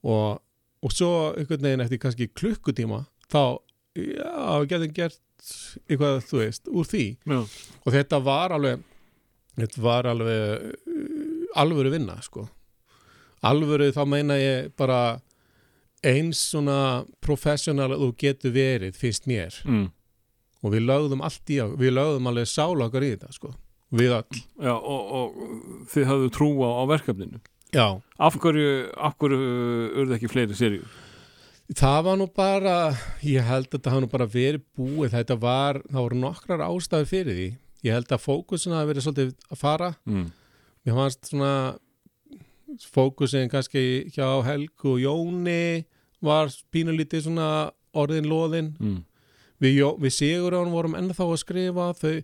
og, 0.07 0.41
og 0.81 0.93
svo 0.93 1.11
einhvern 1.37 1.65
veginn 1.67 1.85
eftir 1.85 2.01
kannski 2.01 2.29
klukkutíma 2.33 3.03
þá, 3.31 3.59
já, 3.97 4.29
við 4.61 4.69
getum 4.73 4.95
gert 4.97 5.23
eitthvað, 5.87 6.21
þú 6.27 6.39
veist, 6.41 6.69
úr 6.73 6.87
því. 6.89 7.05
Já, 7.29 7.39
og 7.85 7.93
þetta 7.93 8.21
var 8.25 8.55
alveg 8.55 8.85
þetta 9.57 9.83
var 9.83 10.09
alveg 10.09 10.65
uh, 10.65 11.59
alvöru 11.61 11.93
vinna, 11.93 12.17
sko. 12.25 12.47
Alvöru 13.45 13.91
þá 13.93 14.01
meina 14.09 14.37
ég 14.39 14.73
bara 14.77 15.19
eins 16.05 16.41
svona 16.51 17.05
professional 17.25 17.91
að 17.93 18.03
þú 18.03 18.09
getur 18.21 18.53
verið, 18.53 18.97
finnst 18.97 19.29
mér. 19.29 19.61
Mm. 19.65 19.87
og 20.65 20.73
við 20.73 20.87
lögðum 20.89 21.21
allt 21.21 21.51
í, 21.53 21.59
við 21.77 21.93
lögðum 21.93 22.27
alveg 22.31 22.47
sál 22.49 22.81
okkar 22.81 23.05
í 23.05 23.11
þetta, 23.13 23.29
sko 23.35 23.53
við 23.95 24.15
öll, 24.17 24.39
já 24.63 24.73
og, 24.75 25.11
og 25.19 25.85
þið 25.91 26.09
hafðu 26.11 26.31
trú 26.35 26.49
á, 26.63 26.69
á 26.79 26.83
verkefninu. 26.91 27.41
Já. 27.75 27.87
Af 28.19 28.37
hverju, 28.41 28.71
af 28.95 29.17
hverju 29.19 29.37
urðu 30.01 30.15
ekki 30.17 30.31
fleiri 30.31 30.57
seríur? 30.57 30.95
Það 31.75 31.97
var 32.05 32.19
nú 32.19 32.29
bara, 32.31 32.75
ég 33.27 33.43
held 33.43 33.67
að 33.67 33.73
þetta 33.75 33.91
hafa 33.91 34.03
nú 34.05 34.11
bara 34.11 34.27
verið 34.31 34.63
búið, 34.79 35.11
þetta 35.17 35.35
var 35.41 35.81
það 35.83 36.05
voru 36.05 36.19
nokkrar 36.21 36.63
ástæður 36.63 37.09
fyrir 37.09 37.35
því. 37.35 37.47
Ég 37.83 37.97
held 37.97 38.13
að 38.15 38.23
fókusin 38.23 38.75
hafi 38.75 38.89
verið 38.93 39.05
svolítið 39.05 39.33
að 39.51 39.59
fara. 39.59 39.89
Mm. 40.07 40.29
mér 40.87 40.95
fannst 40.95 41.27
svona 41.27 41.51
fókusin 42.95 43.51
kannski 43.51 44.07
hjá 44.15 44.27
Helgu 44.47 44.93
og 44.95 45.01
Jóni 45.03 45.85
var 46.23 46.47
pínulítið 46.71 47.27
svona 47.27 47.49
orðin 47.91 48.31
loðin. 48.31 48.71
Mm. 48.79 49.03
við, 49.59 49.83
við 49.99 50.13
Sigurjón 50.15 50.71
vorum 50.71 50.95
ennþá 50.95 51.27
að 51.27 51.41
skrifa 51.43 51.91
þau, 51.99 52.15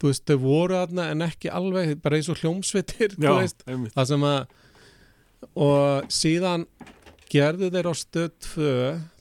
þú 0.00 0.10
veist, 0.10 0.24
þau 0.28 0.38
voru 0.42 0.78
þarna 0.80 1.08
en 1.12 1.26
ekki 1.26 1.52
alveg, 1.52 1.96
bara 2.04 2.18
eins 2.18 2.30
og 2.32 2.40
hljómsveitir 2.42 3.16
já, 3.16 3.32
það 3.94 4.10
sem 4.12 4.26
að 4.28 4.40
og 5.56 6.12
síðan 6.12 6.66
gerðu 7.32 7.70
þeir 7.72 7.90
á 7.92 7.94
stöð 7.96 8.30
2 8.50 8.68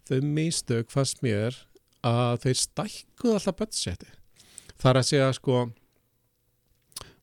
þau 0.10 0.20
mistök 0.36 0.92
fannst 0.94 1.24
mér 1.26 1.58
að 2.06 2.46
þeir 2.46 2.62
stækkuðu 2.62 3.40
alltaf 3.40 3.58
budgeti 3.60 4.14
þar 4.82 5.02
að 5.02 5.10
segja 5.10 5.32
sko 5.36 5.66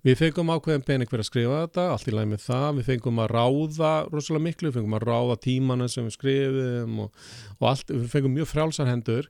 við 0.03 0.19
fengum 0.19 0.51
ákveðin 0.51 0.85
pening 0.87 1.11
fyrir 1.11 1.23
að 1.23 1.31
skrifa 1.31 1.61
þetta 1.65 1.87
allt 1.93 2.09
í 2.11 2.15
með 2.17 2.45
það, 2.47 2.69
við 2.79 2.89
fengum 2.91 3.23
að 3.23 3.35
ráða 3.37 3.93
rosalega 4.11 4.47
miklu, 4.49 4.71
við 4.71 4.79
fengum 4.81 4.97
að 4.99 5.07
ráða 5.07 5.39
tímana 5.45 5.89
sem 5.91 6.09
við 6.09 6.17
skrifum 6.17 7.01
og, 7.05 7.27
og 7.61 7.69
allt, 7.71 7.93
við 7.93 8.09
fengum 8.11 8.35
mjög 8.35 8.51
frjálsar 8.51 8.91
hendur. 8.91 9.29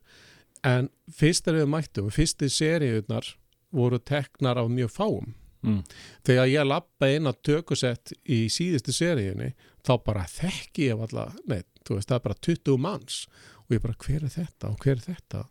En 0.64 0.88
fyrst 1.12 1.48
er 1.50 1.58
við 1.58 1.68
mættum, 1.74 2.08
fyrstu 2.14 2.48
seríunar 2.52 3.34
voru 3.72 3.98
teknar 3.98 4.60
af 4.60 4.70
mjög 4.72 4.92
fáum. 4.92 5.32
Mm. 5.62 5.84
þegar 6.26 6.48
ég 6.50 6.64
lappa 6.66 7.06
inn 7.06 7.30
á 7.30 7.32
tökusett 7.38 8.10
í 8.26 8.48
síðustu 8.50 8.90
seríunni 8.90 9.52
þá 9.86 9.92
bara 10.02 10.24
þekki 10.26 10.88
ég 10.88 10.98
alltaf 11.04 11.36
neitt, 11.46 11.68
þú 11.86 11.98
veist, 11.98 12.08
það 12.10 12.16
er 12.16 12.24
bara 12.24 12.38
20 12.48 12.80
manns. 12.82 13.20
Og 13.62 13.76
ég 13.76 13.84
bara, 13.84 13.98
hver 14.02 14.26
er 14.26 14.32
þetta? 14.32 14.72
Og 14.72 14.82
hver 14.82 14.96
er 14.96 15.04
þetta? 15.06 15.44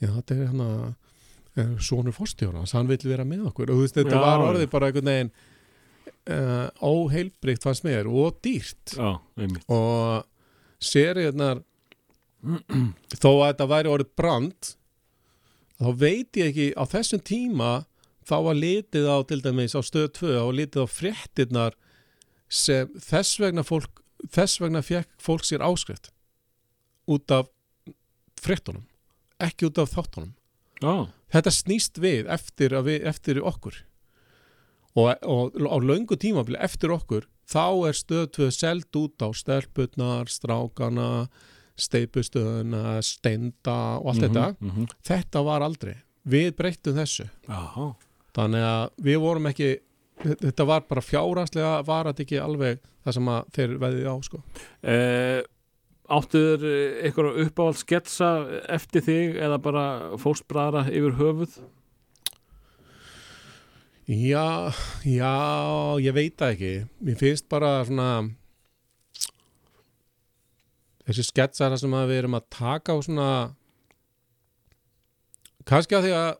Já, 0.00 0.08
þetta 0.14 0.34
er 0.34 0.42
hérna 0.46 0.68
uh, 0.88 1.76
sonur 1.76 2.16
fórstjórans, 2.16 2.74
hann 2.76 2.88
vill 2.88 3.02
vera 3.04 3.28
með 3.28 3.50
okkur. 3.50 3.72
Og 3.72 3.80
þú 3.80 3.84
veist, 3.84 4.00
þetta 4.00 4.16
Já. 4.16 4.24
var 4.24 4.46
orðið 4.48 4.68
bara 4.72 4.90
einhvern 4.90 5.12
veginn 5.12 5.32
uh, 6.36 6.66
óheilbrikt 6.80 7.68
fannst 7.68 7.86
mér 7.86 8.08
og 8.08 8.40
dýrt. 8.44 8.96
Já, 8.96 9.12
og 9.68 10.26
seríunar 10.80 11.60
þó 13.22 13.30
að 13.34 13.46
þetta 13.50 13.70
væri 13.76 13.92
orðið 13.92 14.14
brand 14.16 14.74
þá 15.80 15.88
veit 16.00 16.36
ég 16.36 16.50
ekki 16.50 16.68
á 16.76 16.84
þessum 16.88 17.22
tíma 17.24 17.70
þá 18.28 18.36
var 18.46 18.60
litið 18.60 19.08
á 19.08 19.16
til 19.26 19.40
dæmis 19.44 19.74
á 19.74 19.80
stöð 19.82 20.10
2 20.20 20.36
og 20.42 20.52
litið 20.58 20.84
á 20.84 20.88
fréttirnar 20.92 21.78
sem 22.50 22.90
þess 23.00 23.40
vegna 23.40 23.64
fólk 23.66 24.04
þess 24.28 24.60
vegna 24.60 24.84
fekk 24.84 25.08
fólk 25.22 25.46
sér 25.48 25.64
áskrift 25.64 26.12
út 27.10 27.32
af 27.32 27.48
fréttunum 28.40 28.84
ekki 29.40 29.68
út 29.70 29.80
af 29.80 29.94
þáttunum. 29.94 30.34
Já, 30.80 31.08
þetta 31.34 31.52
snýst 31.54 32.00
við 32.00 32.28
eftir, 32.32 32.76
við, 32.86 33.04
eftir 33.08 33.40
okkur. 33.44 33.82
Og, 34.98 35.12
og 35.22 35.54
á 35.54 35.76
löngu 35.78 36.18
tímabili 36.18 36.58
eftir 36.62 36.92
okkur 36.94 37.28
þá 37.50 37.90
er 37.90 37.98
stöð 37.98 38.24
2 38.36 38.48
seld 38.54 38.98
út 38.98 39.22
á 39.22 39.28
stelpurnar, 39.36 40.30
strákana 40.30 41.28
steipustöðuna, 41.80 43.00
steinda 43.04 43.76
og 43.98 44.12
allt 44.12 44.26
þetta, 44.26 44.46
mm 44.58 44.70
-hmm. 44.70 44.96
þetta 45.06 45.44
var 45.46 45.66
aldrei 45.66 45.94
við 46.22 46.52
breyttum 46.56 46.98
þessu 46.98 47.26
já, 47.48 47.94
þannig 48.36 48.66
að 48.66 48.90
við 49.08 49.22
vorum 49.22 49.46
ekki 49.50 49.70
þetta 50.20 50.66
var 50.68 50.84
bara 50.88 51.04
fjárhanslega 51.04 51.80
var 51.86 52.10
þetta 52.10 52.24
ekki 52.26 52.40
alveg 52.42 52.80
það 53.04 53.16
sem 53.16 53.30
þeir 53.56 53.74
veðið 53.80 54.08
á 54.12 54.16
sko. 54.26 54.42
Eh, 54.82 55.40
áttu 56.10 56.42
þér 56.44 56.64
eitthvað 57.06 57.42
uppáhald 57.46 57.80
sketsa 57.80 58.30
eftir 58.68 59.04
þig 59.06 59.38
eða 59.40 59.60
bara 59.62 59.84
fóstbræðra 60.20 60.86
yfir 60.90 61.16
höfuð? 61.20 61.60
Já, 64.10 64.74
já, 65.06 65.34
ég 66.02 66.14
veit 66.16 66.34
það 66.34 66.54
ekki. 66.56 66.72
Mér 67.06 67.18
finnst 67.20 67.46
bara 67.52 67.76
svona 67.86 68.10
þessi 71.10 71.26
sketsar 71.28 71.76
sem 71.78 71.96
við 71.96 72.16
erum 72.22 72.38
að 72.38 72.46
taka 72.54 72.94
á 72.94 72.98
svona 73.04 73.28
kannski 75.68 75.98
að 75.98 76.08
því 76.08 76.14
að 76.16 76.30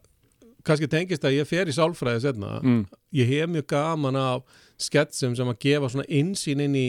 kannski 0.66 0.90
tengist 0.92 1.24
að 1.24 1.38
ég 1.38 1.48
fer 1.48 1.68
í 1.70 1.74
sálfræði 1.74 2.24
setna. 2.26 2.58
Mm. 2.60 2.82
Ég 3.16 3.30
hef 3.30 3.50
mjög 3.50 3.68
gaman 3.72 4.18
af 4.20 4.64
sketsum 4.80 5.36
sem 5.36 5.48
að 5.50 5.60
gefa 5.64 5.92
svona 5.92 6.08
insýn 6.08 6.62
inn 6.64 6.76
í 6.76 6.88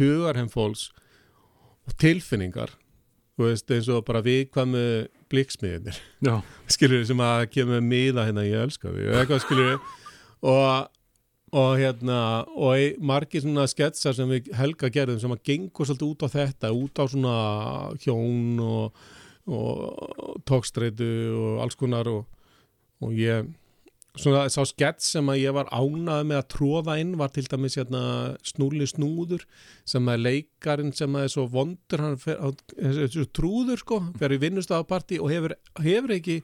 hugarheim 0.00 0.50
fólks 0.52 0.90
og 1.86 1.96
tilfinningar. 2.00 2.74
Þú 3.36 3.48
veist, 3.50 3.70
eins 3.72 3.88
og 3.92 4.04
bara 4.08 4.22
viðkvæmu 4.24 4.82
bliksmiðinir 5.28 5.98
Já, 6.24 6.38
skilur 6.72 7.04
sem 7.06 7.20
að 7.20 7.46
kemur 7.52 7.82
miða 7.84 8.26
hérna 8.28 8.46
ég 8.46 8.62
elska 8.66 8.92
því 8.94 9.76
og 10.46 10.92
og, 11.52 11.76
hérna 11.78 12.20
og 12.58 12.96
margir 12.98 13.44
svona 13.44 13.66
sketsar 13.70 14.16
sem 14.16 14.30
við 14.30 14.50
helga 14.56 14.90
gerðum 14.92 15.20
sem 15.22 15.36
að 15.36 15.44
gengur 15.50 15.86
svolítið 15.86 16.08
út 16.08 16.24
á 16.26 16.28
þetta 16.32 16.72
út 16.74 16.98
á 16.98 17.04
svona 17.06 17.36
hjón 18.02 18.64
og, 18.64 19.04
og 19.46 20.40
tókstreitu 20.48 21.12
og 21.36 21.62
alls 21.62 21.78
konar 21.78 22.10
og, 22.10 22.26
og 23.04 23.14
ég 23.14 23.46
svona 24.16 24.46
sá 24.52 24.62
skets 24.66 25.12
sem 25.14 25.28
að 25.30 25.42
ég 25.42 25.54
var 25.54 25.68
ánað 25.74 26.24
með 26.28 26.40
að 26.40 26.48
tróða 26.54 26.98
inn 27.02 27.14
var 27.20 27.32
til 27.34 27.44
dæmis 27.46 27.76
hérna 27.78 28.02
snúli 28.46 28.88
snúður 28.88 29.44
sem 29.88 30.08
að 30.08 30.22
leikarinn 30.24 30.94
sem 30.96 31.16
að 31.16 31.28
er 31.28 31.34
svo 31.34 31.46
vondur 31.52 32.02
hann 32.02 32.18
fer, 32.20 32.40
er 32.80 33.10
svo 33.12 33.26
trúður 33.36 33.82
sko 33.82 34.00
fyrir 34.18 34.42
vinnustafapartí 34.42 35.20
og 35.20 35.32
hefur, 35.32 35.56
hefur 35.84 36.16
ekki 36.16 36.40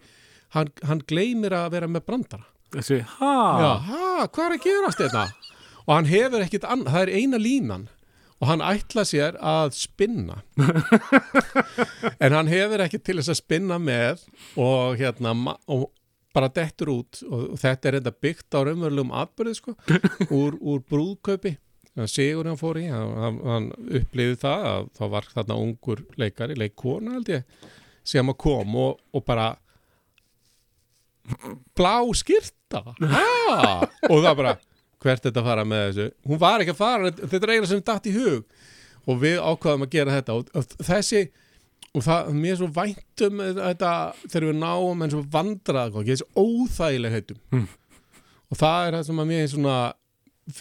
hann, 0.57 0.73
hann 0.85 1.05
gleymir 1.09 1.57
að 1.57 1.71
vera 1.79 1.91
með 1.91 2.07
brandara 2.11 2.47
þessi, 2.77 3.01
ha? 3.19 3.33
Já, 3.63 3.71
ha, 3.89 4.29
hvað 4.29 4.45
er 4.47 4.57
að 4.57 4.67
gerast 4.67 5.03
þetta? 5.03 5.25
Og 5.83 5.97
hann 5.97 6.09
hefur 6.11 6.45
ekkit 6.45 6.69
annað, 6.69 6.95
það 6.95 7.05
er 7.07 7.15
eina 7.19 7.43
línan 7.43 7.89
og 8.43 8.49
hann 8.51 8.63
ætla 8.67 9.05
sér 9.07 9.37
að 9.39 9.75
spinna 9.79 10.41
en 12.23 12.35
hann 12.35 12.51
hefur 12.51 12.83
ekkit 12.83 13.05
til 13.07 13.19
þess 13.21 13.37
að 13.37 13.39
spinna 13.39 13.79
með 13.79 14.25
og 14.59 14.97
hérna 14.99 15.35
og 15.71 15.91
bara 16.35 16.51
dettur 16.51 16.91
út 16.97 17.21
og, 17.29 17.53
þetta 17.61 17.89
er 17.89 17.99
þetta 18.01 18.15
byggt 18.25 18.57
á 18.57 18.61
raunverulegum 18.67 19.15
atbyrði 19.23 19.59
sko, 19.61 19.77
úr, 20.41 20.59
úr 20.59 20.83
brúðkaupi 20.89 21.57
Sigur 22.09 22.49
hann 22.49 22.57
fór 22.57 22.79
í, 22.81 22.87
hann, 22.89 23.39
hann, 23.45 23.67
upplifði 23.85 24.39
það 24.41 24.63
að 24.71 24.87
það 24.97 25.11
var 25.13 25.27
þarna 25.35 25.57
ungur 25.61 25.99
leikari, 26.17 26.55
leikkona 26.57 27.19
held 27.19 27.29
ég 27.29 27.67
sem 28.09 28.33
að 28.33 28.39
kom 28.41 28.79
og, 28.81 29.03
og 29.13 29.25
bara 29.29 29.51
blá 31.79 31.97
skýrta 32.19 32.83
ha? 32.91 33.27
og 34.09 34.23
það 34.25 34.37
bara 34.41 34.57
hvert 35.03 35.25
þetta 35.27 35.45
fara 35.45 35.65
með 35.67 35.87
þessu? 35.89 36.09
Hún 36.31 36.41
var 36.43 36.63
ekki 36.63 36.75
að 36.75 36.81
fara, 36.81 37.13
þetta 37.21 37.41
er 37.47 37.55
eina 37.57 37.71
sem 37.71 37.85
datt 37.85 38.09
í 38.09 38.15
hug. 38.17 38.59
Og 39.03 39.19
við 39.19 39.41
ákvaðum 39.43 39.87
að 39.87 39.95
gera 39.97 40.19
þetta 40.19 40.37
og, 40.39 40.51
og 40.55 40.77
þessi 40.87 41.23
og 41.93 42.05
það, 42.07 42.29
mér 42.39 42.55
er 42.55 42.61
svo 42.61 42.69
væntum 42.73 43.41
þetta 43.59 43.95
þegar 44.23 44.47
við 44.49 44.61
náum 44.61 45.03
en 45.05 45.13
svo 45.13 45.23
vandrað 45.33 45.99
þessi 45.99 46.29
óþægileg 46.39 47.17
heitum. 47.17 47.41
Mm. 47.53 47.67
og 48.53 48.61
það 48.61 48.87
er 48.87 48.97
það 48.97 49.09
sem 49.09 49.23
að 49.23 49.29
mér 49.33 49.43
er 49.43 49.51
svona 49.53 49.81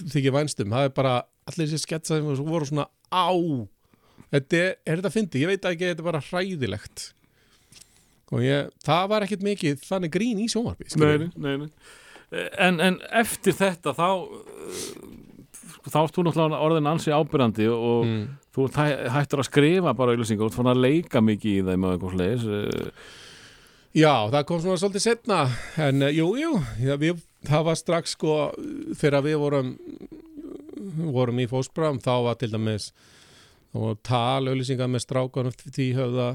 þykir 0.01 0.35
vænstum, 0.35 0.73
það 0.73 0.87
er 0.87 0.95
bara 0.97 1.13
allir 1.49 1.69
þessi 1.69 1.85
sketsa 1.85 2.17
sem 2.17 2.43
voru 2.47 2.67
svona 2.69 2.87
á 3.11 3.29
þetta 4.31 4.59
er, 4.59 4.75
er 4.85 5.01
þetta 5.01 5.13
fyndi, 5.13 5.41
ég 5.43 5.51
veit 5.51 5.65
ekki 5.67 5.89
þetta 5.89 6.03
er 6.03 6.09
bara 6.09 6.23
hræðilegt 6.23 7.07
og 8.31 8.43
ég, 8.45 8.69
það 8.85 9.07
var 9.11 9.25
ekkert 9.25 9.45
mikið 9.45 9.81
þannig 9.87 10.13
grín 10.13 10.43
í 10.43 10.47
sjónvarpi 10.51 10.87
Nei, 10.87 10.93
skilurðu. 10.93 11.31
nei, 11.35 11.55
nei, 11.57 11.67
nei. 11.67 11.97
En, 12.63 12.79
en 12.79 12.99
eftir 13.19 13.55
þetta 13.57 13.91
þá 13.97 14.07
uh, 14.23 14.85
þá 15.89 15.97
ert 16.03 16.15
þú 16.15 16.23
náttúrulega 16.27 16.61
orðin 16.63 16.91
ansi 16.91 17.11
ábyrjandi 17.11 17.67
og 17.73 18.05
mm. 18.05 18.21
þú 18.55 18.67
hættur 19.11 19.43
að 19.43 19.49
skrifa 19.49 19.95
bara 19.97 20.15
auðlýsingar 20.15 20.47
og 20.47 20.53
þú 20.53 20.61
fann 20.61 20.71
að 20.71 20.85
leika 20.85 21.23
mikið 21.25 21.57
í 21.57 21.65
þeim 21.67 21.87
og 21.87 21.95
eitthvað 21.95 22.15
slegis 22.15 22.47
Já, 23.91 24.13
það 24.31 24.45
kom 24.47 24.61
svona 24.63 24.79
svolítið 24.79 25.03
setna 25.03 25.41
en 25.83 26.05
uh, 26.07 26.13
jú, 26.15 26.29
jú, 26.39 26.53
já, 26.79 26.95
við, 27.01 27.19
það 27.47 27.67
var 27.67 27.79
strax 27.79 28.15
sko 28.15 28.35
þegar 28.95 29.25
við 29.27 29.41
vorum 29.41 29.73
vorum 31.11 31.41
í 31.41 31.49
fósbram 31.49 31.99
þá 32.01 32.13
var 32.29 32.39
til 32.39 32.51
dæmis 32.53 32.91
og 33.77 33.99
tal 34.07 34.47
auðlýsingar 34.47 34.89
með 34.91 35.05
strákanum 35.05 35.55
því 35.59 35.87
höfða 35.97 36.29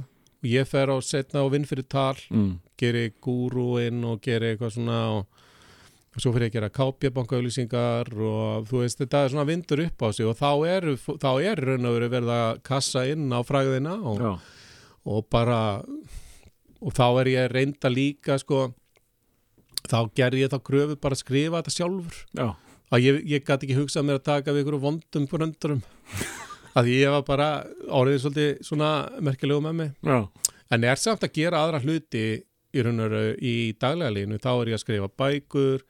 ég 0.48 0.68
fer 0.68 0.93
á 0.93 0.97
setna 1.05 1.44
og 1.47 1.52
vinn 1.55 1.66
fyrir 1.68 1.86
tal 1.90 2.16
mm. 2.31 2.52
geri 2.81 3.10
gúrúinn 3.23 4.05
og 4.09 4.23
geri 4.24 4.52
eitthvað 4.52 4.77
svona 4.77 5.01
og, 5.16 5.43
og 6.14 6.23
svo 6.23 6.32
fyrir 6.35 6.48
ég 6.48 6.55
að 6.55 6.59
gera 6.59 6.74
kápjabanka 6.78 7.39
auðlýsingar 7.39 8.12
og 8.14 8.68
þú 8.70 8.82
veist 8.85 9.02
þetta 9.02 9.23
er 9.24 9.35
svona 9.35 9.48
vindur 9.48 9.85
upp 9.86 10.06
á 10.06 10.09
sig 10.16 10.28
og 10.28 10.39
þá 10.39 10.51
er, 10.73 10.89
þá 10.97 11.31
er 11.40 11.64
raun 11.70 11.90
og 11.90 11.98
verið 12.05 12.35
að 12.36 12.62
kassa 12.66 13.06
inn 13.10 13.28
á 13.32 13.40
fræðina 13.47 13.98
og, 14.02 14.27
og 15.06 15.28
bara 15.32 15.60
og 16.81 16.94
þá 16.94 17.06
er 17.23 17.32
ég 17.32 17.51
reynda 17.52 17.90
líka 17.93 18.39
sko 18.40 18.68
þá 19.86 19.98
gerði 20.18 20.44
ég 20.44 20.52
þá 20.52 20.60
gröfu 20.66 20.97
bara 21.01 21.16
að 21.16 21.23
skrifa 21.23 21.60
þetta 21.60 21.74
sjálfur. 21.74 22.23
Já, 22.36 22.48
að 22.93 23.06
ég, 23.06 23.20
ég 23.35 23.44
gæti 23.47 23.66
ekki 23.66 23.78
hugsað 23.81 24.06
mér 24.06 24.20
að 24.20 24.27
taka 24.28 24.55
við 24.55 24.64
ykkur 24.64 24.82
vondum 24.82 25.28
bröndurum 25.31 25.82
að 26.77 26.90
ég 26.93 27.12
var 27.15 27.24
bara 27.27 27.48
orðið 27.89 28.23
svolítið 28.24 28.66
svona 28.66 28.90
merkilegu 29.24 29.65
með 29.65 29.78
mig. 29.81 29.94
Já, 30.05 30.19
en 30.74 30.86
er 30.90 31.01
samt 31.01 31.24
að 31.24 31.35
gera 31.39 31.62
aðra 31.65 31.82
hluti 31.85 32.27
í 32.77 32.85
raun 32.85 33.01
og 33.01 33.11
veru 33.11 33.36
í 33.40 33.55
daglega 33.81 34.12
línu 34.12 34.40
þá 34.43 34.51
er 34.53 34.73
ég 34.73 34.78
að 34.78 34.85
skrifa 34.85 35.11
bækur 35.23 35.85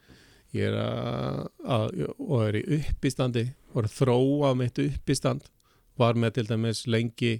ég 0.56 0.70
er 0.70 0.78
að, 0.80 1.42
að 1.64 2.00
og 2.14 2.38
er 2.46 2.58
í 2.60 2.64
uppistandi 2.78 3.44
og 3.72 3.82
er 3.82 3.90
að 3.90 3.98
þróa 3.98 4.54
mitt 4.58 4.80
uppistand. 4.84 5.46
Var 5.96 6.18
með 6.20 6.34
til 6.36 6.48
dæmis 6.50 6.82
lengi 6.92 7.38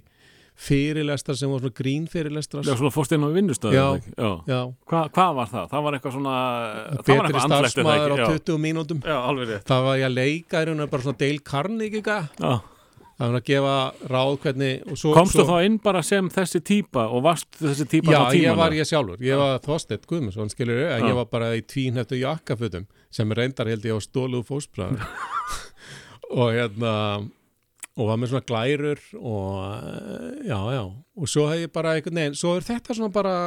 fyrirlestar 0.57 1.37
sem 1.37 1.51
var 1.53 1.61
svona 1.61 1.75
grínfyrirlestar 1.77 2.63
já, 2.65 2.71
svona 2.73 2.89
fórst 2.89 3.13
inn 3.13 3.21
á 3.21 3.29
vinnustöðu 3.29 3.75
já, 3.77 4.61
Hva, 4.89 5.03
Hvað 5.13 5.35
var 5.37 5.51
það? 5.51 5.67
Það 5.73 5.83
var 5.85 5.97
eitthvað 5.97 6.15
svona 6.15 6.37
betri 6.95 7.17
er 7.27 7.43
starfsmæður 7.43 8.15
á 8.15 8.17
ekki? 8.17 8.39
20 8.47 8.63
mínútum. 8.63 9.03
Já, 9.05 9.17
alveg 9.19 9.51
rétt. 9.51 9.67
Það 9.69 9.85
var 9.85 9.99
ég 10.01 10.07
að 10.07 10.17
leika 10.17 10.63
raun 10.65 10.79
og 10.79 10.81
veru 10.81 10.93
bara 10.95 11.05
svona 11.05 11.21
Dale 11.21 11.45
Carnegie 11.45 12.01
já. 12.01 12.49
Það 13.17 13.31
var 13.31 13.37
að 13.39 13.47
gefa 13.49 13.75
ráð 14.11 14.33
hvernig 14.43 14.91
svo, 14.93 15.13
Komstu 15.15 15.41
svo, 15.41 15.45
þá 15.49 15.67
inn 15.67 15.77
bara 15.81 16.03
sem 16.05 16.27
þessi 16.33 16.61
típa 16.65 17.07
og 17.09 17.23
varst 17.25 17.49
þessi 17.57 17.87
típa 17.89 18.13
Já, 18.13 18.19
á 18.21 18.25
tímanum? 18.29 18.43
ég 18.43 18.59
var 18.59 18.75
ég 18.77 18.89
sjálfur, 18.89 19.23
ég 19.25 19.41
var 19.41 19.63
Þorstedt 19.65 20.05
Guðmundsson 20.09 20.53
skilur 20.53 20.83
Já. 20.83 20.99
ég 21.01 21.17
var 21.17 21.29
bara 21.31 21.49
í 21.57 21.63
tvínhættu 21.65 22.19
jakkafutum 22.21 22.85
sem 23.13 23.33
reyndar 23.33 23.71
held 23.71 23.87
ég 23.89 23.97
á 23.97 23.99
stóluðu 24.05 24.45
fósbræður 24.51 25.07
og 26.41 26.53
hérna 26.53 26.93
og 27.97 28.11
var 28.11 28.19
með 28.21 28.33
svona 28.33 28.45
glærur 28.45 28.99
og 29.17 29.55
já, 30.45 30.59
já, 30.75 30.83
og 30.85 31.31
svo 31.31 31.47
hef 31.49 31.63
ég 31.63 31.73
bara 31.73 31.95
einhvern 31.97 32.19
veginn, 32.21 32.37
svo 32.37 32.53
er 32.57 32.67
þetta 32.67 32.97
svona 32.97 33.13
bara 33.15 33.37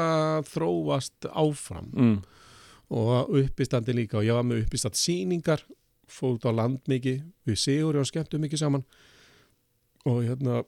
þróast 0.50 1.28
áfram 1.30 1.92
mm. 1.94 2.16
og 2.98 3.36
uppistandi 3.44 3.94
líka 3.94 4.18
og 4.18 4.26
ég 4.26 4.34
var 4.34 4.46
með 4.46 4.64
uppistand 4.64 4.98
síningar 4.98 5.62
fórt 6.10 6.42
á 6.42 6.50
land 6.50 6.82
mikið, 6.90 7.22
við 7.46 7.62
Sigur 7.62 8.00
og 8.00 8.10
skemmtum 8.10 8.42
mikið 8.42 8.64
saman 8.64 8.84
og 10.08 10.22
hérna 10.24 10.62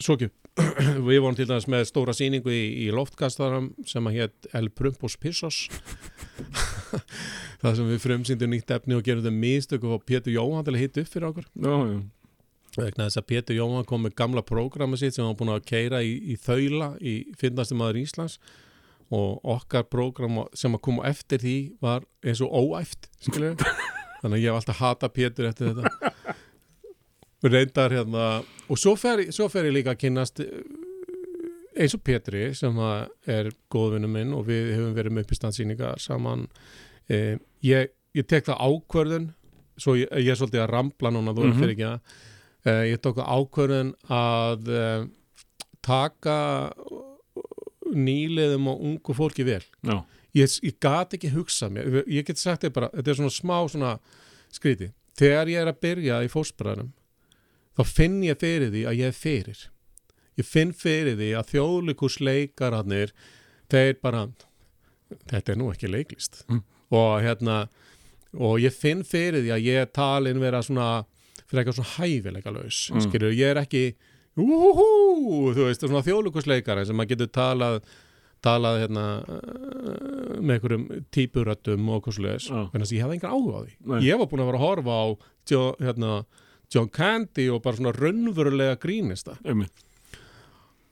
svo 0.00 0.16
ekki. 0.16 0.30
Við 1.06 1.20
vorum 1.22 1.36
til 1.36 1.46
dæmis 1.48 1.68
með 1.70 1.86
stóra 1.88 2.12
síningu 2.16 2.52
í, 2.52 2.64
í 2.84 2.88
loftkastarum 2.92 3.70
sem 3.88 4.08
að 4.08 4.18
hétt 4.18 4.48
El 4.56 4.68
Prumpos 4.74 5.16
Pissos. 5.20 5.64
Það 7.62 7.76
sem 7.78 7.92
við 7.92 8.02
frumsýndum 8.02 8.50
nýtt 8.52 8.72
efni 8.74 8.96
og 8.98 9.04
gerðum 9.06 9.38
mistök 9.40 9.86
og 9.86 10.02
Pétur 10.04 10.34
Jóhann 10.34 10.66
til 10.66 10.74
að 10.74 10.82
hitta 10.82 11.04
upp 11.04 11.12
fyrir 11.12 11.28
okkur. 11.30 11.46
Vegna 12.74 13.06
þess 13.06 13.20
að 13.20 13.28
Pétur 13.30 13.56
Jóhann 13.56 13.86
kom 13.88 14.02
með 14.04 14.16
gamla 14.18 14.42
prógrama 14.44 14.98
sitt 15.00 15.16
sem 15.16 15.24
hann 15.24 15.38
búin 15.38 15.54
að 15.54 15.64
keira 15.70 16.02
í, 16.04 16.16
í 16.34 16.36
þaula 16.40 16.90
í 17.00 17.14
finnastum 17.40 17.80
maður 17.80 18.02
Íslands. 18.02 18.36
Og 19.12 19.40
okkar 19.54 19.86
prógram 19.92 20.42
sem 20.58 20.74
að 20.74 20.84
koma 20.88 21.06
eftir 21.08 21.40
því 21.40 21.56
var 21.84 22.04
eins 22.24 22.42
og 22.44 22.52
óæft 22.52 23.08
skilur 23.20 23.56
þannig 24.20 24.36
að 24.36 24.42
ég 24.42 24.48
hef 24.50 24.58
alltaf 24.58 24.82
hata 24.82 25.12
Pétur 25.12 25.48
eftir 25.52 25.72
þetta 25.72 26.12
reyndar 27.42 27.94
hérna 27.94 28.26
og 28.70 28.78
svo 28.78 28.94
fer, 28.98 29.24
svo 29.34 29.48
fer 29.50 29.66
ég 29.68 29.76
líka 29.78 29.94
að 29.96 30.02
kynnast 30.04 30.42
eh, 30.44 30.62
eins 31.82 31.94
og 31.96 32.02
Pétri 32.04 32.50
sem 32.56 32.76
er 33.30 33.50
góðvinnu 33.72 34.10
minn 34.10 34.34
og 34.36 34.46
við 34.48 34.74
hefum 34.76 34.96
verið 34.96 35.16
með 35.16 35.26
uppistandsýningar 35.26 36.02
saman 36.02 36.46
eh, 37.08 37.38
ég, 37.64 37.92
ég 38.16 38.28
tek 38.28 38.46
það 38.48 38.60
ákvörðun 38.68 39.30
svo 39.80 39.96
ég, 39.98 40.10
ég 40.20 40.32
er 40.32 40.38
svolítið 40.38 40.64
að 40.64 40.72
rambla 40.74 41.12
núna 41.14 41.34
þú 41.36 41.48
mm 41.48 41.58
fyrir 41.60 41.74
ekki 41.74 41.88
að 41.88 42.16
eh, 42.68 42.84
ég 42.92 43.02
tók 43.02 43.20
ákvörðun 43.22 43.94
að 44.12 44.72
eh, 44.78 45.06
taka 45.82 46.38
nýliðum 47.92 48.68
og 48.70 48.82
ungu 48.86 49.14
fólki 49.16 49.44
vel. 49.44 49.62
Já, 49.84 49.96
ég, 50.38 50.58
ég 50.64 50.76
gat 50.80 51.16
ekki 51.16 51.32
hugsað 51.34 51.74
mér 51.74 52.02
ég 52.06 52.26
get 52.28 52.40
sagt 52.40 52.64
þér 52.64 52.74
bara, 52.76 52.90
þetta 52.94 53.12
er 53.12 53.18
svona 53.18 53.34
smá 53.34 53.56
svona 53.68 53.92
skríti, 54.52 54.92
þegar 55.18 55.50
ég 55.52 55.64
er 55.64 55.72
að 55.72 55.80
byrja 55.82 56.20
í 56.24 56.30
fósbræðanum 56.32 56.92
þá 57.78 57.82
finn 57.88 58.18
ég 58.26 58.38
fyrir 58.40 58.70
því 58.74 58.82
að 58.90 58.98
ég 59.00 59.06
er 59.12 59.16
fyrir 59.16 59.62
ég 60.40 60.48
finn 60.48 60.72
fyrir 60.76 61.16
því 61.20 61.30
að 61.40 61.50
þjóðlíkusleikararnir 61.52 63.12
þeir 63.72 63.98
bara 64.02 64.26
þetta 65.30 65.52
er 65.54 65.58
nú 65.60 65.70
ekki 65.72 65.90
leiklist 65.92 66.44
Mm. 66.48 66.62
og 66.92 67.22
hérna 67.24 67.68
og 68.38 68.58
ég 68.60 68.72
finn 68.72 69.02
fyrir 69.04 69.42
því 69.44 69.52
að 69.56 69.64
ég 69.66 69.92
talin 69.92 70.40
vera 70.40 70.62
svona 70.62 71.04
fyrir 71.48 71.62
eitthvað 71.62 71.78
svona 71.80 71.96
hæfileika 71.98 72.52
laus 72.54 72.90
Mm. 72.92 73.00
skilur, 73.06 73.32
ég 73.32 73.50
er 73.50 73.60
ekki 73.64 73.94
úhú, 74.36 75.52
þú 75.52 75.66
veist, 75.68 75.80
svona 75.84 76.00
þjóðlíkusleikari 76.06 76.86
sem 76.86 76.96
maður 76.96 77.08
getur 77.12 77.28
talað 77.36 77.82
talað 78.42 78.78
hérna 78.82 79.02
uh, 79.22 80.40
með 80.42 80.54
einhverjum 80.56 80.86
típuröttum 81.14 81.88
og 81.94 82.00
hvað 82.02 82.16
sluðis, 82.16 82.48
þess 82.72 82.88
að 82.90 82.96
ég 82.96 83.02
hafði 83.04 83.18
engan 83.20 83.34
áhuga 83.36 83.58
á 83.60 83.62
því 83.62 83.74
Nei. 83.92 84.00
ég 84.08 84.18
var 84.18 84.26
búin 84.32 84.42
að 84.42 84.48
vera 84.50 84.58
að 84.58 84.64
horfa 84.66 84.96
á 84.98 85.06
John, 85.52 85.76
hérna, 85.78 86.16
John 86.72 86.88
Candy 86.88 87.48
og 87.52 87.62
bara 87.64 87.76
svona 87.76 87.92
raunverulega 87.96 88.78
grínista 88.80 89.36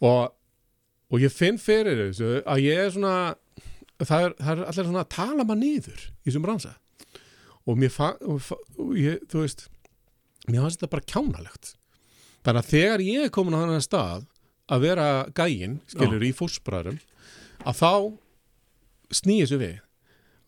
og, 0.01 0.33
og 1.11 1.23
ég 1.23 1.33
finn 1.33 1.59
fyrir 1.61 1.99
þessu 2.07 2.41
að 2.45 2.63
ég 2.67 2.85
er 2.85 2.95
svona 2.95 3.15
það 4.01 4.25
er, 4.27 4.35
það 4.39 4.53
er 4.53 4.63
allir 4.67 4.89
svona 4.89 5.05
að 5.05 5.13
tala 5.17 5.45
maður 5.45 5.61
niður 5.61 6.07
í 6.07 6.31
þessum 6.31 6.47
bransa. 6.47 6.73
Og 7.69 7.77
mér 7.79 7.93
fann 7.93 8.17
þú 8.21 9.43
veist 9.43 9.69
mér 10.49 10.65
fannst 10.65 10.81
þetta 10.81 10.93
bara 10.95 11.09
kjánalegt. 11.13 11.75
Þannig 12.41 12.63
að 12.63 12.73
þegar 12.73 13.05
ég 13.05 13.27
er 13.27 13.35
komin 13.35 13.57
á 13.57 13.61
þannig 13.61 13.85
stað 13.85 14.27
að 14.71 14.85
vera 14.87 15.07
gæinn, 15.37 15.79
skilur, 15.91 16.25
í 16.25 16.33
fórsprarum 16.33 17.01
að 17.67 17.81
þá 17.81 17.93
þessu 19.11 19.61
við. 19.61 19.81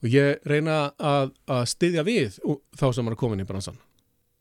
Og 0.02 0.10
ég 0.10 0.44
reyna 0.48 0.78
að, 0.98 1.34
að 1.46 1.64
styðja 1.70 2.04
við 2.06 2.38
þá 2.78 2.86
sem 2.94 3.06
er 3.06 3.14
að 3.14 3.20
koma 3.20 3.36
inn 3.36 3.44
í 3.44 3.48
bransan 3.48 3.78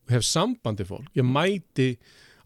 hef 0.09 0.25
sambandi 0.25 0.85
fólk, 0.87 1.07
ég 1.17 1.25
mæti 1.27 1.93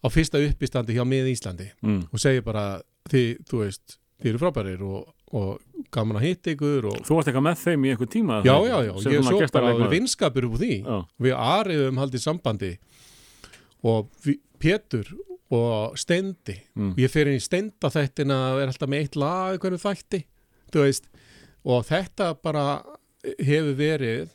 á 0.04 0.06
fyrsta 0.12 0.40
uppistandi 0.44 0.96
hjá 0.96 1.04
mið 1.08 1.30
Íslandi 1.32 1.68
mm. 1.82 2.00
og 2.12 2.22
segi 2.22 2.44
bara 2.46 2.66
þið, 3.10 3.28
þú 3.48 3.62
veist, 3.62 3.98
þið 4.22 4.32
eru 4.32 4.42
frábærir 4.42 4.84
og, 4.86 5.12
og 5.36 5.86
gaman 5.94 6.20
að 6.20 6.26
hitta 6.28 6.54
ykkur 6.54 6.88
og 6.90 6.98
Þú 7.06 7.18
varst 7.18 7.30
eitthvað 7.30 7.46
með 7.48 7.62
þeim 7.62 7.86
í 7.86 7.92
einhver 7.92 8.10
tíma 8.12 8.40
já, 8.46 8.54
já, 8.54 8.76
já, 8.86 8.92
ég 8.92 9.02
svona 9.04 9.22
svo 9.26 9.36
bara 9.36 9.46
gestarleikmaður. 9.46 9.94
vinskapur 9.94 10.48
upp 10.48 10.56
úr 10.56 10.62
því 10.64 10.74
Já, 10.80 10.96
við 11.26 11.38
ariðum 11.46 12.02
haldið 12.02 12.24
sambandi 12.24 12.72
og 13.86 14.10
við, 14.24 14.40
Pétur 14.56 15.10
og 15.52 15.98
Steindi 16.00 16.56
mm. 16.74 16.94
ég 16.98 17.12
fer 17.12 17.30
inn 17.30 17.38
í 17.38 17.44
Steinda 17.44 17.90
þættina 17.92 18.38
að 18.48 18.60
vera 18.60 18.72
alltaf 18.72 18.90
með 18.90 19.04
eitt 19.04 19.18
lag 19.20 19.58
hverju 19.62 19.82
þætti 19.82 20.22
þú 20.72 20.86
veist, 20.86 21.10
og 21.66 21.84
þetta 21.86 22.32
bara 22.42 22.64
hefur 23.38 23.76
verið 23.78 24.32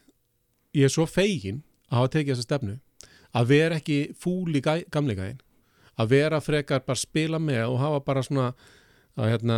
ég 0.77 0.87
er 0.87 0.93
svo 0.93 1.07
fegin 1.09 1.63
að 1.91 1.97
hafa 1.99 2.13
tekið 2.15 2.33
þessa 2.35 2.47
stefnu 2.47 2.77
að 3.37 3.47
vera 3.53 3.79
ekki 3.79 3.99
fúl 4.19 4.51
í 4.55 4.61
gæðin 4.63 5.39
að 6.01 6.07
vera 6.09 6.39
frekar 6.41 6.81
bara 6.85 6.97
spila 6.97 7.39
með 7.39 7.65
og 7.69 7.79
hafa 7.79 7.99
bara 8.05 8.23
svona 8.25 8.51
að 9.19 9.33
hérna 9.33 9.57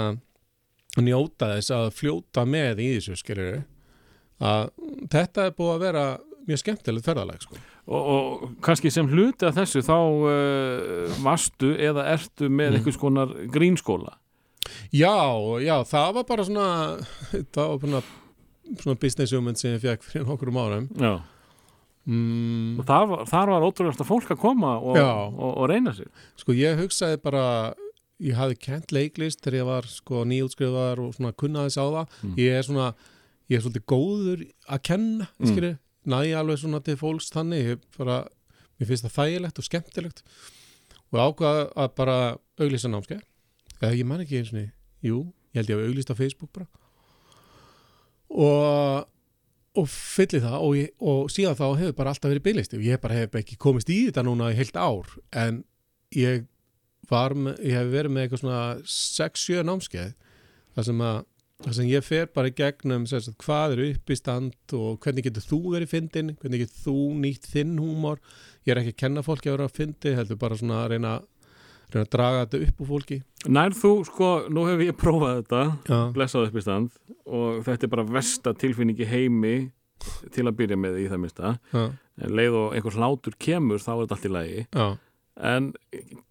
njóta 1.01 1.53
þess 1.55 1.71
að 1.73 1.91
fljóta 1.97 2.43
með 2.45 2.81
í 2.83 2.89
þessu 2.97 3.15
skilur 3.17 3.61
að 4.43 4.69
þetta 5.13 5.47
er 5.47 5.55
búið 5.57 5.73
að 5.75 5.83
vera 5.87 6.05
mjög 6.43 6.59
skemmtilegt 6.59 7.05
ferðalag 7.07 7.45
sko. 7.45 7.55
og, 7.87 8.01
og 8.13 8.49
kannski 8.65 8.91
sem 8.91 9.07
hluti 9.07 9.47
af 9.47 9.55
þessu 9.55 9.83
þá 9.85 9.95
uh, 9.95 11.13
vastu 11.23 11.73
eða 11.79 12.09
ertu 12.13 12.49
með 12.49 12.73
Mm. 12.73 12.75
einhvers 12.79 12.99
konar 12.99 13.31
grínskóla 13.53 14.17
já, 14.91 15.13
já, 15.63 15.77
það 15.87 16.13
var 16.19 16.27
bara 16.27 16.43
svona 16.47 16.67
það 17.55 17.69
var 17.71 17.79
svona, 17.85 18.01
svona 18.83 18.99
business 18.99 19.33
hugmynd 19.33 19.59
sem 19.61 19.73
ég 19.77 19.81
fekk 19.85 20.03
fyrir 20.03 20.27
nokkrum 20.27 20.59
árum 20.59 20.89
Já. 20.99 21.13
Mm, 22.05 22.79
og 22.81 22.85
þar 22.89 23.07
var, 23.11 23.23
þar 23.29 23.53
var 23.53 23.67
ótrúlega 23.67 24.07
fólk 24.07 24.33
að 24.35 24.41
koma 24.41 24.75
og, 24.79 24.97
og, 24.97 25.51
og 25.61 25.69
reyna 25.71 25.93
sig 25.95 26.09
Sko 26.39 26.55
ég 26.57 26.79
hugsaði 26.81 27.21
bara 27.23 27.45
ég 28.23 28.37
hafði 28.37 28.59
kent 28.61 28.93
leiklist 28.95 29.41
þegar 29.43 29.59
ég 29.59 29.67
var 29.67 29.87
sko 29.89 30.23
nýjútskrifaðar 30.29 31.01
og 31.03 31.15
svona 31.17 31.33
kunnaðis 31.39 31.79
á 31.79 31.85
það. 31.85 32.17
Mm. 32.23 32.35
ég 32.39 32.57
er 32.57 32.67
svona, 32.67 32.87
ég 33.51 33.57
er 33.57 33.63
svolítið 33.65 33.85
góður 33.93 34.43
að 34.69 34.83
kenna, 34.89 35.27
Mm. 35.39 35.49
skilur 35.49 35.77
næ 36.05 36.19
alveg 36.39 36.59
svona 36.61 36.83
til 36.83 36.97
fólks 36.99 37.31
þannig. 37.33 37.63
Ég 37.73 37.79
bara, 37.97 38.27
mér 38.79 38.87
finnst 38.89 39.07
það 39.07 39.17
þægilegt 39.17 39.59
og 39.59 39.67
skemmtilegt. 39.67 40.23
Og 41.13 41.19
ákvaða 41.19 41.65
að 41.75 41.95
bara 41.95 42.17
auglýsa 42.59 42.91
námskeið. 42.91 43.23
Eða 43.81 43.97
ég 43.97 44.05
man 44.05 44.23
ekki 44.23 44.39
eins 44.39 44.53
og 44.53 44.69
jú, 45.03 45.17
ég 45.53 45.59
held 45.61 45.69
ég 45.69 45.77
að 45.77 45.87
auglýst 45.89 46.11
á 46.11 46.15
Facebook 46.15 46.51
bara. 46.53 46.67
Og 48.33 49.05
og 49.79 49.89
fylli 49.89 50.41
það 50.43 50.57
og, 50.59 50.73
ég, 50.77 50.89
og 51.01 51.29
síðan 51.33 51.57
þá 51.57 51.67
hefur 51.81 51.95
bara 51.97 52.13
alltaf 52.13 52.29
verið 52.29 52.45
bygglisti 52.47 52.79
og 52.79 52.87
ég 52.87 53.01
bara 53.01 53.17
hef 53.17 53.37
ekki 53.39 53.59
komist 53.61 53.89
í 53.89 54.03
þetta 54.07 54.25
núna 54.27 54.51
í 54.53 54.57
heilt 54.57 54.77
ár 54.77 55.09
en 55.33 55.63
ég 56.13 56.45
var 57.09 57.33
með, 57.35 57.57
ég 57.65 57.79
hef 57.79 57.93
verið 57.93 58.13
með 58.13 58.25
eitthvað 58.25 58.43
svona 58.43 58.61
6-7 58.85 59.63
námskeið 59.67 60.13
þar 60.73 60.89
sem 60.89 61.05
að 61.09 61.21
þar 61.63 61.75
sem 61.77 61.89
ég 61.89 62.05
fer 62.05 62.29
bara 62.35 62.49
í 62.49 62.55
gegnum 62.57 63.05
sagt, 63.07 63.35
hvað 63.43 63.75
er 63.75 63.81
uppistand 63.87 64.75
og 64.75 64.97
hvernig 65.03 65.27
getur 65.27 65.45
þú 65.45 65.59
verið 65.75 65.93
fyndin, 65.93 66.33
hvernig 66.41 66.65
getur 66.65 66.81
þú 66.87 66.95
nýtt 67.23 67.47
þinn 67.53 67.77
húmor, 67.79 68.19
ég 68.67 68.73
er 68.73 68.81
ekki 68.81 68.95
að 68.95 69.01
kenna 69.03 69.23
fólki 69.25 69.51
að 69.51 69.57
vera 69.57 69.69
að 69.69 69.77
fyndi, 69.77 70.15
heldur 70.17 70.39
bara 70.41 70.57
svona 70.59 70.81
að 70.83 70.95
reyna, 70.95 71.13
reyna 71.93 72.07
að 72.07 72.11
draga 72.15 72.43
þetta 72.43 72.61
upp 72.67 72.81
úr 72.83 72.89
fólki. 72.89 73.19
Nær 73.53 73.77
þú, 73.77 73.93
sko, 74.07 74.31
nú 74.53 74.65
hef 74.69 74.83
ég 74.83 74.97
prófað 74.99 75.39
þetta 75.41 75.61
Já, 75.89 75.99
blessað 76.15 76.49
upp 76.49 76.59
í 76.59 76.63
stand 76.63 76.99
og 77.23 77.63
þetta 77.65 77.87
er 77.87 77.93
bara 77.93 78.07
versta 78.07 78.53
tilfinningi 78.59 79.07
heimi 79.07 79.55
til 80.35 80.47
að 80.49 80.57
byrja 80.59 80.77
með 80.79 80.99
í 80.99 81.07
það 81.07 81.21
mista 81.23 81.53
já, 81.71 81.83
en 82.19 82.35
leið 82.35 82.57
og 82.59 82.73
einhver 82.75 82.97
hlátur 82.99 83.35
kemur 83.39 83.79
þá 83.79 83.91
er 83.93 84.01
þetta 84.01 84.17
allt 84.17 84.27
í 84.27 84.33
lagi. 84.33 84.65
Já. 84.73 84.87
En 85.49 85.71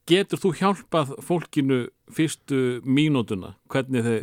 getur 0.07 0.39
þú 0.39 0.53
hjálpað 0.61 1.17
fólkinu 1.27 1.81
fyrstu 2.13 2.81
mínútuna? 2.87 3.57
Hvernig 3.73 4.07
þið 4.07 4.21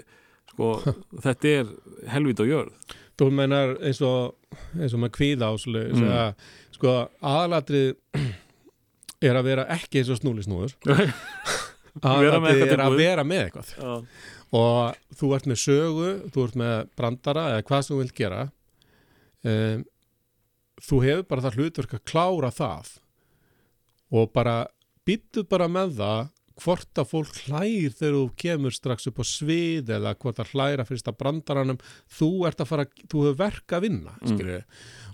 sko, 0.54 0.74
þetta 1.26 1.54
er 1.56 1.72
helvít 2.14 2.44
og 2.44 2.52
jörð. 2.52 2.98
Þú 3.20 3.32
meinar 3.36 3.74
eins 3.84 4.00
og, 4.06 4.38
eins 4.78 4.96
og 4.96 5.04
með 5.04 5.16
kvíða 5.18 5.50
áslu 5.52 5.82
mm. 5.92 6.46
sko 6.78 6.94
aðalatrið 7.20 7.98
er 9.24 9.40
að 9.40 9.50
vera 9.50 9.68
ekki 9.76 10.02
eins 10.02 10.12
og 10.14 10.20
snúli 10.22 10.46
snúður 10.46 10.76
aðalatrið 12.00 12.50
eitthvað 12.54 12.74
er 12.76 12.84
að 12.86 12.98
vera 13.00 13.26
með 13.28 13.46
eitthvað. 13.46 13.72
Já, 13.76 13.94
og 14.60 15.16
þú 15.20 15.30
ert 15.36 15.50
með 15.50 15.62
sögu, 15.62 16.10
þú 16.34 16.48
ert 16.48 16.58
með 16.60 16.76
brandara 16.98 17.46
eða 17.54 17.68
hvað 17.68 17.86
sem 17.86 17.96
þú 17.96 18.02
vilt 18.02 18.18
gera 18.18 18.42
um, 19.44 19.86
þú 20.80 21.04
hefur 21.06 21.30
bara 21.30 21.46
það 21.46 21.60
hlutverk 21.60 21.96
að 21.98 22.06
klára 22.10 22.52
það 22.56 22.92
og 24.10 24.34
bara 24.34 24.58
býttu 25.06 25.46
bara 25.50 25.70
með 25.72 25.98
það 26.00 26.30
hvort 26.60 27.00
að 27.00 27.08
fólk 27.08 27.38
hlægir 27.46 27.94
þegar 27.96 28.16
þú 28.18 28.24
kemur 28.44 28.76
strax 28.76 29.08
upp 29.08 29.22
á 29.24 29.26
svið 29.28 29.94
eða 29.96 30.16
hvort 30.20 30.42
að 30.44 30.52
hlæra 30.52 30.86
fyrst 30.88 31.08
að 31.08 31.16
brandaranum. 31.22 31.80
Þú 32.12 32.30
ert 32.50 32.60
að 32.60 32.72
fara, 32.74 32.86
þú 33.06 33.22
hefur 33.24 33.38
verk 33.40 33.76
að 33.78 33.86
vinna 33.86 34.16
mm. 34.20 34.42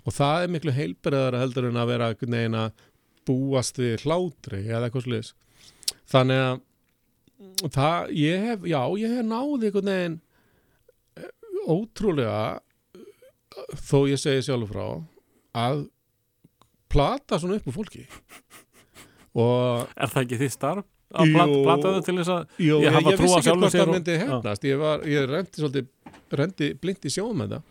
og 0.02 0.16
það 0.16 0.42
er 0.42 0.52
miklu 0.56 0.74
heilbriðara 0.74 1.42
heldur 1.44 1.68
en 1.70 1.78
að 1.78 1.92
vera 1.92 2.10
að 2.10 2.66
búast 3.26 3.78
við 3.80 4.04
hlátri 4.06 4.62
eða 4.66 4.86
eitthvað 4.88 5.06
sliðis 5.08 5.32
þannig 6.12 6.42
að 6.46 7.70
það, 7.74 8.12
ég 8.16 8.46
hef, 8.50 8.64
já, 8.70 8.80
ég 9.00 9.16
hef 9.18 9.26
náði 9.28 9.68
einhvern 9.70 9.90
veginn 9.92 10.16
eh, 11.20 11.30
ótrúlega 11.66 12.40
þó 13.86 13.98
ég 14.10 14.20
segi 14.20 14.44
sjálfur 14.46 14.72
frá 14.72 14.86
að 15.66 15.86
plata 16.92 17.38
svona 17.40 17.58
upp 17.58 17.70
úr 17.70 17.74
fólki. 17.76 18.04
Og 19.36 19.88
Er 19.96 20.12
það 20.12 20.22
ekki 20.22 20.38
þitt 20.44 20.54
starf? 20.54 20.86
Að 21.16 21.32
plat, 21.32 21.52
plataðu 21.64 22.02
til 22.04 22.14
þess 22.18 22.32
að 22.34 22.62
Jú, 22.66 22.78
Ég 22.82 22.94
hafa 22.96 23.12
trú 23.16 23.28
sjálfum 23.30 23.62
hvort 23.62 23.74
sér 23.74 23.90
og- 23.92 24.64
ég, 24.66 24.78
var, 24.80 25.04
ég 25.06 25.28
rendi 25.30 25.60
svolítið 25.60 26.36
rendi 26.40 26.70
blind 26.80 27.06
í 27.06 27.12
sjóum 27.12 27.36
með 27.40 27.54
það. 27.56 27.62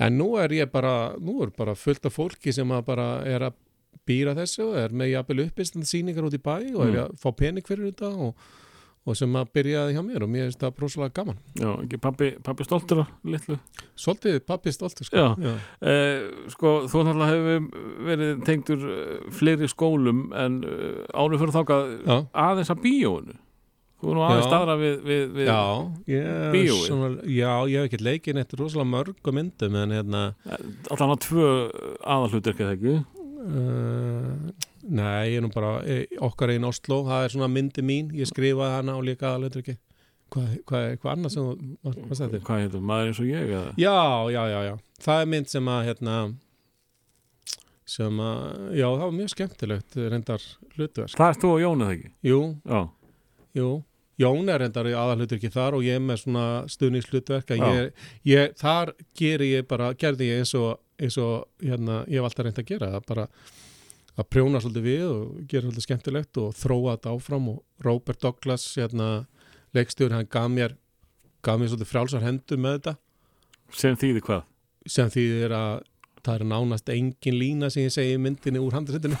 En 0.00 0.16
nú 0.16 0.28
er 0.40 0.54
ég 0.54 0.70
bara 0.72 1.16
nú 1.18 1.42
er 1.44 1.50
bara 1.56 1.74
fullt 1.74 2.06
af 2.06 2.14
fólki 2.16 2.54
sem 2.54 2.68
að 2.70 2.84
bara 2.86 3.08
er 3.26 3.48
að 3.50 3.56
býra 4.06 4.34
þessu 4.38 4.64
og 4.70 4.78
er 4.84 4.94
með 4.96 5.12
jafnvel 5.16 5.44
uppistand 5.48 5.86
sýningar 5.90 6.26
út 6.26 6.34
í 6.34 6.42
bæ 6.42 6.54
og 6.74 6.82
er 6.86 6.90
Mm. 6.90 7.04
að 7.04 7.20
fá 7.22 7.30
pening 7.36 7.66
fyrir 7.66 7.90
þetta 7.92 8.10
og, 8.16 8.34
og 9.06 9.16
sem 9.16 9.32
að 9.38 9.48
byrjaði 9.56 9.94
hjá 9.96 10.02
mér 10.04 10.22
og 10.26 10.30
mér 10.30 10.48
finnst 10.48 10.60
það 10.60 10.74
brosalega 10.76 11.14
gaman 11.20 11.38
Já, 11.56 11.70
ekki 11.84 12.00
pappi, 12.04 12.30
pappi 12.44 12.64
stoltur 12.66 13.02
á 13.02 13.06
litlu 13.24 13.58
Svolítið 13.96 14.40
pappi 14.46 14.72
stoltur 14.72 15.04
sko. 15.08 15.16
Já. 15.40 15.52
eh, 15.80 16.26
Sko, 16.52 16.72
þú 16.90 17.04
náttúrulega 17.06 17.36
hefur 17.36 17.86
verið 18.08 18.42
tengdur 18.48 18.82
uh, 18.88 19.30
fleiri 19.32 19.68
skólum 19.72 20.26
en 20.36 20.60
uh, 20.64 21.04
árið 21.16 21.40
fyrir 21.44 21.54
þákað 21.56 21.86
Já. 22.06 22.18
aðeins 22.48 22.70
að 22.74 22.82
bíóinu 22.84 23.38
Þú 24.00 24.08
er 24.08 24.14
nú 24.16 24.22
aðeins 24.24 24.46
Já. 24.46 24.48
staðra 24.48 24.74
við, 24.80 24.94
við, 25.04 25.24
við 25.36 25.48
Já, 25.50 25.62
ég, 26.08 26.28
Bíóið? 26.54 26.84
svona, 26.88 27.08
já, 27.28 27.50
ég 27.68 27.82
hef 27.82 27.88
ekki 27.90 27.98
leikið 28.06 28.38
neitt 28.38 28.54
rosalega 28.56 28.88
mörgum 28.94 29.36
myndum 29.36 29.76
en 29.76 29.92
hérna 29.92 30.22
allan 30.90 31.12
að 31.16 31.20
tvö 31.26 31.48
aðalhlutur 32.00 32.54
ekki 32.54 32.68
ekki 32.70 32.94
uh, 33.40 34.50
Nei, 34.90 35.30
ég 35.30 35.36
er 35.38 35.44
nú 35.44 35.50
bara 35.52 35.74
e, 35.84 36.06
okkar 36.24 36.50
einn 36.54 36.64
Oslo, 36.68 37.02
það 37.06 37.24
er 37.26 37.34
svona 37.34 37.48
myndi 37.52 37.82
mín 37.84 38.08
ég 38.16 38.28
skrifaði 38.30 38.76
hana 38.78 38.94
og 38.98 39.04
líka 39.06 39.28
aðalutur 39.32 39.62
ekki 39.64 39.76
Hvað 40.30 40.50
hva, 40.70 40.80
hva 41.02 41.12
annað 41.16 41.32
sem 41.34 41.42
þú 41.42 41.54
hvað- 41.82 42.18
þér? 42.20 42.42
Hvað 42.46 42.60
heitir, 42.62 42.82
maður 42.86 43.08
eins 43.10 43.18
og 43.20 43.26
ég 43.26 43.48
eða? 43.50 43.72
Já, 43.82 43.96
já, 44.30 44.42
já, 44.52 44.60
já 44.68 44.74
það 45.02 45.20
er 45.24 45.30
mynd 45.34 45.48
sem 45.50 45.70
að 45.74 45.84
hérna 45.88 46.16
sem 47.90 48.20
að, 48.22 48.42
já, 48.78 48.86
það 48.86 49.00
var 49.04 49.14
mjög 49.18 49.30
skemmtilegt 49.34 49.96
reyndar 50.12 50.44
hlutverk 50.76 51.14
Það 51.18 51.30
er 51.32 51.38
þú 51.42 51.48
og 51.56 51.62
Jón 51.64 51.82
eða 51.86 51.94
ekki? 51.96 52.10
Jú, 52.30 52.40
Já, 52.70 52.80
Jú, 53.58 53.70
Jón 54.20 54.52
er 54.54 54.62
reyndar 54.62 54.86
í 54.90 54.94
aðalhutur 54.94 55.40
ekki 55.40 55.50
þar 55.54 55.78
og 55.80 55.82
ég 55.88 55.98
er 55.98 56.04
með 56.04 56.20
svona 56.22 56.44
stuðningshlutverk 56.70 57.50
að 57.56 57.62
Já. 57.64 57.70
ég, 57.80 58.06
ég, 58.30 58.54
þar 58.60 58.92
geri 59.18 59.48
ég 59.56 59.66
bara, 59.70 59.90
gerði 59.98 60.28
ég 60.30 60.44
eins 60.44 60.54
og, 60.60 60.78
eins 61.00 61.18
og 61.20 61.48
hérna, 61.64 62.02
ég 62.08 62.20
hef 62.20 62.28
alltaf 62.28 62.46
reynd 62.46 62.62
að 62.62 62.70
gera 62.70 63.02
bara 63.06 63.26
að 64.18 64.28
prjóna 64.28 64.60
svolítið 64.60 64.86
við 64.86 65.04
og 65.08 65.36
gera 65.48 65.66
svolítið 65.66 65.86
skemmtilegt 65.86 66.40
og 66.42 66.54
þróa 66.58 66.96
þetta 66.96 67.14
áfram 67.14 67.50
og 67.54 67.86
Robert 67.86 68.20
Douglas 68.22 68.66
hérna, 68.76 69.10
leikstjóri, 69.76 70.16
hann 70.16 70.30
gaf 70.30 70.50
mér 70.52 70.76
gaf 71.44 71.60
mér 71.60 71.72
svolítið 71.72 71.92
frjálsar 71.92 72.26
hendur 72.26 72.60
með 72.60 72.78
þetta 72.78 72.96
sem 73.80 73.96
þýði 73.96 74.24
hvað? 74.26 74.42
sem 74.90 75.12
þýðir 75.12 75.54
að 75.56 75.74
það 76.20 76.34
er 76.34 76.48
nánast 76.50 76.90
engin 76.92 77.38
lína 77.40 77.70
sem 77.72 77.86
ég 77.86 77.94
segi 77.94 78.18
myndinni 78.20 78.60
úr 78.60 78.74
handriðinu 78.76 79.16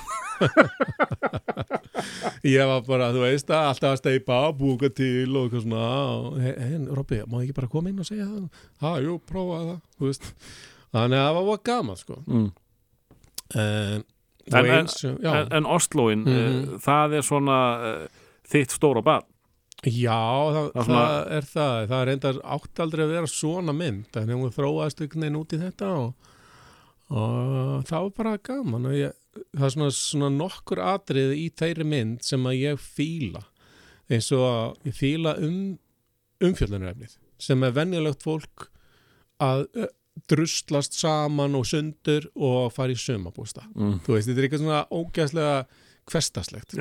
ég 2.44 2.66
var 2.68 2.82
bara, 2.86 3.10
þú 3.14 3.24
veist 3.24 3.52
að 3.52 3.68
alltaf 3.70 3.94
að 3.94 4.00
steipa, 4.02 4.40
búka 4.56 4.90
til 4.92 5.28
og 5.32 5.46
eitthvað 5.46 5.64
svona 5.64 6.42
he, 6.44 6.52
Robby, 6.88 7.22
má 7.24 7.40
ég 7.40 7.48
ekki 7.48 7.56
bara 7.60 7.72
koma 7.72 7.92
inn 7.92 8.02
og 8.02 8.08
segja 8.08 8.28
það? 8.28 8.60
Ha, 8.82 8.92
jú, 9.04 9.16
prófa 9.28 9.62
það, 9.62 9.80
þú 9.96 10.10
veist 10.10 10.30
þannig 10.94 11.20
að 11.22 11.34
það 11.36 11.46
var 11.50 11.60
gaman 11.70 11.96
sko. 12.00 12.16
Mm. 12.26 12.50
en, 13.54 14.04
En- 14.52 14.66
eins, 14.66 15.04
En, 15.04 15.52
en 15.52 15.66
Osloin, 15.66 16.24
Mhm. 16.24 16.74
uh, 16.74 16.78
það 16.78 17.12
er 17.18 17.22
svona 17.22 17.58
uh, 18.02 18.08
þitt 18.50 18.72
stóra 18.74 19.02
barn. 19.02 19.24
Já 19.84 20.12
það, 20.12 20.54
Það 20.54 20.66
er 20.66 20.72
það, 20.74 20.84
svona- 20.84 21.26
er 21.36 21.42
það. 21.42 21.86
Það 21.88 22.00
er 22.02 22.06
reyndar 22.10 22.40
átt 22.44 22.80
aldrei 22.84 23.04
að 23.04 23.12
vera 23.14 23.26
svona 23.26 23.72
mynd 23.72 24.16
en 24.16 24.28
hún 24.28 24.50
þróaðist 24.52 25.00
einhvern 25.00 25.20
veginn 25.24 25.38
út 25.40 25.52
í 25.56 25.60
þetta 25.62 25.86
og, 25.96 26.14
og 27.10 27.84
það 27.88 28.02
var 28.02 28.10
bara 28.18 28.34
gaman. 28.38 28.86
Og 28.90 28.92
ég, 28.98 29.12
það 29.56 29.64
er 29.64 29.74
svona, 29.76 29.90
svona 29.96 30.30
nokkur 30.36 30.82
atrið 30.84 31.32
í 31.38 31.46
þeirri 31.56 31.86
mynd 31.86 32.22
sem 32.26 32.44
að 32.44 32.58
ég 32.60 32.78
fíla. 32.82 33.44
Eins 34.10 34.30
og 34.36 34.44
að 34.50 34.90
ég 34.90 34.94
fíla 34.98 35.36
um 35.38 35.78
umfjöllunarefnið 36.40 37.16
sem 37.40 37.62
er 37.64 37.72
venjulegt 37.72 38.22
fólk 38.24 38.68
að 39.40 39.66
druslast 40.30 40.96
saman 40.98 41.56
og 41.58 41.66
sundur 41.68 42.26
og 42.36 42.72
fara 42.74 42.94
í 42.94 42.98
sumabústa 42.98 43.64
mm. 43.74 44.00
þú 44.04 44.16
veist, 44.16 44.28
þetta 44.28 44.40
er 44.40 44.46
eitthvað 44.48 44.64
svona 44.64 44.82
ógæslega 44.90 45.56
hverstaslegt 46.10 46.76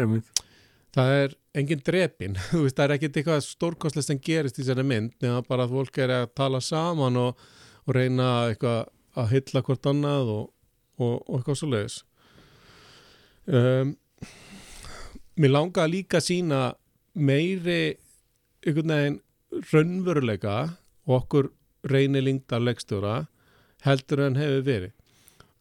það 0.95 1.16
er 1.16 1.36
engin 1.60 1.82
drepin. 1.86 2.38
Veist, 2.64 2.78
það 2.78 2.86
er 2.86 2.95
ekkit 2.98 3.20
eitthvað 3.20 3.45
stórkostlegt 3.45 4.07
sem 4.07 4.22
gerist 4.26 4.60
í 4.60 4.64
þessari 4.64 4.86
mynd 4.88 5.16
nema 5.24 5.44
bara 5.45 5.68
að 5.68 5.76
fólk 5.78 6.02
er 6.02 6.16
að 6.16 6.30
tala 6.38 6.61
saman 6.64 7.20
og, 7.20 7.48
og 7.86 7.95
reyna 7.95 8.30
eitthvað 8.49 8.90
að 9.20 9.34
hylla 9.34 9.64
hvort 9.66 9.90
annað 9.90 10.34
og, 10.36 10.45
og, 10.99 11.16
og 11.26 11.40
eitthvað 11.40 11.60
svo 11.61 11.72
leiðis 11.74 11.98
um, 13.48 13.95
Mér 15.40 15.53
langaði 15.53 15.94
líka 15.94 16.20
að 16.20 16.26
sína 16.28 16.60
meiri 17.16 17.82
einhvern 18.66 18.91
veginn 18.91 19.20
raunveruleika 19.72 20.56
og 21.07 21.16
okkur 21.22 21.49
reynir 21.88 22.26
lingdar 22.26 22.64
leikstjóra 22.64 23.27
heldur 23.85 24.26
en 24.26 24.39
hefur 24.39 24.65
verið. 24.68 24.95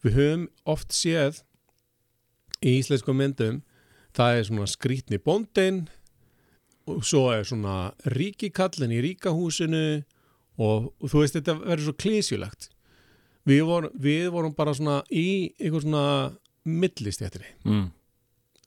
Við 0.03 0.15
höfum 0.15 0.45
oft 0.69 0.95
séð 0.95 1.41
í 2.63 2.79
íslensku 2.79 3.15
myndum 3.15 3.61
það 4.15 4.37
er 4.37 4.47
svona 4.47 4.67
skrítni 4.69 5.19
bóndin 5.21 5.83
og 6.89 7.03
svo 7.05 7.29
er 7.33 7.45
svona 7.47 7.91
ríkikallin 8.15 8.95
í 8.95 9.01
ríkahúsinu 9.05 9.83
og, 10.59 10.89
og 10.99 11.05
þú 11.05 11.23
veist 11.23 11.37
þetta 11.37 11.55
verður 11.61 11.85
svo 11.87 11.95
klísjulegt 12.03 12.69
við 13.49 13.63
vorum, 13.67 13.93
við 13.95 14.29
vorum 14.33 14.55
bara 14.57 14.75
svona 14.75 14.99
í 15.09 15.53
einhver 15.59 15.85
svona 15.85 16.05
millistjættri 16.69 17.53
mm. 17.65 17.85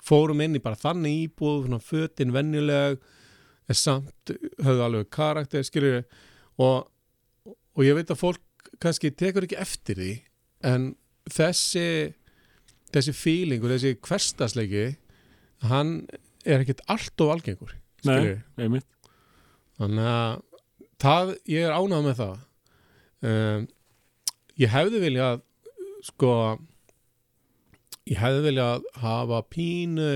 fórum 0.03 0.41
inn 0.45 0.57
í 0.59 0.63
bara 0.63 0.79
þannig 0.79 1.27
íbúð 1.27 1.67
svona 1.67 1.83
fötin 1.83 2.35
venjuleg 2.35 3.03
en 3.71 3.79
samt 3.79 4.33
höfðu 4.63 4.87
alveg 4.87 5.11
karakter 5.13 5.67
skilur 5.67 6.01
og, 6.61 6.89
og 7.77 7.87
ég 7.87 7.97
veit 7.97 8.11
að 8.13 8.21
fólk 8.21 8.73
kannski 8.83 9.13
tekur 9.15 9.47
ekki 9.47 9.61
eftir 9.61 9.99
því 9.99 10.13
en 10.69 10.91
þessi 11.31 11.87
þessi 12.93 13.15
feeling 13.17 13.63
og 13.65 13.73
þessi 13.73 13.95
hverstasleiki 14.05 14.87
hann 15.71 16.03
er 16.45 16.65
ekkert 16.65 16.83
allt 16.91 17.23
of 17.25 17.33
algengur 17.33 17.77
Nei, 18.07 18.41
einmitt. 18.59 18.89
Þannig 19.79 20.09
að 20.11 20.41
það, 21.03 21.33
ég 21.51 21.67
er 21.67 21.75
ánægð 21.77 22.07
með 22.09 22.17
það. 22.19 22.41
Um, 23.23 23.67
ég 24.59 24.73
hefði 24.73 25.03
viljað 25.05 25.43
sko 26.03 26.33
ég 28.11 28.19
hefði 28.19 28.41
viljað 28.49 28.89
hafa 29.05 29.39
pínu 29.55 30.09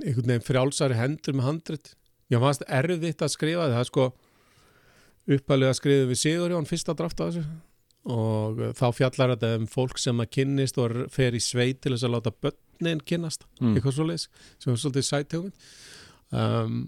einhvern 0.00 0.28
veginn 0.28 0.44
frjálsari 0.44 0.98
hendur 0.98 1.38
með 1.38 1.48
handrit. 1.48 1.94
Ég 2.30 2.42
fannst 2.44 2.66
erfitt 2.68 3.24
að 3.24 3.32
skrifa 3.32 3.70
það 3.72 3.88
sko 3.88 4.10
uppalega 5.36 5.76
skrifið 5.78 6.08
við 6.12 6.20
Sigurjón 6.24 6.66
fyrsta 6.70 6.94
draft 6.98 7.20
af 7.22 7.30
þessu. 7.34 7.44
Og 8.10 8.58
uh, 8.64 8.72
þá 8.76 8.86
fjallar 8.96 9.34
þetta 9.36 9.54
um 9.60 9.68
fólk 9.70 9.98
sem 10.00 10.20
að 10.24 10.30
kynnist 10.38 10.78
og 10.80 10.96
fer 11.12 11.36
í 11.36 11.40
sveit 11.44 11.82
til 11.84 11.92
þess 11.94 12.06
að 12.08 12.14
láta 12.16 12.32
börnin 12.42 13.02
kynnast 13.04 13.44
Mm. 13.60 13.74
eitthvað 13.76 13.92
svo 13.98 14.04
leis 14.08 14.22
sem 14.58 14.72
er 14.72 14.78
svolítið 14.80 15.04
sættegund 15.04 15.52
um, 16.32 16.78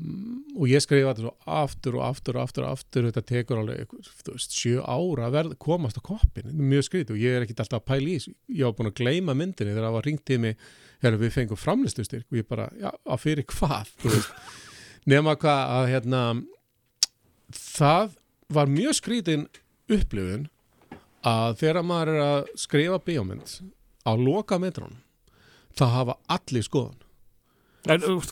og 0.56 0.70
ég 0.70 0.81
skrifa 0.81 1.10
þetta 1.12 1.27
svo 1.27 1.32
aftur 1.52 1.98
og 1.98 2.05
aftur 2.06 2.39
og 2.39 2.47
aftur 2.47 2.64
og 2.64 2.70
aftur 2.78 3.09
þetta 3.10 3.23
tekur 3.28 3.60
alveg 3.60 3.90
þú 4.24 4.32
veist, 4.39 4.55
sjö 4.56 4.78
ára 4.81 5.27
að 5.28 5.35
verð, 5.36 5.52
komast 5.60 6.01
á 6.01 6.02
koppin, 6.06 6.47
þetta 6.48 6.56
er 6.64 6.70
mjög 6.73 6.86
skrítið 6.89 7.12
og 7.12 7.20
ég 7.20 7.36
er 7.36 7.44
ekkit 7.44 7.60
alltaf 7.66 7.82
að 7.82 7.89
pæla 7.93 8.09
í 8.09 8.14
þessu, 8.16 8.32
ég 8.56 8.64
var 8.70 8.77
búin 8.78 8.89
að 8.89 8.97
gleyma 9.02 9.36
myndinni 9.36 9.74
þegar 9.77 9.85
það 9.90 9.97
var 9.98 10.09
ringt 10.09 10.32
í 10.32 10.39
mig 10.47 10.64
hérna 11.05 11.20
við 11.27 11.35
fengum 11.36 11.60
framlistustyrk 11.60 12.24
og 12.32 12.40
ég 12.40 12.48
bara, 12.48 12.70
já, 12.81 12.89
á 12.89 13.14
fyrir 13.20 13.44
hvað 13.52 13.93
nema 15.12 15.36
hvað 15.36 15.77
að 15.77 15.90
hérna 15.93 16.24
það 17.52 18.16
var 18.54 18.70
mjög 18.70 18.98
skrítin 18.98 19.46
upplifun 19.92 20.48
að 21.26 21.56
þegar 21.62 21.86
maður 21.86 22.12
er 22.16 22.22
að 22.26 22.52
skrifa 22.58 22.98
bíómynd 23.06 23.56
á 24.02 24.12
loka 24.18 24.58
metrónum 24.62 24.98
það 25.78 25.94
hafa 25.98 26.16
allir 26.36 26.66
skoðan 26.66 26.98
en, 27.92 28.22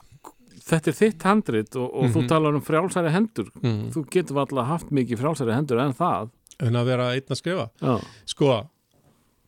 Þetta 0.71 0.91
er 0.93 0.95
þitt 0.95 1.25
handrit 1.27 1.77
og, 1.81 1.87
og 1.99 2.11
þú 2.13 2.21
Mhm. 2.21 2.27
talar 2.31 2.55
um 2.55 2.63
frjálsæri 2.63 3.11
hendur. 3.11 3.49
Mm. 3.63 3.89
Þú 3.91 4.03
getur 4.13 4.37
alltaf 4.39 4.67
haft 4.69 4.91
mikið 4.95 5.19
frjálsæri 5.19 5.55
hendur 5.57 5.81
en 5.83 5.95
það. 5.97 6.29
En 6.61 6.77
að 6.79 6.85
vera 6.87 7.07
einn 7.17 7.33
að 7.33 7.39
skrifa. 7.41 7.65
Já, 7.81 7.95
sko, 8.27 8.51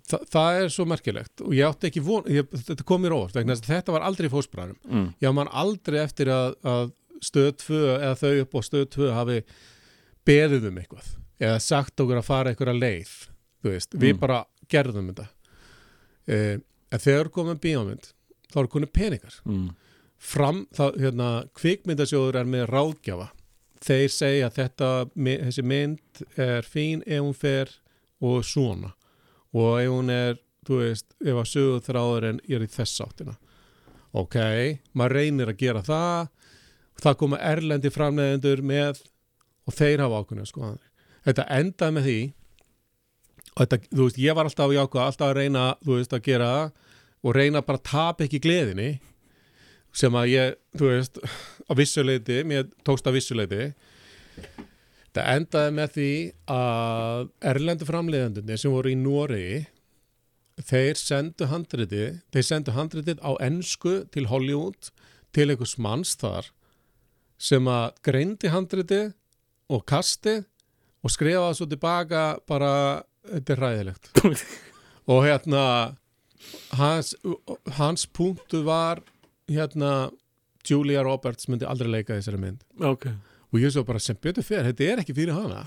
þa 0.08 0.18
það 0.32 0.62
er 0.62 0.72
svo 0.72 0.86
merkilegt. 0.88 1.44
Og 1.44 1.52
ég 1.54 1.68
átti 1.68 1.90
ekki 1.90 2.02
von 2.02 2.24
ég, 2.24 2.48
þetta 2.50 2.84
kom 2.88 3.02
mér 3.04 3.14
óvart, 3.14 3.36
þetta 3.62 3.92
var 3.92 4.02
aldrei 4.08 4.28
fósbræðum 4.32 4.76
mm. 4.88 5.14
ég 5.22 5.34
man 5.36 5.52
aldrei 5.52 6.00
eftir 6.02 6.26
að, 6.32 6.56
að 6.64 6.92
stöð 7.22 7.52
2 7.60 7.82
eða 8.00 8.18
þau 8.18 8.32
upp 8.40 8.58
á 8.58 8.60
stöð 8.66 8.86
2 8.96 9.12
hafi 9.14 9.38
beðið 10.26 10.68
um 10.70 10.78
eitthvað 10.82 11.08
eða 11.42 11.60
sagt 11.60 12.00
okkur 12.02 12.20
að 12.20 12.26
fara 12.28 12.52
eitthvað 12.52 12.78
leið 12.78 13.12
veist, 13.62 13.94
við 13.94 14.14
Mm. 14.14 14.20
bara 14.20 14.44
gerðum 14.68 15.08
þetta. 15.12 15.28
Eh, 16.28 16.58
en 16.92 16.98
þegar 16.98 17.30
komum 17.30 17.58
bíómynd 17.58 18.12
þá 18.52 18.58
eru 18.60 18.68
konið 18.68 18.92
peningar. 18.92 19.34
Mm. 19.46 19.70
fram, 20.22 20.66
það, 20.72 20.98
hérna, 21.02 21.28
kvikmyndasjóður 21.58 22.36
er 22.38 22.44
með 22.44 22.68
ráðgjafa. 22.70 23.30
Þeir 23.82 24.08
segja 24.08 24.46
að 24.46 24.54
þetta, 24.60 24.90
þessi 25.16 25.64
mynd 25.64 26.22
er 26.38 26.62
fín 26.62 27.02
ef 27.06 27.20
hún 27.20 27.34
fer 27.34 27.68
og 28.22 28.44
svona. 28.44 28.92
Og 29.52 29.80
ef 29.80 29.88
hún 29.90 30.10
er, 30.10 30.38
þú 30.64 30.78
veist, 30.78 31.06
ef 31.20 31.34
að 31.34 31.50
sögur 31.50 31.82
þráður 31.82 32.28
en 32.28 32.40
er 32.48 32.62
í 32.62 32.70
þess 32.70 33.00
áttina 33.02 33.34
ok, 34.12 34.36
maður 34.94 35.16
reynir 35.16 35.50
að 35.52 35.58
gera 35.62 35.82
það. 35.86 36.28
Það 37.02 37.16
koma 37.22 37.38
erlendi 37.42 37.90
framleiðendur 37.92 38.62
með 38.62 39.00
og 39.66 39.76
þeir 39.76 40.04
hafa 40.04 40.22
ákveðna 40.22 40.48
sko 40.48 40.72
þetta 41.26 41.48
endaði 41.58 41.96
með 41.96 42.08
því 42.08 42.18
og 43.52 43.62
þetta, 43.62 43.78
þú 43.92 44.06
veist, 44.06 44.20
ég 44.22 44.36
var 44.36 44.48
alltaf 44.48 44.74
jákvæð 44.74 45.04
alltaf 45.04 45.28
að 45.28 45.38
reyna, 45.38 45.64
þú 45.84 45.96
veist, 45.98 46.14
að 46.16 46.26
gera 46.26 46.52
og 47.22 47.36
reyna 47.36 47.62
bara 47.64 47.80
að 47.80 47.88
tapa 47.90 48.26
ekki 48.26 48.40
gleðinni 48.42 48.90
sem 49.92 50.14
að 50.16 50.30
ég, 50.32 50.54
þú 50.78 50.88
veist 50.88 51.20
á 51.68 51.72
vissuleiti, 51.76 52.40
mér 52.48 52.70
tókst 52.86 53.06
að 53.06 53.18
vissuleiti 53.18 53.66
það 55.12 55.28
endaði 55.36 55.76
með 55.76 55.94
því 55.96 56.10
að 56.54 57.26
erlendu 57.52 57.88
framleiðandunni 57.88 58.58
sem 58.58 58.72
voru 58.72 58.92
í 58.92 58.98
Noregi 58.98 59.60
þeir 60.62 60.98
sendu 61.00 61.48
handriti 61.50 62.06
þeir 62.32 62.46
sendu 62.48 62.74
handritið 62.76 63.20
á 63.20 63.36
ensku 63.44 64.02
til 64.12 64.28
Hollywood 64.32 64.92
til 65.36 65.50
einhvers 65.50 65.76
manns 65.80 66.14
þar 66.20 66.48
sem 67.42 67.68
að 67.68 67.92
greindi 68.06 68.52
handritið 68.52 69.12
og 69.72 69.84
kastið 69.88 70.44
og 71.02 71.12
skrifaði 71.12 71.58
svo 71.58 71.66
tilbaka 71.70 72.22
bara, 72.48 73.02
þetta 73.26 73.54
er 73.54 73.62
ræðilegt 73.62 74.10
og 75.10 75.24
hérna 75.26 75.64
hans, 76.78 77.14
hans 77.78 78.06
punktu 78.06 78.62
var 78.66 79.02
hérna 79.50 80.10
Julia 80.68 81.02
Roberts 81.02 81.48
myndi 81.50 81.66
aldrei 81.66 81.90
leika 81.90 82.14
þessari 82.14 82.38
mynd. 82.38 82.60
Ok. 82.86 83.08
Og 83.52 83.58
ég 83.58 83.72
svo 83.74 83.82
bara 83.84 84.00
sem 84.00 84.16
betur 84.16 84.44
fyrir, 84.46 84.68
þetta 84.70 84.84
er 84.86 85.00
ekki 85.02 85.16
fyrir 85.16 85.34
hana. 85.34 85.64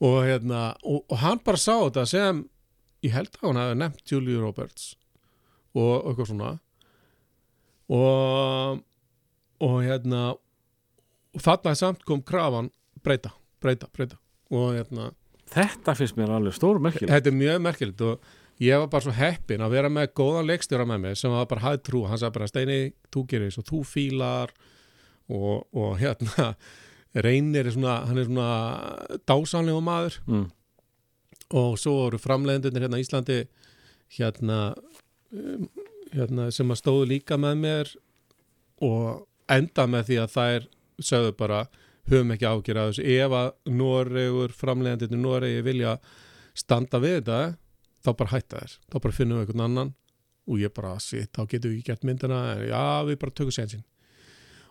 Og 0.00 0.22
hérna, 0.24 0.70
og, 0.80 1.02
og 1.12 1.20
hann 1.20 1.42
bara 1.44 1.60
sá 1.60 1.74
þetta 1.74 2.06
sem, 2.08 2.40
ég 3.04 3.12
held 3.14 3.36
að 3.36 3.44
hann 3.44 3.60
hafi 3.60 3.76
nefnt 3.82 4.14
Julia 4.14 4.40
Roberts 4.40 4.94
og 5.76 6.08
eitthvað 6.08 6.30
svona. 6.32 6.54
Og 7.92 8.80
og 9.60 9.82
hérna 9.84 10.30
og 11.30 11.42
þarna 11.44 11.76
samt 11.78 12.04
kom 12.08 12.22
krafan 12.26 12.70
breyta, 13.04 13.32
breyta, 13.62 13.88
breyta. 13.94 14.18
Og 14.50 14.74
hérna, 14.74 15.10
Þetta 15.50 15.96
finnst 15.98 16.18
mér 16.18 16.30
alveg 16.36 16.54
stór 16.54 16.78
merkileg 16.82 17.10
þetta 17.10 17.30
er 17.30 17.34
mjög 17.34 17.56
merkilegt 17.64 18.02
og 18.06 18.28
ég 18.62 18.78
var 18.78 18.90
bara 18.92 19.02
svo 19.02 19.14
heppin 19.16 19.64
að 19.64 19.72
vera 19.74 19.88
með 19.90 20.12
góðan 20.20 20.46
leikstjóra 20.46 20.86
með 20.86 21.00
mig 21.02 21.16
sem 21.18 21.32
var 21.34 21.48
bara 21.50 21.64
hæð 21.64 21.80
trú. 21.88 22.04
Hann 22.06 22.20
sagði 22.20 22.36
bara 22.36 22.50
Steini, 22.50 22.78
þú 23.10 23.24
gerir 23.32 23.58
og 23.58 23.66
þú 23.66 23.80
fílar 23.88 24.52
og, 25.26 25.66
og 25.74 25.96
hérna 25.98 26.52
reynir 27.26 27.66
er 27.66 27.74
svona 27.74 27.96
hann 28.06 28.22
er 28.22 28.28
svona 28.28 28.50
dásanlega 29.26 29.82
maður. 29.82 30.20
Mm. 30.30 30.46
og 31.50 31.78
svo 31.82 31.96
voru 31.96 32.18
framleiðendunir 32.22 32.86
hérna 32.86 33.00
Íslandi 33.02 33.40
hérna, 34.14 34.60
um, 35.34 35.66
hérna 36.14 36.50
sem 36.54 36.70
að 36.70 36.78
stóðu 36.78 37.08
líka 37.10 37.38
með 37.40 37.58
mér 37.64 37.90
og 38.86 39.26
enda 39.50 39.86
með 39.90 40.12
því 40.12 40.20
að 40.22 40.34
þær 40.36 40.68
sögðu 41.10 41.34
bara 41.42 41.64
höfum 42.10 42.34
ekki 42.34 42.48
ágjör 42.48 42.80
að 42.80 42.90
þessu. 42.90 43.06
Ef 43.14 43.36
að 43.38 43.48
Noregur, 43.78 44.54
framleiðendunir 44.56 45.22
Noregi 45.22 45.64
vilja 45.66 45.96
standa 46.58 47.00
við 47.02 47.16
þetta 47.20 47.40
þá 48.00 48.10
bara 48.12 48.32
hætta 48.34 48.60
þér, 48.60 48.76
þá 48.90 48.96
bara 48.98 49.16
finnum 49.16 49.40
við 49.40 49.46
einhvern 49.46 49.64
annan 49.66 49.94
og 50.50 50.60
ég 50.60 50.72
bara, 50.74 50.94
sitt, 51.02 51.30
þá 51.36 51.44
getum 51.46 51.70
við 51.70 51.78
ekki 51.78 51.90
gert 51.92 52.06
myndina. 52.08 52.40
En 52.54 52.62
já, 52.66 52.84
við 53.06 53.18
bara 53.22 53.36
tökum 53.36 53.54
sensin 53.54 53.86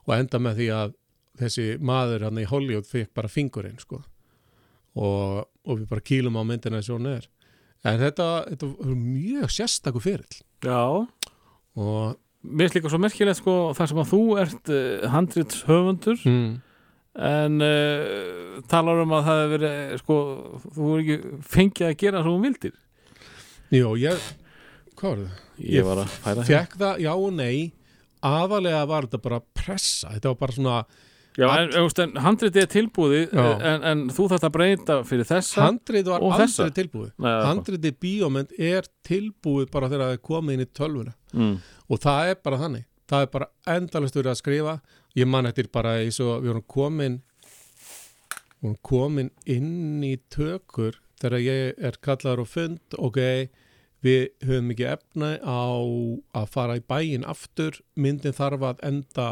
og 0.06 0.16
enda 0.16 0.40
með 0.42 0.62
því 0.62 0.70
að 0.76 0.96
þessi 1.40 1.68
maður 1.86 2.26
hann 2.28 2.40
í 2.42 2.48
Hollywood 2.50 2.88
fekk 2.90 3.12
bara 3.16 3.32
fingurinn 3.32 3.78
sko. 3.80 4.02
Og, 5.00 5.44
og 5.46 5.78
við 5.78 5.86
bara 5.92 6.04
kýlum 6.04 6.40
á 6.40 6.44
myndina 6.44 6.80
eins 6.80 6.90
og 6.90 6.98
hún 7.00 7.12
er. 7.14 7.30
En 7.88 8.00
þetta, 8.02 8.26
þetta 8.50 8.72
var 8.74 8.98
mjög 9.00 9.54
sérstakur 9.56 10.04
fyrill 10.04 10.42
Já. 10.66 11.08
Og 11.80 12.18
Mér 12.40 12.70
finnst 12.70 12.78
líka 12.78 12.90
svo 12.92 13.00
merkilegt 13.04 13.42
sko 13.42 13.54
þar 13.76 13.90
sem 13.92 13.98
að 14.00 14.12
þú 14.14 14.20
ert 14.40 14.70
uh, 14.72 15.08
handrits 15.12 15.64
höfundur 15.68 16.22
mm, 16.24 16.52
en 17.16 17.64
uh, 17.66 18.60
talar 18.70 19.02
um 19.04 19.16
að 19.18 19.26
það 19.26 19.42
hefur 19.42 19.54
verið 19.56 19.98
sko, 20.04 20.20
þú 20.76 20.92
er 20.94 21.02
ekki 21.04 21.42
fengið 21.56 21.88
að 21.90 21.98
gera 22.04 22.24
svo 22.26 22.36
um 22.38 22.46
vildir. 22.46 22.78
Jó, 23.74 23.90
ég 24.00 24.30
hvað 25.00 25.12
var 25.12 25.20
það? 25.26 25.44
Ég 25.70 25.86
var 25.86 26.02
að 26.02 26.16
færa 26.24 26.48
Fekk 26.48 26.80
það, 26.80 27.04
já 27.04 27.12
og 27.14 27.30
nei. 27.36 27.70
Aðalega 28.26 28.82
var 28.90 29.08
þetta 29.08 29.22
bara 29.24 29.40
pressa. 29.56 30.12
Þetta 30.16 30.34
var 30.34 30.40
bara 30.42 30.56
svona, 30.56 30.80
Já, 31.40 31.46
en, 31.56 31.70
en, 31.78 31.90
en 32.04 32.18
handritið 32.26 32.64
er 32.66 32.70
tilbúið 32.74 33.22
Já. 33.32 33.44
en, 33.70 33.84
en 33.88 34.00
þú 34.12 34.26
þarft 34.32 34.48
að 34.48 34.54
breyta 34.58 34.96
fyrir 35.08 35.28
þessa 35.30 35.68
handrið 35.70 36.10
var 36.10 36.26
aldrei 36.26 36.88
eða 36.90 37.36
handriðið 37.46 38.00
bíómynd 38.04 38.56
er 38.58 38.90
tilbúið 39.08 39.70
bara 39.72 39.88
þegar 39.92 40.10
það 40.10 40.16
er 40.18 40.24
komið 40.26 40.58
inn 40.58 40.66
í 40.66 40.70
tölvuna. 40.76 41.14
Mm. 41.32 41.54
og 41.88 42.02
það 42.04 42.32
er 42.34 42.42
bara 42.44 42.60
þannig. 42.64 42.86
Það 43.10 43.24
er 43.24 43.32
bara 43.34 43.48
endalist 43.78 44.18
verið 44.18 44.34
að 44.34 44.42
skrifa 44.42 44.74
ég 45.18 45.28
man 45.28 45.50
eftir 45.50 45.70
bara 45.74 45.98
eins 46.04 46.20
og 46.24 46.44
við 46.44 46.54
vorum 46.54 46.68
komin 46.68 47.20
vorum 48.60 48.78
komin 48.86 49.32
inn 49.50 50.04
í 50.06 50.16
tökur 50.32 51.00
þegar 51.20 51.44
ég 51.44 51.82
er 51.90 51.98
kallaður 52.04 52.44
á 52.44 52.48
fund 52.48 52.98
ok, 52.98 53.20
við 54.06 54.30
höfum 54.46 54.72
ekki 54.74 54.88
efna 54.94 55.32
á 55.44 55.64
að 56.40 56.52
fara 56.54 56.78
í 56.80 56.84
bæinn 56.86 57.28
aftur, 57.28 57.82
myndin 57.96 58.36
þarf 58.36 58.66
að 58.72 58.86
enda 58.92 59.30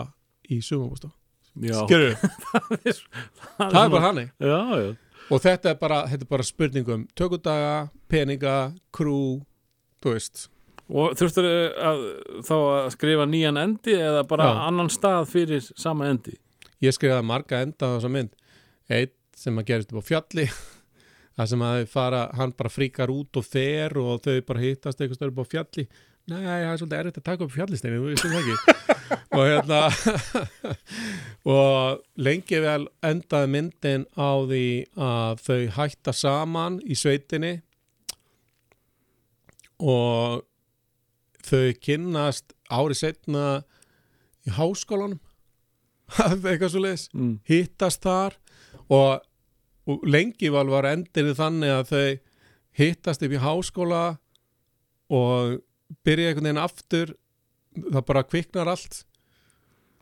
í 0.49 0.61
sumabústof 0.63 1.13
Já, 1.57 1.79
Skilur, 1.87 2.13
það 3.57 3.79
er 3.81 3.89
bara 3.89 4.03
hannig 4.03 4.27
Já, 4.37 4.59
já, 4.77 4.91
og 5.33 5.41
þetta 5.41 5.71
er 5.71 5.79
bara, 5.81 6.03
þetta 6.11 6.27
er 6.27 6.29
bara 6.35 6.45
spurningum 6.45 7.07
tökudaga, 7.17 7.87
peninga, 8.11 8.57
krú 8.93 9.41
þú 10.03 10.13
veist 10.13 10.45
og 10.87 11.17
þurftur 11.19 11.47
að 11.83 12.03
þá 12.47 12.55
að 12.57 12.89
skrifa 12.95 13.27
nýjan 13.27 13.59
endi 13.59 13.97
eða 13.99 14.23
bara 14.29 14.49
Já. 14.53 14.63
annan 14.69 14.91
stað 14.93 15.29
fyrir 15.33 15.69
sama 15.75 16.07
endi? 16.11 16.37
Ég 16.83 16.95
skrifaði 16.95 17.27
marga 17.27 17.61
enda 17.65 17.89
á 17.89 17.95
þessa 17.97 18.11
mynd. 18.13 18.33
Eitt 18.87 19.15
sem 19.37 19.57
að 19.59 19.67
gerist 19.71 19.91
upp 19.93 20.01
á 20.01 20.09
fjalli 20.09 20.47
það 21.37 21.49
sem 21.51 21.63
að 21.67 21.79
fara, 21.91 22.25
hann 22.37 22.53
bara 22.57 22.71
fríkar 22.73 23.11
út 23.13 23.39
og 23.39 23.45
fer 23.45 23.93
og 24.01 24.21
þau 24.25 24.37
bara 24.47 24.63
hittast 24.63 25.01
eitthvað 25.01 25.19
stöður 25.19 25.33
upp 25.35 25.43
á 25.43 25.51
fjalli. 25.53 25.87
Nei, 26.27 26.41
það 26.43 26.65
er 26.65 26.79
svolítið 26.81 26.97
erfitt 26.99 27.19
að 27.21 27.27
taka 27.29 27.45
upp 27.45 27.53
fjallisteinu 27.53 27.99
þú 28.01 28.07
veist 28.09 28.25
það 28.25 28.39
ekki. 28.41 28.55
Og 29.37 29.43
hérna 29.47 29.77
og 31.53 32.01
lengi 32.19 32.59
vel 32.63 32.87
endaði 33.05 33.49
myndin 33.53 34.03
á 34.19 34.29
því 34.49 34.63
að 35.07 35.43
þau 35.45 35.61
hætta 35.77 36.13
saman 36.15 36.79
í 36.83 36.97
sveitinni. 36.99 37.53
Og 39.79 40.41
þau 41.47 41.71
kynnast 41.83 42.53
ári 42.71 42.97
setna 42.97 43.63
í 44.47 44.53
háskólanum. 44.55 45.19
Eitthvað 46.17 46.71
svo 46.71 46.83
leiðis 46.83 47.07
mm. 47.11 47.33
hittast 47.47 48.05
þar 48.05 48.37
og, 48.87 49.25
og 49.87 50.05
lengi 50.07 50.51
val 50.53 50.67
var 50.71 50.87
endinni 50.87 51.35
þannig 51.35 51.73
að 51.73 51.91
þau 51.91 52.07
hittast 52.77 53.25
upp 53.25 53.35
í 53.35 53.43
háskóla 53.43 54.03
og 55.11 55.57
byrja 56.07 56.31
einhvern 56.31 56.49
veginn 56.49 56.63
aftur. 56.63 57.13
Það 57.77 58.07
bara 58.07 58.25
kviknar 58.27 58.71
allt 58.71 59.03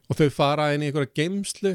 og 0.06 0.20
þau 0.20 0.30
fara 0.34 0.70
inn 0.76 0.86
í 0.86 0.92
einhverja 0.92 1.16
geimslu 1.18 1.74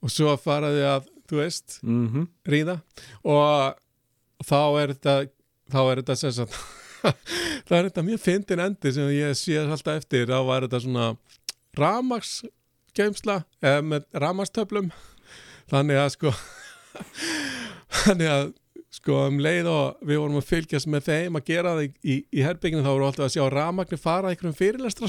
og 0.00 0.12
svo 0.12 0.32
fara 0.40 0.72
þau 0.72 0.86
að 0.94 1.10
þú 1.30 1.38
veist, 1.38 1.78
Mm 1.84 2.26
ríða. 2.48 2.80
Og 3.22 3.76
þá 4.42 4.60
er 4.80 4.94
þetta 4.94 5.14
þá 5.70 5.80
er 5.84 6.00
þetta 6.00 6.16
sagt 6.18 6.56
það 7.68 7.76
er 7.78 7.88
þetta 7.88 8.06
mjög 8.06 8.22
fyndin 8.24 8.64
endi 8.66 8.92
sem 8.94 9.10
ég 9.14 9.36
sé 9.38 9.58
alltaf 9.62 10.00
eftir, 10.00 10.28
þá 10.30 10.38
var 10.48 10.66
þetta 10.66 10.82
svona 10.84 11.10
ramagsgeimsla 11.80 13.42
eða 13.62 13.84
með 13.86 14.08
ramagstöflum 14.24 14.90
þannig 15.70 16.00
að 16.02 16.10
sko 16.16 16.34
þannig 18.04 18.32
að 18.32 18.48
sko 18.90 19.20
um 19.28 19.38
leið 19.42 19.68
og 19.70 20.00
við 20.02 20.18
vorum 20.18 20.40
að 20.40 20.48
fylgjast 20.48 20.88
með 20.90 21.04
þeim 21.06 21.38
að 21.38 21.46
gera 21.52 21.74
það 21.76 21.84
í, 21.84 21.90
í, 22.02 22.16
í 22.34 22.42
herbygginu 22.42 22.82
þá 22.82 22.90
vorum 22.90 23.04
við 23.04 23.10
alltaf 23.12 23.28
að 23.28 23.34
sjá 23.36 23.44
ramagni 23.54 23.98
fara 24.00 24.32
einhverjum 24.32 24.56
fyrirlestra 24.58 25.06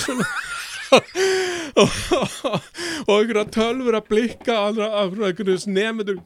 og, 1.82 1.96
og 3.08 3.16
einhverja 3.16 3.46
tölfur 3.56 3.98
að 3.98 4.08
blikka 4.12 4.58
einhverjum 4.70 5.74
nefndur 5.74 6.22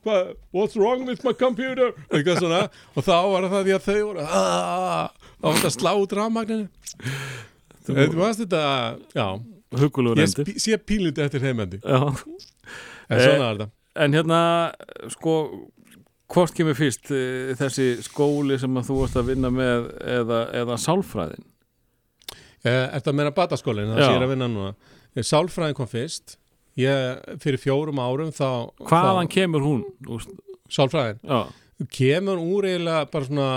what's 0.52 0.76
wrong 0.76 1.06
with 1.08 1.24
my 1.24 1.34
computer? 1.38 1.94
Eitthvað 2.10 2.42
svona. 2.42 2.62
Og 2.96 3.06
þá 3.08 3.16
var 3.32 3.48
það 3.54 3.70
því 3.70 3.76
að 3.78 3.88
þau 3.88 4.00
voru 4.10 4.26
"Ah", 4.26 5.25
þá 5.46 5.52
var 5.52 5.60
þetta 5.60 5.70
að 5.70 5.76
slá 5.78 5.92
út 6.02 6.16
rafmagninu? 6.18 6.68
Þú 7.86 8.18
veist 8.18 8.42
þetta, 8.42 8.62
já. 9.14 9.28
Hugulur 9.76 10.18
ég 10.18 10.26
endi 10.30 10.56
sp- 10.56 10.62
sé 10.64 10.78
pílindi 10.82 11.22
eftir 11.26 11.44
heimendi. 11.46 11.80
Já. 11.84 12.02
en 13.10 13.20
svona 13.22 13.50
er 13.52 13.58
þetta. 13.60 13.68
En 14.06 14.16
hérna, 14.18 14.40
sko 15.14 15.34
hvort 16.34 16.56
kemur 16.58 16.76
fyrst 16.76 17.12
eh, 17.14 17.52
þessi 17.60 17.86
skóli 18.04 18.58
sem 18.60 18.74
að 18.82 18.88
þú 18.90 18.96
varst 19.04 19.20
að 19.22 19.30
vinna 19.30 19.52
með 19.54 19.86
eða, 20.18 20.40
eða 20.64 20.78
sálfræðin? 20.82 21.46
Eh, 22.66 22.88
Ertu 22.98 23.12
að 23.12 23.18
meina 23.20 23.34
bataskólinn, 23.36 23.92
það 23.94 24.02
sé 24.02 24.10
ég 24.10 24.18
er 24.18 24.26
að 24.26 24.32
vinna 24.34 24.48
núna? 24.50 24.72
Eh, 25.14 25.22
Sálfræðin 25.24 25.78
kom 25.78 25.88
fyrst. 25.92 26.40
Ég, 26.82 27.22
fyrir 27.44 27.62
fjórum 27.62 28.02
árum 28.04 28.34
þá, 28.36 28.48
Hvaðan 28.90 29.30
þá 29.30 29.34
kemur 29.38 29.64
hún? 29.64 29.84
Sálfræðin, 30.74 31.22
Já, 31.24 31.44
kemur 31.94 32.42
úr 32.42 32.66
eiginlega 32.72 33.06
bara 33.14 33.28
svona 33.30 33.50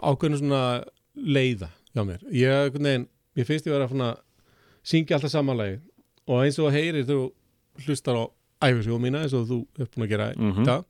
ákveðinu 0.00 0.38
svona 0.40 0.62
leiða 1.16 1.70
hjá 1.94 2.04
mér 2.06 2.20
ég, 2.32 2.72
veginn, 2.76 3.08
ég 3.36 3.46
finnst 3.48 3.66
ég 3.66 3.72
vera 3.74 3.88
að 3.88 4.20
syngja 4.86 5.16
alltaf 5.18 5.30
samanlagi 5.34 5.80
og 6.30 6.44
eins 6.44 6.58
og 6.62 6.72
heyrir 6.72 7.04
þú 7.08 7.18
hlustar 7.86 8.16
á 8.16 8.24
æfisjóðu 8.70 9.00
mína 9.02 9.22
eins 9.24 9.34
og 9.34 9.46
þú 9.48 9.58
er 9.80 9.86
búin 9.90 10.06
að 10.06 10.12
gera 10.14 10.30
í 10.34 10.38
Mhm. 10.40 10.64
dag 10.64 10.84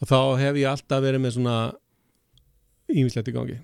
og 0.00 0.08
þá 0.08 0.18
hef 0.40 0.54
ég 0.56 0.68
alltaf 0.70 1.02
verið 1.02 1.20
með 1.22 1.32
svona 1.36 1.56
ímislegt 2.92 3.28
í 3.28 3.34
gangi 3.36 3.58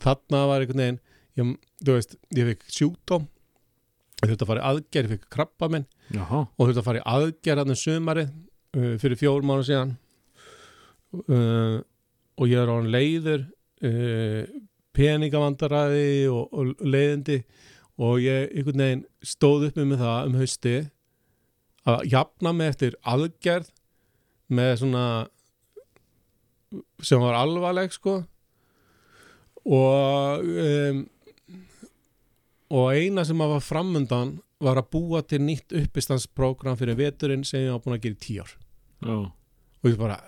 þarna 0.00 0.46
var 0.48 0.60
einhvern 0.64 0.80
veginn 0.82 1.00
ég, 1.36 1.56
þú 1.84 1.92
veist, 1.96 2.16
ég 2.36 2.48
fikk 2.52 2.64
sjúkdóm 2.70 3.26
ég 4.20 4.28
þurfti 4.30 4.44
að 4.44 4.50
fara 4.50 4.60
í 4.60 4.68
aðgerð, 4.70 5.10
ég 5.10 5.14
fikk 5.18 5.28
krabba 5.32 5.68
minn 5.72 5.86
Jaha. 6.12 6.40
og 6.58 6.66
þurfti 6.68 6.80
að 6.82 6.88
fara 6.88 7.00
í 7.00 7.06
aðgerð 7.14 7.58
hann 7.62 7.74
um 7.74 7.80
sumarið 7.82 8.30
uh, 8.76 8.96
fyrir 9.00 9.16
fjórum 9.20 9.48
mánu 9.48 9.64
síðan 9.68 9.96
uh, 11.28 11.80
og 12.40 12.48
ég 12.50 12.60
er 12.60 12.68
á 12.70 12.74
hann 12.76 12.90
leiður 12.92 13.46
uh, 13.84 14.59
peningavandaræði 14.96 16.28
og, 16.32 16.48
og 16.52 16.72
leiðindi 16.82 17.40
og 18.00 18.22
ég 18.24 18.48
einhvern 18.54 18.82
veginn 18.84 19.04
stóð 19.26 19.68
upp 19.68 19.78
með 19.80 20.02
það 20.02 20.30
um 20.30 20.38
hausti 20.40 20.74
að 21.90 22.06
jafna 22.12 22.52
mig 22.56 22.72
eftir 22.72 22.96
aðgerð 23.08 23.70
með 24.50 24.74
svona 24.82 25.04
sem 27.04 27.22
var 27.22 27.38
alvarleg 27.38 27.92
sko 27.94 28.20
og 29.70 30.44
um, 30.46 31.02
og 32.70 32.94
eina 32.94 33.24
sem 33.26 33.40
að 33.42 33.56
var 33.56 33.64
framundan 33.66 34.36
var 34.62 34.78
að 34.78 34.90
búa 34.92 35.22
til 35.26 35.40
nýtt 35.42 35.74
uppistansprógram 35.76 36.78
fyrir 36.78 36.98
veturinn 36.98 37.44
sem 37.48 37.64
ég 37.64 37.74
var 37.74 37.82
búin 37.84 37.96
að 37.96 38.06
gera 38.06 38.20
í 38.30 38.38
ár 38.40 38.52
Já. 39.00 39.16
og 39.80 39.88
ég 39.88 39.98
bara 40.00 40.18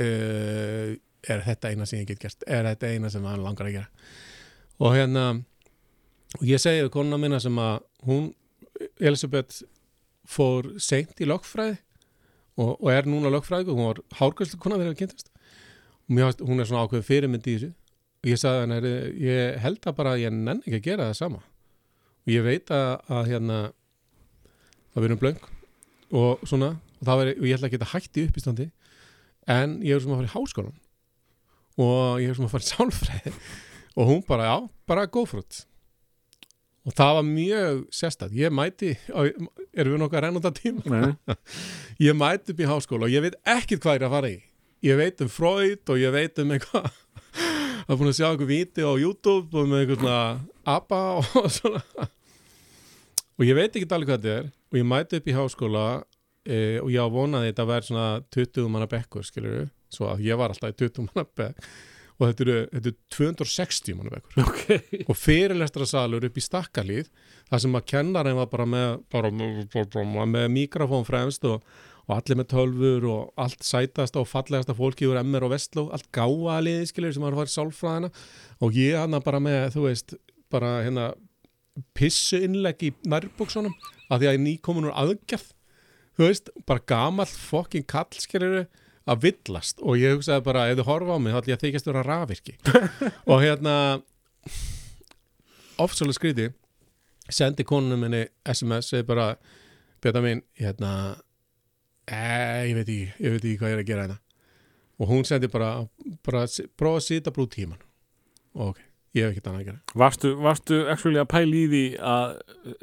uh, 0.00 0.96
er 1.28 1.42
þetta 1.44 1.70
eina 1.72 1.86
sem 1.88 2.00
ég 2.00 2.10
get 2.10 2.22
gert 2.22 2.44
er 2.46 2.66
þetta 2.68 2.90
eina 2.92 3.10
sem 3.12 3.24
hann 3.26 3.44
langar 3.44 3.68
að 3.68 3.78
gera. 3.78 3.88
Og 4.82 4.94
hérna 4.96 5.26
og 6.36 6.44
ég 6.46 6.60
segi 6.60 6.84
við 6.84 6.92
konuna 6.94 7.20
minna 7.20 7.40
sem 7.42 7.56
að 7.60 7.80
hún 8.06 8.28
Elisabeth 9.00 9.64
fór 10.28 10.74
seint 10.82 11.16
í 11.22 11.28
lögfræði 11.28 11.78
og, 12.60 12.76
og 12.76 12.90
er 12.92 13.08
núna 13.08 13.32
lögfræði 13.32 13.72
og 13.72 13.78
hún 13.78 13.90
var 13.90 14.02
hárgæslu 14.20 14.60
kona 14.60 14.78
þegar 14.80 14.94
við 14.94 15.00
kynntast 15.02 15.32
og 16.06 16.46
hún 16.46 16.62
er 16.62 16.68
svona 16.68 16.84
ákveð 16.86 17.06
fyrirmyndi 17.06 17.50
í 17.52 17.58
þessu. 17.58 17.72
Og 18.22 18.30
ég 18.30 18.38
sagði 18.40 18.60
henni, 18.62 18.76
"Heyrðu, 18.76 19.26
ég 19.26 19.58
held 19.62 19.86
að 19.86 19.96
bara 19.96 20.18
ég 20.18 20.32
nenni 20.32 20.62
ekki 20.62 20.78
að 20.78 20.86
gera 20.86 21.08
það 21.10 21.16
sama. 21.16 21.40
Og 22.26 22.32
ég 22.34 22.42
veit 22.42 22.70
að, 22.70 22.90
að 23.10 23.26
hérna 23.30 23.58
það 24.94 25.02
verður 25.02 25.20
blöng 25.20 25.40
og 26.16 26.46
svona 26.46 26.70
og, 26.76 27.04
það 27.04 27.20
veri, 27.20 27.34
og 27.36 27.46
ég 27.46 27.56
ætla 27.56 27.68
að 27.68 27.74
geta 27.76 27.90
hætt 27.92 28.16
í 28.16 28.26
uppistandi 28.26 28.66
en 29.52 29.76
ég 29.84 29.96
er 29.96 30.00
sem 30.00 30.12
að 30.14 30.20
fara 30.22 30.30
í 30.30 30.34
háskólan 30.34 30.76
og 31.76 32.20
ég 32.22 32.30
er 32.30 32.38
sem 32.38 32.46
að 32.48 32.54
fara 32.54 32.66
í 32.66 32.72
sálfræði 32.72 33.32
og 33.98 34.10
hún 34.10 34.22
bara, 34.28 34.50
já, 34.50 34.68
bara 34.88 35.08
go 35.10 35.24
for 35.28 35.44
it 35.44 35.64
og 36.86 36.94
það 36.94 37.16
var 37.18 37.24
mjög 37.26 37.78
sérstætt, 37.94 38.34
ég 38.38 38.52
mæti 38.54 38.92
erum 39.10 39.96
við 39.96 39.98
nokkað 40.00 40.18
að 40.20 40.24
renna 40.24 40.40
út 40.40 40.46
af 40.46 40.54
tíma? 40.54 40.82
Nei. 40.86 41.36
ég 42.06 42.14
mæti 42.14 42.54
upp 42.54 42.62
í 42.62 42.68
háskóla 42.70 43.08
og 43.08 43.14
ég 43.14 43.24
veit 43.24 43.38
ekkert 43.42 43.82
hvað 43.82 43.96
ég 43.96 44.02
er 44.02 44.06
að 44.06 44.14
fara 44.14 44.30
í. 44.30 44.36
Ég 44.86 45.00
veit 45.00 45.24
um 45.24 45.30
Freud 45.32 45.90
og 45.92 45.98
ég 45.98 46.14
veit 46.14 46.38
um 46.42 46.52
eitthvað 46.54 46.86
það 47.86 47.90
er 47.90 47.98
búin 47.98 48.12
að 48.12 48.18
sjá 48.20 48.28
einhver 48.28 48.50
víti 48.50 48.86
á 48.86 48.92
YouTube 48.94 49.58
og 49.58 49.70
með 49.70 49.82
einhver 49.82 50.00
svona 50.02 50.20
ABBA 50.76 51.00
og 51.18 51.50
svona. 51.56 52.10
Og 53.36 53.48
ég 53.48 53.58
veit 53.58 53.74
ekki 53.74 53.90
alveg 53.90 54.12
hvað 54.12 54.22
þetta 54.22 54.36
er 54.36 54.52
og 54.54 54.78
ég 54.78 54.90
mæti 54.94 55.18
upp 55.18 55.26
í 55.26 55.36
háskóla 55.40 55.86
e, 56.46 56.56
og 56.84 56.92
ég 56.94 57.02
á 57.02 57.08
vonaði 57.10 57.50
þetta 57.50 57.66
að 57.66 57.72
vera 57.72 57.88
svona 57.90 58.06
20 58.36 58.70
manna 58.70 58.90
bekkur 58.94 59.26
skilur 59.26 59.66
svo 59.92 60.10
að 60.12 60.24
ég 60.26 60.38
var 60.40 60.52
alltaf 60.52 60.72
í 60.72 60.78
20 60.84 61.08
manna 61.08 61.26
bekk. 61.38 61.68
Og 62.16 62.30
þetta 62.30 62.44
eru, 62.46 62.60
þetta 62.72 62.88
eru 62.88 62.96
260 63.12 63.98
manna 63.98 64.14
bekkur. 64.14 64.38
Ok. 64.46 65.02
og 65.10 65.18
fyrirlestrasalur 65.20 66.24
upp 66.28 66.38
í 66.40 66.44
stakkalíð 66.44 67.10
þar 67.50 67.62
sem 67.64 67.76
að 67.76 67.90
kennarinn 67.92 68.38
var 68.38 68.48
bara 68.52 68.68
með 68.72 68.88
bara, 69.12 69.32
bara 69.74 70.24
með 70.32 70.48
mikrofón 70.54 71.04
fremst 71.08 71.44
og, 71.48 71.66
og 72.06 72.14
allir 72.16 72.40
með 72.40 72.48
tölfur 72.54 73.08
og 73.12 73.44
allt 73.44 73.66
sætasta 73.66 74.22
og 74.22 74.30
fallegasta 74.30 74.76
fólki 74.78 75.08
úr 75.10 75.20
MR 75.20 75.48
og 75.48 75.52
Vestló, 75.52 75.90
allt 75.92 76.08
gáa 76.14 76.56
liði 76.64 76.88
skilur 76.88 77.12
sem 77.12 77.26
var 77.26 77.36
að 77.36 77.42
fara 77.42 77.52
í 77.52 77.56
sálfræðina. 77.58 78.12
Og 78.64 78.80
ég 78.80 78.96
hann 79.02 79.20
bara 79.26 79.42
með, 79.42 79.68
þú 79.76 79.86
veist 79.90 80.16
bara 80.52 80.78
hérna 80.86 81.10
pissu 81.96 82.40
innlegg 82.46 82.80
í 82.86 82.94
nærbúksunum 83.04 83.74
að 84.08 84.22
því 84.22 84.28
að 84.30 84.36
ég 84.36 84.42
nýkomin 84.46 84.88
úr 84.88 84.96
aðgerð. 84.96 85.52
Þú 86.16 86.28
veist, 86.30 86.50
bara 86.64 86.84
gamall 86.88 87.28
fokkin 87.28 87.84
kall 87.84 88.08
skilur 88.16 88.62
að 89.06 89.22
villast. 89.26 89.80
Og 89.86 89.98
ég 90.00 90.16
hugsaði 90.16 90.44
bara, 90.46 90.66
ef 90.70 90.80
þið 90.80 90.88
horfa 90.90 91.16
á 91.16 91.18
mig 91.22 91.34
þá 91.34 91.38
ætlum 91.40 91.52
ég 91.52 91.58
að 91.58 91.64
þykjast 91.66 91.90
vera 91.90 92.04
rafvirki 92.06 92.56
og 93.30 93.42
hérna 93.44 93.74
ofsalega 95.82 96.16
skríti 96.16 96.48
sendi 97.32 97.66
konunum 97.66 98.04
minni 98.06 98.24
SMS 98.48 98.90
segi 98.92 99.06
bara, 99.06 99.32
beta 100.02 100.22
mín 100.24 100.42
hérna 100.58 100.92
e, 102.06 102.20
ég 102.70 102.76
veit 102.78 102.86
ekki, 102.86 102.98
ég 103.18 103.34
veit 103.34 103.42
ekki 103.42 103.58
hvað 103.60 103.72
ég 103.72 103.78
er 103.78 103.84
að 103.84 103.90
gera 103.90 104.06
hérna. 104.06 104.18
Og 104.96 105.10
hún 105.10 105.26
sendi 105.28 105.50
bara, 105.52 105.70
bara 106.24 106.46
prófa 106.78 107.02
að 107.02 107.06
sita 107.10 107.32
brú 107.34 107.44
tíman 107.52 107.80
og 108.56 108.70
ok, 108.72 108.78
ég 109.18 109.26
hef 109.26 109.34
ekkert 109.34 109.50
annað 109.50 109.60
að 109.60 109.66
gera. 109.68 109.96
Varstu, 110.00 110.30
varstu 110.40 110.78
actually 110.88 111.20
að 111.20 111.28
pæla 111.34 111.58
í 111.58 111.64
því 111.72 111.82
að 112.00 112.30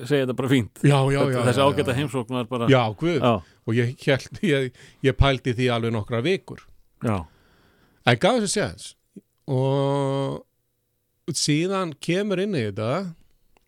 segja 0.04 0.26
þetta 0.28 0.36
bara 0.44 0.52
fínt? 0.52 0.84
Já, 0.86 0.98
já, 1.10 1.22
já, 1.34 1.40
Þessi 1.48 1.64
ágæta 1.66 1.96
já. 1.96 1.98
heimsókn 1.98 2.38
var 2.38 2.50
bara 2.52 2.68
já, 2.70 2.84
já, 2.94 3.34
og 3.68 3.78
ég, 3.78 3.94
held, 4.06 4.40
ég, 4.54 4.72
ég 5.06 5.18
pældi 5.20 5.56
því 5.58 5.70
alveg 5.74 5.96
nokkra 5.96 6.24
vikur. 6.26 6.64
Já. 7.04 7.26
en 8.08 8.20
gaf 8.20 8.38
þessu 8.40 8.54
séðans 8.54 8.86
og 9.52 11.36
síðan 11.36 11.92
kemur 12.04 12.40
inn 12.40 12.56
í 12.56 12.62
þetta 12.70 12.90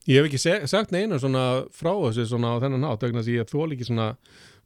ég 0.07 0.19
hef 0.19 0.29
ekki 0.29 0.39
seg, 0.39 0.67
sagt 0.71 0.93
neina 0.95 1.19
svona 1.19 1.65
frá 1.75 1.91
þessu 1.93 2.27
svona 2.29 2.53
á 2.55 2.61
þennan 2.63 2.87
hátt 2.87 3.03
vegna 3.03 3.23
þess 3.23 3.31
að 3.31 3.39
ég 3.39 3.51
þól 3.51 3.75
ekki 3.75 3.87
svona 3.89 4.07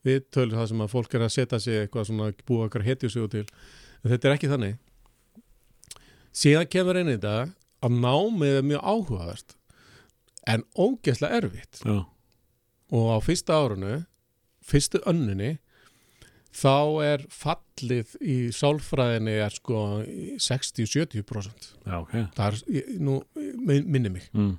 viðtölu 0.06 0.58
það 0.58 0.70
sem 0.72 0.84
að 0.84 0.92
fólk 0.94 1.16
er 1.16 1.26
að 1.26 1.34
setja 1.36 1.60
sig 1.64 1.80
eitthvað 1.84 2.10
svona 2.10 2.30
búa 2.48 2.68
okkar 2.68 2.86
hetjusögu 2.86 3.32
til. 3.34 3.46
En 4.04 4.14
þetta 4.14 4.30
er 4.30 4.36
ekki 4.38 4.52
þannig. 4.52 4.78
Síðan 6.40 6.70
kemur 6.72 7.00
inn 7.00 7.12
í 7.12 7.18
þetta 7.18 7.50
að 7.84 7.98
námið 8.06 8.60
er 8.60 8.70
mjög 8.70 8.86
áhugavert 8.94 9.56
en 10.50 10.64
ógeðslega 10.76 11.42
erfitt. 11.42 11.82
Já. 11.84 12.06
og 12.90 13.06
á 13.14 13.18
fyrsta 13.22 13.54
árunu 13.60 14.00
fyrstu 14.70 15.02
önninni 15.10 15.52
þá 16.56 16.74
er 17.06 17.24
fallið 17.30 18.16
í 18.26 18.38
sálfræðinni 18.56 19.36
er 19.46 19.54
sko 19.54 19.82
í 20.10 20.32
60-70% 20.42 21.68
já 21.86 21.96
ok. 22.00 22.16
Það 22.38 22.48
er, 22.48 22.88
nú 23.00 23.20
min- 23.38 23.86
minni 23.92 24.10
mig. 24.16 24.26
Mm. 24.34 24.56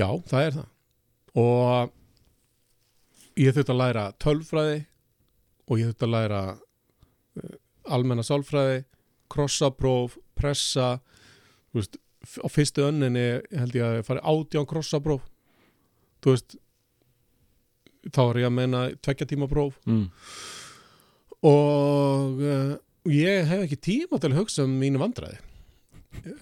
já, 0.00 0.08
það 0.28 0.46
er 0.46 0.56
það. 0.58 0.68
Og 1.40 1.92
ég 3.40 3.54
þurfti 3.56 3.72
að 3.72 3.80
læra 3.80 4.04
tölfræði 4.20 4.78
og 5.72 5.80
ég 5.80 5.88
þurfti 5.88 6.06
að 6.08 6.12
læra 6.16 6.40
uh, 6.52 7.54
almenna 7.96 8.24
sálfræði 8.26 8.82
krossapróf, 9.32 10.18
pressa. 10.36 10.98
Þú 11.72 11.80
veist, 11.80 11.96
á 12.44 12.46
fyrstu 12.52 12.84
önninni 12.84 13.24
held 13.56 13.74
ég 13.78 13.86
að 13.86 13.96
ég 14.02 14.06
fari 14.06 14.20
átján 14.28 14.68
krossapróf 14.68 15.24
þú 16.22 16.34
veist 16.36 16.58
þá 18.10 18.22
er 18.24 18.40
ég 18.42 18.48
að 18.48 18.56
meina 18.56 18.82
tvekja 19.04 19.28
tíma 19.30 19.48
próf. 19.50 19.78
Mm. 19.86 20.08
og 21.42 22.42
uh, 22.42 22.74
ég 23.10 23.48
hef 23.50 23.64
ekki 23.64 23.80
tíma 23.82 24.20
til 24.22 24.30
að 24.30 24.42
hugsa 24.42 24.66
um 24.66 24.74
mínu 24.78 25.00
vandræði 25.02 25.40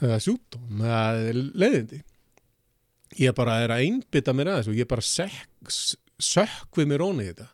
eða 0.00 0.18
sjúkdóm 0.20 0.82
eða 0.84 1.34
leiðindi. 1.34 2.00
Ég 3.20 3.34
bara 3.36 3.58
er 3.64 3.72
að 3.74 3.86
einbytta 3.86 4.34
mér 4.36 4.52
að 4.52 4.60
þessu 4.60 4.74
og 4.74 4.80
ég 4.80 4.90
bara 4.90 5.04
sökk 6.20 6.78
við 6.78 6.90
mér 6.90 7.04
óni 7.04 7.26
í 7.26 7.30
þetta. 7.30 7.48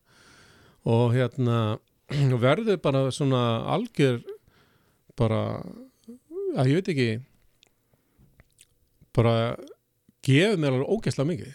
Og 0.93 1.15
hérna 1.16 1.61
verður 2.47 2.81
bara 2.83 3.07
svona 3.15 3.43
algjör 3.77 4.20
bara 5.16 5.41
að 6.57 6.73
ég 6.73 6.81
veit 6.81 6.91
ekki 6.93 7.09
bara 9.16 9.57
gefur 10.27 10.61
mér 10.61 10.74
alveg 10.77 10.93
ógæslega 10.93 11.31
mikið. 11.31 11.55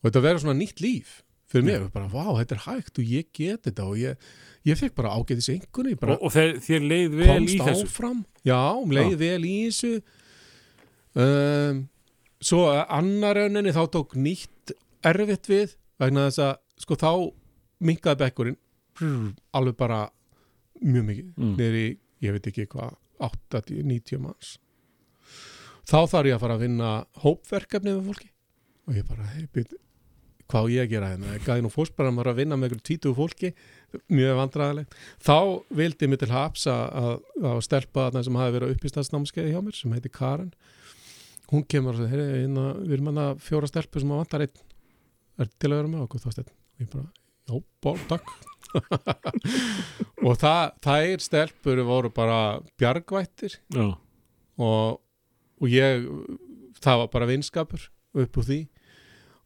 Og 0.00 0.08
þetta 0.08 0.24
verður 0.24 0.44
svona 0.44 0.58
nýtt 0.58 0.82
líf 0.84 1.20
fyrir 1.54 1.66
mér, 1.68 1.86
bara 1.94 2.08
vá, 2.12 2.24
þetta 2.40 2.56
er 2.58 2.62
hægt 2.66 2.98
og 3.00 3.12
ég 3.14 3.30
get 3.38 3.62
þetta 3.68 3.86
og 3.88 3.96
ég, 4.00 4.26
ég 4.68 4.78
fekk 4.80 4.94
bara 4.98 5.14
ágætis 5.16 5.48
einhverju, 5.54 5.96
bara 6.02 6.16
og, 6.18 6.26
og 6.28 6.34
þeir, 6.34 6.56
þér 6.66 6.86
leið 6.90 7.16
vel 7.22 7.38
í 7.46 7.58
þessu? 7.62 7.86
áfram. 7.88 8.20
Já, 8.44 8.60
leið 8.98 9.16
vel 9.22 9.40
í 9.48 9.54
þessu. 9.68 9.92
Um, 11.14 11.84
svo 12.42 12.64
annar 12.74 13.38
rauninni 13.38 13.72
þá 13.74 13.84
tók 13.94 14.16
nýtt 14.18 14.74
erfitt 15.06 15.46
við 15.48 15.76
vegna 16.02 16.26
þess 16.28 16.42
að 16.42 16.54
sko 16.82 16.96
þá 16.98 17.10
minkaði 17.86 18.20
bekkurinn 18.24 18.58
brr, 18.98 19.28
alveg 19.54 19.76
bara 19.78 20.00
mjög 20.82 21.06
mikið 21.06 21.30
Mm. 21.38 21.54
í, 21.78 21.84
ég 22.26 22.34
veit 22.34 22.46
ekki 22.50 22.66
hvað 22.72 22.96
80-90 23.22 24.18
manns. 24.22 24.56
Þá 25.86 25.98
þarf 26.10 26.26
ég 26.28 26.34
að 26.36 26.40
fara 26.42 26.54
að 26.58 26.64
vinna 26.64 26.90
hópverkefni 27.22 27.92
með 27.94 28.06
fólki 28.10 28.30
og 28.88 28.98
ég 28.98 29.06
bara, 29.08 29.26
hei, 29.34 29.46
byrð 29.54 29.76
hvað 30.50 30.70
ég 30.74 30.84
að 30.84 30.92
gera 30.92 31.10
hérna, 31.12 31.38
gæði 31.44 31.64
nú 31.64 31.70
fórspæðan 31.72 32.18
var 32.20 32.30
að 32.30 32.38
vinna 32.40 32.58
með 32.58 32.68
einhverju 32.68 32.86
tvítugu 32.88 33.16
fólki. 33.18 33.50
Mjög 34.10 34.38
vandræðilegt, 34.40 34.94
þá 35.22 35.36
vildi 35.78 36.08
mér 36.10 36.20
til 36.20 36.30
haps 36.32 36.64
að, 36.70 37.20
að, 37.38 37.60
stelpa 37.62 38.08
þarna 38.08 38.24
sem 38.26 38.38
hafi 38.40 38.56
verið 38.56 38.72
uppistansnámskeiði 38.74 39.52
hjá 39.54 39.60
mér 39.62 39.78
sem 39.78 39.94
heiti 39.94 40.10
Karen. 40.12 40.50
Hún 41.52 41.62
kemur 41.70 41.94
og 41.94 42.02
segir, 42.02 42.24
hérna, 42.40 42.64
við 42.80 42.96
erum 42.96 43.10
hérna 43.12 43.28
fjóra 43.44 43.70
stelpur 43.70 44.02
sem 44.02 44.14
að 44.14 44.22
vantar 44.24 44.46
einn. 44.46 44.64
Er 45.38 45.52
til 45.52 45.70
að 45.70 45.78
vera 45.78 45.92
með 45.92 46.06
okkur 46.08 46.24
þá 46.24 46.28
steinn 46.34 46.50
og 46.50 46.82
ég 46.82 46.90
bara, 46.90 47.06
já, 47.46 47.54
ból, 47.86 47.96
takk. 48.10 48.34
Og 50.24 50.38
það, 50.40 50.62
þær 50.82 51.22
stelpur 51.22 51.82
voru 51.86 52.10
bara 52.14 52.38
bjargvættir. 52.80 53.58
Og, 53.78 54.96
og 55.60 55.70
ég 55.70 56.06
það 56.82 57.02
var 57.02 57.12
bara 57.12 57.28
vinskapur 57.30 57.88
upp 58.24 58.38
úr 58.40 58.48
því 58.48 58.60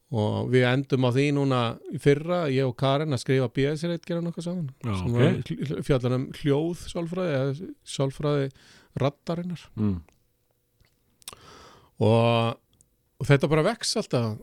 og 0.09 0.49
við 0.53 0.65
endum 0.71 1.05
á 1.05 1.11
því 1.13 1.25
núna 1.37 1.63
fyrra, 2.01 2.41
ég 2.49 2.65
og 2.65 2.77
Karen 2.81 3.13
að 3.13 3.23
skrifa 3.25 3.51
BS-reit 3.53 4.07
gera 4.09 4.23
nokkuð 4.25 4.47
saman. 4.47 4.71
Já, 4.81 4.93
sem 4.97 5.09
ok. 5.11 5.19
var 5.19 5.35
hl- 5.51 5.83
fjallar 5.85 6.17
um 6.17 6.29
hljóð 6.39 6.85
sálfræði 6.89 7.35
eða 7.39 7.73
sálfræði 7.93 8.47
raddarinnar 8.99 9.65
mm. 9.77 9.97
og, 12.09 12.57
og 13.21 13.29
þetta 13.29 13.51
bara 13.53 13.67
vex 13.69 13.93
alltaf 14.01 14.39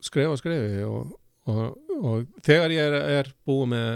skrefa 0.00 0.38
skrefi 0.40 0.86
og, 0.88 1.12
og, 1.52 1.66
og 2.00 2.40
þegar 2.46 2.72
ég 2.74 2.88
er, 2.88 2.96
er 3.20 3.30
búið 3.44 3.68
með 3.74 3.90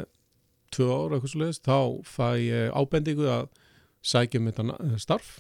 tvö 0.75 0.91
ára 0.91 1.17
eitthvað 1.17 1.33
svo 1.33 1.41
leiðist 1.41 1.65
þá 1.65 1.79
fæ 2.05 2.29
ég 2.43 2.77
ábendingu 2.77 3.31
að 3.33 3.49
sækja 4.05 4.43
um 4.43 4.51
þetta 4.51 4.93
starf 5.01 5.39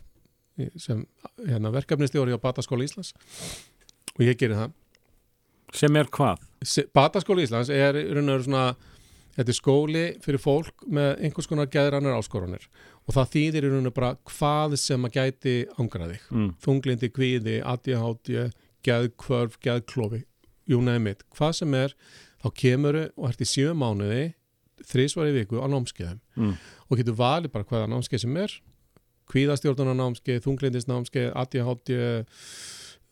sem 0.78 1.02
hérna, 1.42 1.72
verkefnistjóri 1.74 2.32
á 2.32 2.38
Bataskóla 2.38 2.86
Íslands. 2.86 3.10
Og 4.14 4.22
ég 4.22 4.38
gerir 4.38 4.56
það 4.56 4.74
sem 5.74 6.00
er 6.00 6.10
hvað? 6.14 6.42
Bataskóli 6.96 7.44
Íslands 7.44 7.70
er 7.72 7.98
í 8.00 8.08
raun 8.10 8.28
og 8.28 8.38
veru 8.38 8.46
svona 8.46 8.66
þetta 9.34 9.50
er 9.50 9.58
skóli 9.58 10.04
fyrir 10.24 10.42
fólk 10.42 10.84
með 10.86 11.24
einhvers 11.26 11.48
konar 11.50 11.70
geðrannar 11.72 12.18
áskoranir. 12.18 12.68
Og 13.04 13.16
það 13.16 13.32
þýðir 13.34 13.66
í 13.66 13.72
raun 13.72 13.80
og 13.80 13.88
veru 13.88 13.96
bara 13.98 14.12
hvað 14.30 14.76
sem 14.80 15.08
að 15.08 15.18
gæti 15.18 15.56
ángra 15.76 16.08
þig. 16.12 16.28
Mm. 16.30 16.52
þunglindi, 16.64 17.10
kvíði, 17.12 17.58
ADHD 17.64 18.46
geðkvörf, 18.84 19.58
geðklofi 19.64 20.24
you 20.66 20.80
name 20.80 21.10
it, 21.10 21.24
hvað 21.36 21.58
sem 21.60 21.74
er 21.76 21.94
þá 22.42 22.48
kemuru 22.60 23.08
og 23.16 23.28
ert 23.30 23.42
í 23.42 23.48
sjö 23.48 23.74
mánuði 23.76 24.22
þrísvar 24.84 25.30
í 25.30 25.34
viku 25.38 25.60
á 25.60 25.66
námskeiðum. 25.70 26.20
Mm. 26.36 26.54
og 26.88 27.00
getur 27.00 27.18
valið 27.18 27.52
bara 27.54 27.68
hvaða 27.68 27.90
námskeið 27.92 28.24
sem 28.24 28.38
er. 28.40 28.54
Kvíðastjórnunar 29.32 29.96
námskeið, 29.96 30.42
þunglindis 30.44 30.88
námskeið 30.90 31.30
ADHD 31.40 31.94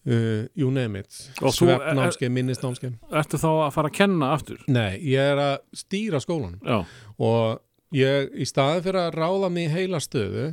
uh, 0.06 0.48
you 0.58 0.70
name 0.74 0.98
it. 1.00 1.10
Svefnámskeið, 1.40 2.32
minnisnámskeið. 2.38 2.96
Ertu 3.22 3.40
þá 3.40 3.50
að 3.50 3.70
fara 3.76 3.92
að 3.92 3.98
kenna 3.98 4.32
aftur? 4.36 4.64
Nei, 4.70 4.98
ég 5.06 5.32
er 5.34 5.42
að 5.42 5.54
stýra 5.82 6.22
skólan 6.22 6.58
já, 6.62 6.82
og 7.22 7.96
ég, 7.96 8.32
í 8.34 8.48
staðin 8.48 8.84
fyrir 8.86 9.00
að 9.06 9.16
ráða 9.20 9.52
mig 9.52 9.72
heila 9.72 10.02
stöðu 10.02 10.52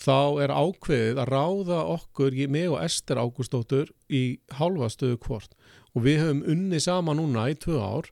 þá 0.00 0.42
er 0.42 0.54
ákveðið 0.54 1.20
að 1.22 1.30
ráða 1.30 1.80
okkur, 1.94 2.34
ég, 2.34 2.50
mig 2.50 2.66
og 2.70 2.80
Ester 2.82 3.20
Ágústóttur 3.20 3.92
í 4.10 4.40
hálfa 4.58 4.90
stöðu 4.92 5.20
hvort. 5.26 5.54
Og 5.94 6.06
við 6.06 6.24
höfum 6.24 6.44
unni 6.50 6.80
saman 6.82 7.20
núna 7.20 7.46
í 7.52 7.58
tvö 7.58 7.78
ár 7.78 8.08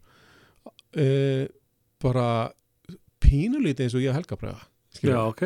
e, 0.95 1.49
bara 2.03 2.53
pínulítið 3.23 3.89
eins 3.89 3.97
og 3.99 4.05
ég 4.05 4.15
Helga 4.15 4.39
Bræða 4.39 4.63
já, 5.01 5.19
ok. 5.25 5.45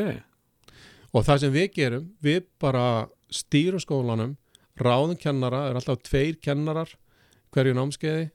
Og 1.15 1.25
það 1.25 1.43
sem 1.45 1.55
við 1.55 1.69
gerum, 1.77 2.09
við 2.25 2.43
bara 2.61 3.07
stýrum 3.33 3.83
skólanum 3.83 4.35
ráðum 4.81 5.17
kennara, 5.21 5.65
er 5.71 5.79
alltaf 5.79 6.03
tveir 6.05 6.37
kennarar 6.43 6.91
hverju 7.55 7.75
námskeiði 7.79 8.31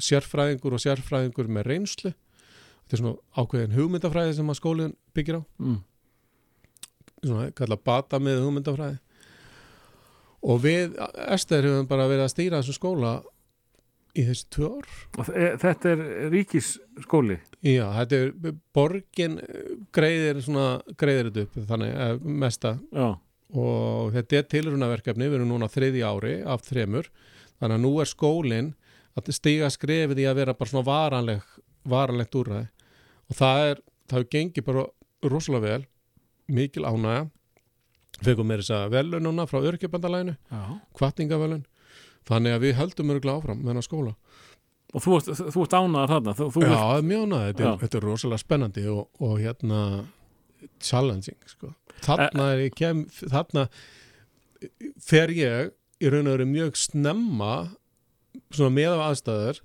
sérfræðingur 0.00 0.76
og 0.76 0.82
sérfræðingur 0.82 1.48
með 1.52 1.66
reynslu. 1.70 2.12
Þetta 2.86 2.96
er 2.96 3.00
svona 3.02 3.42
ákveðin 3.42 3.74
hugmyndafræði 3.76 4.34
sem 4.38 4.50
að 4.52 4.58
skólinn 4.60 4.96
byggir 5.16 5.40
á. 5.40 5.42
Mm. 5.58 5.78
svona 7.26 7.48
kalla 7.56 7.76
bata 7.80 8.20
með 8.22 8.42
hugmyndafræði. 8.44 8.98
Og 10.46 10.60
við 10.62 10.92
Ester 11.32 11.64
höfum 11.66 11.88
bara 11.90 12.06
verið 12.06 12.26
að 12.28 12.32
stýra 12.34 12.60
þessum 12.60 12.76
skóla 12.76 13.14
í 14.16 14.22
þessi 14.28 14.46
þe- 15.26 15.56
þetta 15.64 15.90
er 15.90 16.02
ríkisskóli? 16.32 17.38
Já, 17.66 17.86
þetta 17.98 18.20
er 18.20 18.54
borgin 18.76 19.40
greiðir 19.96 20.38
svona 20.44 20.68
greiðir 20.96 21.32
þetta 21.32 21.42
upp 21.48 21.58
þannig 21.72 22.22
mesta 22.44 22.76
já, 22.92 23.08
og 23.54 24.14
þetta 24.14 24.40
er 24.40 24.48
tilrunaverkefni, 24.50 25.28
við 25.28 25.38
erum 25.38 25.52
núna 25.52 25.68
á 25.70 25.74
þriðji 25.74 26.02
ári 26.06 26.34
af 26.42 26.64
þremur, 26.66 27.10
þannig 27.60 27.76
að 27.78 27.84
nú 27.84 27.92
er 28.02 28.10
skólinn 28.10 28.72
að 29.16 29.30
stiga 29.36 29.70
skrefið 29.72 30.24
í 30.24 30.26
að 30.28 30.40
vera 30.40 30.56
bara 30.56 30.70
svona 30.70 30.86
varanleg, 30.86 31.44
varanlegt 31.88 32.36
úrræði. 32.36 32.66
Og 33.30 33.38
það 33.38 33.62
er, 33.70 33.80
það 34.10 34.18
hefur 34.18 34.32
gengið 34.34 34.66
bara 34.66 34.84
rosalega 35.30 35.66
vel, 35.70 35.86
mikil 36.58 36.84
ánægja, 36.86 37.22
fegum 38.26 38.50
mér 38.50 38.62
þess 38.64 38.74
að 38.76 38.92
velun 38.96 39.26
núna 39.26 39.46
frá 39.48 39.62
örkjöpandalæginu, 39.70 40.36
já. 40.50 40.60
kvartningavelun, 40.96 41.64
þannig 42.28 42.56
að 42.56 42.66
við 42.66 42.76
höldum 42.80 43.14
örgulega 43.14 43.40
áfram 43.40 43.62
með 43.62 43.72
hennar 43.72 43.86
skóla. 43.86 44.14
og 44.94 45.02
þú 45.02 45.16
ert, 45.18 45.74
ánaðar 45.74 46.12
þarna? 46.14 46.34
Þú, 46.38 46.46
þú 46.54 46.60
Já, 46.62 46.68
vilt, 46.70 47.08
mjög 47.10 47.24
ánægja, 47.26 47.48
þetta, 47.48 47.72
þetta 47.82 47.98
er 47.98 48.06
rosalega 48.06 48.42
spennandi 48.42 48.86
og, 48.92 49.08
og 49.20 49.34
hérna, 49.42 49.80
challenging 50.82 51.38
sko. 51.50 51.72
þarna 52.04 52.50
er 52.54 52.64
ég 52.66 52.76
kem 52.76 53.04
þarna 53.20 53.66
fer 55.02 55.32
ég 55.34 55.72
í 56.00 56.10
raun 56.12 56.28
og 56.28 56.36
veru 56.36 56.48
mjög 56.50 56.76
snemma 56.80 57.54
svona 58.50 58.74
með 58.76 58.96
af 58.96 59.04
aðstæður 59.10 59.62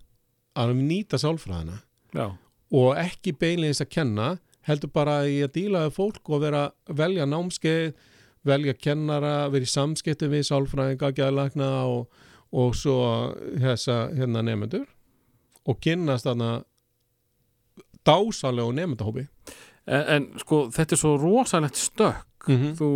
að 0.62 0.72
nýta 0.80 1.20
sálfræðina. 1.20 1.82
Já, 2.16 2.28
og 2.72 2.96
ekki 3.00 3.34
beinleins 3.36 3.84
að 3.84 3.92
kenna 3.96 4.30
heldur 4.68 4.92
bara 4.94 5.22
að 5.24 5.52
díla 5.56 5.86
við 5.88 5.96
fólk 5.98 6.32
og 6.32 6.44
vera 6.44 6.64
velja 6.88 7.26
námskeið 7.28 7.94
velja 8.48 8.74
kennara, 8.74 9.50
vera 9.54 9.66
í 9.66 9.70
samskiptum 9.70 10.32
við 10.34 10.48
sálfræðinga, 10.50 11.12
gæðlagna 11.18 11.70
og, 11.90 12.08
og 12.52 12.76
svo 12.78 12.98
þessa 13.62 14.08
hérna 14.18 14.44
nefnendur 14.46 14.88
og 15.70 15.78
kynnast 15.84 16.26
þarna 16.26 16.64
dásalega 18.08 18.74
nefndahópi 18.80 19.28
en, 19.92 20.06
en 20.16 20.28
sko 20.42 20.64
þetta 20.74 20.98
er 20.98 21.02
svo 21.04 21.16
rosalegt 21.22 21.80
stökk. 21.80 22.28
Mm 22.48 22.58
-hmm. 22.58 22.72
þú 22.80 22.90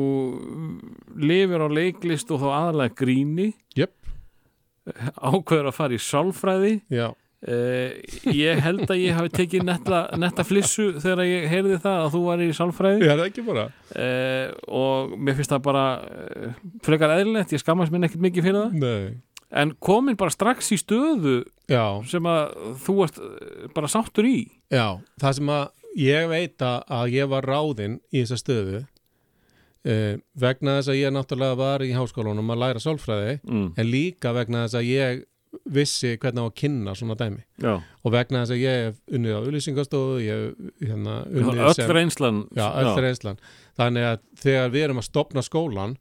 lifir 1.22 1.62
á 1.62 1.70
leiklist 1.70 2.32
og 2.34 2.42
þá 2.42 2.48
aðalega 2.50 2.96
gríni. 2.98 3.52
Jöp. 3.78 3.94
ákveður 5.22 5.70
að 5.70 5.78
fara 5.78 5.94
í 5.94 6.02
sálfræði. 6.02 6.74
Já, 6.94 7.14
Uh, 7.46 7.92
ég 8.34 8.58
held 8.64 8.88
að 8.90 9.02
ég 9.04 9.14
hafi 9.14 9.30
tekið 9.30 9.66
netta, 9.68 10.00
netta 10.18 10.42
flissu 10.48 10.96
þegar 10.98 11.28
ég 11.30 11.44
heyrði 11.52 11.76
það 11.84 12.00
að 12.02 12.08
þú 12.16 12.22
var 12.26 12.42
í 12.42 12.48
sálfræði. 12.58 13.06
Er 13.06 13.20
það 13.20 13.28
ekki 13.28 13.44
bara? 13.46 13.66
uh, 13.94 14.48
og 14.80 15.14
mér 15.14 15.38
finnst 15.38 15.54
það 15.54 15.62
bara 15.68 15.84
uh, 16.02 16.56
frekar 16.88 17.14
eðlilegt, 17.20 17.54
ég 17.54 17.62
skammast 17.62 17.94
mér 17.94 18.08
ekkert 18.08 18.24
mikið 18.26 18.48
fyrir 18.48 18.58
það. 18.64 18.80
Nei. 18.82 19.22
en 19.62 19.76
komin 19.78 20.18
bara 20.18 20.34
strax 20.34 20.72
í 20.74 20.80
stöðu 20.82 21.36
Já, 21.70 22.02
sem 22.10 22.26
að 22.26 22.56
þú 22.82 22.96
eh, 23.06 23.14
bara 23.78 23.92
sáttur 23.94 24.26
í. 24.26 24.40
Já, 24.74 24.98
það 25.22 25.38
sem 25.38 25.52
að 25.54 25.68
ég 26.00 26.28
veit 26.32 26.62
að 26.66 27.16
ég 27.16 27.30
var 27.32 27.48
ráðinn 27.48 28.00
í 28.12 28.24
þessa 28.24 28.40
stöðu 28.42 28.82
uh, 28.82 30.18
vegna 30.40 30.80
þess 30.80 30.92
að 30.92 31.00
ég 31.00 31.16
náttúrulega 31.16 31.60
var 31.60 31.86
í 31.86 31.94
háskólanum 31.96 32.52
að 32.54 32.62
læra 32.64 32.84
sálfræði 32.84 33.40
mm. 33.44 33.70
en 33.78 33.90
líka 33.90 34.34
vegna 34.36 34.66
þess 34.66 34.80
að 34.82 34.92
ég 34.92 35.24
vissi 35.72 36.18
hvernig 36.20 36.44
á 36.44 36.48
að 36.50 36.58
kynna 36.60 36.94
svona 37.00 37.16
dæmi. 37.16 37.46
Já, 37.64 37.78
og 37.80 38.12
vegna 38.12 38.42
þess 38.42 38.56
að 38.56 38.60
ég 38.60 38.82
hef 38.82 38.98
unnið 39.16 39.38
á 39.38 39.40
auðlýsingastofu 39.40 40.18
ég 40.20 40.42
hef 40.42 40.90
hérna, 40.90 41.16
unnið 41.32 41.62
öll 41.70 41.96
reynslan 41.96 42.42
já, 42.58 42.66
reynslan. 43.00 43.40
Þannig 43.80 44.10
að 44.10 44.26
þegar 44.42 44.74
við 44.74 44.88
erum 44.88 45.00
að 45.00 45.08
stopna 45.08 45.46
skólan 45.46 45.96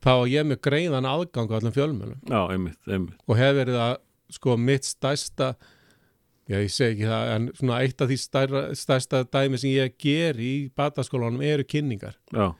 þá 0.00 0.12
er 0.12 0.30
ég 0.32 0.46
með 0.48 0.62
greiðan 0.68 1.10
aðgang 1.10 1.50
á 1.50 1.56
öllum 1.58 1.74
fjölmjölum 1.74 2.22
já, 2.30 2.40
og 3.26 3.34
hef 3.40 3.58
verið 3.58 3.80
að 3.82 3.98
sko 4.30 4.56
mitt 4.56 4.86
stærsta 4.86 5.54
já 6.50 6.56
ég 6.58 6.72
segi 6.74 6.96
ekki 6.96 7.10
það 7.10 7.30
en 7.36 7.46
svona 7.60 7.76
eitt 7.84 8.02
af 8.02 8.10
því 8.10 8.18
stærra, 8.24 8.62
stærsta 8.78 9.22
dæmi 9.30 9.60
sem 9.62 9.70
ég 9.76 9.94
ger 10.02 10.40
í 10.42 10.52
bataskólanum 10.76 11.44
eru 11.46 11.64
kynningar. 11.68 12.16
Já, 12.34 12.50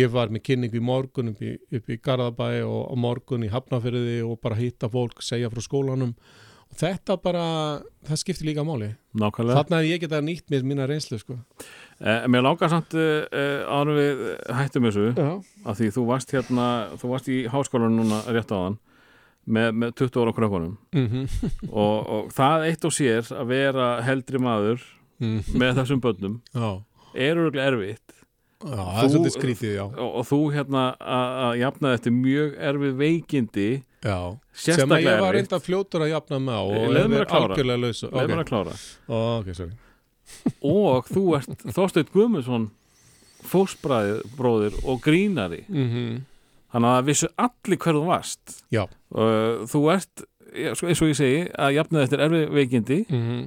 ég 0.00 0.10
var 0.14 0.32
með 0.32 0.46
kynningu 0.48 0.80
í 0.80 0.84
morgun 0.84 1.30
upp 1.34 1.44
í, 1.44 1.52
upp 1.76 1.92
í 1.92 2.00
Garðabæ 2.02 2.48
og 2.64 2.88
á 2.90 2.94
morgun 2.98 3.44
í 3.46 3.52
Hafnafyrði 3.52 4.22
og 4.26 4.40
bara 4.42 4.58
hitta 4.58 4.88
fólk, 4.90 5.20
segja 5.22 5.52
frá 5.52 5.62
skólanum. 5.64 6.16
Og 6.74 6.78
þetta 6.80 7.14
bara, 7.22 7.42
það 8.08 8.18
skiptir 8.24 8.48
líka 8.48 8.64
máli. 8.66 8.88
Nákvæmlega. 9.20 9.60
Þarna 9.60 9.78
hef 9.82 9.90
ég 9.92 10.00
geta 10.02 10.18
nýtt 10.24 10.48
mér 10.50 10.64
mína 10.66 10.88
reynslu 10.90 11.20
sko. 11.20 11.36
Eh, 12.00 12.24
Mér 12.32 12.42
langar 12.42 12.72
samt 12.72 12.96
uh, 12.98 13.28
áður 13.68 13.92
en 13.92 13.98
við 14.00 14.24
hættum 14.58 14.88
þessu 14.88 15.04
já, 15.12 15.28
að 15.68 15.78
því 15.82 15.90
þú 15.94 16.06
varst 16.08 16.34
hérna 16.34 16.64
þú 16.98 17.12
varst 17.12 17.28
í 17.30 17.36
háskólanum 17.52 18.00
núna 18.00 18.18
rétt 18.34 18.50
áðan 18.50 18.80
með, 19.46 19.70
með 19.82 19.94
20 20.00 20.22
ára 20.24 20.32
krökkunum 20.36 20.76
mm 20.94 21.24
og, 21.70 21.96
og 22.16 22.32
það 22.32 22.66
eitt 22.70 22.84
og 22.88 22.92
sér 22.96 23.30
að 23.34 23.46
vera 23.52 23.88
heldri 24.06 24.38
maður 24.40 24.82
með 25.20 25.78
þessum 25.80 26.00
börnum 26.04 26.38
já. 26.54 26.70
er 27.14 27.36
örgulega 27.44 27.70
erfitt 27.72 28.00
Já, 28.64 28.80
er 28.80 29.02
Þú- 29.04 29.10
svolítið 29.12 29.34
skrítið, 29.34 29.74
og, 29.84 29.96
og 30.20 30.24
þú 30.24 30.38
hérna 30.54 30.82
að 31.04 31.56
jafna 31.60 31.90
þetta 31.98 32.12
mjög 32.16 32.54
erfið 32.70 32.94
veikindi 33.02 33.66
já. 34.04 34.16
Sem 34.56 34.88
að 34.94 35.04
ég 35.04 35.20
var 35.20 35.34
reynda 35.36 35.58
fljótur 35.60 36.04
að 36.06 36.12
jafna 36.14 36.38
með 36.40 36.56
á 36.56 36.62
og 36.64 36.86
Leyfðu 36.94 37.02
er 37.02 37.10
mér 37.12 37.24
að 37.24 37.28
klára. 37.34 37.50
algjörlega 37.50 37.82
laus. 37.82 38.00
leið 38.04 38.30
mér 38.30 38.38
Ok, 38.38 38.44
að 38.44 38.48
klára 38.48 38.76
Ó, 39.04 39.18
ok, 39.42 39.50
sorry. 39.58 39.76
og 40.64 41.10
þú 41.12 41.24
ert 41.36 41.66
Þorsteinn 41.76 42.08
Guðmundsson 42.14 42.66
fósbræðir 43.44 44.78
og 44.88 45.02
grínari 45.04 45.64
Mm 45.68 46.22
þannig 46.74 46.90
að 46.90 46.96
það 46.98 47.08
vissu 47.08 47.30
allir 47.46 47.80
hver 47.84 47.98
þú 47.98 48.04
varst 48.10 48.54
Já. 48.74 48.84
þú 49.70 49.82
ert 49.94 50.24
sko, 50.74 50.88
eins 50.90 51.02
og 51.02 51.10
ég 51.10 51.18
segi 51.18 51.42
að 51.54 51.76
jafna 51.78 52.04
þetta 52.04 52.18
er 52.18 52.26
erfið 52.28 52.56
veikindi 52.60 53.02
Mm 53.10 53.44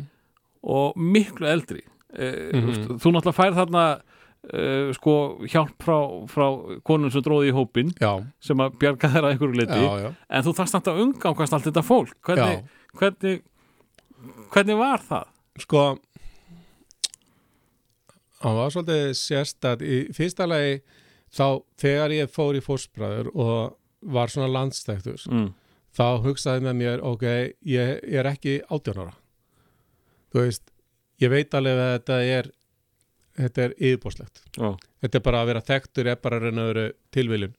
og 0.68 0.98
miklu 1.00 1.48
eldri 1.48 1.84
mm 2.18 2.98
þú 2.98 3.12
náttúrulega 3.14 3.36
fær 3.38 3.54
þarna 3.56 3.84
uh, 3.98 4.90
sko 4.98 5.14
hjálp 5.48 5.84
frá, 5.86 5.98
frá 6.32 6.48
konun 6.88 7.14
sem 7.14 7.24
dróði 7.24 7.52
í 7.52 7.56
hópin 7.56 7.94
Já, 8.02 8.18
sem 8.44 8.60
að 8.64 8.76
bjarga 8.82 9.12
þeirra 9.14 9.32
einhverju 9.36 9.60
liti 9.62 9.78
já, 9.84 9.94
já. 10.02 10.10
en 10.28 10.44
þú 10.48 10.54
þarfst 10.58 10.78
náttúrulega 10.78 10.98
að 10.98 11.06
umgangast 11.06 11.56
allt 11.56 11.70
þetta 11.70 11.86
fólk 11.86 12.18
hvernig, 12.26 12.66
hvernig, 13.00 13.42
hvernig 14.56 14.80
var 14.82 15.06
það? 15.08 15.30
Sko, 15.62 15.84
hann 18.44 18.58
var 18.60 18.74
svolítið 18.74 19.08
sérstætt. 19.18 19.82
Í 19.82 19.98
fyrsta 20.14 20.46
lagi 20.50 20.76
þá 21.34 21.62
þegar 21.78 22.12
ég 22.16 22.30
fór 22.32 22.56
í 22.58 22.62
fórsbræður 22.64 23.32
og 23.36 23.78
var 24.02 24.28
svona 24.32 24.48
landstæktur, 24.54 25.24
Mm. 25.32 25.54
þá 25.98 26.22
hugsaði 26.24 26.62
með 26.68 26.76
mér, 26.78 27.00
ok, 27.04 27.24
ég, 27.66 28.04
ég 28.06 28.20
er 28.20 28.26
ekki 28.32 28.62
18 28.70 28.98
ára. 29.02 29.14
Þú 30.34 30.44
veist, 30.46 30.72
ég 31.20 31.30
veit 31.30 31.54
alveg 31.58 31.78
að 31.78 31.94
þetta 31.98 32.18
er, 32.38 32.52
þetta 33.38 33.64
er 33.64 33.74
yfirbórslegt. 33.78 34.42
Já, 34.58 34.78
Þetta 35.02 35.16
er 35.16 35.22
bara 35.22 35.42
að 35.44 35.48
vera 35.48 35.62
þekktur, 35.62 36.08
er 36.08 36.16
bara 36.16 36.38
að 36.40 36.44
reyna 36.48 36.62
að 36.64 36.74
vera 36.74 36.92
tilviljun. 37.14 37.54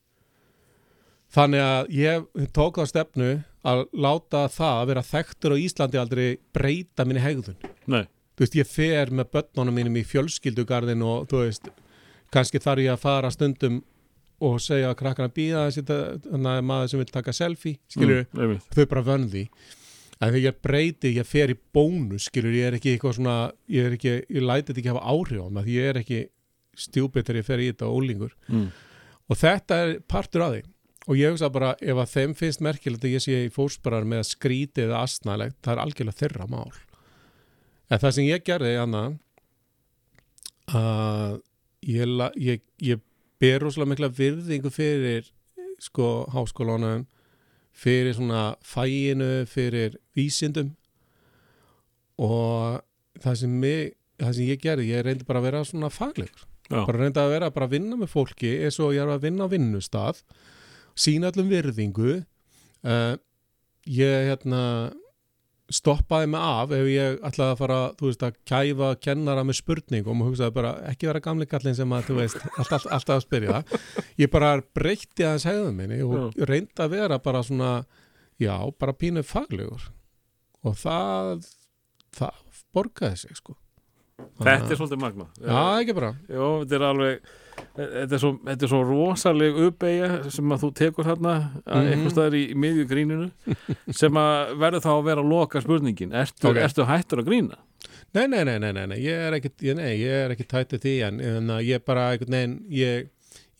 Þannig 1.34 1.60
að 1.60 1.90
ég 1.92 2.48
tók 2.56 2.78
það 2.80 2.88
stefnu 2.88 3.28
að 3.68 3.82
láta 4.00 4.46
það 4.48 4.78
að 4.82 4.86
vera 4.90 5.02
þekktur 5.02 5.52
á 5.54 5.56
Íslandi 5.60 5.98
aldrei 6.00 6.28
breyta 6.56 7.04
minni 7.04 7.20
hegðun. 7.20 7.56
nei, 7.86 8.06
Þú 8.38 8.44
veist, 8.44 8.54
ég 8.54 8.66
fer 8.70 9.10
með 9.10 9.30
börnunum 9.34 9.74
mínum 9.74 9.96
í 9.98 10.04
fjölskyldugarðin 10.06 11.02
og 11.02 11.26
þú 11.28 11.40
veist, 11.44 11.68
kannski 12.34 12.60
þarf 12.62 12.84
ég 12.84 12.94
að 12.94 13.02
fara 13.02 13.30
stundum 13.32 13.82
og 14.44 14.60
segja 14.62 14.92
að 14.92 14.98
krakkana 15.00 15.34
býða 15.34 15.66
þannig 15.74 16.48
að 16.52 16.64
maður 16.68 16.90
sem 16.92 17.02
vil 17.02 17.10
taka 17.10 17.34
selfie, 17.34 17.78
skilur 17.90 18.24
mm, 18.30 18.56
þau 18.74 18.84
bara 18.92 19.18
því. 19.24 19.44
En 20.18 20.32
þegar 20.32 20.42
ég 20.42 20.58
breyti, 20.62 21.12
ég 21.14 21.26
fer 21.26 21.52
í 21.52 21.56
bónus 21.74 22.26
skilur, 22.26 22.54
ég 22.54 22.70
er 22.70 22.78
ekki 22.78 22.94
eitthvað 22.94 23.18
svona 23.18 23.36
ég 23.70 23.94
ekki, 23.94 24.14
ég 24.26 24.42
læti 24.42 24.72
þetta 24.72 24.82
ekki 24.82 24.92
hafa 24.92 25.12
áhrif 25.14 25.44
á 25.46 25.48
mig 25.54 25.70
ég 25.70 25.90
er 25.92 26.00
ekki 26.00 26.24
stjúpið 26.78 27.26
þegar 27.26 27.38
ég 27.38 27.46
fer 27.46 27.62
í 27.62 27.68
þetta 27.70 27.90
ólingur 27.90 28.34
mm. 28.50 28.66
og 29.30 29.38
þetta 29.38 29.78
er 29.84 29.94
partur 30.10 30.46
af 30.46 30.56
því. 30.56 30.64
Og 31.08 31.16
ég 31.16 31.32
hugsa 31.32 31.48
bara, 31.48 31.72
ef 31.80 31.96
að 32.02 32.10
þeim 32.12 32.34
finnst 32.36 32.60
merkilegt 32.60 33.06
að 33.06 33.14
ég 33.14 33.22
sé 33.24 33.38
í 33.46 33.52
fórsparar 33.52 34.04
með 34.04 34.20
að 34.20 34.30
skríti 34.34 34.84
eða 34.84 35.00
astnalegt, 35.06 35.56
það 35.64 35.72
er 35.72 35.80
algjörlega 35.86 36.18
þeirra 36.18 36.48
mál. 36.52 36.74
En 37.88 38.02
það 38.02 38.14
sem 38.18 38.26
ég 38.28 38.44
gerði 38.44 38.74
annað 38.76 39.14
að 40.76 41.38
ég, 41.86 42.08
ég, 42.36 42.64
ég 42.82 43.00
ber 43.40 43.62
rosalega 43.62 43.92
mikla 43.92 44.10
virðingu 44.14 44.72
fyrir 44.74 45.28
sko 45.82 46.26
háskólanum 46.34 47.06
fyrir 47.78 48.16
svona 48.16 48.56
fæinu 48.66 49.46
fyrir 49.46 49.98
vísindum. 50.18 50.74
Og 52.18 52.80
það 53.22 53.40
sem, 53.42 53.58
mig, 53.62 53.94
það 54.18 54.34
sem 54.34 54.48
ég 54.50 54.62
gerði, 54.62 54.88
ég 54.90 55.04
reyndi 55.06 55.26
bara 55.28 55.42
að 55.42 55.50
vera 55.50 55.64
svona 55.66 55.90
faglegur. 55.94 56.46
Já. 56.68 56.82
bara 56.84 56.98
reyndi 57.00 57.20
að 57.22 57.30
vera 57.32 57.48
bara 57.48 57.64
að 57.64 57.78
vinna 57.78 57.96
með 57.96 58.10
fólki 58.12 58.50
eins 58.60 58.76
og 58.84 58.90
ég 58.92 59.00
er 59.00 59.08
að 59.14 59.22
vinna 59.22 59.46
á 59.48 59.52
vinnustaf 59.52 60.18
sína 60.98 61.30
allum 61.30 61.48
virðingu. 61.48 62.18
Uh, 62.84 63.14
ég 63.88 64.28
hérna 64.28 64.60
stoppaði 65.68 66.30
mig 66.32 66.40
af 66.40 66.72
ef 66.72 66.86
ég 66.88 67.18
ætlaði 67.28 67.52
að 67.54 67.60
fara, 67.60 67.78
þú 67.98 68.08
veist, 68.08 68.24
að 68.24 68.38
kæfa 68.48 68.88
kennara 69.04 69.44
með 69.44 69.58
spurningum 69.60 70.22
og 70.24 70.30
hugsaði 70.30 70.54
bara 70.56 70.72
ekki 70.88 71.10
vera 71.10 71.22
gamli 71.24 71.48
kallin 71.50 71.76
sem 71.76 71.92
að, 71.92 72.06
þú 72.08 72.18
veist, 72.22 72.40
alltaf, 72.56 72.86
alltaf 72.88 73.14
að 73.18 73.24
spyrja. 73.26 73.60
Ég 74.20 74.32
bara 74.32 74.54
breytti 74.76 75.26
aðeins 75.28 75.48
hegðum 75.48 75.80
minni 75.82 76.00
og 76.06 76.38
reyndi 76.48 76.84
að 76.84 76.94
vera 76.96 77.20
bara 77.22 77.44
svona 77.44 77.72
já, 78.40 78.54
bara 78.80 78.96
pínu 78.96 79.24
faglegur. 79.26 79.90
Og 80.64 80.78
það 80.80 81.48
það 82.16 82.62
borgaði 82.74 83.22
sig, 83.24 83.36
sko. 83.38 83.56
Þetta 84.38 84.72
er 84.72 84.78
svolítið 84.80 84.98
magna 84.98 85.28
Já, 85.38 85.58
ekki 85.78 85.94
bara. 85.94 86.14
Jó, 86.26 86.46
þetta 86.64 86.74
er 86.78 86.84
alveg 86.88 87.28
þetta 87.76 88.14
er 88.16 88.22
svo, 88.22 88.30
þetta 88.46 88.66
er 88.66 88.70
svo 88.72 88.80
rosaleg 88.88 89.58
uppeyja 89.68 90.08
sem 90.34 90.54
að 90.54 90.64
þú 90.64 90.70
tekur 90.82 91.08
þarna 91.08 91.34
mm 91.38 91.62
Mhm. 91.68 91.92
einhvers 91.92 92.12
staðar 92.16 92.36
í, 92.38 92.42
í 92.52 92.56
miðju 92.58 92.86
gríninu 92.90 93.30
sem 93.94 94.12
að 94.20 94.54
verður 94.58 94.84
þá 94.86 94.90
að 94.94 95.04
vera 95.04 95.22
að 95.22 95.30
loka 95.32 95.60
spurningin 95.64 96.12
Ertu, 96.12 96.48
Ok. 96.50 96.56
ertu 96.64 96.86
hættur 96.88 97.22
að 97.22 97.28
grína? 97.30 97.56
Nei, 98.14 98.26
nei, 98.26 98.44
nei, 98.44 98.58
nei, 98.58 98.72
nei, 98.72 98.86
nei, 98.86 98.98
ég 99.04 99.14
er 99.28 99.34
er 99.34 100.30
ekki 100.34 100.46
tættu 100.48 100.78
því 100.80 100.94
en, 101.06 101.20
en 101.20 101.48
ég 101.60 101.84
bara, 101.84 102.16
veginn, 102.16 102.62
ég, 102.70 103.08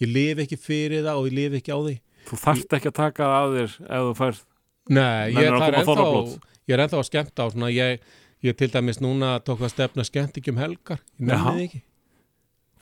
ég 0.01 0.09
lifi 0.13 0.47
ekki 0.47 0.57
fyrir 0.59 1.05
það 1.05 1.19
og 1.21 1.27
ég 1.29 1.35
lifi 1.37 1.61
ekki 1.61 1.75
á 1.75 1.79
því. 1.85 1.97
Þú 2.29 2.39
þarft 2.45 2.73
ekki 2.79 2.89
að 2.89 2.97
taka 2.97 3.25
það 3.25 3.43
að 3.45 3.59
þér 3.59 3.75
ef 3.89 4.07
þú 4.09 4.15
færð 4.17 4.41
Nei, 4.89 5.33
ég, 5.35 5.45
er 5.45 5.53
ennþá, 5.53 6.41
ég 6.69 6.75
er 6.75 6.81
ennþá 6.87 6.99
að 6.99 7.09
skemmta 7.11 7.45
á 7.45 7.47
svona, 7.53 7.69
ég, 7.73 8.01
ég 8.43 8.57
til 8.57 8.69
dæmis 8.73 9.01
núna 9.05 9.35
tók 9.45 9.61
að 9.61 9.75
stefna 9.75 10.05
skemmt 10.05 10.39
ekki 10.41 10.53
um 10.55 10.61
helgar, 10.63 11.01
ég 11.21 11.29
nefnið 11.29 11.63
ekki. 11.67 11.83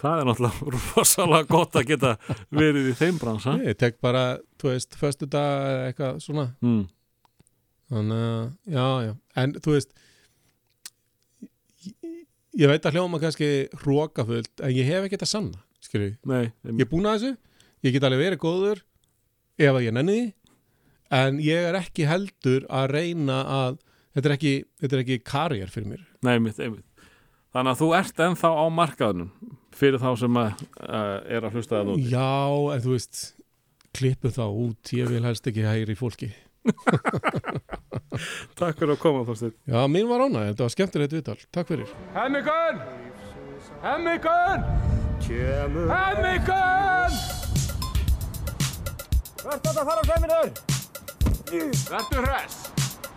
Það 0.01 0.21
er 0.23 0.29
náttúrulega 0.31 0.75
rosalega 0.97 1.49
gott 1.51 1.79
að 1.79 1.89
geta 1.93 2.13
verið 2.55 2.91
í 2.93 2.97
þeim 2.99 3.21
bransa. 3.23 3.57
Ég 3.65 3.79
tek 3.81 4.01
bara, 4.05 4.27
þú 4.61 4.73
veist, 4.73 4.99
föstu 5.01 5.29
dag 5.31 5.87
eitthvað 5.89 6.21
svona. 6.25 6.51
Mm. 6.65 6.85
Þannig 7.93 8.27
að, 8.27 8.47
já, 8.75 8.87
já. 9.07 9.13
En 9.43 9.55
þú 9.63 9.77
veist 9.77 9.93
ég, 11.87 12.25
ég 12.57 12.71
veit 12.71 12.89
að 12.89 12.99
hljóma 12.99 13.21
kannski 13.23 13.51
hrókafullt 13.83 14.65
en 14.65 14.75
ég 14.75 14.89
hef 14.89 15.07
ekki 15.07 15.19
þetta 15.19 15.31
sanna 15.31 15.63
skilju, 15.87 16.17
Nei, 16.27 16.49
ég 16.67 16.83
er 16.83 16.91
búin 16.91 17.07
að 17.07 17.21
þessu 17.21 17.37
ég 17.87 17.95
get 17.95 18.07
alveg 18.09 18.25
verið 18.25 18.43
góður 18.43 18.83
ef 19.61 19.71
að 19.71 19.85
ég 19.87 19.95
nenni 19.95 20.17
því 20.17 20.25
en 21.17 21.39
ég 21.45 21.69
er 21.69 21.79
ekki 21.79 22.09
heldur 22.11 22.67
að 22.67 22.91
reyna 22.97 23.39
að 23.47 23.79
þetta 24.17 24.29
er 24.29 24.35
ekki, 24.35 24.55
þetta 24.83 24.97
er 24.97 25.05
ekki 25.05 25.19
karriér 25.23 25.71
fyrir 25.71 25.93
mér. 25.93 26.07
Nei, 26.27 26.37
mitt, 26.43 26.59
einmitt 26.59 26.86
Þannig 27.57 27.73
að 27.73 27.79
þú 27.81 27.87
ert 27.97 28.19
ennþá 28.21 28.49
á 28.53 28.65
markaðunum 28.69 29.29
fyrir 29.77 30.01
þá 30.03 30.11
sem 30.21 30.35
að, 30.37 30.65
uh, 30.85 31.15
er 31.25 31.47
að 31.47 31.55
hlusta 31.57 31.79
það 31.79 31.93
út 31.95 32.11
Já, 32.11 32.33
en 32.75 32.83
þú 32.85 32.91
veist 32.93 33.21
klippu 33.97 34.33
þá 34.37 34.43
út, 34.45 34.93
ég 34.93 35.09
vil 35.09 35.23
helst 35.25 35.49
ekki 35.49 35.65
hægri 35.65 35.97
fólki 35.97 36.29
Takk 38.61 38.77
fyrir 38.77 38.93
að 38.93 39.01
koma 39.01 39.25
Þorsteinn 39.25 39.57
Já, 39.73 39.81
mín 39.89 40.05
var 40.11 40.27
ánæg, 40.27 40.51
þetta 40.51 40.67
var 40.67 40.77
skemmtilegt 40.77 41.17
viðtal 41.17 41.39
Takk 41.57 41.73
fyrir 41.73 41.97
Hemmigun! 42.19 42.85
Hemmigun! 43.87 44.71
Hemmigun! 45.25 47.21
Hvert 49.41 49.69
þetta 49.71 49.81
fara 49.81 50.01
á 50.05 50.05
seminur? 50.13 50.57
Vertu 51.89 52.21
hress! 52.21 52.76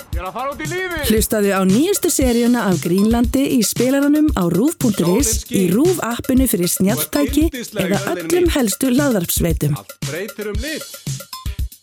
Ég 0.10 0.20
er 0.20 0.28
að 0.28 0.34
fara 0.36 0.54
út 0.54 0.62
í 0.64 0.68
lífi! 0.70 1.02
Hlustaðu 1.12 1.52
á 1.54 1.62
nýjustu 1.70 2.10
seríuna 2.12 2.66
af 2.72 2.82
Grínlandi 2.84 3.44
í 3.56 3.60
spilaranum 3.66 4.32
á 4.34 4.44
rúf.is, 4.50 5.46
í 5.54 5.70
rúf 5.74 6.02
appinu 6.06 6.48
fyrir 6.50 6.72
snjalltæki 6.72 7.48
eða 7.78 8.02
öllum 8.16 8.50
helstu 8.56 8.90
laðarpsveitum. 8.96 9.78
Allt 9.78 9.96
breytir 10.10 10.50
um 10.52 10.60
lit. 10.64 10.88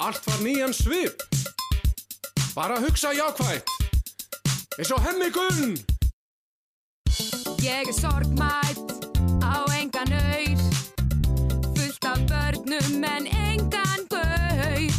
Allt 0.03 0.27
var 0.27 0.43
nýjan 0.44 0.74
svip. 0.77 1.23
Bara 2.57 2.81
hugsa 2.82 3.15
jákvætt. 3.16 3.70
Eins 4.77 4.90
og 4.93 5.01
hemmi 5.07 5.31
gunn. 5.32 5.77
Ég 7.65 7.89
er 7.89 7.94
sorgmætt 7.97 9.07
á 9.40 9.65
engan 9.78 10.12
auð 10.12 10.66
Fullt 11.77 12.05
af 12.05 12.19
börnum 12.28 13.05
en 13.05 13.27
engan 13.27 14.03
gaur. 14.12 14.93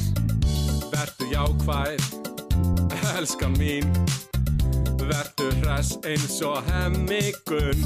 Vertu 0.94 1.28
jákvæð, 1.30 2.02
elskan 3.16 3.56
mín 3.58 3.88
Vertu 5.08 5.50
hress 5.62 5.98
eins 6.04 6.42
og 6.46 6.62
hemmi 6.68 7.32
gunn 7.48 7.84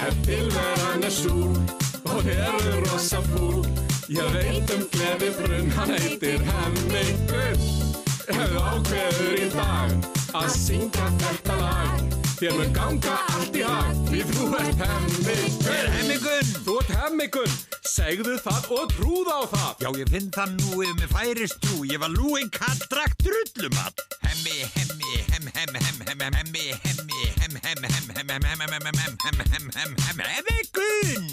Ef 0.00 0.16
tilveran 0.24 1.04
er 1.04 1.14
súr 1.14 1.56
og 2.04 2.22
hefur 2.24 2.82
rosa 2.86 3.22
fúl 3.32 3.62
Ég 4.10 4.26
veit 4.34 4.74
um 4.74 4.86
gleði 4.90 5.30
brunn, 5.38 5.70
hann 5.76 5.94
heitir 5.94 6.42
hemmi 6.42 7.89
þú 8.36 8.64
ákveður 8.74 9.36
í 9.40 9.50
dag 9.56 10.10
að 10.38 10.48
syngja 10.54 11.10
þetta 11.24 11.58
lag 11.60 12.18
Þér 12.40 12.54
mun 12.56 12.70
ganga 12.72 13.16
allt 13.34 13.56
í 13.58 13.64
hag 13.66 13.98
Því 14.08 14.20
þú 14.30 14.46
ert 14.56 14.84
hemmi 14.86 15.34
Hver 15.60 15.90
hemmigun? 15.96 16.54
Þú 16.64 16.76
ert 16.80 16.94
hemmigun 17.02 17.58
Segðu 17.90 18.38
það 18.40 18.70
og 18.78 18.94
trúð 18.94 19.28
á 19.28 19.40
það 19.50 19.84
Já, 19.84 19.88
ég 19.98 20.12
finn 20.12 20.30
það 20.32 20.54
nú 20.56 20.80
ef 20.84 20.96
mér 20.98 21.10
færist 21.10 21.60
trú. 21.64 21.84
Ég 21.88 22.00
var 22.02 22.12
lúin 22.12 22.50
kall, 22.52 22.80
drakk 22.92 23.14
drullumat. 23.24 24.02
Hemmi, 24.24 24.56
hemmi, 24.76 25.12
hem, 25.32 25.46
hem, 25.56 25.72
hem, 25.74 26.02
hem, 26.06 26.20
hem, 26.20 26.34
hemmi, 26.38 26.66
hemmi, 26.84 27.20
hem, 27.40 27.56
hem, 27.64 27.84
hem, 27.84 27.96
hem, 27.96 28.12
hem, 28.16 28.28
hem, 28.28 28.44
hem, 28.44 28.60
hem, 28.60 28.84
hem, 28.84 29.08
hem, 29.24 29.40
hem, 29.54 29.70
hem, 29.76 29.96
hem, 30.04 30.20
hemmigun! 30.34 31.24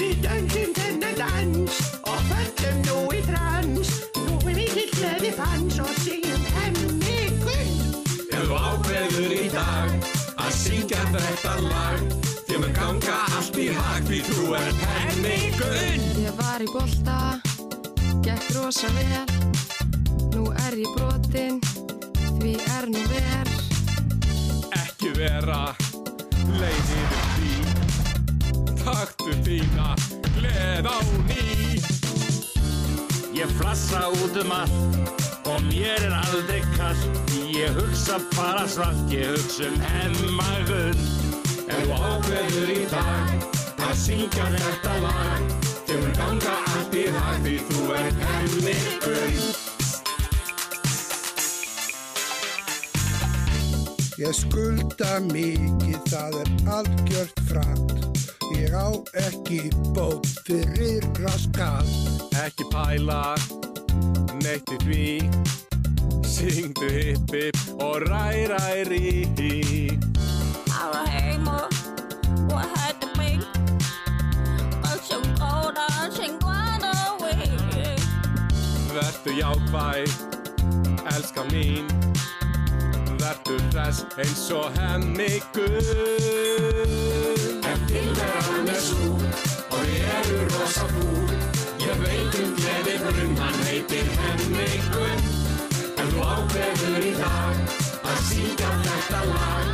Við 0.00 0.24
dansum 0.24 0.72
þennan 0.80 1.20
dans 1.20 1.84
og 2.08 2.24
föllum 2.30 2.59
gleði 5.00 5.30
fans 5.32 5.78
og 5.80 5.92
syngjum 6.04 6.42
hemmigun. 6.54 7.70
Ef 8.28 8.42
þú 8.44 8.58
ákveður 8.58 9.32
í 9.32 9.46
dag 9.52 10.08
að 10.36 10.50
syngja 10.58 11.04
þetta 11.14 11.54
lag 11.64 12.02
Þér 12.50 12.60
mun 12.64 12.74
ganga 12.76 13.16
allt 13.38 13.58
í 13.62 13.68
hag 13.76 14.08
Því 14.08 14.20
þú 14.26 14.46
ert 14.58 14.82
hemmigun 14.90 16.06
Ég 16.20 16.36
var 16.40 16.64
í 16.64 16.68
bolta, 16.68 17.18
gekk 18.26 18.50
rosa 18.58 18.90
vel. 18.96 19.24
Nú 20.34 20.50
er 20.66 20.76
ég 20.78 20.92
brotin, 20.96 21.60
því 22.36 22.54
er 22.76 22.90
nú 22.92 23.04
ver. 23.10 23.54
Ekki 24.82 25.14
vera 25.16 25.62
leið 26.60 26.92
yfir 27.00 27.26
því. 27.38 27.54
Taktu 28.84 29.32
þína 29.48 29.94
gleð 30.36 30.92
á 30.92 30.98
ný 31.26 31.40
Ég 33.40 33.48
flassa 33.56 34.08
út 34.10 34.36
um 34.42 34.50
allt 34.52 34.96
og 35.48 35.62
mér 35.70 36.02
er 36.04 36.12
aldrei 36.12 36.60
kast 36.76 37.08
Ég 37.48 37.72
hugsa 37.72 38.18
bara 38.36 38.66
svart, 38.68 39.00
ég 39.08 39.30
hugsa 39.32 39.64
um 39.70 39.78
hemmagun 39.80 41.00
Ef 41.64 41.86
þú 41.86 41.96
ákveður 42.10 42.72
í 42.74 42.82
dag 42.90 43.32
að 43.86 43.94
syngja 44.02 44.50
þetta 44.58 44.98
lag 45.06 45.56
mun 45.88 46.12
ganga 46.18 46.58
allt 46.74 46.98
í 47.00 47.06
hag 47.16 47.40
Því 47.46 47.56
þú 47.70 47.86
ert 48.02 48.20
hemmigun 48.26 49.40
Ég 54.20 54.36
skulda 54.36 55.16
mikið, 55.30 55.96
það 56.12 56.34
er 56.42 56.50
algjört 56.76 57.44
fratt. 57.48 58.39
Ég 58.60 58.72
á 58.76 58.92
ekki 59.12 59.72
bót 59.96 60.26
fyrir 60.44 61.04
raskat. 61.24 61.88
Ekki 62.44 62.64
pæla 62.68 63.34
neitt 64.44 64.68
í 64.74 64.76
því. 64.84 65.06
Syngdu 66.28 66.88
hipp 66.92 67.32
hipp 67.34 67.56
og 67.80 68.04
ræ 68.08 68.46
ræ 68.52 68.84
rí 68.88 69.08
Alla 70.82 71.04
heima 71.08 71.58
og 72.52 72.60
hætti 72.74 73.08
mig 73.18 73.40
og 74.84 74.98
sem 75.08 75.24
góða 75.40 75.88
sem 76.16 76.32
góða 76.44 76.94
við 77.22 78.00
Vertu 78.94 79.30
jákvæð, 79.40 80.10
elska 81.14 81.42
mín. 81.52 81.86
Vertu 83.20 83.54
hress 83.70 83.98
eins 84.16 84.50
og 84.50 84.66
hemmigun 84.78 85.70
Ef 87.50 87.59
tilveran 87.90 88.68
er 88.68 88.80
súr 88.80 89.22
og 89.74 89.82
ég 89.90 90.06
eru 90.18 90.40
rosa 90.54 90.86
fúr 90.92 91.30
Ég 91.80 92.02
veit 92.02 92.34
um 92.38 92.50
gleði 92.58 92.96
brunn, 93.02 93.36
hann 93.40 93.58
heitir 93.66 94.10
hemmigun 94.20 95.22
Ef 95.98 96.12
þú 96.12 96.26
ákveður 96.34 97.06
í 97.08 97.12
dag 97.18 97.54
að 98.12 98.20
syngja 98.28 98.70
þetta 98.84 99.22
lag 99.30 99.66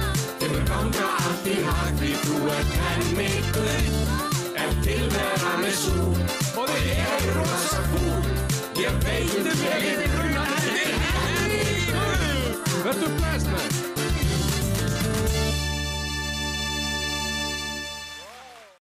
mun 0.46 0.64
ganga 0.70 1.06
allt 1.24 1.48
í 1.50 1.56
hag 1.66 1.96
því 2.00 2.12
þú 2.22 2.36
ert 2.54 2.72
hemmigun 2.84 3.90
Ef 4.64 4.78
tilveran 4.86 5.66
er 5.66 5.76
súr 5.82 6.22
og 6.62 6.72
þið 6.72 6.88
eru 7.08 7.34
rosa 7.40 7.82
fúr 7.90 8.30
Ég 8.80 9.02
veit 9.04 9.36
um 9.42 9.50
gleði 9.50 10.08
brunn, 10.14 10.40
hann 10.40 10.56
heitir 10.62 10.96
hemmigun 11.10 12.56
Vertu 12.86 13.12
blessed, 13.18 13.52
man 13.52 13.95